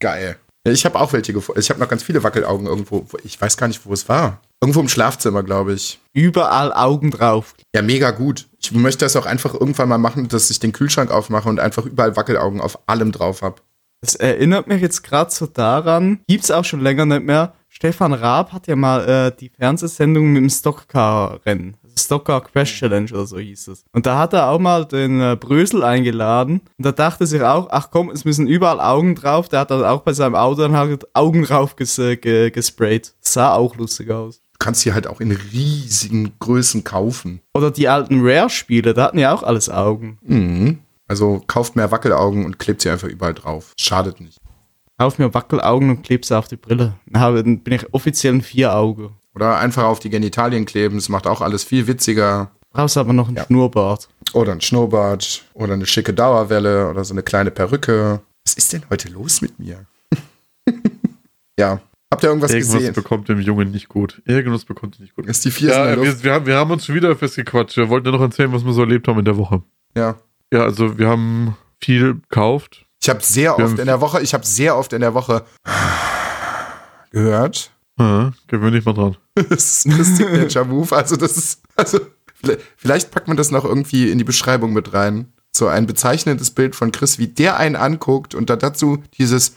Geil. 0.00 0.36
Ich 0.72 0.84
habe 0.84 0.98
auch 0.98 1.12
welche 1.12 1.32
gefunden. 1.32 1.60
Ich 1.60 1.70
habe 1.70 1.80
noch 1.80 1.88
ganz 1.88 2.02
viele 2.02 2.22
Wackelaugen 2.22 2.66
irgendwo. 2.66 3.06
Ich 3.24 3.40
weiß 3.40 3.56
gar 3.56 3.68
nicht, 3.68 3.84
wo 3.84 3.92
es 3.92 4.08
war. 4.08 4.40
Irgendwo 4.60 4.80
im 4.80 4.88
Schlafzimmer, 4.88 5.42
glaube 5.42 5.74
ich. 5.74 6.00
Überall 6.12 6.72
Augen 6.72 7.10
drauf. 7.10 7.54
Ja, 7.74 7.82
mega 7.82 8.10
gut. 8.10 8.48
Ich 8.60 8.72
möchte 8.72 9.04
das 9.04 9.16
auch 9.16 9.26
einfach 9.26 9.54
irgendwann 9.54 9.88
mal 9.88 9.98
machen, 9.98 10.28
dass 10.28 10.50
ich 10.50 10.58
den 10.60 10.72
Kühlschrank 10.72 11.10
aufmache 11.10 11.48
und 11.48 11.60
einfach 11.60 11.84
überall 11.84 12.16
Wackelaugen 12.16 12.60
auf 12.60 12.78
allem 12.88 13.12
drauf 13.12 13.42
habe. 13.42 13.56
Das 14.00 14.14
erinnert 14.14 14.68
mich 14.68 14.80
jetzt 14.80 15.02
gerade 15.02 15.30
so 15.30 15.46
daran, 15.46 16.20
gibt's 16.28 16.50
auch 16.50 16.64
schon 16.64 16.80
länger 16.80 17.04
nicht 17.04 17.24
mehr. 17.24 17.54
Stefan 17.68 18.12
Raab 18.12 18.52
hat 18.52 18.66
ja 18.66 18.76
mal 18.76 19.08
äh, 19.08 19.36
die 19.36 19.50
Fernsehsendung 19.50 20.32
mit 20.32 20.42
dem 20.42 20.50
Stockcar-Rennen. 20.50 21.76
Stockcar 21.98 22.42
Crash 22.42 22.78
Challenge 22.78 23.10
oder 23.12 23.26
so 23.26 23.38
hieß 23.38 23.68
es. 23.68 23.84
Und 23.92 24.06
da 24.06 24.18
hat 24.18 24.32
er 24.32 24.48
auch 24.48 24.58
mal 24.58 24.84
den 24.84 25.20
äh, 25.20 25.36
Brösel 25.38 25.82
eingeladen. 25.82 26.62
Und 26.76 26.86
da 26.86 26.92
dachte 26.92 27.26
sich 27.26 27.42
auch, 27.42 27.68
ach 27.70 27.90
komm, 27.90 28.10
es 28.10 28.24
müssen 28.24 28.46
überall 28.46 28.80
Augen 28.80 29.14
drauf. 29.14 29.48
Der 29.48 29.60
hat 29.60 29.70
dann 29.70 29.84
auch 29.84 30.02
bei 30.02 30.12
seinem 30.12 30.34
Auto 30.34 30.62
dann 30.62 30.76
halt 30.76 31.06
Augen 31.14 31.42
drauf 31.42 31.76
ges 31.76 31.98
äh, 31.98 32.16
ge 32.16 32.50
gesprayt. 32.50 33.14
Sah 33.20 33.54
auch 33.54 33.76
lustig 33.76 34.10
aus. 34.10 34.40
Du 34.40 34.64
kannst 34.64 34.84
die 34.84 34.92
halt 34.92 35.06
auch 35.06 35.20
in 35.20 35.32
riesigen 35.32 36.32
Größen 36.38 36.84
kaufen. 36.84 37.40
Oder 37.54 37.70
die 37.70 37.88
alten 37.88 38.20
Rare-Spiele, 38.22 38.94
da 38.94 39.04
hatten 39.04 39.18
ja 39.18 39.34
auch 39.34 39.42
alles 39.42 39.68
Augen. 39.68 40.18
Mhm. 40.22 40.78
Also 41.06 41.42
kauft 41.46 41.76
mehr 41.76 41.90
Wackelaugen 41.90 42.44
und 42.44 42.58
klebt 42.58 42.82
sie 42.82 42.90
einfach 42.90 43.08
überall 43.08 43.34
drauf. 43.34 43.72
Schadet 43.78 44.20
nicht. 44.20 44.38
Auf 44.98 45.18
mir 45.18 45.32
Wackelaugen 45.32 45.90
und 45.90 46.02
kleb 46.02 46.24
sie 46.24 46.36
auf 46.36 46.48
die 46.48 46.56
Brille. 46.56 46.94
Dann 47.06 47.60
bin 47.60 47.72
ich 47.72 47.94
offiziell 47.94 48.34
ein 48.34 48.42
Vier-Auge. 48.42 49.12
Oder 49.38 49.58
einfach 49.58 49.84
auf 49.84 50.00
die 50.00 50.10
Genitalien 50.10 50.64
kleben. 50.64 50.96
Das 50.96 51.08
macht 51.08 51.28
auch 51.28 51.40
alles 51.42 51.62
viel 51.62 51.86
witziger. 51.86 52.50
Brauchst 52.72 52.96
aber 52.96 53.12
noch 53.12 53.28
einen 53.28 53.36
Ja. 53.36 53.44
Schnurrbart. 53.46 54.08
Oder 54.32 54.50
ein 54.50 54.60
Schnurrbart. 54.60 55.44
Oder 55.54 55.74
eine 55.74 55.86
schicke 55.86 56.12
Dauerwelle. 56.12 56.88
Oder 56.90 57.04
so 57.04 57.14
eine 57.14 57.22
kleine 57.22 57.52
Perücke. 57.52 58.20
Was 58.44 58.54
ist 58.54 58.72
denn 58.72 58.82
heute 58.90 59.08
los 59.10 59.40
mit 59.40 59.56
mir? 59.60 59.86
ja. 61.56 61.80
Habt 62.10 62.24
ihr 62.24 62.30
irgendwas 62.30 62.50
Irgendwas 62.50 62.74
gesehen? 62.78 62.94
bekommt 62.94 63.28
dem 63.28 63.38
Jungen 63.38 63.70
nicht 63.70 63.88
gut. 63.88 64.20
Irgendwas 64.24 64.64
bekommt 64.64 64.96
er 64.98 65.02
nicht 65.02 65.14
gut. 65.14 65.26
Ist 65.26 65.44
die 65.44 65.52
vier 65.52 65.68
Ja, 65.68 66.02
wir, 66.02 66.20
wir, 66.24 66.32
haben, 66.32 66.46
wir 66.46 66.56
haben 66.56 66.72
uns 66.72 66.84
schon 66.86 66.96
wieder 66.96 67.14
festgequatscht. 67.14 67.76
Wir 67.76 67.88
wollten 67.88 68.06
ja 68.06 68.12
noch 68.12 68.20
erzählen, 68.20 68.52
was 68.52 68.64
wir 68.64 68.72
so 68.72 68.80
erlebt 68.80 69.06
haben 69.06 69.20
in 69.20 69.24
der 69.24 69.36
Woche. 69.36 69.62
Ja. 69.96 70.16
Ja, 70.52 70.62
also 70.64 70.98
wir 70.98 71.06
haben 71.06 71.56
viel 71.80 72.14
gekauft. 72.14 72.86
Ich 73.00 73.08
habe 73.08 73.20
sehr 73.22 73.56
Wir 73.56 73.64
oft 73.66 73.78
in 73.78 73.86
der 73.86 74.00
Woche, 74.00 74.20
ich 74.20 74.34
habe 74.34 74.44
sehr 74.44 74.76
oft 74.76 74.92
in 74.92 75.00
der 75.00 75.14
Woche 75.14 75.44
gehört. 77.12 77.70
Ja, 77.98 78.32
gewöhn 78.46 78.72
dich 78.72 78.84
mal 78.84 78.94
dran. 78.94 79.16
Das 79.48 79.84
ist 79.84 79.86
ein 79.86 80.02
Signature-Move. 80.04 80.94
Also, 80.96 81.16
das 81.16 81.36
ist, 81.36 81.62
also, 81.76 82.00
vielleicht- 82.76 83.10
packt 83.10 83.28
man 83.28 83.36
das 83.36 83.50
noch 83.50 83.64
irgendwie 83.64 84.10
in 84.10 84.18
die 84.18 84.24
Beschreibung 84.24 84.72
mit 84.72 84.92
rein. 84.92 85.32
So 85.56 85.66
ein 85.66 85.86
bezeichnendes 85.86 86.50
Bild 86.52 86.76
von 86.76 86.92
Chris, 86.92 87.18
wie 87.18 87.28
der 87.28 87.56
einen 87.56 87.74
anguckt 87.76 88.34
und 88.34 88.50
dann 88.50 88.58
dazu 88.58 89.02
dieses. 89.18 89.56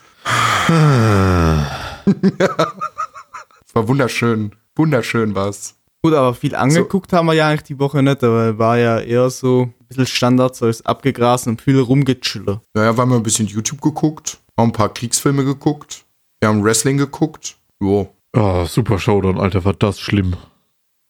Es 2.06 2.10
war 3.74 3.88
wunderschön. 3.88 4.52
Wunderschön 4.76 5.36
war's. 5.36 5.76
Gut, 6.04 6.14
aber 6.14 6.34
viel 6.34 6.56
angeguckt 6.56 7.14
haben 7.14 7.28
wir 7.28 7.34
ja 7.34 7.50
eigentlich 7.50 7.64
die 7.64 7.80
Woche 7.80 8.02
nicht, 8.02 8.24
aber 8.24 8.58
war 8.58 8.78
ja 8.78 9.00
eher 9.00 9.30
so 9.30 9.64
ein 9.64 9.74
bisschen 9.88 10.08
Standard, 10.08 10.56
so 10.56 10.68
ist 10.68 10.86
abgegrast 10.88 11.46
und 11.48 11.62
viel 11.62 11.80
rumgechillt. 11.80 12.60
Naja, 12.74 12.98
wir 12.98 13.02
haben 13.02 13.14
ein 13.14 13.22
bisschen 13.22 13.46
YouTube 13.48 13.82
geguckt, 13.82 14.40
haben 14.58 14.70
ein 14.70 14.74
paar 14.74 14.92
Kriegsfilme 14.92 15.44
geguckt, 15.46 16.06
wir 16.40 16.50
haben 16.50 16.64
Wrestling 16.64 16.98
geguckt. 16.98 17.58
Jo. 17.80 18.10
Oh, 18.34 18.66
super 18.66 18.98
Showdown, 19.00 19.40
Alter, 19.40 19.66
war 19.66 19.74
das 19.74 20.00
schlimm. 20.00 20.36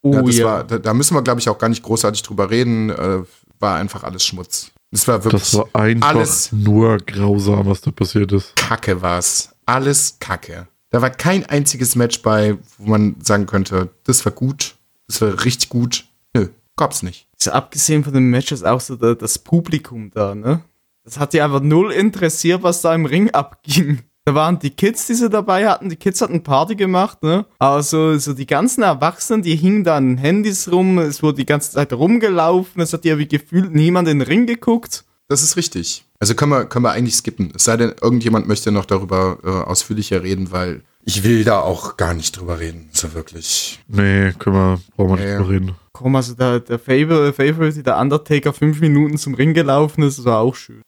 Oh 0.01 0.13
ja, 0.13 0.21
das 0.23 0.37
ja. 0.37 0.45
War, 0.45 0.63
da, 0.63 0.77
da 0.79 0.93
müssen 0.93 1.15
wir, 1.15 1.21
glaube 1.21 1.39
ich, 1.39 1.49
auch 1.49 1.57
gar 1.57 1.69
nicht 1.69 1.83
großartig 1.83 2.23
drüber 2.23 2.49
reden. 2.49 2.89
Äh, 2.89 3.23
war 3.59 3.75
einfach 3.77 4.03
alles 4.03 4.25
Schmutz. 4.25 4.71
Das 4.89 5.07
war 5.07 5.23
wirklich 5.23 5.41
Das 5.43 5.53
war 5.53 5.67
einfach 5.73 6.09
alles- 6.09 6.51
nur 6.51 6.97
grausam, 6.97 7.67
was 7.67 7.81
da 7.81 7.91
passiert 7.91 8.31
ist. 8.31 8.55
Kacke 8.55 9.01
war's. 9.01 9.53
Alles 9.65 10.17
Kacke. 10.19 10.67
Da 10.89 11.01
war 11.01 11.11
kein 11.11 11.45
einziges 11.45 11.95
Match 11.95 12.21
bei, 12.23 12.57
wo 12.77 12.89
man 12.89 13.15
sagen 13.23 13.45
könnte, 13.45 13.89
das 14.03 14.25
war 14.25 14.33
gut, 14.33 14.75
das 15.07 15.21
war 15.21 15.45
richtig 15.45 15.69
gut. 15.69 16.05
Nö, 16.33 16.47
gab's 16.75 17.03
nicht. 17.03 17.27
So 17.37 17.51
abgesehen 17.51 18.03
von 18.03 18.13
den 18.13 18.29
Matches 18.29 18.63
auch 18.63 18.81
so 18.81 18.95
da, 18.97 19.13
das 19.13 19.39
Publikum 19.39 20.09
da, 20.11 20.35
ne? 20.35 20.63
Das 21.03 21.17
hat 21.19 21.33
die 21.33 21.41
einfach 21.41 21.61
null 21.61 21.91
interessiert, 21.93 22.61
was 22.63 22.81
da 22.81 22.93
im 22.93 23.05
Ring 23.05 23.29
abging. 23.31 23.99
Da 24.25 24.35
waren 24.35 24.59
die 24.59 24.69
Kids, 24.69 25.07
die 25.07 25.15
sie 25.15 25.29
dabei 25.29 25.67
hatten. 25.67 25.89
Die 25.89 25.95
Kids 25.95 26.21
hatten 26.21 26.43
Party 26.43 26.75
gemacht, 26.75 27.23
ne? 27.23 27.45
Aber 27.57 27.81
so, 27.81 28.17
so 28.19 28.33
die 28.33 28.45
ganzen 28.45 28.83
Erwachsenen, 28.83 29.41
die 29.41 29.55
hingen 29.55 29.83
da 29.83 29.97
an 29.97 30.09
den 30.09 30.17
Handys 30.19 30.71
rum. 30.71 30.99
Es 30.99 31.23
wurde 31.23 31.37
die 31.37 31.45
ganze 31.45 31.71
Zeit 31.71 31.91
rumgelaufen. 31.91 32.81
Es 32.81 32.93
hat 32.93 33.03
ja 33.03 33.17
wie 33.17 33.27
gefühlt 33.27 33.73
niemand 33.73 34.07
in 34.07 34.19
den 34.19 34.27
Ring 34.27 34.45
geguckt. 34.45 35.05
Das 35.27 35.41
ist 35.41 35.57
richtig. 35.57 36.05
Also 36.19 36.35
können 36.35 36.51
wir, 36.51 36.65
können 36.65 36.85
wir 36.85 36.91
eigentlich 36.91 37.15
skippen. 37.15 37.51
Es 37.55 37.63
sei 37.63 37.77
denn, 37.77 37.93
irgendjemand 37.99 38.47
möchte 38.47 38.71
noch 38.71 38.85
darüber 38.85 39.39
äh, 39.43 39.47
ausführlicher 39.47 40.21
reden, 40.21 40.51
weil 40.51 40.83
ich 41.03 41.23
will 41.23 41.43
da 41.43 41.61
auch 41.61 41.97
gar 41.97 42.13
nicht 42.13 42.37
drüber 42.37 42.59
reden. 42.59 42.89
So 42.91 43.13
wirklich. 43.13 43.79
Nee, 43.87 44.33
können 44.37 44.55
wir, 44.55 44.79
brauchen 44.95 45.17
wir 45.17 45.25
nicht 45.25 45.39
drüber 45.39 45.49
reden. 45.49 45.75
Komm, 45.93 46.15
also 46.15 46.35
der, 46.35 46.59
der 46.59 46.77
Favor, 46.77 47.33
Favorite, 47.33 47.81
der 47.81 47.97
Undertaker, 47.97 48.53
fünf 48.53 48.81
Minuten 48.81 49.17
zum 49.17 49.33
Ring 49.33 49.55
gelaufen 49.55 50.03
ist, 50.03 50.19
das 50.19 50.25
war 50.25 50.41
auch 50.41 50.55
schön. 50.55 50.83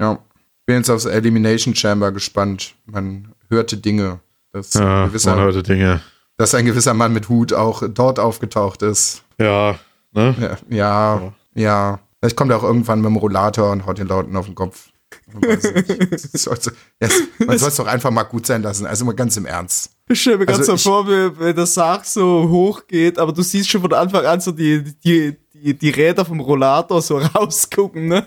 Ja. 0.00 0.18
Ich 0.70 0.72
bin 0.72 0.82
jetzt 0.82 0.90
aufs 0.90 1.04
Elimination 1.04 1.74
Chamber 1.74 2.12
gespannt. 2.12 2.76
Man 2.86 3.32
hörte 3.48 3.76
Dinge. 3.76 4.20
Dass, 4.52 4.72
Ja, 4.74 5.02
ein 5.02 5.08
gewisser, 5.08 5.34
man 5.34 5.40
hörte 5.40 5.64
Dinge. 5.64 6.00
dass 6.36 6.54
ein 6.54 6.64
gewisser 6.64 6.94
Mann 6.94 7.12
mit 7.12 7.28
Hut 7.28 7.52
auch 7.52 7.82
dort 7.92 8.20
aufgetaucht 8.20 8.82
ist. 8.82 9.24
Ja, 9.40 9.80
ne? 10.12 10.36
Ja, 10.68 10.76
ja, 10.76 11.32
ja. 11.54 11.98
Vielleicht 12.20 12.36
kommt 12.36 12.52
er 12.52 12.58
auch 12.58 12.62
irgendwann 12.62 13.00
mit 13.00 13.10
dem 13.10 13.16
Rollator 13.16 13.72
und 13.72 13.84
haut 13.84 13.98
den 13.98 14.06
Leuten 14.06 14.36
auf 14.36 14.46
den 14.46 14.54
Kopf. 14.54 14.90
Man 15.32 15.42
yes, 15.42 16.44
soll 16.44 16.56
es 17.68 17.74
doch 17.74 17.88
einfach 17.88 18.12
mal 18.12 18.22
gut 18.22 18.46
sein 18.46 18.62
lassen. 18.62 18.86
Also 18.86 19.04
mal 19.04 19.16
ganz 19.16 19.36
im 19.36 19.46
Ernst. 19.46 19.90
Ich 20.08 20.20
stelle 20.20 20.38
mir 20.38 20.46
ganz 20.46 20.60
Also 20.60 20.76
so 20.76 20.88
vor, 20.88 21.08
wie, 21.08 21.36
wenn 21.40 21.56
der 21.56 21.66
Sarg 21.66 22.04
so 22.04 22.48
hoch 22.48 22.82
geht, 22.86 23.18
aber 23.18 23.32
du 23.32 23.42
siehst 23.42 23.68
schon 23.68 23.80
von 23.80 23.92
Anfang 23.92 24.24
an 24.24 24.40
so 24.40 24.52
die, 24.52 24.84
die, 25.04 25.36
die, 25.52 25.76
die 25.76 25.90
Räder 25.90 26.24
vom 26.24 26.38
Rollator 26.38 27.02
so 27.02 27.18
rausgucken, 27.34 28.06
ne? 28.06 28.24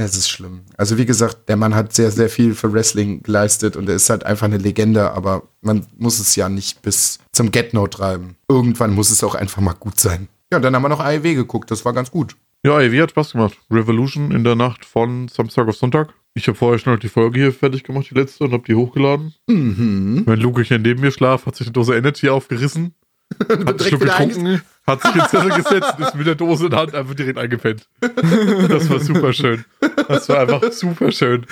Es 0.00 0.16
ist 0.16 0.28
schlimm. 0.30 0.60
Also 0.76 0.96
wie 0.96 1.06
gesagt, 1.06 1.48
der 1.48 1.56
Mann 1.56 1.74
hat 1.74 1.92
sehr, 1.92 2.12
sehr 2.12 2.28
viel 2.28 2.54
für 2.54 2.72
Wrestling 2.72 3.20
geleistet 3.24 3.76
und 3.76 3.88
er 3.88 3.96
ist 3.96 4.08
halt 4.08 4.24
einfach 4.24 4.46
eine 4.46 4.58
Legende, 4.58 5.10
aber 5.10 5.42
man 5.60 5.86
muss 5.96 6.20
es 6.20 6.36
ja 6.36 6.48
nicht 6.48 6.82
bis 6.82 7.18
zum 7.32 7.50
Get-No 7.50 7.88
treiben. 7.88 8.36
Irgendwann 8.48 8.94
muss 8.94 9.10
es 9.10 9.24
auch 9.24 9.34
einfach 9.34 9.60
mal 9.60 9.74
gut 9.74 9.98
sein. 9.98 10.28
Ja, 10.52 10.58
und 10.58 10.62
dann 10.62 10.76
haben 10.76 10.82
wir 10.82 10.88
noch 10.88 11.00
AEW 11.00 11.34
geguckt, 11.34 11.72
das 11.72 11.84
war 11.84 11.92
ganz 11.92 12.12
gut. 12.12 12.36
Ja, 12.64 12.80
wie 12.92 13.02
hat 13.02 13.10
Spaß 13.10 13.32
gemacht. 13.32 13.58
Revolution 13.72 14.30
in 14.30 14.44
der 14.44 14.54
Nacht 14.54 14.84
von 14.84 15.26
Samstag 15.26 15.66
auf 15.66 15.76
Sonntag. 15.76 16.14
Ich 16.34 16.46
habe 16.46 16.56
vorher 16.56 16.78
schon 16.78 16.92
noch 16.92 17.00
die 17.00 17.08
Folge 17.08 17.40
hier 17.40 17.52
fertig 17.52 17.82
gemacht, 17.82 18.06
die 18.10 18.14
letzte, 18.14 18.44
und 18.44 18.52
habe 18.52 18.62
die 18.64 18.76
hochgeladen. 18.76 19.34
Mhm. 19.48 20.22
Wenn 20.26 20.38
Luke 20.38 20.62
hier 20.62 20.78
neben 20.78 21.00
mir 21.00 21.10
schlaf, 21.10 21.46
hat 21.46 21.56
sich 21.56 21.66
eine 21.66 21.72
Dose 21.72 21.96
Energy 21.96 22.28
aufgerissen, 22.28 22.94
hat 23.48 23.84
wieder 23.84 23.98
getrunken, 23.98 24.62
hat 24.88 25.02
sich 25.02 25.14
ins 25.14 25.30
Sessel 25.30 25.50
gesetzt 25.50 25.94
und 25.96 26.04
ist 26.04 26.14
mit 26.14 26.26
der 26.26 26.34
Dose 26.34 26.64
in 26.64 26.70
der 26.70 26.80
Hand 26.80 26.94
einfach 26.94 27.14
direkt 27.14 27.38
eingepennt. 27.38 27.86
Das 28.00 28.90
war 28.90 29.00
super 29.00 29.32
schön. 29.32 29.64
Das 30.08 30.28
war 30.28 30.40
einfach 30.40 30.72
super 30.72 31.12
schön. 31.12 31.46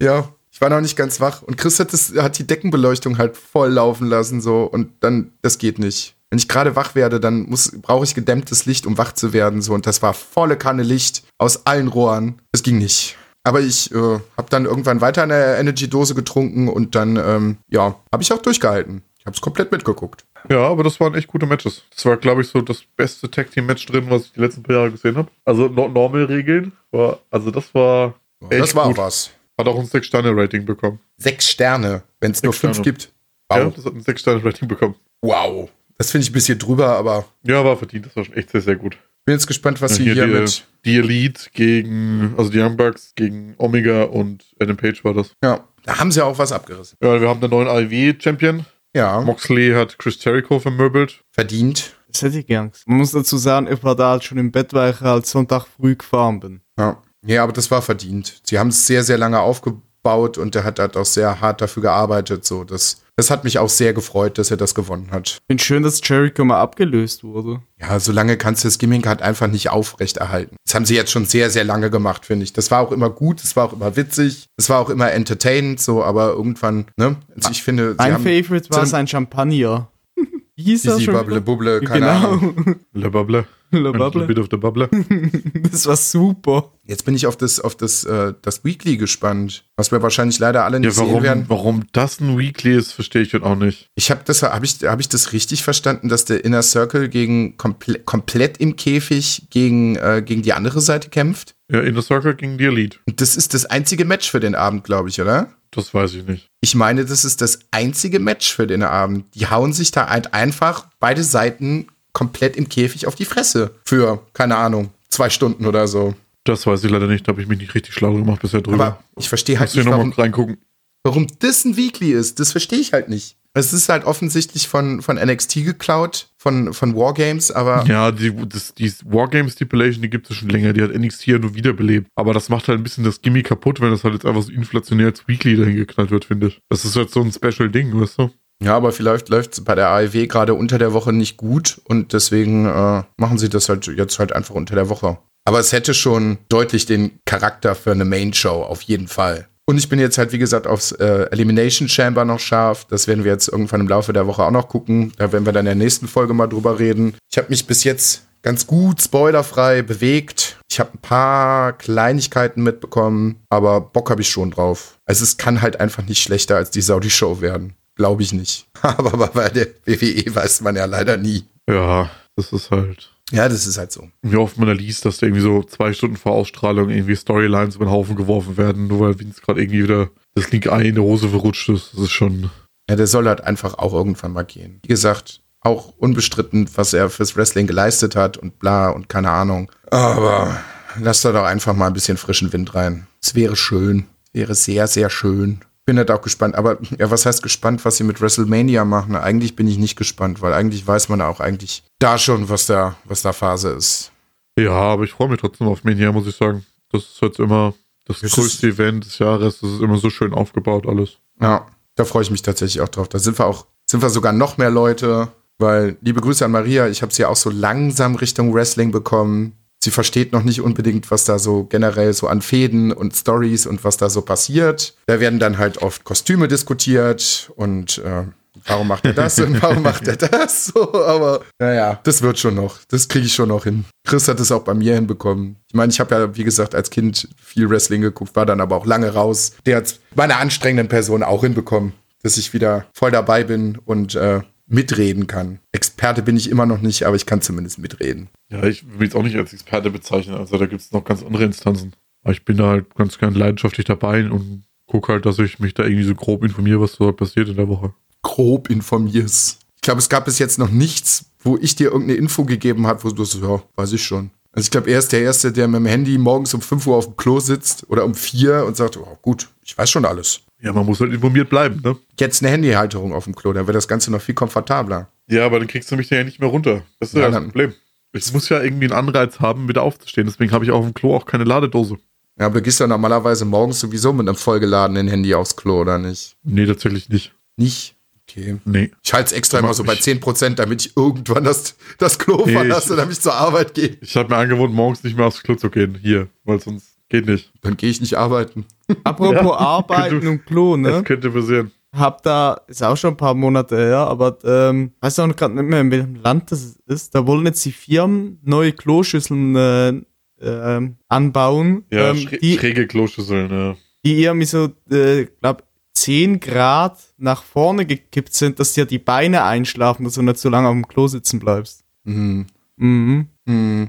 Ja, 0.00 0.28
ich 0.50 0.60
war 0.60 0.70
noch 0.70 0.80
nicht 0.80 0.96
ganz 0.96 1.20
wach. 1.20 1.42
Und 1.42 1.56
Chris 1.56 1.78
hat, 1.78 1.92
das, 1.92 2.12
hat 2.16 2.38
die 2.38 2.46
Deckenbeleuchtung 2.46 3.18
halt 3.18 3.36
voll 3.36 3.70
laufen 3.70 4.08
lassen, 4.08 4.40
so. 4.40 4.64
Und 4.64 4.90
dann, 5.00 5.32
das 5.40 5.58
geht 5.58 5.78
nicht. 5.78 6.16
Wenn 6.30 6.38
ich 6.38 6.48
gerade 6.48 6.74
wach 6.74 6.94
werde, 6.94 7.20
dann 7.20 7.48
brauche 7.80 8.04
ich 8.04 8.14
gedämmtes 8.14 8.66
Licht, 8.66 8.84
um 8.84 8.98
wach 8.98 9.12
zu 9.12 9.32
werden, 9.32 9.62
so. 9.62 9.72
Und 9.72 9.86
das 9.86 10.02
war 10.02 10.14
volle 10.14 10.56
Kanne 10.56 10.82
Licht 10.82 11.22
aus 11.38 11.64
allen 11.66 11.88
Rohren. 11.88 12.42
Das 12.52 12.64
ging 12.64 12.78
nicht. 12.78 13.16
Aber 13.44 13.60
ich 13.60 13.92
äh, 13.92 13.96
habe 13.96 14.50
dann 14.50 14.64
irgendwann 14.64 15.00
weiter 15.00 15.22
eine 15.22 15.56
Energy-Dose 15.56 16.14
getrunken 16.14 16.68
und 16.68 16.94
dann, 16.94 17.16
ähm, 17.16 17.58
ja, 17.68 17.94
habe 18.12 18.22
ich 18.22 18.32
auch 18.32 18.42
durchgehalten. 18.42 19.02
Ich 19.18 19.26
habe 19.26 19.34
es 19.34 19.40
komplett 19.40 19.70
mitgeguckt. 19.72 20.24
Ja, 20.50 20.60
aber 20.68 20.82
das 20.84 20.98
waren 21.00 21.14
echt 21.14 21.26
gute 21.28 21.46
Matches. 21.46 21.82
Das 21.94 22.04
war, 22.06 22.16
glaube 22.16 22.42
ich, 22.42 22.48
so 22.48 22.60
das 22.60 22.82
beste 22.96 23.30
Tag 23.30 23.50
Team 23.50 23.66
Match 23.66 23.84
drin, 23.86 24.06
was 24.08 24.26
ich 24.26 24.32
die 24.32 24.40
letzten 24.40 24.62
paar 24.62 24.76
Jahre 24.76 24.90
gesehen 24.90 25.16
habe. 25.16 25.28
Also 25.44 25.68
no 25.68 25.88
Normal-Regeln. 25.88 26.72
War, 26.90 27.18
also 27.30 27.50
das 27.50 27.74
war 27.74 28.14
echt 28.50 28.62
das 28.62 28.74
war 28.74 28.86
gut. 28.88 28.98
auch 28.98 29.04
was. 29.04 29.30
Hat 29.58 29.66
auch 29.66 29.78
ein 29.78 29.86
6-Sterne-Rating 29.86 30.64
bekommen. 30.64 31.00
Sechs 31.16 31.50
Sterne, 31.50 32.02
wenn 32.20 32.30
es 32.30 32.42
nur 32.42 32.52
fünf 32.52 32.74
Sterne. 32.76 32.84
gibt. 32.84 33.12
Ja, 33.52 33.64
Wow. 33.66 33.74
das 33.74 33.84
hat 33.86 33.94
ein 33.94 34.02
6-Sterne-Rating 34.02 34.68
bekommen. 34.68 34.94
wow. 35.22 35.68
Das 36.00 36.12
finde 36.12 36.22
ich 36.22 36.30
ein 36.30 36.34
bisschen 36.34 36.58
drüber, 36.60 36.90
aber 36.96 37.24
Ja, 37.42 37.64
war 37.64 37.76
verdient. 37.76 38.06
Das 38.06 38.14
war 38.14 38.24
schon 38.24 38.36
echt 38.36 38.50
sehr, 38.50 38.60
sehr 38.60 38.76
gut. 38.76 38.96
Bin 39.24 39.34
jetzt 39.34 39.48
gespannt, 39.48 39.82
was 39.82 39.90
Ja, 39.92 39.96
sie 39.96 40.02
hier 40.04 40.14
hier 40.14 40.26
die, 40.28 40.32
mit. 40.32 40.66
die 40.84 40.96
Elite 40.96 41.50
gegen, 41.52 42.34
also 42.38 42.50
die 42.52 42.60
Young 42.60 42.76
Bucks 42.76 43.12
gegen 43.16 43.56
Omega 43.58 44.04
und 44.04 44.44
Adam 44.60 44.76
Page 44.76 45.02
war 45.04 45.12
das. 45.12 45.32
Ja, 45.42 45.66
da 45.84 45.98
haben 45.98 46.12
sie 46.12 46.24
auch 46.24 46.38
was 46.38 46.52
abgerissen. 46.52 46.96
Ja, 47.02 47.20
wir 47.20 47.28
haben 47.28 47.40
den 47.40 47.50
neuen 47.50 47.66
AEW-Champion. 47.66 48.64
Ja, 48.94 49.20
Moxley 49.20 49.72
hat 49.72 49.98
Chris 49.98 50.22
Jericho 50.22 50.58
vermöbelt. 50.58 51.22
verdient. 51.32 51.94
Das 52.10 52.22
hätte 52.22 52.38
ich 52.38 52.46
gern. 52.46 52.72
Man 52.86 52.98
muss 52.98 53.10
dazu 53.12 53.36
sagen, 53.36 53.68
ich 53.70 53.82
war 53.84 53.94
da 53.94 54.12
halt 54.12 54.24
schon 54.24 54.38
im 54.38 54.50
Bett, 54.50 54.72
weil 54.72 54.92
ich 54.92 55.00
halt 55.00 55.26
Sonntag 55.26 55.66
früh 55.66 55.94
gefahren 55.94 56.40
bin. 56.40 56.60
Ja. 56.78 57.02
ja, 57.26 57.42
aber 57.42 57.52
das 57.52 57.70
war 57.70 57.82
verdient. 57.82 58.40
Sie 58.44 58.58
haben 58.58 58.68
es 58.68 58.86
sehr, 58.86 59.04
sehr 59.04 59.18
lange 59.18 59.40
aufgebaut 59.40 60.38
und 60.38 60.56
er 60.56 60.64
hat 60.64 60.78
halt 60.78 60.96
auch 60.96 61.04
sehr 61.04 61.40
hart 61.40 61.60
dafür 61.60 61.82
gearbeitet. 61.82 62.46
So, 62.46 62.64
das, 62.64 63.02
das 63.18 63.32
hat 63.32 63.42
mich 63.42 63.58
auch 63.58 63.68
sehr 63.68 63.94
gefreut, 63.94 64.38
dass 64.38 64.52
er 64.52 64.56
das 64.56 64.76
gewonnen 64.76 65.08
hat. 65.10 65.26
Ich 65.26 65.38
finde 65.48 65.64
schön, 65.64 65.82
dass 65.82 66.00
Jericho 66.04 66.44
mal 66.44 66.60
abgelöst 66.60 67.24
wurde. 67.24 67.60
Ja, 67.80 67.98
solange 67.98 68.36
kannst 68.36 68.62
du 68.62 68.68
das 68.68 68.78
Gimmick 68.78 69.08
halt 69.08 69.22
einfach 69.22 69.48
nicht 69.48 69.70
aufrechterhalten. 69.70 70.54
Das 70.64 70.76
haben 70.76 70.84
sie 70.84 70.94
jetzt 70.94 71.10
schon 71.10 71.24
sehr, 71.24 71.50
sehr 71.50 71.64
lange 71.64 71.90
gemacht, 71.90 72.26
finde 72.26 72.44
ich. 72.44 72.52
Das 72.52 72.70
war 72.70 72.80
auch 72.80 72.92
immer 72.92 73.10
gut, 73.10 73.42
es 73.42 73.56
war 73.56 73.64
auch 73.64 73.72
immer 73.72 73.96
witzig, 73.96 74.46
es 74.56 74.70
war 74.70 74.78
auch 74.78 74.88
immer 74.88 75.10
entertainend, 75.10 75.80
so, 75.80 76.04
aber 76.04 76.28
irgendwann, 76.28 76.86
ne? 76.96 77.16
Also 77.34 77.50
ich 77.50 77.64
finde, 77.64 77.90
sie 77.90 77.96
Mein 77.98 78.14
haben 78.14 78.22
Favorite 78.22 78.70
war 78.70 78.86
sein 78.86 79.08
Champagner. 79.08 79.90
Wie 80.54 80.62
hieß 80.62 80.84
das 80.84 81.00
Easy? 81.00 81.10
Bubble? 81.10 81.40
Bubble, 81.40 81.80
keine 81.80 82.10
Ahnung. 82.10 82.54
genau. 82.54 82.76
Le 82.92 83.10
Bubble. 83.10 83.46
Le 83.70 83.88
A 83.88 83.92
Bubble. 83.92 84.26
bit 84.26 84.38
of 84.38 84.48
the 84.50 84.56
Bubble. 84.56 84.88
Das 85.70 85.86
war 85.86 85.96
super. 85.96 86.72
Jetzt 86.84 87.04
bin 87.04 87.14
ich 87.14 87.26
auf 87.26 87.36
das, 87.36 87.60
auf 87.60 87.76
das, 87.76 88.04
äh, 88.04 88.32
das 88.40 88.64
Weekly 88.64 88.96
gespannt, 88.96 89.64
was 89.76 89.92
wir 89.92 90.02
wahrscheinlich 90.02 90.38
leider 90.38 90.64
alle 90.64 90.80
nicht 90.80 90.88
Ja, 90.88 90.94
sehen 90.94 91.08
warum, 91.08 91.22
werden. 91.22 91.44
warum 91.48 91.82
das 91.92 92.20
ein 92.20 92.38
Weekly 92.38 92.76
ist, 92.76 92.92
verstehe 92.92 93.20
ich 93.22 93.34
halt 93.34 93.42
auch 93.44 93.56
nicht. 93.56 93.88
Ich 93.94 94.10
habe 94.10 94.22
das, 94.24 94.42
habe 94.42 94.64
ich, 94.64 94.78
habe 94.84 95.02
ich 95.02 95.08
das 95.08 95.32
richtig 95.32 95.62
verstanden, 95.62 96.08
dass 96.08 96.24
der 96.24 96.44
Inner 96.44 96.62
Circle 96.62 97.08
gegen 97.08 97.56
komple 97.58 97.98
komplett 98.00 98.56
im 98.58 98.76
Käfig 98.76 99.48
gegen, 99.50 99.96
äh, 99.96 100.22
gegen 100.24 100.42
die 100.42 100.54
andere 100.54 100.80
Seite 100.80 101.10
kämpft? 101.10 101.54
Ja, 101.70 101.80
Inner 101.80 102.02
Circle 102.02 102.34
gegen 102.34 102.56
die 102.56 102.64
Elite. 102.64 102.98
Und 103.06 103.20
das 103.20 103.36
ist 103.36 103.52
das 103.52 103.66
einzige 103.66 104.04
Match 104.06 104.30
für 104.30 104.40
den 104.40 104.54
Abend, 104.54 104.84
glaube 104.84 105.10
ich, 105.10 105.20
oder? 105.20 105.50
Das 105.70 105.92
weiß 105.92 106.14
ich 106.14 106.26
nicht. 106.26 106.48
Ich 106.62 106.74
meine, 106.74 107.04
das 107.04 107.26
ist 107.26 107.42
das 107.42 107.58
einzige 107.72 108.18
Match 108.20 108.54
für 108.54 108.66
den 108.66 108.82
Abend. 108.82 109.26
Die 109.34 109.48
hauen 109.48 109.74
sich 109.74 109.90
da 109.90 110.08
halt 110.08 110.32
einfach 110.32 110.86
beide 110.98 111.22
Seiten 111.22 111.88
komplett 112.12 112.56
im 112.56 112.68
Käfig 112.68 113.06
auf 113.06 113.14
die 113.14 113.24
Fresse. 113.24 113.72
Für, 113.84 114.22
keine 114.32 114.56
Ahnung, 114.56 114.90
zwei 115.08 115.30
Stunden 115.30 115.66
oder 115.66 115.86
so. 115.88 116.14
Das 116.44 116.66
weiß 116.66 116.82
ich 116.84 116.90
leider 116.90 117.06
nicht. 117.06 117.26
Da 117.26 117.32
habe 117.32 117.42
ich 117.42 117.48
mich 117.48 117.58
nicht 117.58 117.74
richtig 117.74 117.94
schlau 117.94 118.14
gemacht 118.14 118.40
bisher 118.42 118.62
drüber. 118.62 118.84
Aber 118.86 119.04
ich 119.18 119.28
verstehe 119.28 119.58
halt 119.58 119.68
Musst 119.68 119.76
du 119.76 119.80
nicht, 119.80 119.86
nochmal 119.86 119.98
warum, 120.06 120.12
reingucken. 120.12 120.56
warum 121.04 121.26
das 121.40 121.64
ein 121.64 121.76
Weekly 121.76 122.12
ist. 122.12 122.40
Das 122.40 122.52
verstehe 122.52 122.78
ich 122.78 122.92
halt 122.92 123.08
nicht. 123.08 123.36
Es 123.54 123.72
ist 123.72 123.88
halt 123.88 124.04
offensichtlich 124.04 124.68
von, 124.68 125.02
von 125.02 125.16
NXT 125.16 125.64
geklaut, 125.64 126.28
von, 126.36 126.72
von 126.74 126.94
Wargames, 126.94 127.50
aber 127.50 127.84
Ja, 127.86 128.12
die, 128.12 128.32
das, 128.46 128.74
die 128.74 128.92
Wargame 129.04 129.50
Stipulation, 129.50 130.02
die 130.02 130.10
gibt 130.10 130.30
es 130.30 130.36
schon 130.36 130.48
länger. 130.48 130.72
Die 130.72 130.82
hat 130.82 130.94
NXT 130.94 131.26
ja 131.26 131.38
nur 131.38 131.54
wiederbelebt. 131.54 132.06
Aber 132.14 132.34
das 132.34 132.50
macht 132.50 132.68
halt 132.68 132.78
ein 132.78 132.82
bisschen 132.82 133.04
das 133.04 133.20
Gimmick 133.20 133.46
kaputt, 133.46 133.80
wenn 133.80 133.90
das 133.90 134.04
halt 134.04 134.14
jetzt 134.14 134.26
einfach 134.26 134.42
so 134.42 134.52
inflationär 134.52 135.06
als 135.06 135.26
Weekly 135.26 135.56
dahin 135.56 135.76
geknallt 135.76 136.10
wird, 136.10 136.26
finde 136.26 136.48
ich. 136.48 136.60
Das 136.68 136.84
ist 136.84 136.94
halt 136.94 137.10
so 137.10 137.20
ein 137.20 137.32
Special-Ding, 137.32 137.98
weißt 138.00 138.18
du? 138.18 138.30
Ja, 138.62 138.76
aber 138.76 138.92
vielleicht 138.92 139.28
läuft 139.28 139.52
es 139.52 139.64
bei 139.64 139.74
der 139.74 139.88
AEW 139.88 140.26
gerade 140.26 140.54
unter 140.54 140.78
der 140.78 140.92
Woche 140.92 141.12
nicht 141.12 141.36
gut 141.36 141.80
und 141.84 142.12
deswegen 142.12 142.66
äh, 142.66 143.02
machen 143.16 143.38
sie 143.38 143.48
das 143.48 143.68
halt 143.68 143.86
jetzt 143.86 144.18
halt 144.18 144.32
einfach 144.32 144.54
unter 144.54 144.74
der 144.74 144.88
Woche. 144.88 145.18
Aber 145.44 145.60
es 145.60 145.72
hätte 145.72 145.94
schon 145.94 146.38
deutlich 146.48 146.84
den 146.84 147.20
Charakter 147.24 147.74
für 147.74 147.92
eine 147.92 148.04
Main-Show, 148.04 148.62
auf 148.62 148.82
jeden 148.82 149.08
Fall. 149.08 149.48
Und 149.68 149.76
ich 149.76 149.88
bin 149.88 149.98
jetzt 149.98 150.18
halt, 150.18 150.32
wie 150.32 150.38
gesagt, 150.38 150.66
aufs 150.66 150.92
äh, 150.92 151.28
Elimination 151.30 151.88
Chamber 151.88 152.24
noch 152.24 152.40
scharf. 152.40 152.86
Das 152.86 153.06
werden 153.06 153.24
wir 153.24 153.32
jetzt 153.32 153.48
irgendwann 153.48 153.82
im 153.82 153.88
Laufe 153.88 154.14
der 154.14 154.26
Woche 154.26 154.42
auch 154.42 154.50
noch 154.50 154.68
gucken. 154.68 155.12
Da 155.18 155.30
werden 155.30 155.44
wir 155.44 155.52
dann 155.52 155.66
in 155.66 155.78
der 155.78 155.84
nächsten 155.84 156.08
Folge 156.08 156.32
mal 156.32 156.46
drüber 156.46 156.78
reden. 156.78 157.14
Ich 157.30 157.36
habe 157.36 157.50
mich 157.50 157.66
bis 157.66 157.84
jetzt 157.84 158.22
ganz 158.40 158.66
gut 158.66 159.02
spoilerfrei 159.02 159.82
bewegt. 159.82 160.58
Ich 160.70 160.80
habe 160.80 160.92
ein 160.94 161.02
paar 161.02 161.74
Kleinigkeiten 161.74 162.62
mitbekommen, 162.62 163.42
aber 163.50 163.82
Bock 163.82 164.10
habe 164.10 164.22
ich 164.22 164.30
schon 164.30 164.50
drauf. 164.50 164.98
Also 165.04 165.22
es 165.22 165.36
kann 165.36 165.60
halt 165.60 165.80
einfach 165.80 166.02
nicht 166.04 166.22
schlechter 166.22 166.56
als 166.56 166.70
die 166.70 166.80
Saudi-Show 166.80 167.42
werden. 167.42 167.74
Glaube 167.98 168.22
ich 168.22 168.32
nicht. 168.32 168.66
Aber 168.82 169.26
bei 169.26 169.48
der 169.50 169.66
WWE 169.84 170.34
weiß 170.34 170.62
man 170.62 170.76
ja 170.76 170.84
leider 170.84 171.16
nie. 171.16 171.44
Ja, 171.68 172.08
das 172.36 172.52
ist 172.52 172.70
halt. 172.70 173.12
Ja, 173.32 173.48
das 173.48 173.66
ist 173.66 173.76
halt 173.76 173.92
so. 173.92 174.08
Wie 174.22 174.36
oft 174.36 174.56
man 174.56 174.68
da 174.68 174.72
liest, 174.72 175.04
dass 175.04 175.18
da 175.18 175.26
irgendwie 175.26 175.42
so 175.42 175.62
zwei 175.64 175.92
Stunden 175.92 176.16
vor 176.16 176.32
Ausstrahlung 176.32 176.88
irgendwie 176.88 177.16
Storylines 177.16 177.74
über 177.74 177.84
den 177.84 177.90
Haufen 177.90 178.16
geworfen 178.16 178.56
werden, 178.56 178.86
nur 178.86 179.00
weil 179.00 179.18
Vince 179.18 179.42
gerade 179.42 179.60
irgendwie 179.60 179.82
wieder 179.82 180.08
das 180.34 180.50
linke 180.50 180.72
Ei 180.72 180.84
in 180.84 180.94
die 180.94 181.00
Hose 181.00 181.28
verrutscht 181.28 181.68
ist. 181.68 181.92
Das 181.92 182.00
ist 182.00 182.12
schon. 182.12 182.50
Ja, 182.88 182.96
der 182.96 183.08
soll 183.08 183.26
halt 183.26 183.42
einfach 183.42 183.74
auch 183.74 183.92
irgendwann 183.92 184.32
mal 184.32 184.44
gehen. 184.44 184.78
Wie 184.82 184.88
gesagt, 184.88 185.42
auch 185.60 185.92
unbestritten, 185.98 186.70
was 186.76 186.92
er 186.92 187.10
fürs 187.10 187.36
Wrestling 187.36 187.66
geleistet 187.66 188.14
hat 188.14 188.36
und 188.36 188.60
bla 188.60 188.90
und 188.90 189.08
keine 189.08 189.30
Ahnung. 189.30 189.70
Aber 189.90 190.58
lass 191.00 191.22
da 191.22 191.32
doch 191.32 191.44
einfach 191.44 191.74
mal 191.74 191.88
ein 191.88 191.92
bisschen 191.92 192.16
frischen 192.16 192.52
Wind 192.52 192.74
rein. 192.74 193.08
Es 193.20 193.34
wäre 193.34 193.56
schön. 193.56 194.06
Wäre 194.32 194.54
sehr, 194.54 194.86
sehr 194.86 195.10
schön. 195.10 195.60
Bin 195.88 195.96
halt 195.96 196.10
auch 196.10 196.20
gespannt. 196.20 196.54
Aber 196.54 196.76
ja, 196.98 197.10
was 197.10 197.24
heißt 197.24 197.42
gespannt, 197.42 197.82
was 197.86 197.96
sie 197.96 198.04
mit 198.04 198.20
WrestleMania 198.20 198.84
machen? 198.84 199.16
Eigentlich 199.16 199.56
bin 199.56 199.66
ich 199.66 199.78
nicht 199.78 199.96
gespannt, 199.96 200.42
weil 200.42 200.52
eigentlich 200.52 200.86
weiß 200.86 201.08
man 201.08 201.22
auch 201.22 201.40
eigentlich 201.40 201.82
da 201.98 202.18
schon, 202.18 202.50
was 202.50 202.66
da, 202.66 202.96
was 203.06 203.22
da 203.22 203.32
Phase 203.32 203.70
ist. 203.70 204.12
Ja, 204.58 204.72
aber 204.72 205.04
ich 205.04 205.12
freue 205.12 205.30
mich 205.30 205.40
trotzdem 205.40 205.66
auf 205.66 205.84
Mania, 205.84 206.12
muss 206.12 206.26
ich 206.26 206.36
sagen. 206.36 206.66
Das 206.92 207.04
ist 207.04 207.22
jetzt 207.22 207.38
immer 207.38 207.72
das 208.04 208.20
Das 208.20 208.32
größte 208.32 208.66
Event 208.66 209.06
des 209.06 209.18
Jahres. 209.18 209.60
Das 209.60 209.70
ist 209.70 209.80
immer 209.80 209.96
so 209.96 210.10
schön 210.10 210.34
aufgebaut, 210.34 210.86
alles. 210.86 211.16
Ja, 211.40 211.66
da 211.94 212.04
freue 212.04 212.22
ich 212.22 212.30
mich 212.30 212.42
tatsächlich 212.42 212.82
auch 212.82 212.88
drauf. 212.90 213.08
Da 213.08 213.18
sind 213.18 213.38
wir 213.38 213.46
auch, 213.46 213.64
sind 213.90 214.02
wir 214.02 214.10
sogar 214.10 214.34
noch 214.34 214.58
mehr 214.58 214.70
Leute, 214.70 215.28
weil, 215.56 215.96
liebe 216.02 216.20
Grüße 216.20 216.44
an 216.44 216.50
Maria, 216.50 216.86
ich 216.88 217.00
habe 217.00 217.14
sie 217.14 217.24
auch 217.24 217.36
so 217.36 217.48
langsam 217.48 218.14
Richtung 218.14 218.52
Wrestling 218.52 218.90
bekommen. 218.90 219.54
Sie 219.82 219.90
versteht 219.90 220.32
noch 220.32 220.42
nicht 220.42 220.60
unbedingt, 220.60 221.10
was 221.10 221.24
da 221.24 221.38
so 221.38 221.64
generell 221.64 222.12
so 222.12 222.26
an 222.26 222.42
Fäden 222.42 222.92
und 222.92 223.14
Stories 223.14 223.66
und 223.66 223.84
was 223.84 223.96
da 223.96 224.10
so 224.10 224.22
passiert. 224.22 224.94
Da 225.06 225.20
werden 225.20 225.38
dann 225.38 225.58
halt 225.58 225.78
oft 225.78 226.04
Kostüme 226.04 226.48
diskutiert 226.48 227.50
und 227.54 227.98
äh, 227.98 228.24
warum 228.66 228.88
macht 228.88 229.04
er 229.04 229.12
das 229.12 229.38
und 229.38 229.62
warum 229.62 229.82
macht 229.82 230.06
er 230.08 230.16
das? 230.16 230.72
So, 230.74 231.04
aber 231.04 231.42
naja, 231.58 232.00
das 232.02 232.20
wird 232.20 232.38
schon 232.38 232.54
noch. 232.54 232.78
Das 232.88 233.08
kriege 233.08 233.26
ich 233.26 233.34
schon 233.34 233.48
noch 233.48 233.64
hin. 233.64 233.84
Chris 234.06 234.28
hat 234.28 234.40
es 234.40 234.52
auch 234.52 234.62
bei 234.62 234.74
mir 234.74 234.94
hinbekommen. 234.94 235.56
Ich 235.68 235.74
meine, 235.74 235.90
ich 235.92 236.00
habe 236.00 236.14
ja, 236.14 236.36
wie 236.36 236.44
gesagt, 236.44 236.74
als 236.74 236.90
Kind 236.90 237.28
viel 237.40 237.70
Wrestling 237.70 238.02
geguckt, 238.02 238.36
war 238.36 238.44
dann 238.44 238.60
aber 238.60 238.76
auch 238.76 238.86
lange 238.86 239.14
raus. 239.14 239.52
Der 239.64 239.76
hat 239.76 239.98
bei 240.14 240.24
einer 240.24 240.38
anstrengenden 240.38 240.88
Person 240.88 241.22
auch 241.22 241.42
hinbekommen, 241.42 241.92
dass 242.22 242.36
ich 242.36 242.52
wieder 242.52 242.86
voll 242.92 243.10
dabei 243.10 243.44
bin 243.44 243.78
und 243.84 244.14
äh, 244.14 244.40
mitreden 244.68 245.26
kann. 245.26 245.60
Experte 245.72 246.22
bin 246.22 246.36
ich 246.36 246.50
immer 246.50 246.66
noch 246.66 246.80
nicht, 246.80 247.04
aber 247.04 247.16
ich 247.16 247.26
kann 247.26 247.42
zumindest 247.42 247.78
mitreden. 247.78 248.28
Ja, 248.50 248.64
ich 248.64 248.84
will 248.86 249.06
jetzt 249.06 249.16
auch 249.16 249.22
nicht 249.22 249.36
als 249.36 249.52
Experte 249.52 249.90
bezeichnen. 249.90 250.36
Also 250.36 250.56
da 250.58 250.66
gibt 250.66 250.82
es 250.82 250.92
noch 250.92 251.04
ganz 251.04 251.22
andere 251.22 251.44
Instanzen. 251.44 251.94
Aber 252.22 252.32
ich 252.32 252.44
bin 252.44 252.56
da 252.56 252.68
halt 252.68 252.94
ganz 252.94 253.18
gern 253.18 253.34
leidenschaftlich 253.34 253.86
dabei 253.86 254.30
und 254.30 254.64
gucke 254.86 255.12
halt, 255.12 255.26
dass 255.26 255.38
ich 255.38 255.58
mich 255.58 255.74
da 255.74 255.84
irgendwie 255.84 256.04
so 256.04 256.14
grob 256.14 256.44
informiere, 256.44 256.80
was 256.80 256.92
so 256.92 257.06
halt 257.06 257.16
passiert 257.16 257.48
in 257.48 257.56
der 257.56 257.68
Woche. 257.68 257.94
Grob 258.22 258.70
informierst. 258.70 259.60
Ich 259.76 259.82
glaube, 259.82 260.00
es 260.00 260.08
gab 260.08 260.24
bis 260.24 260.38
jetzt 260.38 260.58
noch 260.58 260.70
nichts, 260.70 261.30
wo 261.40 261.56
ich 261.56 261.76
dir 261.76 261.92
irgendeine 261.92 262.18
Info 262.18 262.44
gegeben 262.44 262.86
habe, 262.86 263.04
wo 263.04 263.10
du 263.10 263.24
so, 263.24 263.40
ja, 263.40 263.62
weiß 263.76 263.92
ich 263.92 264.02
schon. 264.02 264.30
Also 264.52 264.66
ich 264.66 264.70
glaube, 264.70 264.90
er 264.90 264.98
ist 264.98 265.12
der 265.12 265.22
Erste, 265.22 265.52
der 265.52 265.68
mit 265.68 265.76
dem 265.76 265.86
Handy 265.86 266.18
morgens 266.18 266.52
um 266.52 266.60
5 266.60 266.86
Uhr 266.86 266.96
auf 266.96 267.04
dem 267.04 267.16
Klo 267.16 267.38
sitzt 267.38 267.88
oder 267.88 268.04
um 268.04 268.14
4 268.14 268.64
und 268.64 268.76
sagt, 268.76 268.96
oh, 268.96 269.18
gut, 269.22 269.48
ich 269.64 269.76
weiß 269.76 269.88
schon 269.88 270.04
alles. 270.04 270.40
Ja, 270.60 270.72
man 270.72 270.86
muss 270.86 271.00
halt 271.00 271.12
informiert 271.12 271.50
bleiben, 271.50 271.80
ne? 271.84 271.96
Jetzt 272.18 272.42
eine 272.42 272.50
Handyhalterung 272.50 273.12
auf 273.12 273.24
dem 273.24 273.34
Klo, 273.36 273.52
dann 273.52 273.66
wird 273.66 273.76
das 273.76 273.86
Ganze 273.88 274.10
noch 274.10 274.20
viel 274.20 274.34
komfortabler. 274.34 275.08
Ja, 275.28 275.46
aber 275.46 275.58
dann 275.58 275.68
kriegst 275.68 275.90
du 275.90 275.96
mich 275.96 276.10
ja 276.10 276.24
nicht 276.24 276.40
mehr 276.40 276.48
runter. 276.48 276.82
Das 277.00 277.10
ist 277.10 277.14
ja, 277.14 277.22
Ja, 277.22 277.30
das 277.30 277.44
Problem. 277.44 277.74
Ich 278.12 278.32
muss 278.32 278.48
ja 278.48 278.60
irgendwie 278.62 278.86
einen 278.86 278.94
Anreiz 278.94 279.38
haben, 279.40 279.68
wieder 279.68 279.82
aufzustehen. 279.82 280.26
Deswegen 280.26 280.50
habe 280.52 280.64
ich 280.64 280.70
auf 280.70 280.84
dem 280.84 280.94
Klo 280.94 281.14
auch 281.14 281.26
keine 281.26 281.44
Ladedose. 281.44 281.98
Ja, 282.40 282.46
aber 282.46 282.56
du 282.56 282.62
gehst 282.62 282.80
ja 282.80 282.86
normalerweise 282.86 283.44
morgens 283.44 283.78
sowieso 283.80 284.12
mit 284.12 284.26
einem 284.26 284.36
vollgeladenen 284.36 285.06
Handy 285.08 285.34
aufs 285.34 285.54
Klo, 285.56 285.80
oder 285.80 285.98
nicht? 285.98 286.36
Nee, 286.42 286.66
tatsächlich 286.66 287.08
nicht. 287.08 287.34
Nicht? 287.56 287.96
Okay. 288.28 288.56
Nee. 288.64 288.90
Ich 289.02 289.12
halte 289.12 289.26
es 289.26 289.32
extra 289.32 289.58
immer 289.58 289.74
so 289.74 289.84
bei 289.84 289.94
Ich- 289.94 290.00
10%, 290.02 290.54
damit 290.58 290.86
ich 290.86 290.96
irgendwann 290.96 291.44
das, 291.44 291.76
das 291.98 292.18
Klo 292.18 292.44
Nee, 292.46 292.52
verlasse, 292.52 292.96
damit 292.96 293.12
ich 293.12 293.20
zur 293.20 293.34
Arbeit 293.34 293.74
gehe. 293.74 293.96
Ich 294.00 294.16
habe 294.16 294.28
mir 294.30 294.36
angewohnt, 294.36 294.74
morgens 294.74 295.02
nicht 295.04 295.16
mehr 295.16 295.26
aufs 295.26 295.42
Klo 295.42 295.54
zu 295.54 295.70
gehen. 295.70 295.98
Hier, 296.00 296.28
weil 296.44 296.60
sonst 296.60 296.86
geht 297.08 297.26
nicht. 297.26 297.52
Dann 297.62 297.76
gehe 297.76 297.90
ich 297.90 298.00
nicht 298.00 298.16
arbeiten. 298.16 298.64
Apropos 299.04 299.34
Ja, 299.34 299.56
Arbeiten 299.58 300.10
könnte- 300.10 300.30
und 300.30 300.46
Klo, 300.46 300.76
ne? 300.76 300.90
Das 300.90 301.04
könnte 301.04 301.30
passieren. 301.30 301.70
hab 301.94 302.22
da, 302.22 302.60
ist 302.66 302.82
auch 302.82 302.96
schon 302.96 303.14
ein 303.14 303.16
paar 303.16 303.34
Monate 303.34 303.76
her, 303.76 303.98
aber 303.98 304.38
ähm, 304.44 304.92
weiß 305.00 305.18
auch 305.20 305.34
gerade 305.36 305.54
nicht 305.54 305.64
mehr, 305.68 305.80
in 305.80 305.90
welchem 305.90 306.14
Land 306.16 306.50
das 306.52 306.78
ist. 306.86 307.14
Da 307.14 307.26
wollen 307.26 307.44
jetzt 307.46 307.64
die 307.64 307.72
Firmen 307.72 308.38
neue 308.42 308.72
Kloschüsseln 308.72 309.56
äh, 309.56 309.92
ähm, 310.40 310.96
anbauen, 311.08 311.84
Ja, 311.90 312.10
ähm, 312.10 312.16
schrä 312.18 312.38
die, 312.38 312.56
schräge 312.58 312.86
Kloschüsseln, 312.86 313.50
ja. 313.50 313.76
die 314.04 314.22
irgendwie 314.22 314.46
so, 314.46 314.68
äh, 314.90 315.26
glaub 315.40 315.64
10 315.94 316.38
Grad 316.38 316.96
nach 317.16 317.42
vorne 317.42 317.84
gekippt 317.84 318.32
sind, 318.32 318.60
dass 318.60 318.72
dir 318.74 318.84
die 318.86 319.00
Beine 319.00 319.42
einschlafen, 319.42 320.04
dass 320.04 320.14
du 320.14 320.22
nicht 320.22 320.38
so 320.38 320.48
lange 320.48 320.68
auf 320.68 320.74
dem 320.74 320.86
Klo 320.86 321.08
sitzen 321.08 321.40
bleibst. 321.40 321.82
Mhm. 322.04 322.46
Mhm. 322.76 323.26
Mhm. 323.46 323.88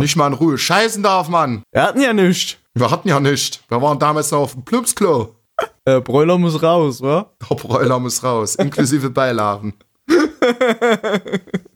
Nicht 0.00 0.16
mal 0.16 0.26
in 0.28 0.32
Ruhe 0.34 0.58
scheißen 0.58 1.02
darf 1.02 1.28
man. 1.28 1.62
Wir 1.72 1.82
hatten 1.82 2.00
ja 2.00 2.12
nichts. 2.12 2.56
Wir 2.74 2.90
hatten 2.90 3.08
ja 3.08 3.20
nicht. 3.20 3.62
Wir 3.68 3.80
waren 3.80 3.98
damals 3.98 4.30
noch 4.30 4.40
auf 4.40 4.52
dem 4.54 4.64
Plümpsklo. 4.64 5.34
Äh, 5.84 6.00
Bräuler 6.00 6.38
muss 6.38 6.60
raus, 6.62 7.00
wa? 7.00 7.30
Der 7.48 7.54
Bräuler 7.54 8.00
muss 8.00 8.22
raus, 8.24 8.56
inklusive 8.56 9.10
Beilagen. 9.10 9.74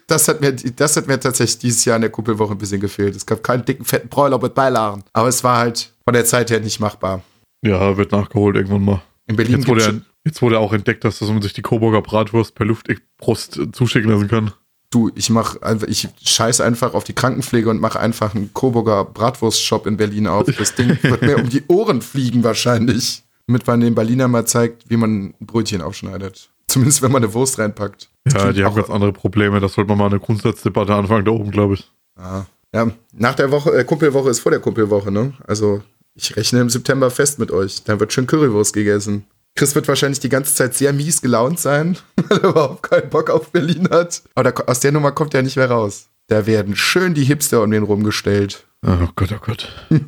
das, 0.06 0.26
hat 0.28 0.40
mir, 0.40 0.52
das 0.52 0.96
hat 0.96 1.06
mir 1.06 1.20
tatsächlich 1.20 1.58
dieses 1.58 1.84
Jahr 1.84 1.96
in 1.96 2.02
der 2.02 2.10
Kuppelwoche 2.10 2.52
ein 2.52 2.58
bisschen 2.58 2.80
gefehlt. 2.80 3.14
Es 3.14 3.24
gab 3.26 3.42
keinen 3.42 3.64
dicken, 3.64 3.84
fetten 3.84 4.08
Bräuler 4.08 4.38
mit 4.38 4.54
Beilagen. 4.54 5.04
Aber 5.12 5.28
es 5.28 5.44
war 5.44 5.58
halt 5.58 5.92
von 6.04 6.14
der 6.14 6.24
Zeit 6.24 6.50
her 6.50 6.60
nicht 6.60 6.80
machbar. 6.80 7.22
Ja, 7.62 7.96
wird 7.96 8.12
nachgeholt 8.12 8.56
irgendwann 8.56 8.84
mal. 8.84 9.02
In 9.26 9.36
Berlin 9.36 9.58
Jetzt 9.58 9.68
wurde, 9.68 9.82
ja, 9.82 9.92
jetzt 10.24 10.42
wurde 10.42 10.58
auch 10.58 10.72
entdeckt, 10.72 11.04
dass 11.04 11.20
man 11.20 11.42
sich 11.42 11.52
die 11.52 11.62
Coburger 11.62 12.02
Bratwurst 12.02 12.54
per 12.54 12.66
Luftbrust 12.66 13.60
zuschicken 13.72 14.10
lassen 14.10 14.28
kann. 14.28 14.52
Du, 14.90 15.10
ich 15.14 15.28
mach 15.28 15.60
einfach, 15.60 15.86
ich 15.86 16.08
scheiß 16.22 16.62
einfach 16.62 16.94
auf 16.94 17.04
die 17.04 17.12
Krankenpflege 17.12 17.68
und 17.68 17.80
mache 17.80 18.00
einfach 18.00 18.34
einen 18.34 18.54
Coburger 18.54 19.04
Bratwurst-Shop 19.04 19.86
in 19.86 19.98
Berlin 19.98 20.26
auf. 20.26 20.46
Das 20.46 20.74
Ding 20.74 20.98
wird 21.02 21.22
mir 21.22 21.36
um 21.42 21.48
die 21.48 21.64
Ohren 21.68 22.00
fliegen 22.00 22.42
wahrscheinlich. 22.42 23.22
Damit 23.46 23.66
man 23.66 23.80
den 23.80 23.94
Berliner 23.94 24.28
mal 24.28 24.46
zeigt, 24.46 24.88
wie 24.90 24.96
man 24.96 25.24
ein 25.24 25.34
Brötchen 25.40 25.82
aufschneidet. 25.82 26.50
Zumindest 26.68 27.00
wenn 27.00 27.12
man 27.12 27.22
eine 27.22 27.32
Wurst 27.32 27.58
reinpackt. 27.58 28.10
Ja, 28.32 28.52
die 28.52 28.64
haben 28.64 28.74
ganz 28.74 28.90
andere 28.90 29.12
Probleme. 29.12 29.58
Das 29.58 29.72
sollte 29.72 29.88
man 29.88 29.98
mal 29.98 30.06
eine 30.06 30.20
Grundsatzdebatte 30.20 30.94
anfangen 30.94 31.24
da 31.24 31.30
oben, 31.30 31.50
glaube 31.50 31.74
ich. 31.74 31.90
Ja. 32.18 32.46
ja, 32.74 32.90
nach 33.12 33.34
der 33.34 33.50
Woche, 33.50 33.70
äh, 33.70 33.84
Kumpelwoche 33.84 34.28
ist 34.28 34.40
vor 34.40 34.50
der 34.50 34.60
Kumpelwoche, 34.60 35.10
ne? 35.10 35.32
Also 35.46 35.82
ich 36.14 36.36
rechne 36.36 36.60
im 36.60 36.68
September 36.68 37.10
fest 37.10 37.38
mit 37.38 37.50
euch. 37.50 37.84
Da 37.84 38.00
wird 38.00 38.12
schön 38.12 38.26
Currywurst 38.26 38.74
gegessen. 38.74 39.24
Chris 39.58 39.74
wird 39.74 39.88
wahrscheinlich 39.88 40.20
die 40.20 40.28
ganze 40.28 40.54
Zeit 40.54 40.74
sehr 40.74 40.92
mies 40.92 41.20
gelaunt 41.20 41.58
sein, 41.58 41.98
weil 42.16 42.38
er 42.38 42.50
überhaupt 42.50 42.84
keinen 42.84 43.10
Bock 43.10 43.28
auf 43.28 43.50
Berlin 43.50 43.88
hat. 43.90 44.22
Aber 44.36 44.52
da, 44.52 44.62
aus 44.62 44.78
der 44.78 44.92
Nummer 44.92 45.10
kommt 45.10 45.34
er 45.34 45.42
nicht 45.42 45.56
mehr 45.56 45.68
raus. 45.68 46.10
Da 46.28 46.46
werden 46.46 46.76
schön 46.76 47.12
die 47.12 47.24
Hipster 47.24 47.64
um 47.64 47.72
den 47.72 47.82
rumgestellt. 47.82 48.68
Oh 48.86 49.08
Gott, 49.16 49.32
oh 49.32 49.40
Gott. 49.44 49.68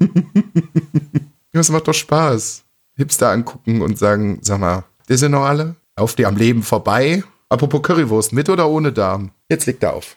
Ja, 1.52 1.58
es 1.58 1.68
macht 1.68 1.88
doch 1.88 1.94
Spaß. 1.94 2.62
Hipster 2.94 3.30
angucken 3.30 3.82
und 3.82 3.98
sagen, 3.98 4.38
sag 4.40 4.60
mal, 4.60 4.84
die 5.08 5.16
sind 5.16 5.32
noch 5.32 5.42
alle? 5.42 5.74
Auf 5.96 6.14
die 6.14 6.24
am 6.24 6.36
Leben 6.36 6.62
vorbei? 6.62 7.24
Apropos 7.48 7.82
Currywurst, 7.82 8.32
mit 8.32 8.48
oder 8.48 8.68
ohne 8.68 8.92
Darm? 8.92 9.32
Jetzt 9.50 9.66
legt 9.66 9.82
er 9.82 9.94
auf. 9.94 10.14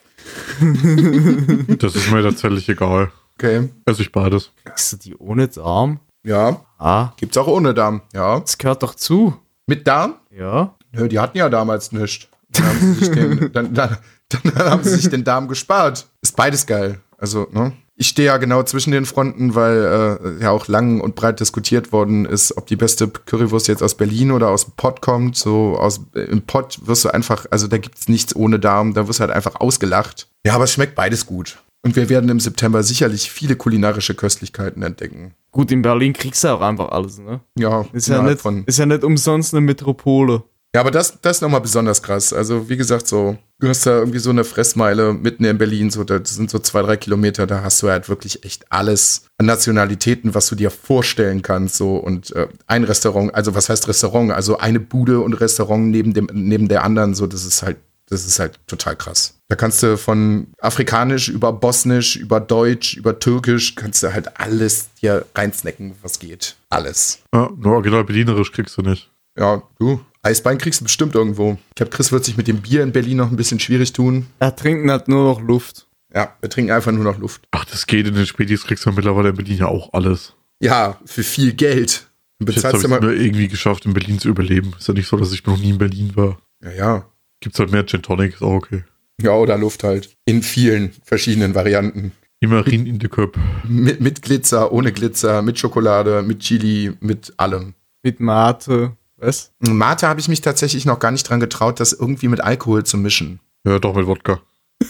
Das 1.80 1.96
ist 1.96 2.12
mir 2.12 2.22
tatsächlich 2.22 2.70
egal. 2.70 3.12
Okay. 3.40 3.68
Also 3.86 4.04
ich 4.04 4.12
beides. 4.12 4.52
Kriegst 4.64 4.94
du 4.94 4.98
die 4.98 5.16
ohne 5.16 5.48
Darm? 5.48 6.00
Ja, 6.24 6.62
Ah, 6.80 7.14
gibt's 7.18 7.38
auch 7.38 7.48
ohne 7.48 7.74
Darm. 7.74 8.02
Ja. 8.14 8.40
das 8.42 8.58
gehört 8.58 8.84
doch 8.84 8.96
zu. 8.96 9.36
Mit 9.68 9.88
Darm? 9.88 10.16
Ja. 10.38 10.76
Nö, 10.92 11.08
die 11.08 11.20
hatten 11.20 11.38
ja 11.38 11.50
damals 11.50 11.92
nichts. 11.94 12.28
Dann 12.52 12.66
haben 12.66 12.80
sie 12.80 12.94
sich 13.06 13.12
den, 13.12 13.52
dann, 13.54 13.74
dann, 13.74 13.98
dann 14.30 14.70
haben 14.70 14.84
sie 14.84 14.96
sich 14.96 15.10
den 15.10 15.24
Darm 15.24 15.48
gespart. 15.48 16.08
Ist 16.22 16.36
beides 16.36 16.66
geil. 16.66 17.00
Also, 17.18 17.48
ne? 17.52 17.72
Ich 17.96 18.08
stehe 18.08 18.26
ja 18.28 18.38
genau 18.38 18.64
zwischen 18.64 18.92
den 18.92 19.06
Fronten, 19.06 19.56
weil 19.56 20.18
äh, 20.40 20.44
ja 20.44 20.50
auch 20.52 20.68
lang 20.68 21.00
und 21.00 21.16
breit 21.16 21.40
diskutiert 21.40 21.92
worden 21.94 22.26
ist, 22.26 22.58
ob 22.58 22.66
die 22.68 22.76
beste 22.76 23.08
Currywurst 23.08 23.68
jetzt 23.68 23.84
aus 23.84 23.96
Berlin 23.96 24.32
oder 24.32 24.50
aus 24.50 24.66
dem 24.66 24.74
Pott 24.76 25.00
kommt. 25.00 25.38
So 25.38 25.78
aus 25.78 26.02
äh, 26.16 26.22
im 26.22 26.42
Pott 26.42 26.80
wirst 26.86 27.06
du 27.06 27.14
einfach, 27.14 27.46
also 27.50 27.68
da 27.68 27.78
gibt's 27.78 28.10
nichts 28.10 28.36
ohne 28.36 28.60
Darm, 28.60 28.94
da 28.94 29.08
wirst 29.08 29.20
du 29.20 29.22
halt 29.22 29.32
einfach 29.32 29.56
ausgelacht. 29.62 30.28
Ja, 30.46 30.56
aber 30.56 30.66
es 30.66 30.74
schmeckt 30.74 30.96
beides 30.96 31.26
gut. 31.28 31.60
Und 31.86 31.96
wir 31.98 32.08
werden 32.10 32.30
im 32.30 32.40
September 32.40 32.82
sicherlich 32.82 33.30
viele 33.30 33.56
kulinarische 33.56 34.16
Köstlichkeiten 34.16 34.84
entdecken. 34.84 35.34
Gut, 35.52 35.72
in 35.72 35.82
Berlin 35.82 36.14
kriegst 36.14 36.44
du 36.44 36.48
auch 36.48 36.62
einfach 36.62 36.90
alles, 36.90 37.20
ne? 37.20 37.42
Ja, 37.58 37.86
Ist 37.92 38.08
ja, 38.08 38.22
nicht, 38.22 38.40
von 38.40 38.64
ist 38.66 38.80
ja 38.80 38.86
nicht 38.86 39.04
umsonst 39.04 39.54
eine 39.54 39.62
Metropole. 39.62 40.44
Ja, 40.76 40.82
aber 40.82 40.90
das, 40.90 41.22
das 41.22 41.38
ist 41.38 41.42
nochmal 41.42 41.62
besonders 41.62 42.02
krass. 42.02 42.34
Also, 42.34 42.68
wie 42.68 42.78
gesagt, 42.78 43.06
so, 43.06 43.38
du 43.60 43.68
hast 43.68 43.86
da 43.86 44.00
irgendwie 44.00 44.18
so 44.18 44.32
eine 44.32 44.44
Fressmeile 44.44 45.14
mitten 45.14 45.46
in 45.46 45.60
Berlin, 45.60 45.92
so, 45.92 46.04
das 46.04 46.34
sind 46.34 46.50
so 46.50 46.58
zwei, 46.58 46.82
drei 46.82 46.98
Kilometer, 46.98 47.46
da 47.46 47.62
hast 47.62 47.84
du 47.84 47.90
halt 47.90 48.10
wirklich 48.10 48.44
echt 48.44 48.72
alles 48.72 49.26
an 49.38 49.46
Nationalitäten, 49.46 50.34
was 50.34 50.48
du 50.48 50.56
dir 50.56 50.72
vorstellen 50.72 51.44
kannst, 51.44 51.76
so, 51.76 51.98
und 51.98 52.36
äh, 52.36 52.48
ein 52.66 52.86
Restaurant, 52.86 53.36
also 53.36 53.54
was 53.54 53.70
heißt 53.70 53.88
Restaurant? 53.88 54.32
Also 54.32 54.58
eine 54.58 54.80
Bude 54.80 55.20
und 55.20 55.34
Restaurant 55.34 55.92
neben 55.92 56.16
dem, 56.16 56.28
neben 56.34 56.68
der 56.68 56.84
anderen, 56.84 57.14
so, 57.14 57.28
das 57.28 57.46
ist 57.46 57.62
halt, 57.62 57.78
das 58.10 58.26
ist 58.26 58.40
halt 58.40 58.60
total 58.68 58.96
krass. 58.96 59.38
Da 59.48 59.56
kannst 59.56 59.84
du 59.84 59.98
von 59.98 60.48
Afrikanisch 60.60 61.30
über 61.30 61.54
Bosnisch, 61.54 62.16
über 62.16 62.40
Deutsch, 62.40 62.96
über 62.96 63.20
Türkisch, 63.20 63.76
kannst 63.76 64.04
du 64.04 64.14
halt 64.14 64.40
alles 64.40 64.90
dir 65.02 65.26
reinsnacken, 65.36 65.96
was 66.02 66.20
geht. 66.20 66.56
Alles. 66.70 67.20
Ja, 67.34 67.50
nur 67.56 67.74
original 67.74 68.04
berlinerisch 68.04 68.52
kriegst 68.52 68.78
du 68.78 68.82
nicht. 68.82 69.10
Ja, 69.38 69.64
du. 69.80 70.02
Eisbein 70.22 70.58
kriegst 70.58 70.80
du 70.80 70.86
bestimmt 70.86 71.16
irgendwo. 71.16 71.58
Ich 71.70 71.76
glaube, 71.76 71.92
Chris 71.92 72.12
wird 72.12 72.24
sich 72.24 72.38
mit 72.38 72.48
dem 72.48 72.62
Bier 72.62 72.84
in 72.84 72.92
Berlin 72.92 73.18
noch 73.18 73.30
ein 73.30 73.36
bisschen 73.36 73.60
schwierig 73.60 73.94
tun. 73.94 74.28
Er 74.40 74.56
trinkt 74.56 74.90
halt 74.90 75.08
nur 75.08 75.24
noch 75.26 75.42
Luft. 75.42 75.88
Ja, 76.14 76.36
wir 76.40 76.50
trinken 76.50 76.72
einfach 76.72 76.92
nur 76.92 77.04
noch 77.04 77.18
Luft. 77.18 77.48
Ach, 77.52 77.66
das 77.66 77.88
geht. 77.88 78.08
In 78.08 78.14
den 78.14 78.26
Spätis 78.26 78.64
kriegst 78.64 78.86
du 78.86 78.92
mittlerweile 78.92 79.30
in 79.30 79.36
Berlin 79.36 79.58
ja 79.58 79.68
auch 79.68 79.92
alles. 79.94 80.34
Ja, 80.62 81.00
für 81.06 81.24
viel 81.24 81.54
Geld. 81.54 82.08
Bezahlst 82.40 82.66
habe 82.66 82.78
ich 82.78 82.84
es 82.84 82.90
mal. 82.90 83.02
nur 83.02 83.14
irgendwie 83.14 83.48
geschafft, 83.48 83.86
in 83.86 83.94
Berlin 83.94 84.20
zu 84.20 84.30
überleben. 84.30 84.74
Ist 84.78 84.88
ja 84.88 84.94
nicht 84.94 85.08
so, 85.08 85.18
dass 85.18 85.34
ich 85.34 85.46
noch 85.46 85.58
nie 85.58 85.72
in 85.72 85.78
Berlin 85.78 86.16
war. 86.16 86.38
Ja, 86.64 86.72
ja. 86.72 87.06
Gibt's 87.44 87.60
halt 87.60 87.72
mehr 87.72 87.86
Gin 87.86 88.02
Tonic, 88.02 88.36
ist 88.36 88.42
auch 88.42 88.54
okay. 88.54 88.86
Ja, 89.22 89.32
oder 89.32 89.58
Luft 89.58 89.84
halt. 89.84 90.16
In 90.24 90.42
vielen 90.42 90.94
verschiedenen 91.04 91.56
Varianten. 91.56 92.14
Immerhin 92.40 92.86
in 92.88 93.00
der 93.00 93.10
Köp. 93.10 93.38
Mit, 93.68 94.00
mit 94.00 94.22
Glitzer, 94.22 94.72
ohne 94.72 94.94
Glitzer, 94.94 95.42
mit 95.42 95.60
Schokolade, 95.60 96.22
mit 96.24 96.40
Chili, 96.40 96.94
mit 97.02 97.34
allem. 97.38 97.74
Mit 98.02 98.22
Mate. 98.22 98.96
Was? 99.18 99.52
Mate 99.60 100.08
habe 100.08 100.22
ich 100.22 100.30
mich 100.30 100.40
tatsächlich 100.40 100.86
noch 100.86 101.00
gar 101.00 101.12
nicht 101.12 101.24
dran 101.30 101.42
getraut, 101.42 101.82
das 101.82 101.92
irgendwie 101.92 102.30
mit 102.30 102.40
Alkohol 102.42 102.86
zu 102.86 102.98
mischen. 102.98 103.40
Ja, 103.68 103.78
doch 103.80 103.94
mit 103.96 104.08
Wodka. 104.08 104.40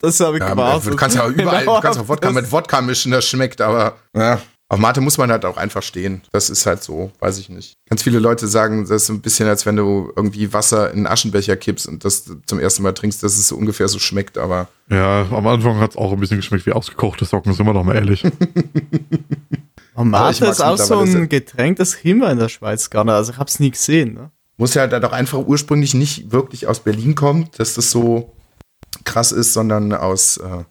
Das 0.00 0.18
habe 0.20 0.36
ich 0.36 0.42
Ja, 0.42 0.50
gewartet. 0.50 0.92
du 0.92 0.96
kannst 0.96 1.16
ja 1.16 1.26
überall, 1.28 1.64
du 1.64 1.80
kannst 1.80 1.98
auch 2.00 2.08
Wodka 2.08 2.32
mit 2.32 2.50
Wodka 2.50 2.80
mischen, 2.80 3.12
das 3.12 3.26
schmeckt, 3.26 3.60
aber 3.60 3.96
ja. 4.14 4.40
Auf 4.70 4.78
Mate 4.78 5.00
muss 5.00 5.18
man 5.18 5.32
halt 5.32 5.44
auch 5.44 5.56
einfach 5.56 5.82
stehen. 5.82 6.22
Das 6.30 6.48
ist 6.48 6.64
halt 6.64 6.80
so, 6.82 7.10
weiß 7.18 7.38
ich 7.38 7.48
nicht. 7.48 7.74
Ganz 7.88 8.04
viele 8.04 8.20
Leute 8.20 8.46
sagen, 8.46 8.82
das 8.82 9.02
ist 9.02 9.08
ein 9.08 9.20
bisschen, 9.20 9.48
als 9.48 9.66
wenn 9.66 9.74
du 9.74 10.12
irgendwie 10.14 10.52
Wasser 10.52 10.90
in 10.92 10.98
einen 10.98 11.06
Aschenbecher 11.08 11.56
kippst 11.56 11.88
und 11.88 12.04
das 12.04 12.30
zum 12.46 12.60
ersten 12.60 12.84
Mal 12.84 12.92
trinkst, 12.92 13.20
dass 13.22 13.36
es 13.36 13.48
so 13.48 13.56
ungefähr 13.56 13.88
so 13.88 13.98
schmeckt, 13.98 14.38
aber 14.38 14.68
Ja, 14.88 15.26
am 15.30 15.46
Anfang 15.48 15.80
hat's 15.80 15.96
auch 15.96 16.12
ein 16.12 16.20
bisschen 16.20 16.36
geschmeckt 16.36 16.66
wie 16.66 16.72
ausgekochte 16.72 17.24
Socken, 17.24 17.52
sind 17.52 17.66
wir 17.66 17.74
doch 17.74 17.84
mal 17.84 17.96
ehrlich. 17.96 18.24
Oh, 19.96 20.04
Mate 20.04 20.46
ist 20.46 20.62
auch 20.62 20.78
so 20.78 21.00
ein 21.00 21.28
Getränk, 21.28 21.76
das 21.76 21.98
kennen 21.98 22.20
wir 22.20 22.30
in 22.30 22.38
der 22.38 22.48
Schweiz 22.48 22.88
gar 22.88 23.04
nicht. 23.04 23.12
Also 23.12 23.32
ich 23.32 23.38
hab's 23.38 23.58
nie 23.60 23.70
gesehen. 23.72 24.14
Ne? 24.14 24.30
muss 24.56 24.74
ja 24.74 24.82
halt 24.82 25.04
auch 25.04 25.12
einfach 25.12 25.38
ursprünglich 25.38 25.94
nicht 25.94 26.32
wirklich 26.32 26.66
aus 26.66 26.80
Berlin 26.80 27.14
kommt, 27.14 27.58
dass 27.58 27.74
das 27.74 27.90
so 27.90 28.34
krass 29.04 29.32
ist, 29.32 29.52
sondern 29.54 29.92
aus, 29.92 30.36
äh, 30.36 30.64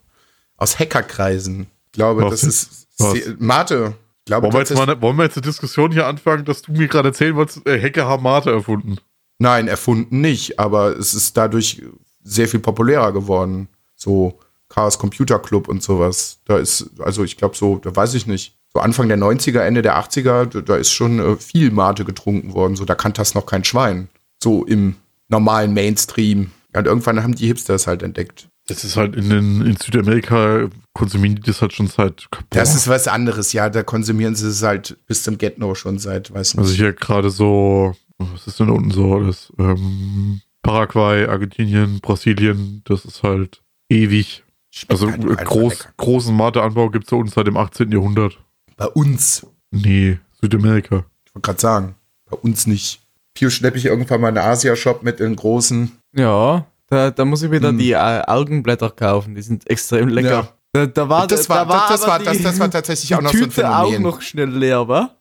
aus 0.56 0.78
Hackerkreisen. 0.78 1.66
Ich 1.86 1.92
glaube, 1.92 2.22
Was 2.22 2.40
das 2.40 2.44
ist 2.44 2.86
Sehr- 3.00 3.34
Mate. 3.38 3.94
Glaube, 4.26 4.44
Wollen 4.44 4.54
wir, 4.54 4.60
jetzt 4.60 4.74
mal, 4.74 5.02
wollen 5.02 5.16
wir 5.16 5.24
jetzt 5.24 5.36
eine 5.36 5.46
Diskussion 5.46 5.92
hier 5.92 6.06
anfangen, 6.06 6.44
dass 6.44 6.62
du 6.62 6.72
mir 6.72 6.86
gerade 6.88 7.08
erzählen 7.08 7.34
wolltest, 7.34 7.66
äh, 7.66 7.80
Hacker 7.80 8.06
haben 8.06 8.22
Mate 8.22 8.50
erfunden? 8.50 8.98
Nein, 9.38 9.66
erfunden 9.66 10.20
nicht, 10.20 10.58
aber 10.60 10.96
es 10.96 11.14
ist 11.14 11.36
dadurch 11.36 11.82
sehr 12.22 12.46
viel 12.46 12.60
populärer 12.60 13.12
geworden. 13.12 13.68
So 13.96 14.38
Chaos 14.68 14.98
Computer 14.98 15.38
Club 15.38 15.66
und 15.68 15.82
sowas. 15.82 16.38
Da 16.44 16.58
ist, 16.58 16.90
also 17.00 17.24
ich 17.24 17.36
glaube 17.38 17.56
so, 17.56 17.78
da 17.78 17.94
weiß 17.96 18.14
ich 18.14 18.26
nicht. 18.26 18.54
So 18.72 18.80
Anfang 18.80 19.08
der 19.08 19.18
90er, 19.18 19.60
Ende 19.62 19.82
der 19.82 19.98
80er, 19.98 20.60
da, 20.62 20.76
ist 20.76 20.92
schon 20.92 21.18
äh, 21.18 21.36
viel 21.36 21.70
Mate 21.72 22.04
getrunken 22.04 22.52
worden. 22.54 22.76
So, 22.76 22.84
da 22.84 22.94
kannte 22.94 23.20
das 23.20 23.34
noch 23.34 23.46
kein 23.46 23.64
Schwein. 23.64 24.08
So 24.40 24.64
im 24.64 24.94
normalen 25.28 25.72
Mainstream. 25.74 26.52
Und 26.72 26.86
irgendwann 26.86 27.20
haben 27.22 27.34
die 27.34 27.46
Hipsters 27.48 27.88
halt 27.88 28.02
entdeckt. 28.04 28.48
Das 28.70 28.84
ist 28.84 28.96
halt 28.96 29.16
in, 29.16 29.28
den, 29.30 29.66
in 29.66 29.76
Südamerika 29.76 30.68
konsumieren 30.92 31.34
die 31.34 31.42
das 31.42 31.60
halt 31.60 31.72
schon 31.72 31.88
seit. 31.88 32.28
Das 32.50 32.70
Boah. 32.70 32.76
ist 32.76 32.88
was 32.88 33.08
anderes, 33.08 33.52
ja. 33.52 33.68
Da 33.68 33.82
konsumieren 33.82 34.36
sie 34.36 34.46
es 34.46 34.62
halt 34.62 34.96
bis 35.08 35.24
zum 35.24 35.38
Get-No 35.38 35.74
schon 35.74 35.98
seit, 35.98 36.32
weiß 36.32 36.54
nicht. 36.54 36.62
Also 36.62 36.74
hier 36.74 36.92
gerade 36.92 37.30
so, 37.30 37.96
was 38.18 38.46
ist 38.46 38.60
denn 38.60 38.68
da 38.68 38.74
unten 38.74 38.92
so 38.92 39.12
alles? 39.12 39.52
Ähm, 39.58 40.40
Paraguay, 40.62 41.26
Argentinien, 41.26 41.98
Brasilien, 42.00 42.82
das 42.84 43.04
ist 43.04 43.24
halt 43.24 43.60
ewig. 43.88 44.44
Also 44.86 45.10
halt 45.10 45.44
groß, 45.44 45.88
großen 45.96 46.36
Mateanbau 46.36 46.90
gibt 46.90 47.06
es 47.06 47.10
bei 47.10 47.16
uns 47.16 47.34
seit 47.34 47.48
dem 47.48 47.56
18. 47.56 47.90
Jahrhundert. 47.90 48.38
Bei 48.76 48.86
uns. 48.86 49.44
Nee, 49.72 50.20
Südamerika. 50.40 51.04
Ich 51.24 51.34
wollte 51.34 51.46
gerade 51.46 51.60
sagen, 51.60 51.94
bei 52.30 52.36
uns 52.36 52.68
nicht. 52.68 53.00
Pio 53.34 53.50
schleppe 53.50 53.78
ich 53.78 53.86
irgendwann 53.86 54.20
mal 54.20 54.28
einen 54.28 54.38
Asia-Shop 54.38 55.02
mit 55.02 55.18
in 55.18 55.34
großen. 55.34 55.90
Ja, 56.14 56.66
da, 56.90 57.10
da 57.10 57.24
muss 57.24 57.42
ich 57.42 57.50
wieder 57.50 57.70
Hm. 57.70 57.78
die 57.78 57.92
äh, 57.92 57.96
Algenblätter 57.96 58.90
kaufen. 58.90 59.34
Die 59.34 59.42
sind 59.42 59.68
extrem 59.70 60.08
lecker. 60.08 60.30
Ja. 60.30 60.48
Da, 60.72 60.86
da 60.86 61.08
war, 61.08 61.26
das 61.26 61.48
war, 61.48 61.64
da 61.64 61.68
war, 61.68 61.88
das, 61.88 62.06
war, 62.06 62.18
die, 62.18 62.24
das, 62.26 62.42
das 62.42 62.60
war 62.60 62.70
tatsächlich 62.70 63.14
auch 63.14 63.22
noch 63.22 63.32
so 63.32 63.38
ein 63.38 63.44
Tüte 63.50 63.68
auch 63.68 63.86
Phänomen. 63.86 64.02
noch 64.02 64.20
schnell 64.22 64.50
leer, 64.50 64.86
wa? 64.86 65.16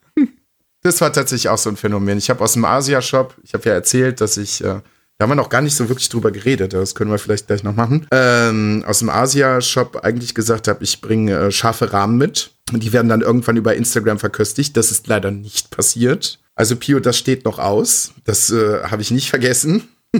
Das 0.81 1.01
war 1.01 1.11
tatsächlich 1.11 1.49
auch 1.49 1.57
so 1.57 1.69
ein 1.69 1.75
Phänomen. 1.75 2.17
Ich 2.19 2.29
habe 2.29 2.41
aus 2.43 2.53
dem 2.53 2.65
Asia-Shop, 2.65 3.35
ich 3.43 3.53
habe 3.53 3.67
ja 3.67 3.73
erzählt, 3.73 4.21
dass 4.21 4.37
ich, 4.37 4.63
äh, 4.63 4.65
da 4.67 4.81
haben 5.23 5.31
wir 5.31 5.35
noch 5.35 5.49
gar 5.49 5.61
nicht 5.61 5.75
so 5.75 5.89
wirklich 5.89 6.07
drüber 6.07 6.31
geredet, 6.31 6.71
das 6.73 6.95
können 6.95 7.11
wir 7.11 7.17
vielleicht 7.17 7.47
gleich 7.47 7.63
noch 7.63 7.75
machen, 7.75 8.07
ähm, 8.11 8.85
aus 8.87 8.99
dem 8.99 9.09
Asia-Shop 9.09 9.97
eigentlich 10.03 10.35
gesagt 10.35 10.67
habe, 10.69 10.83
ich 10.83 11.01
bringe 11.01 11.35
äh, 11.37 11.51
scharfe 11.51 11.91
Rahmen 11.91 12.17
mit. 12.17 12.51
Und 12.71 12.83
die 12.83 12.93
werden 12.93 13.09
dann 13.09 13.21
irgendwann 13.21 13.57
über 13.57 13.73
Instagram 13.75 14.19
verköstigt. 14.19 14.77
Das 14.77 14.91
ist 14.91 15.07
leider 15.07 15.31
nicht 15.31 15.71
passiert. 15.71 16.39
Also 16.55 16.75
Pio, 16.75 16.99
das 16.99 17.17
steht 17.17 17.43
noch 17.43 17.57
aus. 17.57 18.13
Das 18.25 18.51
äh, 18.51 18.83
habe 18.83 19.01
ich 19.01 19.09
nicht 19.09 19.29
vergessen. 19.29 19.87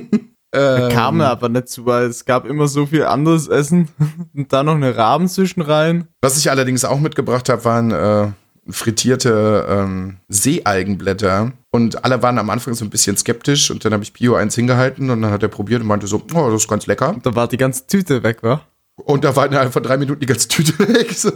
ähm, 0.52 0.89
Kam 0.91 1.22
aber 1.22 1.50
nicht 1.50 1.70
zu, 1.70 1.86
weil 1.86 2.06
es 2.06 2.26
gab 2.26 2.45
immer 2.45 2.68
so 2.68 2.86
viel 2.88 3.04
anderes 3.04 3.47
Essen 3.47 3.89
und 4.36 4.52
da 4.52 4.64
noch 4.64 4.76
eine 4.76 4.95
Rahmen 4.95 5.28
zwischen 5.28 5.62
rein. 5.62 6.08
Was 6.22 6.38
ich 6.38 6.50
allerdings 6.50 6.86
auch 6.86 7.00
mitgebracht 7.00 7.50
habe, 7.50 7.64
waren 7.66 7.91
äh, 7.91 8.32
frittierte 8.72 9.66
ähm, 9.70 10.18
Seealgenblätter. 10.28 11.52
Und 11.72 12.04
alle 12.04 12.22
waren 12.24 12.39
am 12.39 12.50
Anfang 12.50 12.74
so 12.74 12.84
ein 12.84 12.89
bisschen 12.89 13.16
skeptisch. 13.16 13.70
Und 13.70 13.86
dann 13.86 13.93
habe 13.93 14.04
ich 14.04 14.14
Pio 14.14 14.36
eins 14.36 14.56
hingehalten 14.56 15.10
und 15.10 15.22
dann 15.22 15.32
hat 15.32 15.43
er 15.43 15.50
probiert 15.50 15.82
und 15.82 15.88
meinte 15.88 16.08
so, 16.08 16.22
oh, 16.34 16.50
das 16.50 16.64
ist 16.64 16.68
ganz 16.68 16.88
lecker. 16.88 17.16
Da 17.22 17.36
war 17.36 17.47
die 17.47 17.58
ganze 17.58 17.86
Tüte 17.86 18.24
weg, 18.24 18.41
wa? 18.41 18.62
Und 18.95 19.24
da 19.24 19.36
war 19.36 19.45
innerhalb 19.45 19.72
von 19.72 19.84
drei 19.84 19.97
Minuten 19.97 20.20
die 20.20 20.26
ganze 20.26 20.47
Tüte 20.47 20.78
weg. 20.93 21.14
So. 21.14 21.32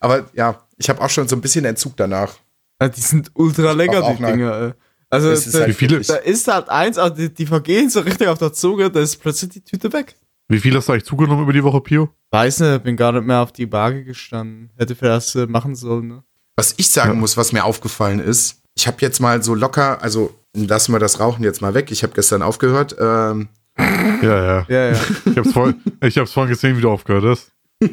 Aber 0.00 0.24
ja, 0.32 0.62
ich 0.78 0.88
habe 0.88 1.00
auch 1.02 1.10
schon 1.10 1.28
so 1.28 1.36
ein 1.36 1.40
bisschen 1.40 1.64
Entzug 1.64 1.96
danach. 1.96 2.34
Ja, 2.80 2.88
die 2.88 3.00
sind 3.00 3.30
ultra 3.34 3.72
lecker, 3.72 4.02
die. 4.12 4.22
Dinger. 4.22 4.74
Also, 5.10 5.30
Es 5.30 5.46
ist 5.46 5.54
da, 5.54 5.60
halt 5.60 5.68
Wie 5.70 5.72
viele- 5.74 5.90
wirklich- 5.92 6.06
da 6.08 6.16
ist 6.16 6.48
halt 6.48 6.68
eins, 6.68 6.98
aber 6.98 7.14
die, 7.14 7.32
die 7.32 7.46
vergehen 7.46 7.88
so 7.90 8.00
richtig 8.00 8.28
auf 8.28 8.38
der 8.38 8.52
Zunge, 8.52 8.90
da 8.90 9.00
ist 9.00 9.16
plötzlich 9.16 9.50
die 9.50 9.60
Tüte 9.62 9.92
weg. 9.92 10.16
Wie 10.48 10.58
viel 10.60 10.74
hast 10.76 10.88
du 10.88 10.92
eigentlich 10.92 11.04
zugenommen 11.04 11.42
über 11.42 11.52
die 11.52 11.62
Woche, 11.64 11.80
Pio? 11.80 12.08
Weiß 12.30 12.60
nicht, 12.60 12.82
bin 12.84 12.96
gar 12.96 13.12
nicht 13.12 13.24
mehr 13.26 13.40
auf 13.40 13.52
die 13.52 13.70
Waage 13.72 14.04
gestanden. 14.04 14.70
Hätte 14.76 14.94
vielleicht 14.94 15.34
äh, 15.36 15.46
machen 15.46 15.74
sollen, 15.74 16.08
ne? 16.08 16.22
Was 16.56 16.74
ich 16.76 16.88
sagen 16.90 17.10
Ja. 17.12 17.14
muss, 17.16 17.36
was 17.36 17.52
mir 17.52 17.64
aufgefallen 17.64 18.18
ist, 18.20 18.60
ich 18.76 18.86
habe 18.86 18.96
jetzt 19.00 19.20
mal 19.20 19.42
so 19.42 19.54
locker, 19.54 20.02
also 20.02 20.34
lassen 20.54 20.92
wir 20.92 20.98
das 20.98 21.20
Rauchen 21.20 21.44
jetzt 21.44 21.60
mal 21.62 21.74
weg. 21.74 21.90
Ich 21.90 22.02
habe 22.02 22.12
gestern 22.14 22.42
aufgehört. 22.42 22.96
Ähm, 22.98 23.48
Ja, 23.78 24.22
ja. 24.22 24.66
Ja, 24.68 24.88
ja. 24.90 24.92
Ich 24.92 25.36
ich 25.36 26.18
hab's 26.18 26.32
vorhin 26.32 26.50
gesehen, 26.50 26.76
wie 26.76 26.80
du 26.80 26.90
aufgehört 26.90 27.24
hast. 27.24 27.52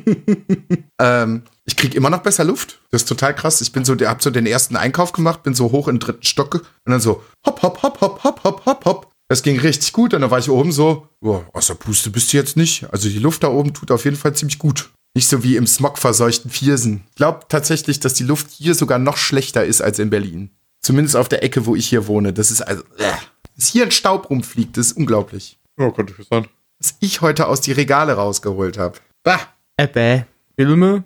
ähm, 0.99 1.43
ich 1.65 1.75
krieg 1.75 1.95
immer 1.95 2.09
noch 2.09 2.21
besser 2.21 2.43
Luft. 2.43 2.79
Das 2.91 3.01
ist 3.01 3.09
total 3.09 3.35
krass. 3.35 3.61
Ich 3.61 3.71
bin 3.71 3.85
so, 3.85 3.95
der 3.95 4.09
hab 4.09 4.21
so 4.21 4.29
den 4.29 4.45
ersten 4.45 4.75
Einkauf 4.75 5.13
gemacht, 5.13 5.43
bin 5.43 5.55
so 5.55 5.71
hoch 5.71 5.87
in 5.87 5.95
den 5.95 5.99
dritten 5.99 6.23
Stock 6.23 6.55
und 6.55 6.91
dann 6.91 7.01
so 7.01 7.23
hopp, 7.45 7.61
hopp, 7.61 7.81
hopp, 7.81 8.01
hopp, 8.01 8.23
hopp, 8.23 8.43
hopp, 8.43 8.65
hopp, 8.65 8.85
hopp. 8.85 9.11
Das 9.27 9.41
ging 9.41 9.59
richtig 9.59 9.91
gut. 9.91 10.13
Und 10.13 10.21
dann 10.21 10.29
war 10.29 10.39
ich 10.39 10.49
oben 10.49 10.71
so, 10.71 11.07
oh, 11.21 11.41
aus 11.53 11.67
der 11.67 11.73
Puste 11.73 12.11
bist 12.11 12.31
du 12.31 12.37
jetzt 12.37 12.55
nicht. 12.55 12.85
Also 12.91 13.09
die 13.09 13.19
Luft 13.19 13.43
da 13.43 13.47
oben 13.47 13.73
tut 13.73 13.89
auf 13.89 14.05
jeden 14.05 14.17
Fall 14.17 14.35
ziemlich 14.35 14.59
gut. 14.59 14.91
Nicht 15.15 15.27
so 15.27 15.43
wie 15.43 15.55
im 15.55 15.65
smogverseuchten 15.65 16.51
Viersen. 16.51 17.03
Ich 17.09 17.15
glaube 17.15 17.45
tatsächlich, 17.49 17.99
dass 17.99 18.13
die 18.13 18.25
Luft 18.25 18.51
hier 18.51 18.75
sogar 18.75 18.99
noch 18.99 19.17
schlechter 19.17 19.65
ist 19.65 19.81
als 19.81 19.97
in 19.97 20.09
Berlin. 20.11 20.51
Zumindest 20.81 21.15
auf 21.15 21.29
der 21.29 21.41
Ecke, 21.41 21.65
wo 21.65 21.75
ich 21.75 21.87
hier 21.87 22.05
wohne. 22.05 22.33
Das 22.33 22.51
ist 22.51 22.61
also, 22.61 22.83
äh, 22.97 23.11
dass 23.55 23.67
hier 23.67 23.85
ein 23.85 23.91
Staub 23.91 24.29
rumfliegt, 24.29 24.77
das 24.77 24.87
ist 24.87 24.97
unglaublich. 24.97 25.57
Ja, 25.79 25.89
könnte 25.89 26.13
ich 26.19 26.27
sein. 26.27 26.47
Was 26.79 26.95
ich 26.99 27.21
heute 27.21 27.47
aus 27.47 27.61
die 27.61 27.71
Regale 27.71 28.13
rausgeholt 28.13 28.77
habe. 28.77 28.99
Bah. 29.23 29.39
Ebbe. 29.77 30.27
Filme? 30.57 31.03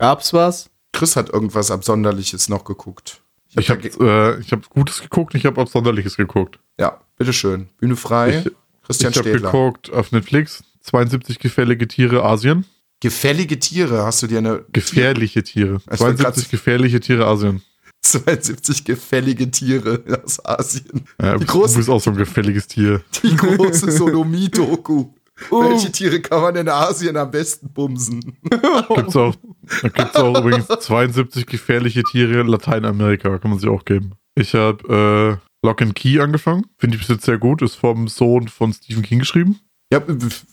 Gab's 0.00 0.32
was? 0.32 0.70
Chris 0.92 1.14
hat 1.14 1.28
irgendwas 1.30 1.70
Absonderliches 1.70 2.48
noch 2.48 2.64
geguckt. 2.64 3.22
Ich 3.56 3.68
hab 3.70 3.78
habe 3.78 3.90
da 3.90 3.96
ge- 3.96 4.08
äh, 4.08 4.40
ich 4.40 4.50
hab 4.52 4.68
Gutes 4.70 5.00
geguckt, 5.02 5.34
ich 5.34 5.44
habe 5.46 5.60
Absonderliches 5.60 6.16
geguckt. 6.16 6.58
ja, 6.78 7.00
bitteschön. 7.16 7.68
Bühne 7.78 7.96
frei. 7.96 8.40
Ich- 8.44 8.50
Christian 8.82 9.12
ich 9.12 9.18
habe 9.18 9.30
geguckt 9.32 9.92
auf 9.92 10.10
Netflix 10.10 10.64
72 10.82 11.38
gefährliche 11.38 11.86
Tiere 11.86 12.24
Asien. 12.24 12.64
Gefällige 13.00 13.58
Tiere. 13.58 14.04
Hast 14.04 14.22
du 14.22 14.26
dir 14.26 14.38
eine 14.38 14.64
Gefährliche 14.72 15.42
Tiere. 15.44 15.76
Ich 15.92 16.00
wollte 16.00 16.22
72 16.22 16.44
grad- 16.44 16.50
gefährliche 16.50 17.00
Tiere 17.00 17.26
Asien. 17.26 17.62
72 18.02 18.84
gefällige 18.84 19.50
Tiere 19.50 20.02
aus 20.24 20.44
Asien? 20.44 21.04
Ja, 21.22 21.36
Die 21.38 21.44
du 21.44 21.52
großen- 21.52 21.76
bist 21.76 21.88
auch 21.90 22.00
so 22.00 22.10
ein 22.10 22.16
gefälliges 22.16 22.66
Tier. 22.66 23.02
Die 23.22 23.36
große 23.36 23.90
Sonomie-Doku. 23.92 25.10
Uh. 25.50 25.70
Welche 25.70 25.90
Tiere 25.90 26.20
kann 26.20 26.42
man 26.42 26.56
in 26.56 26.68
Asien 26.68 27.16
am 27.16 27.30
besten 27.30 27.72
bumsen? 27.72 28.36
Gibt's 28.94 29.16
auch, 29.16 29.34
da 29.82 29.88
gibt's 29.88 30.16
auch 30.16 30.38
übrigens 30.38 30.66
72 30.66 31.46
gefährliche 31.46 32.02
Tiere 32.02 32.40
in 32.40 32.46
Lateinamerika, 32.46 33.38
kann 33.38 33.50
man 33.50 33.58
sich 33.58 33.68
auch 33.68 33.84
geben. 33.84 34.12
Ich 34.34 34.54
habe 34.54 35.40
äh, 35.42 35.66
Lock 35.66 35.82
and 35.82 35.94
Key 35.94 36.20
angefangen. 36.20 36.66
Finde 36.78 36.96
ich 36.96 37.02
bis 37.02 37.08
jetzt 37.08 37.24
sehr 37.24 37.38
gut. 37.38 37.62
Ist 37.62 37.76
vom 37.76 38.08
Sohn 38.08 38.48
von 38.48 38.72
Stephen 38.72 39.02
King 39.02 39.20
geschrieben. 39.20 39.60
Ja, 39.92 40.00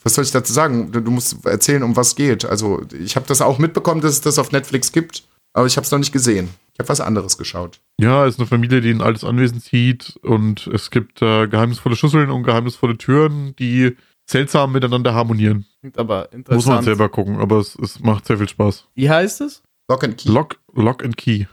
was 0.02 0.14
soll 0.14 0.24
ich 0.24 0.32
dazu 0.32 0.52
sagen? 0.52 0.90
Du 0.90 1.10
musst 1.10 1.46
erzählen, 1.46 1.84
um 1.84 1.96
was 1.96 2.16
geht. 2.16 2.44
Also, 2.44 2.82
ich 2.98 3.14
habe 3.14 3.26
das 3.28 3.40
auch 3.40 3.58
mitbekommen, 3.58 4.00
dass 4.00 4.12
es 4.12 4.20
das 4.20 4.38
auf 4.38 4.50
Netflix 4.50 4.90
gibt, 4.90 5.28
aber 5.52 5.66
ich 5.66 5.76
habe 5.76 5.84
es 5.84 5.92
noch 5.92 6.00
nicht 6.00 6.12
gesehen. 6.12 6.48
Ich 6.72 6.80
habe 6.80 6.88
was 6.88 7.00
anderes 7.00 7.38
geschaut. 7.38 7.80
Ja, 8.00 8.26
ist 8.26 8.40
eine 8.40 8.48
Familie, 8.48 8.80
die 8.80 8.90
ein 8.90 9.00
altes 9.00 9.22
Anwesen 9.22 9.60
zieht 9.60 10.18
und 10.22 10.66
es 10.66 10.90
gibt 10.90 11.22
äh, 11.22 11.46
geheimnisvolle 11.46 11.94
Schlüsseln 11.94 12.30
und 12.30 12.42
geheimnisvolle 12.42 12.98
Türen, 12.98 13.54
die 13.56 13.96
seltsam 14.30 14.72
miteinander 14.72 15.14
harmonieren. 15.14 15.64
Klingt 15.80 15.98
aber 15.98 16.22
Muss 16.24 16.30
man 16.32 16.38
interessant. 16.38 16.84
selber 16.84 17.08
gucken, 17.08 17.38
aber 17.40 17.58
es, 17.58 17.74
es 17.76 18.00
macht 18.00 18.26
sehr 18.26 18.38
viel 18.38 18.48
Spaß. 18.48 18.86
Wie 18.94 19.08
heißt 19.10 19.40
es? 19.40 19.62
Lock 19.88 20.04
and 20.04 20.16
Key. 20.18 20.28
Lock, 20.30 20.58
Lock 20.74 21.04
and 21.04 21.16
Key. 21.16 21.46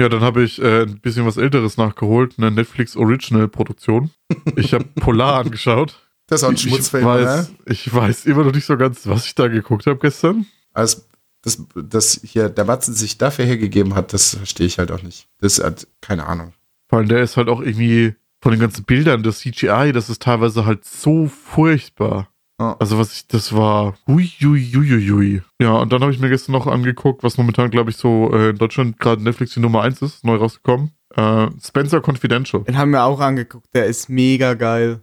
Ja, 0.00 0.08
dann 0.08 0.20
habe 0.22 0.42
ich 0.42 0.60
äh, 0.60 0.82
ein 0.82 1.00
bisschen 1.00 1.24
was 1.26 1.36
Älteres 1.36 1.76
nachgeholt, 1.76 2.34
eine 2.38 2.50
Netflix 2.50 2.96
Original 2.96 3.48
Produktion. 3.48 4.10
Ich 4.56 4.74
habe 4.74 4.84
Polar 4.96 5.40
angeschaut. 5.44 6.00
das 6.26 6.40
ist 6.40 6.44
auch 6.44 6.48
ein 6.50 6.54
Ich 6.56 6.62
Schmutzfilm, 6.62 7.04
weiß, 7.04 7.48
ne? 7.50 7.56
ich 7.66 7.92
weiß 7.94 8.26
immer 8.26 8.44
noch 8.44 8.52
nicht 8.52 8.66
so 8.66 8.76
ganz, 8.76 9.06
was 9.06 9.26
ich 9.26 9.34
da 9.34 9.46
geguckt 9.48 9.86
habe 9.86 9.98
gestern. 9.98 10.46
Also, 10.72 11.02
dass, 11.42 11.62
dass 11.74 12.20
hier 12.24 12.48
der 12.48 12.64
Batzen 12.64 12.94
sich 12.94 13.18
dafür 13.18 13.44
hergegeben 13.44 13.94
hat, 13.94 14.12
das 14.12 14.34
verstehe 14.36 14.66
ich 14.66 14.78
halt 14.78 14.90
auch 14.90 15.02
nicht. 15.02 15.28
Das 15.40 15.62
hat 15.62 15.86
keine 16.00 16.26
Ahnung. 16.26 16.54
Vor 16.88 16.98
allem 16.98 17.08
der 17.08 17.22
ist 17.22 17.36
halt 17.36 17.48
auch 17.48 17.60
irgendwie 17.60 18.14
von 18.44 18.52
den 18.52 18.60
ganzen 18.60 18.84
Bildern, 18.84 19.22
das 19.22 19.38
CGI, 19.38 19.92
das 19.94 20.10
ist 20.10 20.20
teilweise 20.20 20.66
halt 20.66 20.84
so 20.84 21.28
furchtbar. 21.28 22.28
Ja. 22.60 22.76
Also 22.78 22.98
was 22.98 23.14
ich, 23.14 23.26
das 23.26 23.56
war 23.56 23.94
hui, 24.06 24.26
hui, 24.38 24.70
hui, 24.70 24.86
hui, 24.86 25.08
hui. 25.08 25.42
Ja, 25.58 25.78
und 25.78 25.90
dann 25.90 26.02
habe 26.02 26.12
ich 26.12 26.20
mir 26.20 26.28
gestern 26.28 26.52
noch 26.52 26.66
angeguckt, 26.66 27.22
was 27.22 27.38
momentan, 27.38 27.70
glaube 27.70 27.88
ich, 27.88 27.96
so 27.96 28.30
äh, 28.34 28.50
in 28.50 28.58
Deutschland 28.58 29.00
gerade 29.00 29.22
Netflix 29.22 29.54
die 29.54 29.60
Nummer 29.60 29.80
1 29.80 30.02
ist, 30.02 30.26
neu 30.26 30.36
rausgekommen. 30.36 30.90
Äh, 31.16 31.46
Spencer 31.58 32.02
Confidential. 32.06 32.64
Den 32.64 32.76
haben 32.76 32.90
wir 32.90 33.04
auch 33.04 33.20
angeguckt, 33.20 33.68
der 33.72 33.86
ist 33.86 34.10
mega 34.10 34.52
geil. 34.52 35.00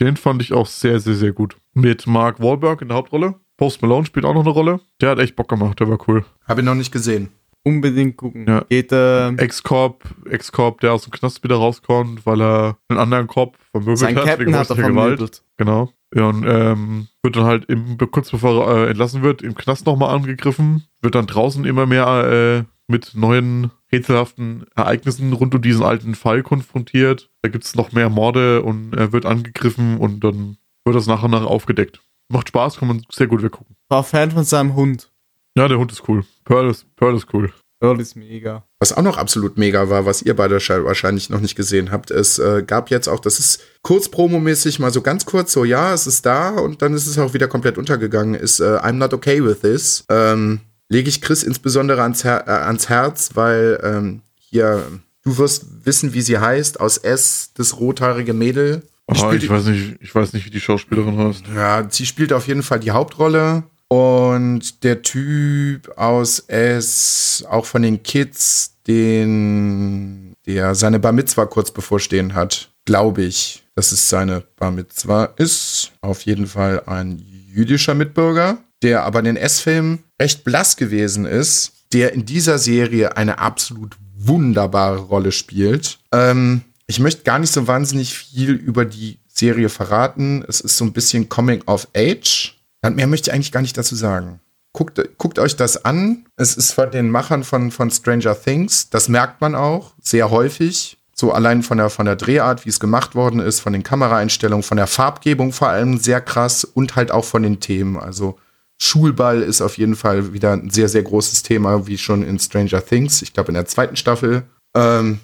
Den 0.00 0.16
fand 0.16 0.40
ich 0.40 0.54
auch 0.54 0.66
sehr, 0.66 0.98
sehr, 0.98 1.14
sehr 1.14 1.32
gut. 1.32 1.58
Mit 1.74 2.06
Mark 2.06 2.40
Wahlberg 2.40 2.80
in 2.80 2.88
der 2.88 2.96
Hauptrolle. 2.96 3.34
Post 3.58 3.82
Malone 3.82 4.06
spielt 4.06 4.24
auch 4.24 4.32
noch 4.32 4.44
eine 4.46 4.50
Rolle. 4.50 4.80
Der 5.02 5.10
hat 5.10 5.18
echt 5.18 5.36
Bock 5.36 5.48
gemacht, 5.48 5.78
der 5.78 5.90
war 5.90 5.98
cool. 6.08 6.24
Habe 6.46 6.62
ich 6.62 6.64
noch 6.64 6.74
nicht 6.74 6.92
gesehen. 6.92 7.28
Unbedingt 7.64 8.16
gucken. 8.16 8.46
Ja. 8.48 8.64
Geht, 8.68 8.92
äh, 8.92 9.28
Ex-Cop, 9.30 10.04
Ex-Cop, 10.30 10.80
der 10.80 10.92
aus 10.92 11.02
dem 11.02 11.12
Knast 11.12 11.42
wieder 11.44 11.56
rauskommt, 11.56 12.24
weil 12.24 12.40
er 12.40 12.78
einen 12.88 12.98
anderen 12.98 13.26
Cop 13.26 13.56
vermöbelt 13.70 14.02
hat 14.02 14.24
Captain 14.24 14.46
wegen 14.46 14.56
hat 14.56 14.70
er 14.70 14.76
Gewalt. 14.76 15.42
Genau. 15.56 15.92
Ja, 16.14 16.28
und 16.28 16.44
ähm, 16.46 17.08
wird 17.22 17.36
dann 17.36 17.44
halt 17.44 17.66
im, 17.66 17.98
kurz 18.10 18.30
bevor 18.30 18.66
er 18.66 18.86
äh, 18.86 18.90
entlassen 18.90 19.22
wird, 19.22 19.42
im 19.42 19.54
Knast 19.54 19.84
nochmal 19.84 20.14
angegriffen, 20.14 20.84
wird 21.02 21.14
dann 21.14 21.26
draußen 21.26 21.64
immer 21.66 21.84
mehr 21.84 22.64
äh, 22.64 22.64
mit 22.90 23.12
neuen 23.14 23.70
rätselhaften 23.92 24.64
Ereignissen 24.74 25.32
rund 25.34 25.54
um 25.54 25.60
diesen 25.60 25.84
alten 25.84 26.14
Fall 26.14 26.42
konfrontiert. 26.42 27.30
Da 27.42 27.50
gibt 27.50 27.64
es 27.64 27.74
noch 27.74 27.92
mehr 27.92 28.08
Morde 28.08 28.62
und 28.62 28.94
er 28.94 29.12
wird 29.12 29.26
angegriffen 29.26 29.98
und 29.98 30.24
dann 30.24 30.56
wird 30.84 30.96
das 30.96 31.06
nach 31.06 31.22
und 31.22 31.32
nach 31.32 31.44
aufgedeckt. 31.44 32.00
Macht 32.30 32.48
Spaß, 32.48 32.78
kann 32.78 32.88
man 32.88 33.02
sehr 33.10 33.26
gut 33.26 33.42
weggucken. 33.42 33.76
War 33.88 34.04
Fan 34.04 34.30
von 34.30 34.44
seinem 34.44 34.74
Hund. 34.74 35.10
Ja, 35.58 35.68
der 35.68 35.78
Hund 35.78 35.90
ist 35.92 36.02
cool. 36.08 36.24
Pearl 36.44 36.70
ist, 36.70 36.86
Pearl 36.96 37.16
ist 37.16 37.26
cool. 37.32 37.52
Earl 37.80 38.00
ist 38.00 38.16
mega. 38.16 38.64
Was 38.80 38.92
auch 38.92 39.02
noch 39.02 39.18
absolut 39.18 39.56
mega 39.58 39.88
war, 39.88 40.04
was 40.06 40.22
ihr 40.22 40.34
beide 40.34 40.58
sche- 40.58 40.84
wahrscheinlich 40.84 41.30
noch 41.30 41.40
nicht 41.40 41.54
gesehen 41.56 41.90
habt, 41.92 42.10
es 42.10 42.38
äh, 42.38 42.62
gab 42.66 42.90
jetzt 42.90 43.08
auch, 43.08 43.20
das 43.20 43.38
ist 43.38 43.60
kurz 43.82 44.08
promomäßig 44.08 44.78
mal 44.80 44.92
so 44.92 45.00
ganz 45.02 45.26
kurz, 45.26 45.52
so 45.52 45.64
ja, 45.64 45.92
es 45.94 46.06
ist 46.06 46.26
da 46.26 46.50
und 46.50 46.82
dann 46.82 46.92
ist 46.94 47.06
es 47.06 47.18
auch 47.18 47.34
wieder 47.34 47.46
komplett 47.48 47.78
untergegangen, 47.78 48.34
ist 48.34 48.58
äh, 48.60 48.64
I'm 48.78 48.92
not 48.94 49.12
okay 49.14 49.44
with 49.44 49.60
this. 49.60 50.04
Ähm, 50.10 50.60
Lege 50.88 51.08
ich 51.08 51.20
Chris 51.20 51.42
insbesondere 51.42 52.02
ans, 52.02 52.24
Her 52.24 52.44
äh, 52.48 52.50
ans 52.50 52.88
Herz, 52.88 53.30
weil 53.34 53.78
ähm, 53.84 54.22
hier, 54.38 54.82
du 55.22 55.36
wirst 55.38 55.66
wissen, 55.84 56.14
wie 56.14 56.22
sie 56.22 56.38
heißt, 56.38 56.80
aus 56.80 56.96
S, 56.98 57.50
das 57.54 57.78
rothaarige 57.78 58.32
Mädel. 58.32 58.82
Spielt- 59.12 59.42
ich 59.44 59.50
weiß 59.50 59.66
nicht, 59.66 59.96
ich 60.00 60.14
weiß 60.14 60.32
nicht, 60.32 60.46
wie 60.46 60.50
die 60.50 60.60
Schauspielerin 60.60 61.18
heißt. 61.18 61.42
Ja, 61.54 61.86
sie 61.90 62.06
spielt 62.06 62.32
auf 62.32 62.46
jeden 62.48 62.62
Fall 62.62 62.80
die 62.80 62.90
Hauptrolle. 62.90 63.64
Und 63.88 64.84
der 64.84 65.02
Typ 65.02 65.90
aus 65.96 66.40
S, 66.40 67.44
auch 67.48 67.64
von 67.64 67.82
den 67.82 68.02
Kids, 68.02 68.74
den, 68.86 70.34
der 70.46 70.74
seine 70.74 70.98
Bar 70.98 71.12
Mitzwa 71.12 71.46
kurz 71.46 71.70
bevorstehen 71.70 72.34
hat, 72.34 72.70
glaube 72.84 73.22
ich, 73.22 73.64
dass 73.74 73.92
es 73.92 74.08
seine 74.08 74.42
Bar 74.56 74.72
Mitzwa 74.72 75.24
ist. 75.36 75.92
Auf 76.02 76.22
jeden 76.22 76.46
Fall 76.46 76.82
ein 76.86 77.18
jüdischer 77.18 77.94
Mitbürger, 77.94 78.58
der 78.82 79.04
aber 79.04 79.20
in 79.20 79.24
den 79.24 79.36
S-Filmen 79.36 80.04
recht 80.20 80.44
blass 80.44 80.76
gewesen 80.76 81.24
ist, 81.24 81.72
der 81.92 82.12
in 82.12 82.26
dieser 82.26 82.58
Serie 82.58 83.16
eine 83.16 83.38
absolut 83.38 83.96
wunderbare 84.16 84.98
Rolle 84.98 85.32
spielt. 85.32 85.98
Ähm, 86.12 86.62
ich 86.86 87.00
möchte 87.00 87.22
gar 87.22 87.38
nicht 87.38 87.52
so 87.52 87.66
wahnsinnig 87.66 88.14
viel 88.14 88.50
über 88.50 88.84
die 88.84 89.18
Serie 89.28 89.68
verraten. 89.68 90.44
Es 90.48 90.60
ist 90.60 90.76
so 90.76 90.84
ein 90.84 90.92
bisschen 90.92 91.28
Coming 91.28 91.62
of 91.66 91.88
Age. 91.94 92.57
Mehr 92.82 93.06
möchte 93.06 93.30
ich 93.30 93.34
eigentlich 93.34 93.52
gar 93.52 93.62
nicht 93.62 93.76
dazu 93.76 93.94
sagen. 93.94 94.40
Guckt, 94.72 95.00
guckt 95.18 95.38
euch 95.38 95.56
das 95.56 95.84
an. 95.84 96.26
Es 96.36 96.56
ist 96.56 96.72
von 96.72 96.90
den 96.90 97.10
Machern 97.10 97.42
von, 97.42 97.70
von 97.70 97.90
Stranger 97.90 98.40
Things. 98.40 98.90
Das 98.90 99.08
merkt 99.08 99.40
man 99.40 99.54
auch 99.54 99.94
sehr 100.00 100.30
häufig. 100.30 100.98
So 101.14 101.32
allein 101.32 101.64
von 101.64 101.78
der, 101.78 101.90
von 101.90 102.06
der 102.06 102.14
Drehart, 102.14 102.64
wie 102.64 102.68
es 102.68 102.78
gemacht 102.78 103.16
worden 103.16 103.40
ist, 103.40 103.58
von 103.58 103.72
den 103.72 103.82
Kameraeinstellungen, 103.82 104.62
von 104.62 104.76
der 104.76 104.86
Farbgebung 104.86 105.52
vor 105.52 105.68
allem 105.68 105.98
sehr 105.98 106.20
krass 106.20 106.62
und 106.62 106.94
halt 106.94 107.10
auch 107.10 107.24
von 107.24 107.42
den 107.42 107.58
Themen. 107.58 107.96
Also 107.96 108.38
Schulball 108.80 109.42
ist 109.42 109.60
auf 109.60 109.78
jeden 109.78 109.96
Fall 109.96 110.32
wieder 110.32 110.52
ein 110.52 110.70
sehr, 110.70 110.88
sehr 110.88 111.02
großes 111.02 111.42
Thema, 111.42 111.88
wie 111.88 111.98
schon 111.98 112.22
in 112.22 112.38
Stranger 112.38 112.84
Things. 112.84 113.22
Ich 113.22 113.32
glaube, 113.32 113.48
in 113.48 113.54
der 113.54 113.66
zweiten 113.66 113.96
Staffel. 113.96 114.44
Ähm, 114.74 115.18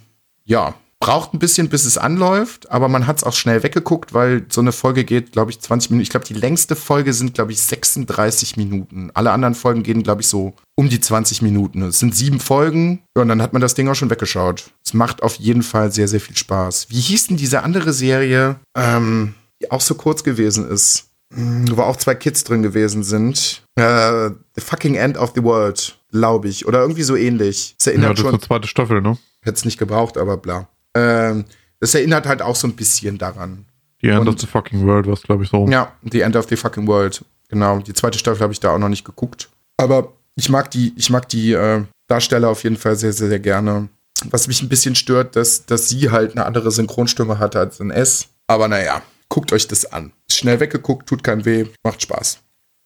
ja, 0.44 0.74
braucht 1.04 1.34
ein 1.34 1.38
bisschen, 1.38 1.68
bis 1.68 1.84
es 1.84 1.98
anläuft, 1.98 2.70
aber 2.70 2.88
man 2.88 3.06
hat 3.06 3.18
es 3.18 3.24
auch 3.24 3.34
schnell 3.34 3.62
weggeguckt, 3.62 4.14
weil 4.14 4.46
so 4.48 4.62
eine 4.62 4.72
Folge 4.72 5.04
geht, 5.04 5.32
glaube 5.32 5.50
ich, 5.50 5.60
20 5.60 5.90
Minuten. 5.90 6.02
Ich 6.02 6.08
glaube, 6.08 6.24
die 6.24 6.32
längste 6.32 6.76
Folge 6.76 7.12
sind, 7.12 7.34
glaube 7.34 7.52
ich, 7.52 7.60
36 7.60 8.56
Minuten. 8.56 9.10
Alle 9.12 9.30
anderen 9.30 9.54
Folgen 9.54 9.82
gehen, 9.82 10.02
glaube 10.02 10.22
ich, 10.22 10.28
so 10.28 10.54
um 10.76 10.88
die 10.88 11.00
20 11.00 11.42
Minuten. 11.42 11.82
Es 11.82 11.98
sind 11.98 12.16
sieben 12.16 12.40
Folgen 12.40 13.02
ja, 13.14 13.20
und 13.20 13.28
dann 13.28 13.42
hat 13.42 13.52
man 13.52 13.60
das 13.60 13.74
Ding 13.74 13.86
auch 13.90 13.94
schon 13.94 14.08
weggeschaut. 14.08 14.70
Es 14.82 14.94
macht 14.94 15.22
auf 15.22 15.34
jeden 15.34 15.62
Fall 15.62 15.92
sehr, 15.92 16.08
sehr 16.08 16.20
viel 16.20 16.38
Spaß. 16.38 16.86
Wie 16.88 17.00
hieß 17.00 17.26
denn 17.26 17.36
diese 17.36 17.62
andere 17.62 17.92
Serie, 17.92 18.56
ähm, 18.74 19.34
die 19.60 19.70
auch 19.70 19.82
so 19.82 19.96
kurz 19.96 20.24
gewesen 20.24 20.66
ist? 20.66 21.10
Hm, 21.34 21.66
Wo 21.76 21.82
auch 21.82 21.96
zwei 21.96 22.14
Kids 22.14 22.44
drin 22.44 22.62
gewesen 22.62 23.04
sind. 23.04 23.62
Äh, 23.74 24.30
the 24.54 24.62
fucking 24.62 24.94
End 24.94 25.18
of 25.18 25.32
the 25.34 25.42
World, 25.42 25.98
glaube 26.10 26.48
ich. 26.48 26.66
Oder 26.66 26.80
irgendwie 26.80 27.02
so 27.02 27.14
ähnlich. 27.14 27.76
Ja, 27.82 27.92
erinnert 27.92 28.12
das 28.12 28.20
ist 28.20 28.22
schon 28.22 28.34
eine 28.36 28.40
zweite 28.40 28.68
Staffel, 28.68 29.02
ne? 29.02 29.18
hätte 29.44 29.56
es 29.56 29.64
nicht 29.64 29.78
gebraucht, 29.78 30.16
aber 30.16 30.36
bla. 30.36 30.68
Ähm, 30.94 31.44
das 31.80 31.94
erinnert 31.94 32.26
halt 32.26 32.42
auch 32.42 32.56
so 32.56 32.66
ein 32.66 32.74
bisschen 32.76 33.18
daran. 33.18 33.66
Die 34.02 34.08
End 34.08 34.20
Und- 34.20 34.28
of 34.28 34.40
the 34.40 34.46
fucking 34.46 34.86
World, 34.86 35.06
was 35.06 35.22
glaube 35.22 35.44
ich 35.44 35.50
so. 35.50 35.66
Ja, 35.68 35.92
The 36.10 36.20
End 36.20 36.36
of 36.36 36.46
the 36.48 36.56
Fucking 36.56 36.86
World. 36.86 37.24
Genau. 37.48 37.78
Die 37.78 37.92
zweite 37.94 38.18
Staffel 38.18 38.40
habe 38.42 38.52
ich 38.52 38.60
da 38.60 38.70
auch 38.74 38.78
noch 38.78 38.88
nicht 38.88 39.04
geguckt. 39.04 39.48
Aber 39.76 40.12
ich 40.36 40.48
mag 40.48 40.70
die, 40.70 40.92
ich 40.96 41.10
mag 41.10 41.28
die 41.28 41.52
äh, 41.52 41.82
Darsteller 42.08 42.48
auf 42.48 42.64
jeden 42.64 42.76
Fall 42.76 42.96
sehr, 42.96 43.12
sehr, 43.12 43.28
sehr 43.28 43.38
gerne. 43.40 43.88
Was 44.30 44.46
mich 44.46 44.62
ein 44.62 44.68
bisschen 44.68 44.94
stört, 44.94 45.36
dass, 45.36 45.66
dass 45.66 45.88
sie 45.88 46.10
halt 46.10 46.32
eine 46.32 46.44
andere 46.46 46.70
Synchronstimme 46.70 47.38
hatte 47.38 47.58
als 47.60 47.80
in 47.80 47.90
S. 47.90 48.28
Aber 48.46 48.68
naja, 48.68 49.02
guckt 49.28 49.52
euch 49.52 49.66
das 49.68 49.84
an. 49.86 50.12
Ist 50.28 50.38
schnell 50.38 50.60
weggeguckt, 50.60 51.08
tut 51.08 51.22
keinem 51.24 51.44
weh, 51.44 51.66
macht 51.82 52.02
Spaß. 52.02 52.38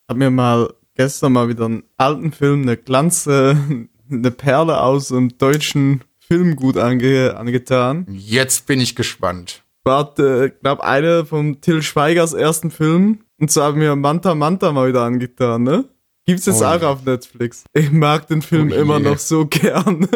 Hab 0.09 0.17
mir 0.17 0.31
mal 0.31 0.73
gestern 0.95 1.33
mal 1.33 1.49
wieder 1.49 1.67
einen 1.67 1.83
alten 1.97 2.33
Film, 2.33 2.63
eine 2.63 2.77
Glanze, 2.77 3.57
eine 4.11 4.31
Perle 4.31 4.81
aus 4.81 5.13
einem 5.13 5.37
deutschen 5.39 6.03
Filmgut 6.31 6.77
ange, 6.77 7.37
angetan. 7.37 8.07
Jetzt 8.11 8.67
bin 8.67 8.81
ich 8.81 8.95
gespannt. 8.95 9.63
War, 9.85 10.19
äh, 10.19 10.51
einer 10.63 11.25
von 11.25 11.61
Till 11.63 11.83
Schweigers 11.83 12.35
ersten 12.35 12.71
Filmen. 12.71 13.25
Und 13.41 13.51
so 13.51 13.63
haben 13.63 13.81
wir 13.81 13.97
Manta 13.97 14.35
Manta 14.35 14.73
mal 14.73 14.89
wieder 14.89 15.03
angetan, 15.03 15.63
ne? 15.63 15.89
Gibt's 16.27 16.45
jetzt 16.45 16.61
Oh 16.61 16.67
auch 16.67 16.83
auf 16.83 17.05
Netflix. 17.05 17.65
Ich 17.73 17.91
mag 17.91 18.27
den 18.27 18.43
Film 18.43 18.71
Oh 18.71 18.75
immer 18.75 19.01
noch 19.01 19.19
so 19.19 19.47
gern. 19.51 20.07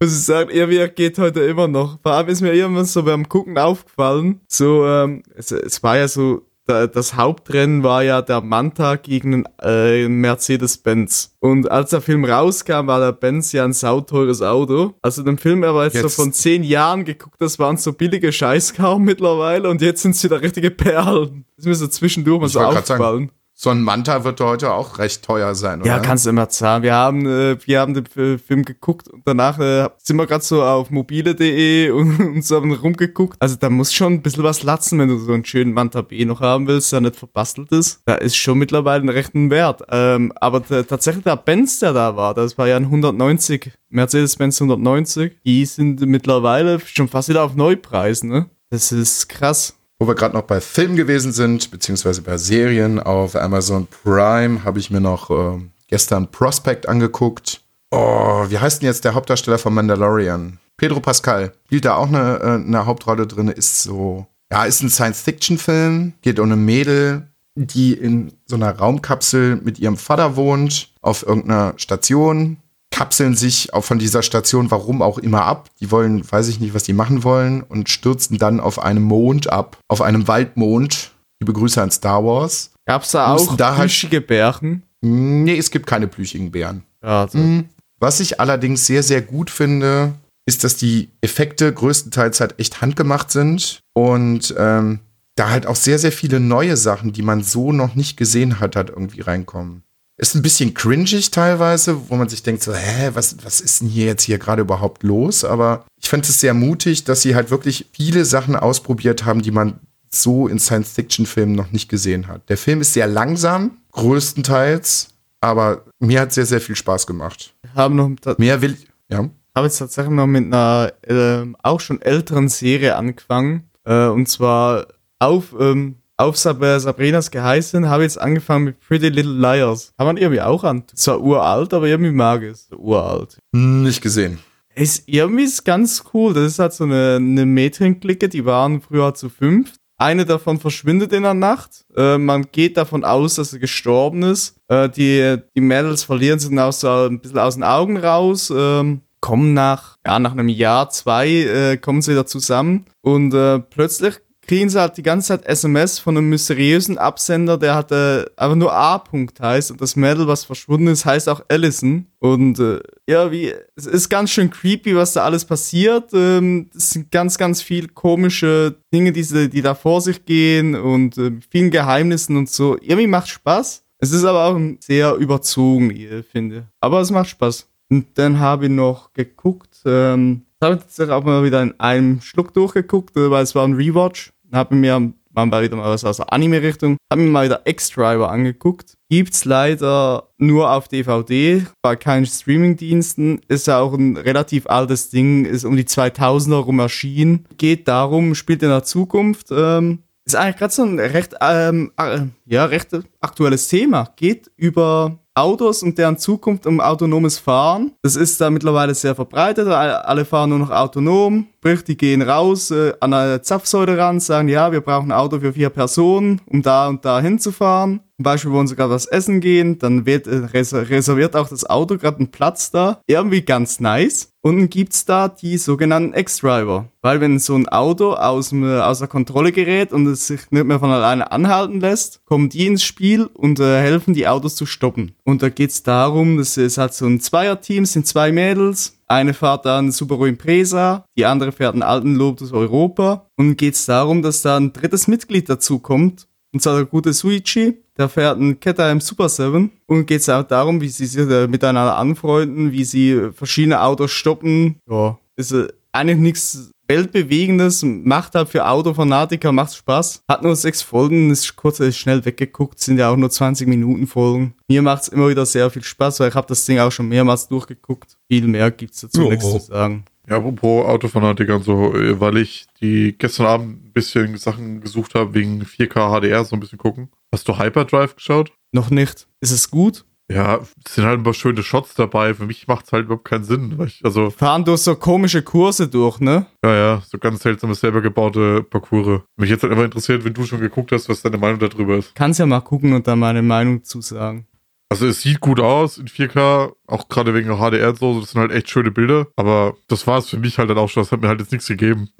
Muss 0.00 0.12
ich 0.12 0.24
sagen, 0.24 0.50
er 0.50 0.88
geht 0.88 1.18
heute 1.18 1.42
immer 1.42 1.68
noch. 1.68 2.00
Vor 2.02 2.12
allem 2.12 2.26
ist 2.26 2.40
mir 2.40 2.52
irgendwann 2.52 2.86
so 2.86 3.04
beim 3.04 3.28
Gucken 3.28 3.56
aufgefallen, 3.58 4.40
so, 4.48 4.84
ähm, 4.84 5.22
es, 5.36 5.52
es 5.52 5.80
war 5.84 5.98
ja 5.98 6.08
so, 6.08 6.42
das 6.66 7.16
Hauptrennen 7.16 7.82
war 7.82 8.02
ja 8.02 8.22
der 8.22 8.40
Manta 8.40 8.96
gegen 8.96 9.44
äh, 9.60 10.06
Mercedes-Benz. 10.08 11.36
Und 11.40 11.70
als 11.70 11.90
der 11.90 12.00
Film 12.00 12.24
rauskam, 12.24 12.86
war 12.86 13.00
der 13.00 13.12
Benz 13.12 13.52
ja 13.52 13.64
ein 13.64 13.72
sauteures 13.72 14.42
Auto. 14.42 14.94
Also 15.02 15.22
den 15.22 15.38
Film 15.38 15.64
aber 15.64 15.84
jetzt, 15.84 15.96
so 15.96 16.02
Jetzt- 16.02 16.14
von 16.16 16.32
zehn 16.32 16.62
Jahren 16.62 17.04
geguckt, 17.04 17.36
das 17.40 17.58
waren 17.58 17.76
so 17.76 17.92
billige 17.92 18.32
Scheißkram 18.32 19.02
mittlerweile 19.02 19.68
und 19.68 19.82
jetzt 19.82 20.02
sind 20.02 20.14
sie 20.16 20.28
da 20.28 20.36
richtige 20.36 20.70
Perlen. 20.70 21.44
Das 21.56 21.66
mir 21.66 21.74
so 21.74 21.86
zwischendurch 21.88 22.40
mal 22.40 22.46
Ich 22.46 22.52
so 22.52 22.60
aufgefallen. 22.60 23.30
So 23.62 23.70
ein 23.70 23.80
Manta 23.80 24.24
wird 24.24 24.40
heute 24.40 24.72
auch 24.72 24.98
recht 24.98 25.24
teuer 25.24 25.54
sein, 25.54 25.82
oder? 25.82 25.88
Ja, 25.88 25.98
kannst 26.00 26.26
du 26.26 26.30
immer 26.30 26.48
zahlen. 26.48 26.82
Wir 26.82 26.94
haben, 26.94 27.24
äh, 27.26 27.56
wir 27.64 27.78
haben 27.78 27.94
den 27.94 28.06
F- 28.06 28.42
Film 28.44 28.64
geguckt 28.64 29.06
und 29.06 29.22
danach 29.24 29.60
äh, 29.60 29.88
sind 29.98 30.16
wir 30.16 30.26
gerade 30.26 30.42
so 30.42 30.64
auf 30.64 30.90
mobile.de 30.90 31.90
und, 31.92 32.18
und 32.18 32.44
so 32.44 32.56
haben 32.56 32.72
rumgeguckt. 32.72 33.36
Also 33.38 33.54
da 33.54 33.70
muss 33.70 33.94
schon 33.94 34.14
ein 34.14 34.22
bisschen 34.22 34.42
was 34.42 34.64
latzen, 34.64 34.98
wenn 34.98 35.06
du 35.10 35.16
so 35.16 35.32
einen 35.32 35.44
schönen 35.44 35.74
Manta 35.74 36.02
B 36.02 36.24
noch 36.24 36.40
haben 36.40 36.66
willst, 36.66 36.92
der 36.92 37.02
nicht 37.02 37.14
verbastelt 37.14 37.70
ist. 37.70 38.00
Da 38.04 38.16
ist 38.16 38.34
schon 38.34 38.58
mittlerweile 38.58 39.04
ein 39.04 39.08
rechten 39.08 39.48
Wert. 39.48 39.82
Ähm, 39.92 40.32
aber 40.40 40.64
tatsächlich 40.66 41.22
der 41.22 41.36
Benz, 41.36 41.78
der 41.78 41.92
da 41.92 42.16
war, 42.16 42.34
das 42.34 42.58
war 42.58 42.66
ja 42.66 42.74
ein 42.74 42.86
190, 42.86 43.70
Mercedes-Benz 43.90 44.60
190, 44.60 45.36
die 45.46 45.64
sind 45.66 46.00
mittlerweile 46.00 46.80
schon 46.80 47.06
fast 47.06 47.28
wieder 47.28 47.44
auf 47.44 47.54
Neupreis, 47.54 48.24
ne? 48.24 48.46
Das 48.70 48.90
ist 48.90 49.28
krass. 49.28 49.76
Wo 50.02 50.08
wir 50.08 50.16
gerade 50.16 50.34
noch 50.34 50.42
bei 50.42 50.60
Filmen 50.60 50.96
gewesen 50.96 51.30
sind, 51.32 51.70
beziehungsweise 51.70 52.22
bei 52.22 52.36
Serien 52.36 52.98
auf 52.98 53.36
Amazon 53.36 53.86
Prime, 53.86 54.64
habe 54.64 54.80
ich 54.80 54.90
mir 54.90 55.00
noch 55.00 55.30
ähm, 55.30 55.70
gestern 55.86 56.28
Prospect 56.28 56.88
angeguckt. 56.88 57.60
Oh, 57.92 58.44
wie 58.48 58.58
heißt 58.58 58.82
denn 58.82 58.88
jetzt 58.88 59.04
der 59.04 59.14
Hauptdarsteller 59.14 59.58
von 59.58 59.72
Mandalorian? 59.72 60.58
Pedro 60.76 60.98
Pascal. 60.98 61.52
Spielt 61.66 61.84
da 61.84 61.94
auch 61.94 62.08
eine, 62.08 62.40
äh, 62.40 62.66
eine 62.66 62.84
Hauptrolle 62.84 63.28
drin, 63.28 63.46
ist 63.46 63.84
so, 63.84 64.26
ja, 64.50 64.64
ist 64.64 64.82
ein 64.82 64.90
Science-Fiction-Film, 64.90 66.14
geht 66.20 66.40
um 66.40 66.46
eine 66.46 66.56
Mädel, 66.56 67.28
die 67.54 67.92
in 67.92 68.32
so 68.44 68.56
einer 68.56 68.76
Raumkapsel 68.76 69.60
mit 69.62 69.78
ihrem 69.78 69.96
Vater 69.96 70.34
wohnt, 70.34 70.88
auf 71.00 71.24
irgendeiner 71.24 71.74
Station, 71.76 72.56
kapseln 72.92 73.34
sich 73.34 73.74
auch 73.74 73.82
von 73.82 73.98
dieser 73.98 74.22
Station, 74.22 74.70
warum 74.70 75.02
auch 75.02 75.18
immer, 75.18 75.42
ab. 75.44 75.68
Die 75.80 75.90
wollen, 75.90 76.30
weiß 76.30 76.46
ich 76.48 76.60
nicht, 76.60 76.74
was 76.74 76.84
die 76.84 76.92
machen 76.92 77.24
wollen 77.24 77.62
und 77.62 77.88
stürzen 77.88 78.38
dann 78.38 78.60
auf 78.60 78.78
einem 78.78 79.02
Mond 79.02 79.50
ab, 79.50 79.78
auf 79.88 80.00
einem 80.02 80.28
Waldmond. 80.28 81.10
Liebe 81.40 81.52
Grüße 81.52 81.82
an 81.82 81.90
Star 81.90 82.24
Wars. 82.24 82.70
Gab's 82.86 83.10
da 83.10 83.34
auch 83.34 83.56
da 83.56 83.70
halt- 83.70 83.80
plüschige 83.88 84.20
Bärchen? 84.20 84.84
Nee, 85.00 85.56
es 85.58 85.72
gibt 85.72 85.86
keine 85.86 86.06
plüschigen 86.06 86.52
Bären. 86.52 86.84
Also, 87.00 87.38
Mhm. 87.38 87.64
Was 87.98 88.18
ich 88.20 88.40
allerdings 88.40 88.84
sehr, 88.86 89.02
sehr 89.04 89.22
gut 89.22 89.48
finde, 89.48 90.14
ist, 90.44 90.64
dass 90.64 90.76
die 90.76 91.08
Effekte 91.20 91.72
größtenteils 91.72 92.40
halt 92.40 92.58
echt 92.58 92.80
handgemacht 92.82 93.30
sind 93.30 93.78
und 93.94 94.52
ähm, 94.58 94.98
da 95.36 95.50
halt 95.50 95.66
auch 95.68 95.76
sehr, 95.76 96.00
sehr 96.00 96.10
viele 96.10 96.40
neue 96.40 96.76
Sachen, 96.76 97.12
die 97.12 97.22
man 97.22 97.44
so 97.44 97.70
noch 97.72 97.94
nicht 97.94 98.16
gesehen 98.16 98.58
hat, 98.58 98.74
halt 98.74 98.90
irgendwie 98.90 99.20
reinkommen. 99.20 99.84
Ist 100.22 100.36
ein 100.36 100.42
bisschen 100.42 100.72
cringig 100.72 101.32
teilweise, 101.32 102.08
wo 102.08 102.14
man 102.14 102.28
sich 102.28 102.44
denkt 102.44 102.62
so, 102.62 102.72
hä, 102.72 103.10
was, 103.14 103.44
was 103.44 103.60
ist 103.60 103.80
denn 103.80 103.88
hier 103.88 104.06
jetzt 104.06 104.22
hier 104.22 104.38
gerade 104.38 104.62
überhaupt 104.62 105.02
los? 105.02 105.44
Aber 105.44 105.84
ich 106.00 106.08
fand 106.08 106.28
es 106.28 106.38
sehr 106.38 106.54
mutig, 106.54 107.02
dass 107.02 107.22
sie 107.22 107.34
halt 107.34 107.50
wirklich 107.50 107.86
viele 107.92 108.24
Sachen 108.24 108.54
ausprobiert 108.54 109.24
haben, 109.24 109.42
die 109.42 109.50
man 109.50 109.80
so 110.10 110.46
in 110.46 110.60
Science-Fiction-Filmen 110.60 111.56
noch 111.56 111.72
nicht 111.72 111.88
gesehen 111.88 112.28
hat. 112.28 112.48
Der 112.48 112.56
Film 112.56 112.80
ist 112.82 112.92
sehr 112.92 113.08
langsam, 113.08 113.78
größtenteils, 113.90 115.08
aber 115.40 115.86
mir 115.98 116.20
hat 116.20 116.32
sehr, 116.32 116.46
sehr 116.46 116.60
viel 116.60 116.76
Spaß 116.76 117.08
gemacht. 117.08 117.52
haben 117.74 117.96
noch 117.96 118.38
Mehr 118.38 118.62
will 118.62 118.74
ich, 118.74 118.86
ja. 119.08 119.28
habe 119.56 119.66
jetzt 119.66 119.78
tatsächlich 119.78 120.14
noch 120.14 120.28
mit 120.28 120.44
einer 120.44 120.92
ähm, 121.04 121.56
auch 121.64 121.80
schon 121.80 122.00
älteren 122.00 122.48
Serie 122.48 122.94
angefangen. 122.94 123.68
Äh, 123.82 124.06
und 124.06 124.28
zwar 124.28 124.86
auf, 125.18 125.52
ähm, 125.58 125.96
auf 126.22 126.36
Sab 126.36 126.62
äh, 126.62 126.78
Sabrinas 126.78 127.30
Geheißen 127.30 127.88
habe 127.88 128.04
ich 128.04 128.12
jetzt 128.12 128.20
angefangen 128.20 128.66
mit 128.66 128.80
Pretty 128.80 129.08
Little 129.08 129.32
Liars. 129.32 129.92
Kann 129.98 130.06
man 130.06 130.16
irgendwie 130.16 130.40
auch 130.40 130.62
an. 130.64 130.84
Zwar 130.94 131.20
uralt, 131.20 131.74
aber 131.74 131.86
irgendwie 131.86 132.12
mag 132.12 132.42
es. 132.42 132.68
Uralt. 132.76 133.38
Nicht 133.52 134.00
gesehen. 134.00 134.38
Ist 134.74 135.02
irgendwie 135.06 135.44
ist 135.44 135.64
ganz 135.64 136.04
cool. 136.14 136.32
Das 136.32 136.44
ist 136.44 136.58
halt 136.58 136.72
so 136.72 136.84
eine, 136.84 137.16
eine 137.16 137.44
Mädchenklicke, 137.44 138.28
die 138.28 138.44
waren 138.44 138.80
früher 138.80 139.14
zu 139.14 139.28
fünf. 139.28 139.74
Eine 139.98 140.24
davon 140.24 140.58
verschwindet 140.58 141.12
in 141.12 141.24
der 141.24 141.34
Nacht. 141.34 141.84
Äh, 141.96 142.18
man 142.18 142.46
geht 142.50 142.76
davon 142.76 143.04
aus, 143.04 143.34
dass 143.34 143.50
sie 143.50 143.58
gestorben 143.58 144.22
ist. 144.22 144.56
Äh, 144.68 144.88
die, 144.88 145.36
die 145.54 145.60
Mädels 145.60 146.04
verlieren 146.04 146.38
sie 146.38 146.48
dann 146.48 146.58
auch 146.60 146.72
so 146.72 146.88
ein 146.88 147.20
bisschen 147.20 147.38
aus 147.38 147.54
den 147.54 147.64
Augen 147.64 147.96
raus. 147.96 148.52
Ähm, 148.54 149.02
kommen 149.20 149.54
nach, 149.54 149.96
ja, 150.04 150.18
nach 150.18 150.32
einem 150.32 150.48
Jahr, 150.48 150.90
zwei, 150.90 151.28
äh, 151.28 151.76
kommen 151.76 152.02
sie 152.02 152.12
wieder 152.12 152.26
zusammen. 152.26 152.86
Und 153.00 153.34
äh, 153.34 153.60
plötzlich 153.60 154.20
kriegen 154.52 154.68
sie 154.68 154.78
halt 154.78 154.98
die 154.98 155.02
ganze 155.02 155.28
Zeit 155.28 155.46
SMS 155.46 155.98
von 155.98 156.14
einem 156.14 156.28
mysteriösen 156.28 156.98
Absender, 156.98 157.56
der 157.56 157.74
hat 157.74 157.90
äh, 157.90 158.26
einfach 158.36 158.54
nur 158.54 158.70
A. 158.70 158.96
-Punkt 158.96 159.40
heißt 159.40 159.70
und 159.70 159.80
das 159.80 159.96
Mädel, 159.96 160.26
was 160.26 160.44
verschwunden 160.44 160.88
ist, 160.88 161.06
heißt 161.06 161.26
auch 161.30 161.42
Allison. 161.48 162.08
Und 162.18 162.58
äh, 162.58 162.80
ja, 163.08 163.32
wie, 163.32 163.54
es 163.76 163.86
ist 163.86 164.10
ganz 164.10 164.28
schön 164.28 164.50
creepy, 164.50 164.94
was 164.94 165.14
da 165.14 165.24
alles 165.24 165.46
passiert. 165.46 166.10
Ähm, 166.12 166.68
es 166.76 166.90
sind 166.90 167.10
ganz, 167.10 167.38
ganz 167.38 167.62
viel 167.62 167.88
komische 167.88 168.76
Dinge, 168.92 169.12
die, 169.12 169.48
die 169.48 169.62
da 169.62 169.74
vor 169.74 170.02
sich 170.02 170.26
gehen 170.26 170.74
und 170.74 171.16
äh, 171.16 171.32
vielen 171.50 171.70
Geheimnissen 171.70 172.36
und 172.36 172.50
so. 172.50 172.76
Irgendwie 172.82 173.06
macht 173.06 173.28
Spaß. 173.28 173.84
Es 174.00 174.12
ist 174.12 174.24
aber 174.24 174.44
auch 174.44 174.60
sehr 174.80 175.14
überzogen, 175.14 176.24
finde. 176.30 176.66
Aber 176.78 177.00
es 177.00 177.10
macht 177.10 177.30
Spaß. 177.30 177.70
Und 177.88 178.18
dann 178.18 178.38
habe 178.38 178.66
ich 178.66 178.70
noch 178.70 179.14
geguckt, 179.14 179.78
ähm, 179.86 180.42
habe 180.62 180.74
ich 180.74 180.80
tatsächlich 180.82 181.14
auch 181.14 181.24
mal 181.24 181.42
wieder 181.42 181.62
in 181.62 181.78
einem 181.80 182.20
Schluck 182.20 182.54
durchgeguckt, 182.54 183.16
äh, 183.16 183.30
weil 183.30 183.42
es 183.42 183.54
war 183.54 183.66
ein 183.66 183.74
Rewatch. 183.74 184.32
Habe 184.52 184.74
mir 184.74 185.12
mal 185.34 185.46
mal 185.46 185.62
wieder 185.62 185.76
mal 185.76 185.90
was 185.90 186.04
aus 186.04 186.18
der 186.18 186.32
Anime-Richtung, 186.32 186.96
habe 187.10 187.22
mir 187.22 187.30
mal 187.30 187.44
wieder 187.46 187.62
X-Driver 187.64 188.30
angeguckt. 188.30 188.94
Gibt's 189.08 189.44
leider 189.44 190.28
nur 190.38 190.70
auf 190.70 190.88
DVD, 190.88 191.66
bei 191.82 191.96
keinen 191.96 192.26
Streaming-Diensten. 192.26 193.40
Ist 193.48 193.66
ja 193.66 193.80
auch 193.80 193.94
ein 193.94 194.16
relativ 194.16 194.66
altes 194.66 195.10
Ding, 195.10 195.44
ist 195.44 195.64
um 195.64 195.76
die 195.76 195.84
2000er 195.84 196.56
rum 196.56 196.78
erschienen. 196.78 197.46
Geht 197.58 197.88
darum, 197.88 198.34
spielt 198.34 198.62
in 198.62 198.70
der 198.70 198.84
Zukunft. 198.84 199.48
Ähm, 199.50 200.00
ist 200.24 200.36
eigentlich 200.36 200.56
gerade 200.56 200.72
so 200.72 200.84
ein 200.84 200.98
recht, 200.98 201.34
ähm, 201.40 201.92
äh, 201.96 202.20
ja, 202.46 202.64
recht 202.66 202.90
aktuelles 203.20 203.68
Thema. 203.68 204.12
Geht 204.16 204.50
über 204.56 205.18
Autos 205.34 205.82
und 205.82 205.96
deren 205.96 206.18
Zukunft 206.18 206.66
um 206.66 206.80
autonomes 206.80 207.38
Fahren. 207.38 207.92
Das 208.02 208.16
ist 208.16 208.40
da 208.40 208.50
mittlerweile 208.50 208.94
sehr 208.94 209.14
verbreitet. 209.14 209.66
Alle 209.66 210.24
fahren 210.24 210.50
nur 210.50 210.58
noch 210.58 210.70
autonom. 210.70 211.46
Sprich, 211.58 211.84
die 211.84 211.96
gehen 211.96 212.22
raus 212.22 212.70
äh, 212.70 212.92
an 213.00 213.14
eine 213.14 213.40
Zapfsäule 213.40 213.96
ran, 213.96 214.20
sagen, 214.20 214.48
ja, 214.48 214.72
wir 214.72 214.80
brauchen 214.80 215.10
ein 215.10 215.18
Auto 215.18 215.40
für 215.40 215.52
vier 215.52 215.70
Personen, 215.70 216.40
um 216.46 216.60
da 216.60 216.88
und 216.88 217.04
da 217.04 217.20
hinzufahren. 217.20 218.00
Zum 218.22 218.30
Beispiel 218.30 218.52
wollen 218.52 218.68
sie 218.68 218.76
gerade 218.76 218.92
was 218.92 219.06
essen 219.06 219.40
gehen, 219.40 219.80
dann 219.80 220.06
wird 220.06 220.28
äh, 220.28 220.46
reser- 220.46 220.88
reserviert 220.88 221.34
auch 221.34 221.48
das 221.48 221.68
Auto 221.68 221.98
gerade 221.98 222.18
einen 222.18 222.30
Platz 222.30 222.70
da. 222.70 223.00
Irgendwie 223.08 223.42
ganz 223.42 223.80
nice. 223.80 224.28
Und 224.42 224.58
dann 224.58 224.68
gibt's 224.70 225.04
da 225.04 225.28
die 225.28 225.58
sogenannten 225.58 226.14
X-Driver. 226.16 226.86
Weil 227.00 227.20
wenn 227.20 227.40
so 227.40 227.56
ein 227.56 227.68
Auto 227.68 228.12
aus, 228.12 228.52
äh, 228.52 228.78
aus 228.78 229.00
der 229.00 229.08
Kontrolle 229.08 229.50
gerät 229.50 229.92
und 229.92 230.06
es 230.06 230.28
sich 230.28 230.52
nicht 230.52 230.66
mehr 230.66 230.78
von 230.78 230.92
alleine 230.92 231.32
anhalten 231.32 231.80
lässt, 231.80 232.24
kommen 232.24 232.48
die 232.48 232.68
ins 232.68 232.84
Spiel 232.84 233.24
und 233.34 233.58
äh, 233.58 233.80
helfen, 233.80 234.14
die 234.14 234.28
Autos 234.28 234.54
zu 234.54 234.66
stoppen. 234.66 235.16
Und 235.24 235.42
da 235.42 235.48
geht's 235.48 235.82
darum, 235.82 236.36
das 236.38 236.56
ist 236.56 236.78
halt 236.78 236.94
so 236.94 237.06
ein 237.06 237.18
Zweierteam, 237.18 237.82
es 237.82 237.92
sind 237.94 238.06
zwei 238.06 238.30
Mädels. 238.30 238.98
Eine 239.08 239.34
fährt 239.34 239.66
da 239.66 239.78
einen 239.80 239.90
Subaru 239.90 240.26
Impreza, 240.26 241.04
die 241.18 241.26
andere 241.26 241.50
fährt 241.50 241.74
einen 241.74 241.82
alten 241.82 242.14
Lotus 242.14 242.52
Europa. 242.52 243.26
Und 243.36 243.56
geht's 243.56 243.84
darum, 243.86 244.22
dass 244.22 244.42
da 244.42 244.56
ein 244.56 244.72
drittes 244.72 245.08
Mitglied 245.08 245.48
dazu 245.48 245.80
kommt. 245.80 246.28
Und 246.52 246.60
zwar 246.60 246.76
der 246.76 246.84
gute 246.84 247.12
Suichi, 247.12 247.78
der 247.96 248.08
fährt 248.08 248.36
einen 248.38 248.60
KTM 248.60 249.00
Super 249.00 249.28
7 249.28 249.70
und 249.86 250.06
geht 250.06 250.20
es 250.20 250.28
auch 250.28 250.42
darum, 250.42 250.80
wie 250.80 250.88
sie 250.88 251.06
sich 251.06 251.28
äh, 251.28 251.46
miteinander 251.46 251.96
anfreunden, 251.96 252.72
wie 252.72 252.84
sie 252.84 253.10
äh, 253.12 253.32
verschiedene 253.32 253.80
Autos 253.82 254.10
stoppen. 254.10 254.76
Ja, 254.88 255.18
ist 255.36 255.52
äh, 255.52 255.68
eigentlich 255.92 256.18
nichts 256.18 256.70
Weltbewegendes, 256.88 257.82
macht 257.84 258.34
halt 258.34 258.48
für 258.50 258.66
Autofanatiker, 258.66 259.50
macht 259.52 259.74
Spaß. 259.74 260.22
Hat 260.28 260.42
nur 260.42 260.56
sechs 260.56 260.82
Folgen, 260.82 261.30
ist 261.30 261.56
kurz 261.56 261.80
ist 261.80 261.96
schnell 261.96 262.24
weggeguckt, 262.24 262.80
sind 262.80 262.98
ja 262.98 263.10
auch 263.10 263.16
nur 263.16 263.30
20 263.30 263.66
Minuten 263.68 264.06
Folgen. 264.06 264.54
Mir 264.68 264.82
macht's 264.82 265.08
immer 265.08 265.28
wieder 265.28 265.46
sehr 265.46 265.70
viel 265.70 265.82
Spaß, 265.84 266.20
weil 266.20 266.28
ich 266.28 266.34
habe 266.34 266.46
das 266.48 266.64
Ding 266.64 266.78
auch 266.78 266.92
schon 266.92 267.08
mehrmals 267.08 267.48
durchgeguckt. 267.48 268.18
Viel 268.30 268.46
mehr 268.46 268.70
gibt's 268.70 269.00
dazu 269.00 269.22
Oh. 269.26 269.30
nichts 269.30 269.50
zu 269.50 269.58
sagen. 269.58 270.04
Ja, 270.28 270.36
apropos 270.36 270.86
Autofanatiker 270.86 271.56
und 271.56 271.64
so, 271.64 271.94
äh, 271.94 272.20
weil 272.20 272.36
ich 272.36 272.66
die 272.80 273.16
gestern 273.18 273.46
Abend 273.46 273.86
ein 273.86 273.92
bisschen 273.92 274.36
Sachen 274.36 274.80
gesucht 274.80 275.14
habe 275.14 275.34
wegen 275.34 275.62
4K 275.62 276.20
HDR, 276.20 276.44
so 276.44 276.56
ein 276.56 276.60
bisschen 276.60 276.78
gucken. 276.78 277.08
Hast 277.32 277.48
du 277.48 277.58
Hyperdrive 277.58 278.14
geschaut? 278.14 278.52
Noch 278.72 278.90
nicht. 278.90 279.26
Ist 279.40 279.50
es 279.50 279.70
gut? 279.70 280.04
Ja, 280.30 280.60
es 280.84 280.94
sind 280.94 281.04
halt 281.04 281.20
ein 281.20 281.24
paar 281.24 281.34
schöne 281.34 281.62
Shots 281.62 281.94
dabei. 281.94 282.32
Für 282.34 282.46
mich 282.46 282.66
macht 282.66 282.86
es 282.86 282.92
halt 282.92 283.04
überhaupt 283.06 283.24
keinen 283.24 283.44
Sinn. 283.44 283.76
Weil 283.76 283.88
ich, 283.88 284.00
also, 284.04 284.30
Fahren 284.30 284.64
durch 284.64 284.80
so 284.80 284.94
komische 284.94 285.42
Kurse 285.42 285.88
durch, 285.88 286.20
ne? 286.20 286.46
ja, 286.64 286.74
ja, 286.74 287.02
so 287.06 287.18
ganz 287.18 287.42
seltsame 287.42 287.74
selber 287.74 288.00
gebaute 288.00 288.62
Parcours. 288.62 289.22
Mich 289.36 289.50
jetzt 289.50 289.62
halt 289.62 289.72
immer 289.72 289.84
interessiert, 289.84 290.24
wenn 290.24 290.32
du 290.32 290.44
schon 290.44 290.60
geguckt 290.60 290.92
hast, 290.92 291.08
was 291.08 291.22
deine 291.22 291.38
Meinung 291.38 291.58
darüber 291.58 291.96
ist. 291.96 292.14
Kannst 292.14 292.38
ja 292.38 292.46
mal 292.46 292.60
gucken 292.60 292.94
und 292.94 293.06
dann 293.06 293.18
meine 293.18 293.42
Meinung 293.42 293.84
zu 293.84 294.00
sagen. 294.00 294.46
Also 294.92 295.06
es 295.06 295.22
sieht 295.22 295.40
gut 295.40 295.58
aus 295.58 295.96
in 295.96 296.06
4K, 296.06 296.70
auch 296.86 297.08
gerade 297.08 297.32
wegen 297.32 297.48
HDR 297.48 297.88
und 297.88 297.98
so, 297.98 298.20
das 298.20 298.32
sind 298.32 298.42
halt 298.42 298.52
echt 298.52 298.68
schöne 298.68 298.90
Bilder, 298.90 299.26
aber 299.36 299.74
das 299.88 300.06
war 300.06 300.18
es 300.18 300.28
für 300.28 300.36
mich 300.36 300.58
halt 300.58 300.68
dann 300.68 300.76
auch 300.76 300.90
schon, 300.90 301.02
das 301.02 301.10
hat 301.10 301.22
mir 301.22 301.28
halt 301.28 301.40
jetzt 301.40 301.50
nichts 301.50 301.66
gegeben. 301.66 302.10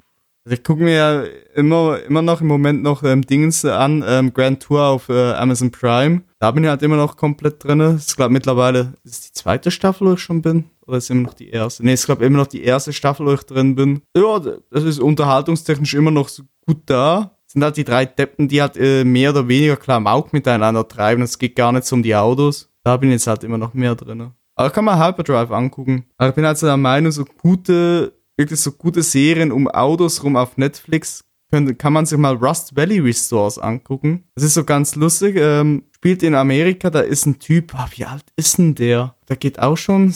Also 0.43 0.55
ich 0.55 0.63
gucke 0.63 0.81
mir 0.81 0.95
ja 0.95 1.23
immer, 1.53 2.01
immer 2.01 2.23
noch 2.23 2.41
im 2.41 2.47
Moment 2.47 2.81
noch 2.81 3.03
ähm, 3.03 3.21
Dingens 3.21 3.63
an, 3.63 4.03
ähm, 4.07 4.33
Grand 4.33 4.63
Tour 4.63 4.85
auf 4.85 5.07
äh, 5.09 5.33
Amazon 5.33 5.69
Prime. 5.69 6.23
Da 6.39 6.49
bin 6.49 6.63
ich 6.63 6.69
halt 6.71 6.81
immer 6.81 6.97
noch 6.97 7.15
komplett 7.15 7.63
drin. 7.63 7.99
Ich 7.99 8.15
glaube 8.15 8.33
mittlerweile 8.33 8.95
ist 9.03 9.13
es 9.13 9.21
die 9.21 9.33
zweite 9.33 9.69
Staffel, 9.69 10.07
wo 10.07 10.13
ich 10.13 10.19
schon 10.19 10.41
bin. 10.41 10.65
Oder 10.87 10.97
ist 10.97 11.11
immer 11.11 11.21
noch 11.21 11.35
die 11.35 11.49
erste? 11.49 11.85
Nee, 11.85 11.93
ich 11.93 12.03
glaube 12.03 12.25
immer 12.25 12.39
noch 12.39 12.47
die 12.47 12.63
erste 12.63 12.91
Staffel, 12.91 13.27
wo 13.27 13.33
ich 13.33 13.43
drin 13.43 13.75
bin. 13.75 14.01
Ja, 14.17 14.39
das 14.39 14.83
ist 14.83 14.99
unterhaltungstechnisch 14.99 15.93
immer 15.93 16.11
noch 16.11 16.27
so 16.27 16.43
gut 16.65 16.81
da. 16.87 17.32
Sind 17.53 17.63
halt 17.63 17.77
die 17.77 17.83
drei 17.83 18.05
Deppen, 18.05 18.47
die 18.47 18.63
halt 18.63 18.77
äh, 18.77 19.03
mehr 19.03 19.29
oder 19.29 19.47
weniger 19.47 19.77
Klamauk 19.77 20.33
miteinander 20.33 20.87
treiben. 20.87 21.21
Es 21.21 21.37
geht 21.37 21.55
gar 21.55 21.71
nicht 21.71 21.85
so 21.85 21.95
um 21.95 22.01
die 22.01 22.15
Autos. 22.15 22.71
Da 22.83 22.97
bin 22.97 23.09
ich 23.09 23.13
jetzt 23.13 23.27
halt 23.27 23.43
immer 23.43 23.59
noch 23.59 23.75
mehr 23.75 23.93
drin. 23.93 24.31
Aber 24.55 24.69
kann 24.71 24.85
man 24.85 24.99
Hyperdrive 24.99 25.51
angucken. 25.51 26.05
Aber 26.17 26.29
ich 26.29 26.35
bin 26.35 26.47
halt 26.47 26.57
so 26.57 26.65
der 26.65 26.77
Meinung, 26.77 27.11
so 27.11 27.25
gute, 27.25 28.13
wirklich 28.37 28.59
so 28.59 28.71
gute 28.71 29.03
Serien 29.03 29.51
um 29.51 29.67
Autos 29.67 30.23
rum 30.23 30.35
auf 30.35 30.57
Netflix 30.57 31.23
könnte, 31.51 31.75
kann 31.75 31.93
man 31.93 32.07
sich 32.07 32.17
mal 32.17 32.35
Rust 32.35 32.75
Valley 32.75 32.99
Restores 32.99 33.59
angucken. 33.59 34.23
Das 34.33 34.43
ist 34.43 34.55
so 34.55 34.63
ganz 34.63 34.95
lustig. 34.95 35.35
Ähm, 35.37 35.83
spielt 35.95 36.23
in 36.23 36.33
Amerika, 36.33 36.89
da 36.89 37.01
ist 37.01 37.27
ein 37.27 37.37
Typ, 37.37 37.75
ah, 37.75 37.87
wie 37.95 38.05
alt 38.05 38.25
ist 38.35 38.57
denn 38.57 38.73
der? 38.73 39.15
Der 39.29 39.35
geht 39.35 39.59
auch 39.59 39.77
schon 39.77 40.11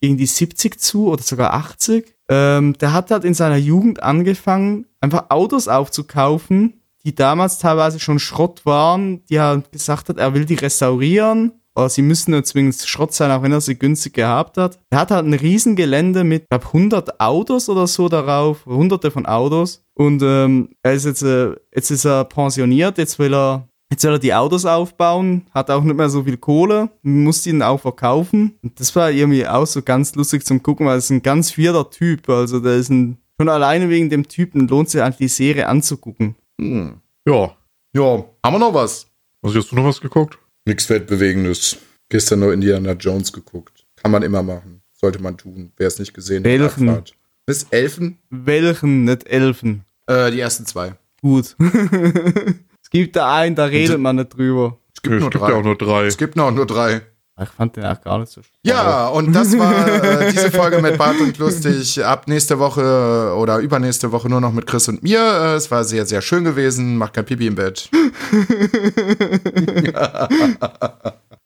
gegen 0.00 0.16
die 0.16 0.26
70 0.26 0.78
zu 0.78 1.08
oder 1.08 1.24
sogar 1.24 1.54
80. 1.54 2.14
Ähm, 2.28 2.74
der 2.78 2.92
hat 2.92 3.10
halt 3.10 3.24
in 3.24 3.34
seiner 3.34 3.56
Jugend 3.56 4.02
angefangen, 4.02 4.86
einfach 5.06 5.30
Autos 5.30 5.68
aufzukaufen, 5.68 6.82
die 7.04 7.14
damals 7.14 7.58
teilweise 7.58 8.00
schon 8.00 8.18
Schrott 8.18 8.66
waren, 8.66 9.24
die 9.26 9.36
er 9.36 9.62
gesagt 9.70 10.08
hat, 10.08 10.18
er 10.18 10.34
will 10.34 10.44
die 10.44 10.54
restaurieren. 10.54 11.52
Oder 11.76 11.90
sie 11.90 12.02
müssen 12.02 12.30
nur 12.30 12.42
zwingend 12.42 12.74
Schrott 12.76 13.12
sein, 13.12 13.30
auch 13.30 13.42
wenn 13.42 13.52
er 13.52 13.60
sie 13.60 13.78
günstig 13.78 14.14
gehabt 14.14 14.56
hat. 14.56 14.78
Er 14.88 15.00
hat 15.00 15.10
halt 15.10 15.26
ein 15.26 15.34
Riesengelände 15.34 16.24
mit, 16.24 16.48
glaub 16.48 16.66
100 16.66 17.20
Autos 17.20 17.68
oder 17.68 17.86
so 17.86 18.08
darauf, 18.08 18.64
hunderte 18.64 19.10
von 19.10 19.26
Autos. 19.26 19.84
Und 19.94 20.22
ähm, 20.22 20.70
er 20.82 20.94
ist 20.94 21.04
jetzt, 21.04 21.22
äh, 21.22 21.54
jetzt 21.74 21.90
ist 21.90 22.06
er 22.06 22.24
pensioniert, 22.24 22.96
jetzt 22.96 23.18
will 23.18 23.34
er, 23.34 23.68
jetzt 23.90 24.04
will 24.04 24.12
er 24.12 24.18
die 24.18 24.32
Autos 24.32 24.64
aufbauen, 24.64 25.46
hat 25.52 25.70
auch 25.70 25.84
nicht 25.84 25.96
mehr 25.96 26.08
so 26.08 26.24
viel 26.24 26.38
Kohle, 26.38 26.88
muss 27.02 27.44
dann 27.44 27.60
auch 27.60 27.80
verkaufen. 27.80 28.58
Und 28.62 28.80
das 28.80 28.96
war 28.96 29.10
irgendwie 29.10 29.46
auch 29.46 29.66
so 29.66 29.82
ganz 29.82 30.14
lustig 30.14 30.46
zum 30.46 30.62
Gucken, 30.62 30.86
weil 30.86 30.96
es 30.96 31.10
ein 31.10 31.22
ganz 31.22 31.50
vierter 31.50 31.90
Typ. 31.90 32.26
Also 32.30 32.58
der 32.58 32.76
ist 32.76 32.88
ein, 32.88 33.18
schon 33.38 33.48
alleine 33.48 33.88
wegen 33.88 34.10
dem 34.10 34.26
Typen 34.28 34.68
lohnt 34.68 34.90
sich 34.90 35.02
eigentlich 35.02 35.16
die 35.18 35.28
Serie 35.28 35.66
anzugucken. 35.68 36.36
Hm. 36.60 37.00
Ja, 37.26 37.56
Ja, 37.94 38.24
haben 38.44 38.54
wir 38.54 38.58
noch 38.58 38.74
was? 38.74 39.06
also 39.42 39.58
hast 39.58 39.70
du 39.70 39.76
noch 39.76 39.84
was 39.84 40.00
geguckt? 40.00 40.38
Nichts 40.66 40.88
Weltbewegendes. 40.90 41.76
Gestern 42.08 42.40
nur 42.40 42.52
Indiana 42.52 42.92
Jones 42.92 43.32
geguckt. 43.32 43.84
Kann 43.96 44.10
man 44.10 44.22
immer 44.22 44.42
machen. 44.42 44.82
Sollte 44.92 45.20
man 45.20 45.36
tun. 45.36 45.72
Wer 45.76 45.88
es 45.88 45.98
nicht 45.98 46.14
gesehen 46.14 46.38
hat. 46.38 46.44
Welchen? 46.44 46.88
Abfahrt. 46.88 47.14
Bis 47.46 47.64
Elfen? 47.70 48.18
Welchen, 48.30 49.04
nicht 49.04 49.26
Elfen. 49.28 49.84
Äh, 50.06 50.30
die 50.30 50.40
ersten 50.40 50.66
zwei. 50.66 50.94
Gut. 51.20 51.56
es 52.82 52.90
gibt 52.90 53.16
da 53.16 53.34
einen, 53.36 53.54
da 53.56 53.66
redet 53.66 53.98
man 54.00 54.16
nicht 54.16 54.36
drüber. 54.36 54.78
Es 54.94 55.02
gibt 55.02 55.16
es 55.16 55.20
nur 55.20 55.30
gibt 55.30 55.42
drei. 55.42 55.50
ja 55.50 55.56
auch 55.56 55.62
nur 55.64 55.76
drei. 55.76 56.06
es 56.06 56.16
gibt 56.16 56.36
noch 56.36 56.50
nur 56.50 56.66
drei. 56.66 57.02
Ich 57.42 57.50
fand 57.50 57.76
den 57.76 57.84
auch 57.84 58.00
gar 58.00 58.18
nicht 58.18 58.32
so 58.32 58.40
spannend. 58.42 58.60
Ja, 58.62 59.08
und 59.08 59.32
das 59.34 59.58
war 59.58 59.86
äh, 60.02 60.30
diese 60.32 60.50
Folge 60.50 60.80
mit 60.80 60.96
Bart 60.96 61.20
und 61.20 61.36
Lustig. 61.36 62.02
Ab 62.02 62.28
nächste 62.28 62.58
Woche 62.58 63.34
oder 63.36 63.58
übernächste 63.58 64.10
Woche 64.10 64.30
nur 64.30 64.40
noch 64.40 64.52
mit 64.52 64.66
Chris 64.66 64.88
und 64.88 65.02
mir. 65.02 65.20
Äh, 65.20 65.54
es 65.54 65.70
war 65.70 65.84
sehr, 65.84 66.06
sehr 66.06 66.22
schön 66.22 66.44
gewesen. 66.44 66.96
Macht 66.96 67.12
kein 67.12 67.26
Pipi 67.26 67.46
im 67.46 67.54
Bett. 67.56 67.90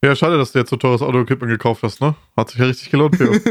Ja, 0.02 0.16
schade, 0.16 0.38
dass 0.38 0.52
du 0.52 0.58
jetzt 0.58 0.70
so 0.70 0.76
teures 0.76 1.02
Auto-Equipment 1.02 1.52
gekauft 1.52 1.82
hast, 1.82 2.00
ne? 2.00 2.14
Hat 2.34 2.48
sich 2.48 2.58
ja 2.58 2.64
richtig 2.64 2.90
gelohnt 2.90 3.16
für 3.16 3.30
uns. 3.30 3.42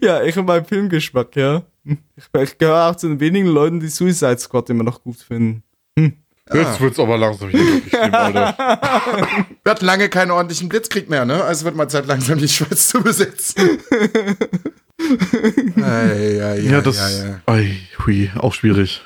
Ja, 0.00 0.22
ich 0.22 0.38
und 0.38 0.46
mein 0.46 0.64
Filmgeschmack, 0.64 1.34
ja. 1.36 1.62
Ich, 1.84 2.24
ich 2.40 2.58
gehöre 2.58 2.88
auch 2.88 2.96
zu 2.96 3.08
den 3.08 3.20
wenigen 3.20 3.48
Leuten, 3.48 3.80
die 3.80 3.88
Suicide 3.88 4.38
Squad 4.38 4.70
immer 4.70 4.84
noch 4.84 5.02
gut 5.02 5.16
finden. 5.16 5.62
Jetzt 6.52 6.80
wird's 6.80 6.98
aber 6.98 7.18
langsam 7.18 7.48
hier 7.50 7.60
wirklich 7.60 7.88
schlimm, 7.92 8.14
Alter. 8.14 8.56
Wir 9.64 9.70
hatten 9.70 9.84
lange 9.84 10.08
keinen 10.08 10.30
ordentlichen 10.30 10.68
Blitzkrieg 10.68 11.08
mehr, 11.10 11.24
ne? 11.24 11.42
Also 11.44 11.64
wird 11.64 11.76
mal 11.76 11.88
Zeit, 11.88 12.06
langsam 12.06 12.38
die 12.38 12.48
Schweiz 12.48 12.88
zu 12.88 13.02
besetzen. 13.02 13.78
ei, 15.76 15.82
ei, 15.82 16.60
Ja, 16.60 16.78
ei, 16.78 16.80
das. 16.80 16.98
ei, 16.98 17.40
ei. 17.46 17.52
Ei, 17.52 17.76
hui, 18.04 18.30
auch 18.36 18.54
schwierig. 18.54 19.02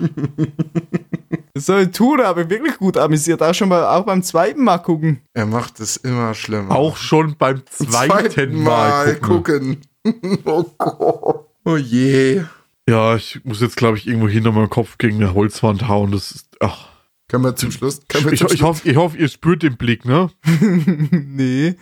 Das 1.54 1.66
soll 1.66 1.82
ich 1.82 1.90
tun, 1.90 2.20
ich 2.20 2.48
wirklich 2.50 2.78
gut 2.78 2.96
amüsiert. 2.96 3.42
Auch 3.42 3.54
schon 3.54 3.68
mal, 3.68 3.84
auch 3.84 4.04
beim 4.04 4.22
zweiten 4.22 4.64
Mal 4.64 4.78
gucken. 4.78 5.20
Er 5.34 5.46
macht 5.46 5.80
es 5.80 5.96
immer 5.98 6.34
schlimmer. 6.34 6.74
Auch 6.74 6.96
schon 6.96 7.36
beim 7.36 7.62
zweiten 7.66 8.62
Mal 8.62 9.16
gucken. 9.16 9.80
gucken. 10.04 10.40
oh 10.44 10.64
Gott. 10.78 11.46
Oh 11.64 11.76
je. 11.76 12.42
Ja, 12.88 13.14
ich 13.14 13.40
muss 13.44 13.60
jetzt, 13.60 13.76
glaube 13.76 13.96
ich, 13.98 14.06
irgendwo 14.06 14.28
hinter 14.28 14.50
meinem 14.52 14.70
Kopf 14.70 14.98
gegen 14.98 15.16
eine 15.16 15.34
Holzwand 15.34 15.88
hauen. 15.88 16.10
Das 16.10 16.32
ist. 16.32 16.46
Ach. 16.60 16.88
Können 17.32 17.44
wir 17.44 17.56
zum 17.56 17.70
Schluss? 17.72 18.02
Können 18.08 18.26
wir 18.26 18.32
Ich, 18.34 18.40
zum 18.40 18.48
ich, 18.52 18.60
hoffe, 18.62 18.86
ich 18.90 18.94
hoffe, 18.94 19.16
ihr 19.16 19.26
spürt 19.28 19.62
den 19.62 19.78
Blick, 19.78 20.04
ne? 20.04 20.28
nee. 21.10 21.76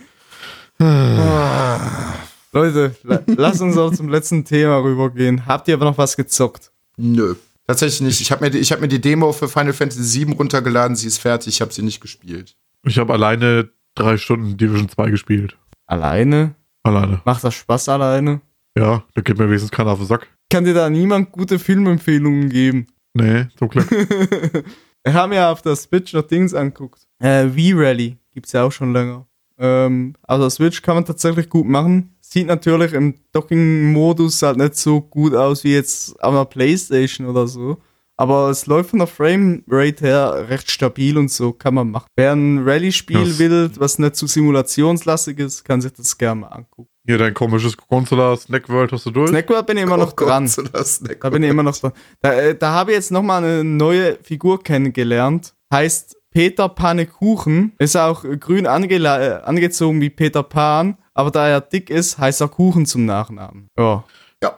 Leute, 2.52 2.94
la 3.02 3.20
lasst 3.26 3.60
uns 3.60 3.76
auch 3.76 3.92
zum 3.92 4.08
letzten 4.08 4.44
Thema 4.44 4.76
rübergehen. 4.76 5.46
Habt 5.46 5.66
ihr 5.66 5.74
aber 5.74 5.86
noch 5.86 5.98
was 5.98 6.16
gezockt? 6.16 6.70
Nö. 6.96 7.34
Tatsächlich 7.66 8.00
nicht. 8.00 8.20
Ich 8.20 8.30
habe 8.30 8.44
mir, 8.44 8.50
die- 8.50 8.58
ich 8.58 8.70
hab 8.70 8.80
mir 8.80 8.86
die 8.86 9.00
Demo 9.00 9.32
für 9.32 9.48
Final 9.48 9.72
Fantasy 9.72 10.24
VII 10.26 10.34
runtergeladen. 10.34 10.94
Sie 10.94 11.08
ist 11.08 11.18
fertig. 11.18 11.54
Ich 11.54 11.60
habe 11.60 11.72
sie 11.72 11.82
nicht 11.82 12.00
gespielt. 12.00 12.54
Ich 12.84 12.98
habe 13.00 13.12
alleine 13.12 13.70
drei 13.96 14.18
Stunden 14.18 14.56
Division 14.56 14.88
2 14.88 15.10
gespielt. 15.10 15.56
Alleine? 15.86 16.54
Alleine. 16.84 17.22
Macht 17.24 17.42
das 17.42 17.54
Spaß 17.54 17.88
alleine? 17.88 18.40
Ja, 18.78 19.02
da 19.14 19.20
geht 19.20 19.36
mir 19.36 19.46
wenigstens 19.48 19.72
keiner 19.72 19.90
auf 19.90 19.98
den 19.98 20.06
Sack. 20.06 20.28
Kann 20.48 20.64
dir 20.64 20.74
da 20.74 20.88
niemand 20.88 21.32
gute 21.32 21.58
Filmempfehlungen 21.58 22.48
geben? 22.50 22.86
Nee, 23.14 23.46
zum 23.58 23.68
Glück. 23.68 23.88
Wir 25.04 25.14
haben 25.14 25.32
ja 25.32 25.50
auf 25.50 25.62
der 25.62 25.76
Switch 25.76 26.12
noch 26.12 26.22
Dings 26.22 26.54
anguckt. 26.54 27.06
Äh, 27.20 27.48
V-Rally 27.48 28.18
gibt's 28.32 28.52
ja 28.52 28.64
auch 28.64 28.72
schon 28.72 28.92
länger. 28.92 29.26
Ähm, 29.58 30.14
also 30.22 30.48
Switch 30.50 30.82
kann 30.82 30.96
man 30.96 31.04
tatsächlich 31.04 31.48
gut 31.48 31.66
machen. 31.66 32.14
Sieht 32.20 32.46
natürlich 32.46 32.92
im 32.92 33.14
Docking-Modus 33.32 34.42
halt 34.42 34.56
nicht 34.58 34.76
so 34.76 35.00
gut 35.00 35.34
aus 35.34 35.64
wie 35.64 35.72
jetzt 35.74 36.22
auf 36.22 36.32
einer 36.32 36.44
Playstation 36.44 37.26
oder 37.26 37.46
so. 37.48 37.78
Aber 38.16 38.50
es 38.50 38.66
läuft 38.66 38.90
von 38.90 38.98
der 38.98 39.08
Framerate 39.08 40.04
her 40.04 40.46
recht 40.50 40.70
stabil 40.70 41.16
und 41.16 41.30
so 41.30 41.52
kann 41.54 41.72
man 41.74 41.90
machen. 41.90 42.06
Wer 42.16 42.32
ein 42.32 42.58
Rallye-Spiel 42.62 43.24
Das- 43.24 43.38
will, 43.38 43.70
was 43.76 43.98
nicht 43.98 44.14
zu 44.16 44.26
simulationslastig 44.26 45.38
ist, 45.38 45.64
kann 45.64 45.80
sich 45.80 45.92
das 45.94 46.18
gerne 46.18 46.42
mal 46.42 46.48
angucken. 46.48 46.90
Hier 47.10 47.18
dein 47.18 47.34
komisches 47.34 47.76
Consular 47.76 48.36
Snack 48.36 48.68
World 48.68 48.92
hast 48.92 49.04
du 49.04 49.10
durch? 49.10 49.30
Snackworld 49.30 49.66
bin 49.66 49.76
ich 49.78 49.82
immer 49.82 49.96
noch 49.96 50.12
dran. 50.12 50.46
Snack- 50.46 51.20
Da 51.20 51.30
bin 51.30 51.42
ich 51.42 51.50
immer 51.50 51.64
noch 51.64 51.76
dran. 51.76 51.90
Da, 52.22 52.32
äh, 52.34 52.54
da 52.56 52.70
habe 52.70 52.92
ich 52.92 52.98
jetzt 52.98 53.10
nochmal 53.10 53.42
eine 53.42 53.64
neue 53.64 54.16
Figur 54.22 54.62
kennengelernt. 54.62 55.52
Heißt 55.74 56.16
Peter 56.30 56.68
Pannekuchen. 56.68 57.72
Ist 57.80 57.96
auch 57.96 58.22
grün 58.38 58.68
angela- 58.68 59.20
äh, 59.20 59.42
angezogen 59.42 60.00
wie 60.00 60.08
Peter 60.10 60.44
Pan, 60.44 60.98
aber 61.12 61.32
da 61.32 61.48
er 61.48 61.60
dick 61.60 61.90
ist, 61.90 62.16
heißt 62.18 62.42
er 62.42 62.46
Kuchen 62.48 62.86
zum 62.86 63.06
Nachnamen. 63.06 63.66
Ja, 63.76 64.04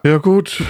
Ja, 0.05 0.17
gut. 0.19 0.61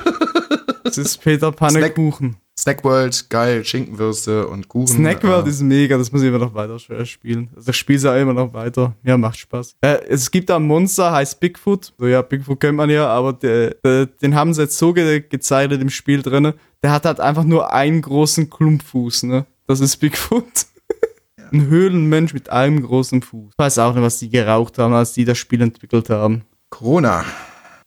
das 0.82 0.98
ist 0.98 1.18
Peter 1.22 1.52
Pannekuchen. 1.52 2.36
Snackworld, 2.58 3.30
geil, 3.30 3.64
Schinkenwürste 3.64 4.46
und 4.46 4.68
Kuchen. 4.68 4.86
Snackworld 4.98 5.46
äh, 5.46 5.50
ist 5.50 5.62
mega, 5.62 5.96
das 5.96 6.12
muss 6.12 6.20
ich 6.22 6.28
immer 6.28 6.38
noch 6.38 6.54
weiter 6.54 6.76
sch- 6.76 7.04
spielen. 7.06 7.48
Also 7.56 7.70
ich 7.70 7.76
spiele 7.76 7.96
es 7.96 8.02
ja 8.04 8.16
immer 8.16 8.34
noch 8.34 8.52
weiter. 8.52 8.94
Ja, 9.02 9.16
macht 9.16 9.38
Spaß. 9.38 9.76
Äh, 9.80 9.98
es 10.08 10.30
gibt 10.30 10.50
da 10.50 10.56
ein 10.56 10.66
Monster, 10.66 11.12
heißt 11.12 11.40
Bigfoot. 11.40 11.92
So 11.98 12.06
ja, 12.06 12.20
Bigfoot 12.22 12.60
kennt 12.60 12.76
man 12.76 12.90
ja, 12.90 13.06
aber 13.08 13.32
der, 13.32 13.70
der, 13.84 14.06
den 14.06 14.34
haben 14.34 14.52
sie 14.52 14.62
jetzt 14.62 14.76
so 14.78 14.92
ge 14.92 15.20
gezeichnet 15.28 15.80
im 15.80 15.88
Spiel 15.90 16.22
drin. 16.22 16.52
Der 16.82 16.92
hat 16.92 17.04
halt 17.06 17.20
einfach 17.20 17.44
nur 17.44 17.72
einen 17.72 18.02
großen 18.02 18.50
Klumpfuß, 18.50 19.22
ne? 19.24 19.46
Das 19.66 19.80
ist 19.80 19.96
Bigfoot. 19.96 20.44
Ein 21.52 21.66
Höhlenmensch 21.68 22.32
mit 22.34 22.50
einem 22.50 22.82
großen 22.82 23.22
Fuß. 23.22 23.50
Ich 23.52 23.58
weiß 23.58 23.78
auch 23.78 23.94
nicht, 23.94 24.02
was 24.02 24.18
die 24.18 24.28
geraucht 24.30 24.78
haben, 24.78 24.92
als 24.94 25.12
die 25.14 25.24
das 25.24 25.38
Spiel 25.38 25.60
entwickelt 25.62 26.10
haben. 26.10 26.42
Corona. 26.70 27.24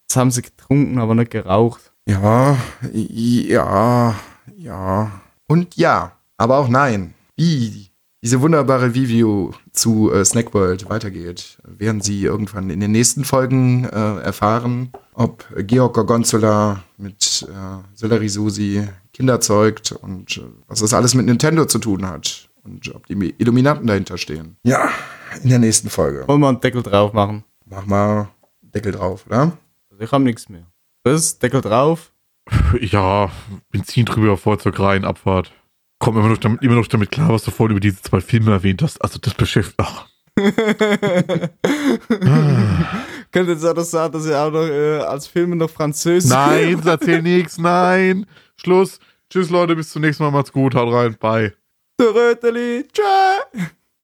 Das 0.08 0.16
haben 0.16 0.30
sie 0.30 0.42
getrunken, 0.42 0.98
aber 0.98 1.14
nicht 1.16 1.30
geraucht. 1.32 1.92
Ja, 2.08 2.56
ja, 2.92 4.14
ja. 4.56 5.20
Und 5.48 5.76
ja, 5.76 6.12
aber 6.36 6.58
auch 6.58 6.68
nein. 6.68 7.14
Wie 7.36 7.90
diese 8.22 8.40
wunderbare 8.40 8.86
Review 8.86 9.52
zu 9.72 10.12
äh, 10.12 10.24
Snackworld 10.24 10.88
weitergeht, 10.88 11.58
werden 11.64 12.00
Sie 12.00 12.24
irgendwann 12.24 12.70
in 12.70 12.80
den 12.80 12.90
nächsten 12.90 13.24
Folgen 13.24 13.84
äh, 13.84 14.20
erfahren, 14.20 14.90
ob 15.14 15.46
Georg 15.58 15.94
Gorgonzola 15.94 16.82
mit 16.96 17.46
äh, 17.48 17.94
Sellerie 17.94 18.28
Susi 18.28 18.88
Kinder 19.12 19.40
zeugt 19.40 19.92
und 19.92 20.38
äh, 20.38 20.42
was 20.66 20.80
das 20.80 20.92
alles 20.92 21.14
mit 21.14 21.26
Nintendo 21.26 21.66
zu 21.66 21.78
tun 21.78 22.06
hat 22.06 22.48
und 22.64 22.94
ob 22.94 23.06
die 23.06 23.34
Illuminaten 23.38 23.86
dahinter 23.86 24.18
stehen. 24.18 24.56
Ja, 24.64 24.90
in 25.42 25.48
der 25.48 25.58
nächsten 25.58 25.88
Folge. 25.88 26.26
Wollen 26.26 26.40
wir 26.40 26.48
einen 26.48 26.60
Deckel 26.60 26.82
drauf 26.82 27.12
machen? 27.12 27.44
Mach 27.64 27.86
mal 27.86 28.28
Deckel 28.60 28.92
drauf, 28.92 29.24
oder? 29.26 29.56
Also 29.90 30.02
ich 30.02 30.10
habe 30.10 30.24
nichts 30.24 30.48
mehr. 30.48 30.66
Das, 31.02 31.38
Deckel 31.38 31.60
drauf. 31.60 32.12
Ja, 32.80 33.30
Benzin 33.70 34.04
drüber, 34.04 34.36
Fahrzeug 34.36 34.78
rein, 34.78 35.04
Abfahrt. 35.04 35.52
Komm 35.98 36.18
immer 36.18 36.28
noch, 36.28 36.38
damit, 36.38 36.62
immer 36.62 36.74
noch 36.74 36.86
damit 36.86 37.10
klar, 37.10 37.30
was 37.30 37.42
du 37.44 37.50
vorhin 37.50 37.72
über 37.72 37.80
diese 37.80 38.02
zwei 38.02 38.20
Filme 38.20 38.52
erwähnt 38.52 38.82
hast. 38.82 39.02
Also 39.02 39.18
das 39.18 39.34
beschäftigt. 39.34 39.76
Ach. 39.78 40.06
Könnte 43.32 43.52
jetzt 43.52 43.64
auch 43.64 43.74
noch 43.74 43.84
sagen, 43.84 44.12
dass 44.12 44.26
ihr 44.26 44.38
auch 44.38 44.50
noch 44.50 44.66
äh, 44.66 44.98
als 44.98 45.26
Filme 45.26 45.56
noch 45.56 45.70
Französisch. 45.70 46.30
Nein, 46.30 46.82
erzähl 46.84 47.22
nichts, 47.22 47.56
nein. 47.58 48.26
Schluss. 48.56 49.00
Tschüss, 49.30 49.48
Leute, 49.50 49.74
bis 49.74 49.90
zum 49.90 50.02
nächsten 50.02 50.22
Mal. 50.24 50.30
Macht's 50.30 50.52
gut, 50.52 50.74
haut 50.74 50.92
rein. 50.92 51.16
Bye. 51.18 51.54
Röteli. 52.00 52.86
Tschö. 52.92 53.62